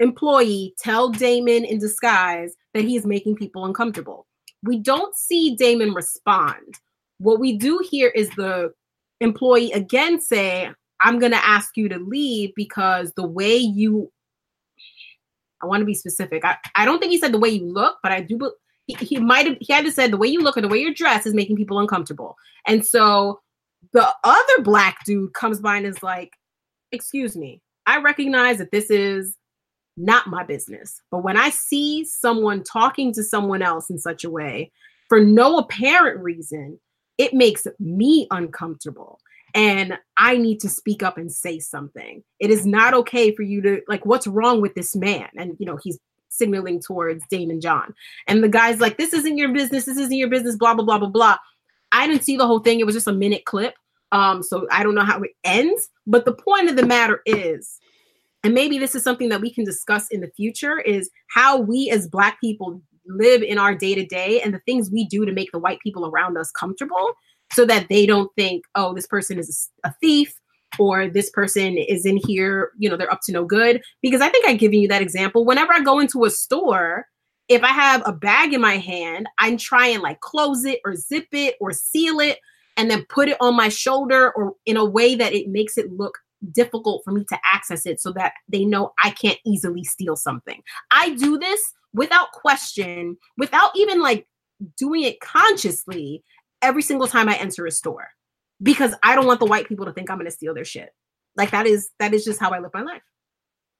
employee 0.00 0.74
tell 0.78 1.12
daymond 1.12 1.68
in 1.68 1.78
disguise 1.78 2.56
that 2.72 2.82
he 2.82 2.96
is 2.96 3.06
making 3.06 3.36
people 3.36 3.64
uncomfortable 3.64 4.26
we 4.64 4.76
don't 4.78 5.14
see 5.14 5.56
daymond 5.56 5.94
respond 5.94 6.80
what 7.18 7.38
we 7.38 7.56
do 7.56 7.80
here 7.88 8.08
is 8.08 8.28
the 8.30 8.72
employee 9.20 9.70
again 9.70 10.20
say 10.20 10.68
i'm 11.00 11.18
going 11.18 11.32
to 11.32 11.44
ask 11.44 11.76
you 11.76 11.88
to 11.88 11.98
leave 11.98 12.52
because 12.54 13.12
the 13.16 13.26
way 13.26 13.56
you 13.56 14.10
I 15.64 15.66
want 15.66 15.80
to 15.80 15.86
be 15.86 15.94
specific. 15.94 16.44
I, 16.44 16.56
I 16.74 16.84
don't 16.84 16.98
think 16.98 17.10
he 17.10 17.18
said 17.18 17.32
the 17.32 17.38
way 17.38 17.48
you 17.48 17.66
look, 17.66 17.96
but 18.02 18.12
I 18.12 18.20
do. 18.20 18.52
He, 18.86 18.94
he 18.94 19.18
might 19.18 19.46
have. 19.46 19.56
He 19.60 19.72
had 19.72 19.84
to 19.86 19.92
said 19.92 20.10
the 20.10 20.18
way 20.18 20.28
you 20.28 20.40
look 20.40 20.56
or 20.56 20.60
the 20.60 20.68
way 20.68 20.78
you're 20.78 20.92
dressed 20.92 21.26
is 21.26 21.34
making 21.34 21.56
people 21.56 21.78
uncomfortable. 21.78 22.36
And 22.66 22.86
so 22.86 23.40
the 23.92 24.14
other 24.24 24.62
black 24.62 24.98
dude 25.06 25.32
comes 25.32 25.60
by 25.60 25.78
and 25.78 25.86
is 25.86 26.02
like, 26.02 26.30
"Excuse 26.92 27.34
me, 27.34 27.62
I 27.86 28.00
recognize 28.00 28.58
that 28.58 28.72
this 28.72 28.90
is 28.90 29.36
not 29.96 30.26
my 30.26 30.44
business, 30.44 31.00
but 31.10 31.24
when 31.24 31.36
I 31.36 31.50
see 31.50 32.04
someone 32.04 32.62
talking 32.62 33.12
to 33.14 33.22
someone 33.22 33.62
else 33.62 33.88
in 33.88 33.98
such 33.98 34.24
a 34.24 34.30
way, 34.30 34.70
for 35.08 35.20
no 35.20 35.56
apparent 35.58 36.22
reason, 36.22 36.78
it 37.16 37.32
makes 37.32 37.66
me 37.78 38.26
uncomfortable 38.30 39.18
and 39.54 39.96
I 40.16 40.36
need 40.36 40.60
to 40.60 40.68
speak 40.68 41.02
up 41.02 41.16
and 41.16 41.30
say 41.30 41.60
something. 41.60 42.22
It 42.40 42.50
is 42.50 42.66
not 42.66 42.92
okay 42.94 43.34
for 43.34 43.42
you 43.42 43.62
to 43.62 43.80
like 43.88 44.04
what's 44.04 44.26
wrong 44.26 44.60
with 44.60 44.74
this 44.74 44.94
man? 44.96 45.28
And 45.36 45.56
you 45.58 45.66
know, 45.66 45.78
he's 45.82 45.98
signaling 46.28 46.80
towards 46.80 47.24
Daymond 47.32 47.62
John. 47.62 47.94
And 48.26 48.42
the 48.42 48.48
guy's 48.48 48.80
like, 48.80 48.98
This 48.98 49.12
isn't 49.12 49.38
your 49.38 49.52
business, 49.52 49.84
this 49.84 49.96
isn't 49.96 50.16
your 50.16 50.28
business, 50.28 50.56
blah, 50.56 50.74
blah, 50.74 50.84
blah, 50.84 50.98
blah, 50.98 51.08
blah. 51.08 51.36
I 51.92 52.06
didn't 52.06 52.24
see 52.24 52.36
the 52.36 52.46
whole 52.46 52.58
thing. 52.58 52.80
It 52.80 52.86
was 52.86 52.94
just 52.94 53.06
a 53.06 53.12
minute 53.12 53.44
clip. 53.44 53.74
Um, 54.12 54.42
so 54.42 54.66
I 54.70 54.82
don't 54.82 54.94
know 54.94 55.04
how 55.04 55.22
it 55.22 55.30
ends. 55.44 55.88
But 56.06 56.24
the 56.24 56.34
point 56.34 56.68
of 56.68 56.76
the 56.76 56.86
matter 56.86 57.22
is, 57.24 57.78
and 58.42 58.52
maybe 58.52 58.78
this 58.78 58.94
is 58.94 59.02
something 59.02 59.28
that 59.28 59.40
we 59.40 59.52
can 59.52 59.64
discuss 59.64 60.08
in 60.08 60.20
the 60.20 60.30
future, 60.36 60.80
is 60.80 61.10
how 61.28 61.58
we 61.58 61.90
as 61.90 62.08
black 62.08 62.40
people 62.40 62.82
live 63.06 63.42
in 63.42 63.58
our 63.58 63.74
day 63.74 63.94
to 63.94 64.04
day 64.04 64.40
and 64.40 64.52
the 64.52 64.60
things 64.60 64.90
we 64.90 65.06
do 65.06 65.24
to 65.24 65.32
make 65.32 65.52
the 65.52 65.58
white 65.58 65.78
people 65.80 66.06
around 66.06 66.36
us 66.36 66.50
comfortable 66.50 67.14
so 67.52 67.64
that 67.66 67.88
they 67.88 68.06
don't 68.06 68.30
think, 68.36 68.64
oh, 68.74 68.94
this 68.94 69.06
person 69.06 69.38
is 69.38 69.70
a 69.84 69.92
thief 70.00 70.34
or 70.78 71.08
this 71.08 71.30
person 71.30 71.76
is 71.78 72.04
in 72.04 72.16
here, 72.16 72.72
you 72.78 72.88
know, 72.88 72.96
they're 72.96 73.12
up 73.12 73.20
to 73.24 73.32
no 73.32 73.44
good. 73.44 73.80
Because 74.02 74.20
I 74.20 74.28
think 74.28 74.46
I've 74.46 74.58
given 74.58 74.80
you 74.80 74.88
that 74.88 75.02
example. 75.02 75.44
Whenever 75.44 75.72
I 75.72 75.80
go 75.80 76.00
into 76.00 76.24
a 76.24 76.30
store, 76.30 77.06
if 77.48 77.62
I 77.62 77.68
have 77.68 78.02
a 78.06 78.12
bag 78.12 78.54
in 78.54 78.60
my 78.60 78.78
hand, 78.78 79.28
I'm 79.38 79.56
trying 79.56 80.00
like 80.00 80.20
close 80.20 80.64
it 80.64 80.80
or 80.84 80.96
zip 80.96 81.28
it 81.32 81.56
or 81.60 81.72
seal 81.72 82.20
it 82.20 82.38
and 82.76 82.90
then 82.90 83.06
put 83.08 83.28
it 83.28 83.36
on 83.40 83.54
my 83.54 83.68
shoulder 83.68 84.32
or 84.32 84.54
in 84.66 84.76
a 84.76 84.84
way 84.84 85.14
that 85.14 85.32
it 85.32 85.48
makes 85.48 85.78
it 85.78 85.92
look 85.92 86.18
difficult 86.52 87.02
for 87.04 87.12
me 87.12 87.24
to 87.28 87.38
access 87.44 87.86
it 87.86 88.00
so 88.00 88.12
that 88.12 88.32
they 88.48 88.64
know 88.64 88.92
I 89.02 89.10
can't 89.10 89.38
easily 89.46 89.84
steal 89.84 90.16
something. 90.16 90.62
I 90.90 91.14
do 91.14 91.38
this 91.38 91.60
without 91.92 92.32
question, 92.32 93.16
without 93.36 93.70
even 93.76 94.00
like 94.00 94.26
doing 94.76 95.02
it 95.02 95.20
consciously 95.20 96.22
every 96.64 96.82
single 96.82 97.06
time 97.06 97.28
I 97.28 97.36
enter 97.36 97.66
a 97.66 97.70
store 97.70 98.08
because 98.62 98.94
I 99.02 99.14
don't 99.14 99.26
want 99.26 99.40
the 99.40 99.46
white 99.46 99.68
people 99.68 99.86
to 99.86 99.92
think 99.92 100.10
I'm 100.10 100.16
going 100.16 100.26
to 100.26 100.30
steal 100.30 100.54
their 100.54 100.64
shit. 100.64 100.90
Like 101.36 101.50
that 101.50 101.66
is 101.66 101.90
that 101.98 102.14
is 102.14 102.24
just 102.24 102.40
how 102.40 102.50
I 102.50 102.58
live 102.60 102.70
my 102.74 102.82
life. 102.82 103.02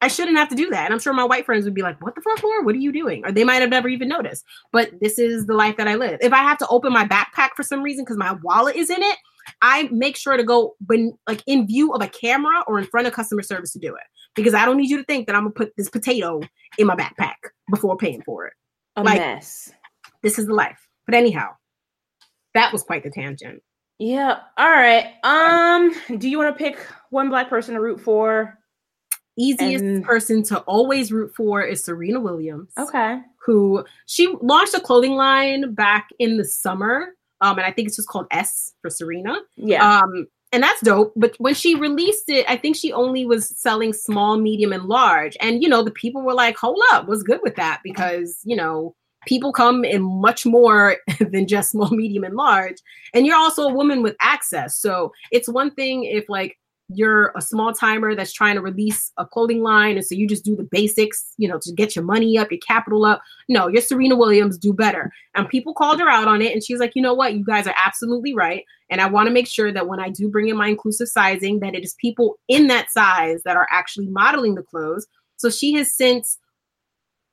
I 0.00 0.08
shouldn't 0.08 0.36
have 0.36 0.50
to 0.50 0.54
do 0.54 0.68
that. 0.70 0.84
And 0.84 0.92
I'm 0.92 1.00
sure 1.00 1.14
my 1.14 1.24
white 1.24 1.46
friends 1.46 1.64
would 1.64 1.72
be 1.74 1.80
like, 1.82 1.98
"What 2.02 2.14
the 2.14 2.20
fuck, 2.20 2.42
Laura? 2.42 2.62
What 2.62 2.74
are 2.74 2.78
you 2.78 2.92
doing?" 2.92 3.24
Or 3.24 3.32
they 3.32 3.44
might 3.44 3.62
have 3.62 3.70
never 3.70 3.88
even 3.88 4.08
noticed. 4.08 4.44
But 4.72 4.90
this 5.00 5.18
is 5.18 5.46
the 5.46 5.54
life 5.54 5.76
that 5.78 5.88
I 5.88 5.94
live. 5.94 6.18
If 6.20 6.32
I 6.32 6.38
have 6.42 6.58
to 6.58 6.68
open 6.68 6.92
my 6.92 7.06
backpack 7.06 7.50
for 7.56 7.62
some 7.62 7.82
reason 7.82 8.04
because 8.04 8.18
my 8.18 8.32
wallet 8.42 8.76
is 8.76 8.90
in 8.90 9.02
it, 9.02 9.16
I 9.62 9.88
make 9.92 10.16
sure 10.16 10.36
to 10.36 10.44
go 10.44 10.74
when 10.86 11.16
like 11.26 11.42
in 11.46 11.66
view 11.66 11.92
of 11.94 12.02
a 12.02 12.08
camera 12.08 12.62
or 12.66 12.78
in 12.78 12.86
front 12.86 13.06
of 13.06 13.12
customer 13.14 13.42
service 13.42 13.72
to 13.72 13.78
do 13.78 13.94
it 13.94 14.02
because 14.34 14.52
I 14.52 14.66
don't 14.66 14.76
need 14.76 14.90
you 14.90 14.98
to 14.98 15.04
think 15.04 15.26
that 15.26 15.36
I'm 15.36 15.44
gonna 15.44 15.52
put 15.52 15.72
this 15.76 15.88
potato 15.88 16.40
in 16.76 16.86
my 16.86 16.96
backpack 16.96 17.36
before 17.70 17.96
paying 17.96 18.20
for 18.22 18.46
it. 18.46 18.52
A 18.96 19.02
Like- 19.02 19.20
mess. 19.20 19.72
This 20.22 20.38
is 20.38 20.46
the 20.46 20.54
life. 20.54 20.86
But 21.06 21.14
anyhow, 21.14 21.50
that 22.54 22.72
was 22.72 22.82
quite 22.82 23.02
the 23.02 23.10
tangent. 23.10 23.62
Yeah. 23.98 24.38
All 24.56 24.70
right. 24.70 25.12
Um, 25.22 25.94
do 26.18 26.28
you 26.28 26.38
want 26.38 26.56
to 26.56 26.64
pick 26.64 26.78
one 27.10 27.28
black 27.28 27.48
person 27.48 27.74
to 27.74 27.80
root 27.80 28.00
for? 28.00 28.58
Easiest 29.36 29.84
And- 29.84 30.04
person 30.04 30.42
to 30.44 30.58
always 30.60 31.12
root 31.12 31.34
for 31.34 31.62
is 31.62 31.82
Serena 31.84 32.20
Williams. 32.20 32.70
Okay. 32.78 33.20
who 33.44 33.84
she 34.06 34.34
launched 34.40 34.72
a 34.72 34.80
clothing 34.80 35.12
line 35.16 35.74
back 35.74 36.08
in 36.18 36.38
the 36.38 36.44
summer. 36.46 37.08
Um, 37.42 37.58
and 37.58 37.66
I 37.66 37.70
think 37.72 37.88
it's 37.88 37.96
just 37.96 38.08
called 38.08 38.26
S 38.30 38.72
for 38.80 38.88
Serena. 38.88 39.36
Yeah. 39.56 39.86
Um, 39.98 40.26
and 40.50 40.62
that's 40.62 40.80
dope. 40.80 41.12
But 41.14 41.34
when 41.38 41.52
she 41.52 41.74
released 41.74 42.30
it, 42.30 42.46
I 42.48 42.56
think 42.56 42.74
she 42.74 42.90
only 42.92 43.26
was 43.26 43.48
selling 43.60 43.92
small, 43.92 44.38
medium, 44.38 44.72
and 44.72 44.84
large. 44.84 45.36
And 45.40 45.62
you 45.62 45.68
know, 45.68 45.82
the 45.82 45.90
people 45.90 46.22
were 46.22 46.32
like, 46.32 46.56
hold 46.56 46.80
up, 46.92 47.06
what's 47.06 47.22
good 47.22 47.40
with 47.42 47.56
that? 47.56 47.80
Because, 47.84 48.38
you 48.44 48.56
know, 48.56 48.94
people 49.26 49.52
come 49.52 49.84
in 49.84 50.02
much 50.02 50.46
more 50.46 50.96
than 51.20 51.46
just 51.46 51.70
small, 51.70 51.90
medium, 51.90 52.24
and 52.24 52.34
large. 52.34 52.76
And 53.12 53.26
you're 53.26 53.36
also 53.36 53.68
a 53.68 53.72
woman 53.72 54.02
with 54.02 54.16
access. 54.20 54.78
So 54.78 55.12
it's 55.30 55.48
one 55.48 55.70
thing 55.74 56.04
if 56.04 56.28
like 56.28 56.58
you're 56.88 57.32
a 57.34 57.40
small 57.40 57.72
timer 57.72 58.14
that's 58.14 58.32
trying 58.32 58.56
to 58.56 58.60
release 58.60 59.10
a 59.16 59.24
clothing 59.24 59.62
line 59.62 59.96
and 59.96 60.04
so 60.04 60.14
you 60.14 60.28
just 60.28 60.44
do 60.44 60.54
the 60.54 60.68
basics 60.70 61.32
you 61.38 61.48
know 61.48 61.58
to 61.58 61.72
get 61.72 61.96
your 61.96 62.04
money 62.04 62.36
up 62.36 62.50
your 62.50 62.60
capital 62.66 63.04
up. 63.06 63.22
No 63.48 63.68
you're 63.68 63.80
serena 63.80 64.16
williams 64.16 64.58
do 64.58 64.72
better. 64.72 65.10
And 65.34 65.48
people 65.48 65.72
called 65.72 66.00
her 66.00 66.08
out 66.08 66.28
on 66.28 66.42
it 66.42 66.52
and 66.52 66.62
she's 66.62 66.78
like 66.78 66.92
you 66.94 67.02
know 67.02 67.14
what? 67.14 67.34
You 67.34 67.44
guys 67.44 67.66
are 67.66 67.74
absolutely 67.84 68.34
right. 68.34 68.64
And 68.90 69.00
i 69.00 69.06
want 69.06 69.28
to 69.28 69.32
make 69.32 69.48
sure 69.48 69.72
that 69.72 69.88
when 69.88 70.00
i 70.00 70.10
do 70.10 70.28
bring 70.28 70.48
in 70.48 70.56
my 70.56 70.68
inclusive 70.68 71.08
sizing 71.08 71.60
that 71.60 71.74
it 71.74 71.84
is 71.84 71.94
people 71.94 72.38
in 72.48 72.66
that 72.66 72.90
size 72.90 73.42
that 73.44 73.56
are 73.56 73.68
actually 73.70 74.08
modeling 74.08 74.54
the 74.54 74.62
clothes. 74.62 75.06
So 75.36 75.48
she 75.50 75.72
has 75.74 75.92
since 75.94 76.38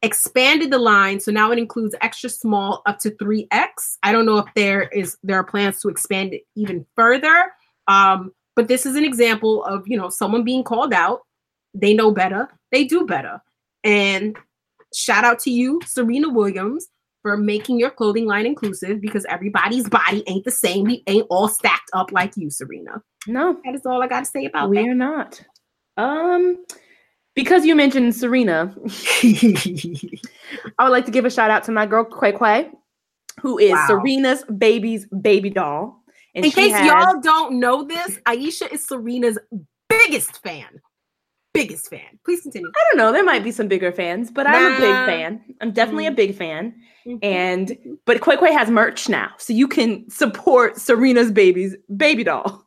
expanded 0.04 0.72
the 0.72 0.80
line 0.80 1.20
so 1.20 1.32
now 1.32 1.52
it 1.52 1.60
includes 1.60 1.96
extra 2.02 2.30
small 2.30 2.82
up 2.88 2.98
to 2.98 3.12
3x 3.12 3.98
i 4.04 4.12
don't 4.12 4.26
know 4.26 4.40
if 4.40 4.48
there 4.56 4.84
is 4.90 5.18
there 5.22 5.38
are 5.38 5.44
plans 5.44 5.80
to 5.80 5.90
expand 5.90 6.34
it 6.34 6.42
even 6.56 6.86
further 6.96 7.52
um 7.88 8.32
but 8.56 8.68
this 8.68 8.86
is 8.86 8.96
an 8.96 9.04
example 9.04 9.64
of 9.66 9.88
you 9.88 9.98
know 9.98 10.10
someone 10.10 10.44
being 10.44 10.64
called 10.64 10.94
out. 10.94 11.22
They 11.74 11.94
know 11.94 12.12
better. 12.12 12.50
They 12.72 12.84
do 12.84 13.06
better. 13.06 13.42
And 13.84 14.38
shout 14.94 15.24
out 15.24 15.40
to 15.40 15.52
you 15.52 15.80
serena 15.86 16.30
williams 16.30 16.88
for 17.22 17.38
making 17.38 17.80
your 17.80 17.92
clothing 17.92 18.26
line 18.26 18.46
inclusive 18.46 19.00
because 19.00 19.26
everybody's 19.30 19.88
body 19.90 20.24
ain't 20.28 20.44
the 20.44 20.52
same. 20.52 20.86
We 20.86 21.04
ain't 21.08 21.28
all 21.30 21.48
stacked 21.48 21.90
up 21.94 22.12
like 22.12 22.36
you 22.36 22.50
serena. 22.50 23.02
No, 23.28 23.58
that 23.64 23.76
is 23.76 23.86
all 23.86 24.02
i 24.02 24.08
got 24.08 24.26
to 24.26 24.30
say 24.30 24.46
about 24.46 24.64
that. 24.64 24.70
we 24.70 24.90
are 24.90 24.96
not. 24.96 25.42
Um, 25.98 26.64
because 27.36 27.66
you 27.66 27.76
mentioned 27.76 28.16
Serena, 28.16 28.76
I 29.24 30.84
would 30.84 30.90
like 30.92 31.06
to 31.06 31.12
give 31.12 31.26
a 31.26 31.30
shout 31.30 31.50
out 31.52 31.64
to 31.66 31.72
my 31.72 31.86
girl 31.86 32.06
Qai 32.06 32.38
Qai, 32.38 32.72
who 33.42 33.58
is 33.58 33.72
Wow. 33.72 33.86
Serena's 33.88 34.44
baby's 34.46 35.06
baby 35.08 35.50
doll. 35.50 36.04
And 36.36 36.46
in 36.46 36.52
case 36.52 36.74
has- 36.74 36.86
y'all 36.86 37.20
don't 37.22 37.60
know 37.60 37.84
this 37.84 38.18
aisha 38.26 38.72
is 38.72 38.86
serena's 38.86 39.38
biggest 39.90 40.42
fan 40.42 40.80
biggest 41.54 41.90
fan 41.90 42.18
please 42.24 42.42
continue 42.42 42.70
I 42.70 42.84
don't 42.90 42.98
know, 42.98 43.12
there 43.12 43.26
might 43.26 43.44
be 43.44 43.52
some 43.52 43.68
bigger 43.68 43.92
fans, 43.92 44.32
but 44.32 44.48
I'm 44.48 44.74
a 44.74 44.78
big 44.80 44.96
fan. 45.06 45.42
I'm 45.60 45.72
definitely 45.74 46.08
a 46.08 46.12
Mhm. 46.12 46.16
big 46.16 46.36
fan. 46.38 46.74
Mm-hmm. 47.06 47.18
And 47.24 47.78
but 48.06 48.22
Qai 48.22 48.38
Qai 48.38 48.52
has 48.52 48.70
merch 48.70 49.10
now, 49.10 49.32
so 49.38 49.52
you 49.52 49.68
can 49.68 50.10
support 50.10 50.78
Serena's 50.78 51.32
baby's 51.32 51.76
baby 51.98 52.24
doll. 52.24 52.64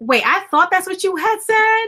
wait 0.00 0.22
i 0.26 0.40
thought 0.50 0.70
that's 0.70 0.86
what 0.86 1.02
you 1.02 1.16
had 1.16 1.38
said 1.40 1.86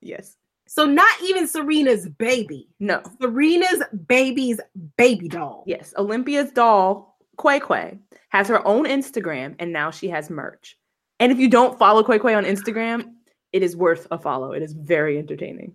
Yes. 0.00 0.36
So 0.70 0.86
not 0.86 1.10
even 1.24 1.48
Serena's 1.48 2.08
baby. 2.08 2.68
No. 2.78 3.02
Serena's 3.20 3.82
baby's 4.06 4.60
baby 4.96 5.26
doll. 5.26 5.64
Yes. 5.66 5.92
Olympia's 5.98 6.52
doll, 6.52 7.18
Qai 7.38 7.58
Qai, 7.58 7.98
has 8.28 8.46
her 8.46 8.64
own 8.64 8.84
Instagram 8.86 9.56
and 9.58 9.72
now 9.72 9.90
she 9.90 10.08
has 10.10 10.30
merch. 10.30 10.78
And 11.18 11.32
if 11.32 11.40
you 11.40 11.48
don't 11.48 11.76
follow 11.76 12.04
Qai 12.04 12.20
Qai 12.20 12.36
on 12.36 12.44
Instagram, 12.44 13.14
it 13.52 13.64
is 13.64 13.76
worth 13.76 14.06
a 14.12 14.18
follow. 14.18 14.52
It 14.52 14.62
is 14.62 14.72
very 14.72 15.18
entertaining. 15.18 15.74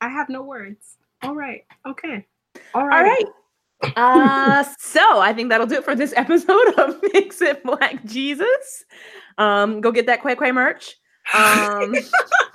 I 0.00 0.08
have 0.08 0.28
no 0.28 0.42
words. 0.42 0.96
All 1.22 1.34
right. 1.34 1.64
Okay. 1.88 2.24
All 2.72 2.82
All 2.82 2.86
right. 2.86 3.24
right. 3.82 3.92
Uh, 3.96 4.64
so 4.78 5.18
I 5.18 5.32
think 5.32 5.48
that'll 5.48 5.66
do 5.66 5.74
it 5.74 5.84
for 5.84 5.96
this 5.96 6.12
episode 6.14 6.78
of 6.78 7.00
Fix 7.12 7.42
It 7.42 7.64
Black 7.64 8.04
Jesus. 8.04 8.84
Um, 9.38 9.80
go 9.80 9.90
get 9.90 10.06
that 10.06 10.22
Qai 10.22 10.36
Qai 10.36 10.54
merch. 10.54 10.94
Um, 11.34 11.94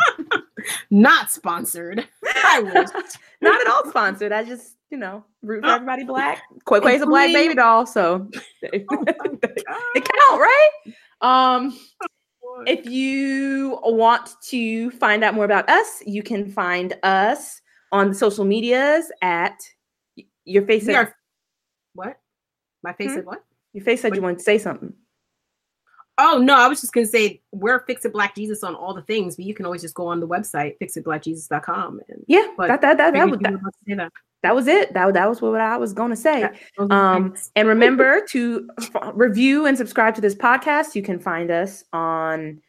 Not 0.89 1.31
sponsored. 1.31 2.07
I 2.25 2.59
wish. 2.61 2.89
not 3.41 3.61
at 3.61 3.67
all 3.67 3.89
sponsored. 3.89 4.31
I 4.31 4.43
just, 4.43 4.77
you 4.89 4.97
know, 4.97 5.23
root 5.41 5.63
for 5.63 5.69
Oh. 5.69 5.75
everybody 5.75 6.03
black. 6.03 6.41
Qai 6.67 6.79
Qai's 6.81 7.01
a 7.01 7.05
black 7.05 7.31
baby 7.33 7.55
doll, 7.55 7.85
so 7.85 8.29
it 8.61 8.85
Oh 8.91 9.03
count, 9.95 10.39
right? 10.39 10.69
Um, 11.21 11.77
if 12.67 12.85
you 12.85 13.79
want 13.83 14.29
to 14.49 14.91
find 14.91 15.23
out 15.23 15.33
more 15.33 15.45
about 15.45 15.69
us, 15.69 16.01
you 16.05 16.21
can 16.21 16.51
find 16.51 16.93
us 17.03 17.61
on 17.91 18.09
the 18.09 18.15
social 18.15 18.45
medias 18.45 19.11
at 19.21 19.57
your 20.45 20.65
face. 20.65 20.85
Said, 20.85 20.95
are- 20.95 21.15
what? 21.95 22.19
My 22.83 22.93
face 22.93 23.09
Hmm? 23.09 23.15
said 23.15 23.25
what? 23.25 23.43
your 23.73 23.83
face 23.83 24.01
said 24.01 24.15
you 24.15 24.21
wanted 24.21 24.39
to 24.39 24.43
say 24.43 24.57
something. 24.57 24.93
Oh 26.23 26.37
no, 26.37 26.55
I 26.55 26.67
was 26.67 26.79
just 26.79 26.93
gonna 26.93 27.07
say 27.07 27.41
we're 27.51 27.79
Fix 27.85 28.05
It 28.05 28.13
Black 28.13 28.35
Jesus 28.35 28.63
on 28.63 28.75
all 28.75 28.93
the 28.93 29.01
things, 29.01 29.35
but 29.35 29.45
you 29.45 29.55
can 29.55 29.65
always 29.65 29.81
just 29.81 29.95
go 29.95 30.05
on 30.05 30.19
the 30.19 30.27
website, 30.27 30.77
fixitblackjesus.com. 30.79 32.01
And 32.09 32.23
Yeah, 32.27 32.45
that 32.59 32.81
that 32.81 32.97
that, 32.97 33.13
that, 33.13 33.27
was, 33.27 33.39
that, 33.39 33.51
were 33.51 33.57
about 33.57 33.73
to 33.73 33.79
say 33.87 33.95
that. 33.95 34.11
that 34.43 34.55
was 34.55 34.67
it. 34.67 34.93
That, 34.93 35.13
that 35.15 35.27
was 35.27 35.41
what 35.41 35.59
I 35.59 35.77
was 35.77 35.93
going 35.93 36.11
to 36.11 36.15
say. 36.15 36.41
Yeah, 36.41 36.53
those 36.77 36.85
are 36.85 36.87
the 36.87 36.95
Um, 36.95 37.35
and 37.55 37.67
remember 37.67 38.23
to 38.29 38.69
f- 38.79 39.11
review 39.15 39.65
and 39.65 39.75
subscribe 39.75 40.13
to 40.15 40.21
this 40.21 40.35
podcast. 40.35 40.93
You 40.93 41.01
can 41.01 41.19
find 41.19 41.49
us 41.49 41.83
on 41.91 42.61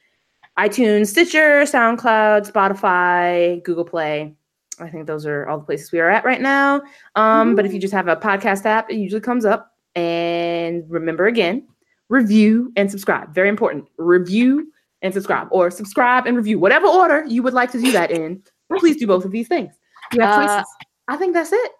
iTunes, 0.59 1.09
Stitcher, 1.09 1.63
SoundCloud, 1.63 2.51
Spotify, 2.51 3.63
Google 3.65 3.85
Play. 3.85 4.35
I 4.79 4.89
think 4.89 5.07
those 5.07 5.27
are 5.27 5.47
all 5.47 5.59
the 5.59 5.65
places 5.65 5.93
we 5.93 6.01
are 6.01 6.09
at 6.09 6.25
right 6.25 6.41
now. 6.41 6.81
Um, 7.17 7.55
but 7.55 7.67
if 7.67 7.75
you 7.75 7.79
just 7.79 7.93
have 7.93 8.09
a 8.09 8.17
podcast 8.17 8.65
app, 8.65 8.91
it 8.91 8.97
usually 8.97 9.21
comes 9.21 9.45
up. 9.45 9.69
And 9.95 10.85
remember 10.89 11.27
again, 11.27 11.69
review 12.13 12.71
and 12.77 12.91
subscribe. 12.91 13.35
Very 13.35 13.49
important. 13.49 13.89
Review 13.97 14.71
and 15.01 15.13
subscribe, 15.15 15.49
or 15.51 15.71
subscribe 15.71 16.27
and 16.27 16.37
review, 16.37 16.59
whatever 16.59 16.87
order 16.87 17.25
you 17.27 17.43
would 17.43 17.55
like 17.55 17.73
to 17.73 17.81
do 17.81 17.91
that 17.91 18.11
in. 18.11 18.41
Please 18.79 18.97
do 18.97 19.07
both 19.07 19.25
of 19.25 19.33
these 19.33 19.49
things. 19.49 19.75
you 20.13 20.21
have 20.21 20.39
uh, 20.39 20.47
choices. 20.47 20.75
I 21.09 21.17
think 21.17 21.35
that's 21.35 21.53
it. 21.53 21.73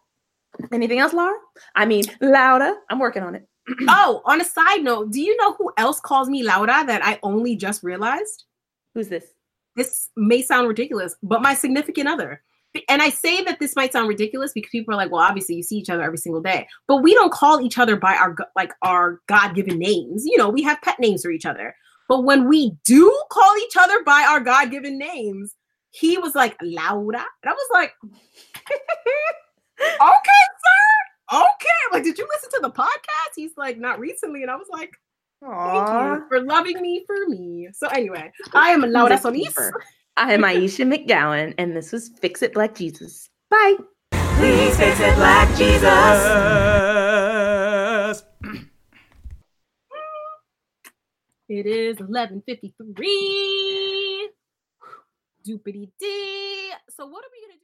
Anything 0.73 0.99
else, 0.99 1.13
Laura? 1.13 1.37
I 1.77 1.85
mean, 1.85 2.05
louder. 2.21 2.75
I'm 2.91 2.99
working 2.99 3.23
on 3.23 3.35
it. 3.35 3.47
oh, 3.89 4.23
on 4.25 4.41
a 4.41 4.45
side 4.45 4.83
note, 4.83 5.13
do 5.13 5.21
you 5.21 5.37
know 5.37 5.53
who 5.55 5.71
else 5.77 6.01
calls 6.01 6.29
me 6.29 6.43
Laura 6.43 6.85
that 6.87 7.05
I 7.05 7.19
only 7.23 7.55
just 7.55 7.83
realized? 7.83 8.45
Who's 8.95 9.09
this? 9.09 9.27
This 9.77 10.09
may 10.17 10.43
sound 10.43 10.67
ridiculous, 10.67 11.15
but 11.23 11.43
my 11.43 11.55
significant 11.55 12.09
other. 12.09 12.43
And 12.89 13.03
I 13.03 13.11
say 13.11 13.43
that 13.45 13.61
this 13.61 13.77
might 13.77 13.93
sound 13.93 14.09
ridiculous 14.09 14.53
because 14.53 14.71
people 14.71 14.95
are 14.95 14.97
like, 14.97 15.11
well, 15.11 15.23
obviously 15.23 15.57
you 15.57 15.63
see 15.63 15.77
each 15.77 15.91
other 15.91 16.03
every 16.03 16.19
single 16.19 16.41
day, 16.41 16.67
but 16.89 17.03
we 17.03 17.13
don't 17.15 17.33
call 17.33 17.61
each 17.61 17.79
other 17.79 17.97
by 17.97 18.15
our 18.15 18.35
like 18.57 18.73
our 18.83 19.21
God-given 19.27 19.79
names. 19.79 20.25
You 20.25 20.39
know, 20.39 20.49
we 20.49 20.63
have 20.63 20.81
pet 20.83 20.99
names 20.99 21.23
for 21.23 21.31
each 21.31 21.47
other. 21.47 21.75
But 22.09 22.25
when 22.25 22.49
we 22.49 22.73
do 22.85 23.23
call 23.31 23.57
each 23.59 23.77
other 23.79 24.03
by 24.05 24.27
our 24.29 24.41
God-given 24.41 24.99
names, 24.99 25.55
he 25.91 26.19
was 26.19 26.35
like 26.35 26.57
Laura, 26.63 27.25
and 27.43 27.51
I 27.51 27.53
was 27.53 27.69
like, 27.73 27.93
okay, 28.05 28.15
sir, 29.81 31.33
okay. 31.33 31.69
Like, 31.93 32.05
did 32.05 32.17
you 32.17 32.27
listen 32.35 32.51
to 32.51 32.61
the 32.63 32.71
podcast? 32.71 33.33
He's 33.37 33.53
like, 33.57 33.79
not 33.79 33.99
recently, 33.99 34.43
and 34.43 34.51
I 34.51 34.57
was 34.57 34.69
like, 34.71 34.93
Thank 35.43 36.21
you 36.21 36.29
for 36.29 36.41
loving 36.41 36.81
me 36.81 37.05
for 37.05 37.29
me. 37.29 37.69
So 37.73 37.89
anyway, 37.89 38.31
I 38.55 38.71
am 38.71 38.83
Laura 38.83 39.19
Solis. 39.19 39.55
I 40.17 40.35
am 40.35 40.43
Aisha 40.43 40.85
McGowan, 40.87 41.55
and 41.57 41.75
this 41.75 41.91
was 41.91 42.11
Fix 42.21 42.43
It 42.43 42.53
Black 42.53 42.75
Jesus. 42.75 43.31
Bye. 43.49 43.77
Please 44.11 44.77
fix 44.77 45.01
it, 45.01 45.15
Black 45.17 45.49
Jesus. 45.57 45.83
It 51.49 51.67
is 51.67 51.97
11:53. 51.99 54.29
Doopity 55.47 55.91
dee. 56.01 56.73
So 56.89 57.05
what 57.05 57.25
are 57.25 57.29
we 57.31 57.43
gonna 57.47 57.55
do? 57.55 57.59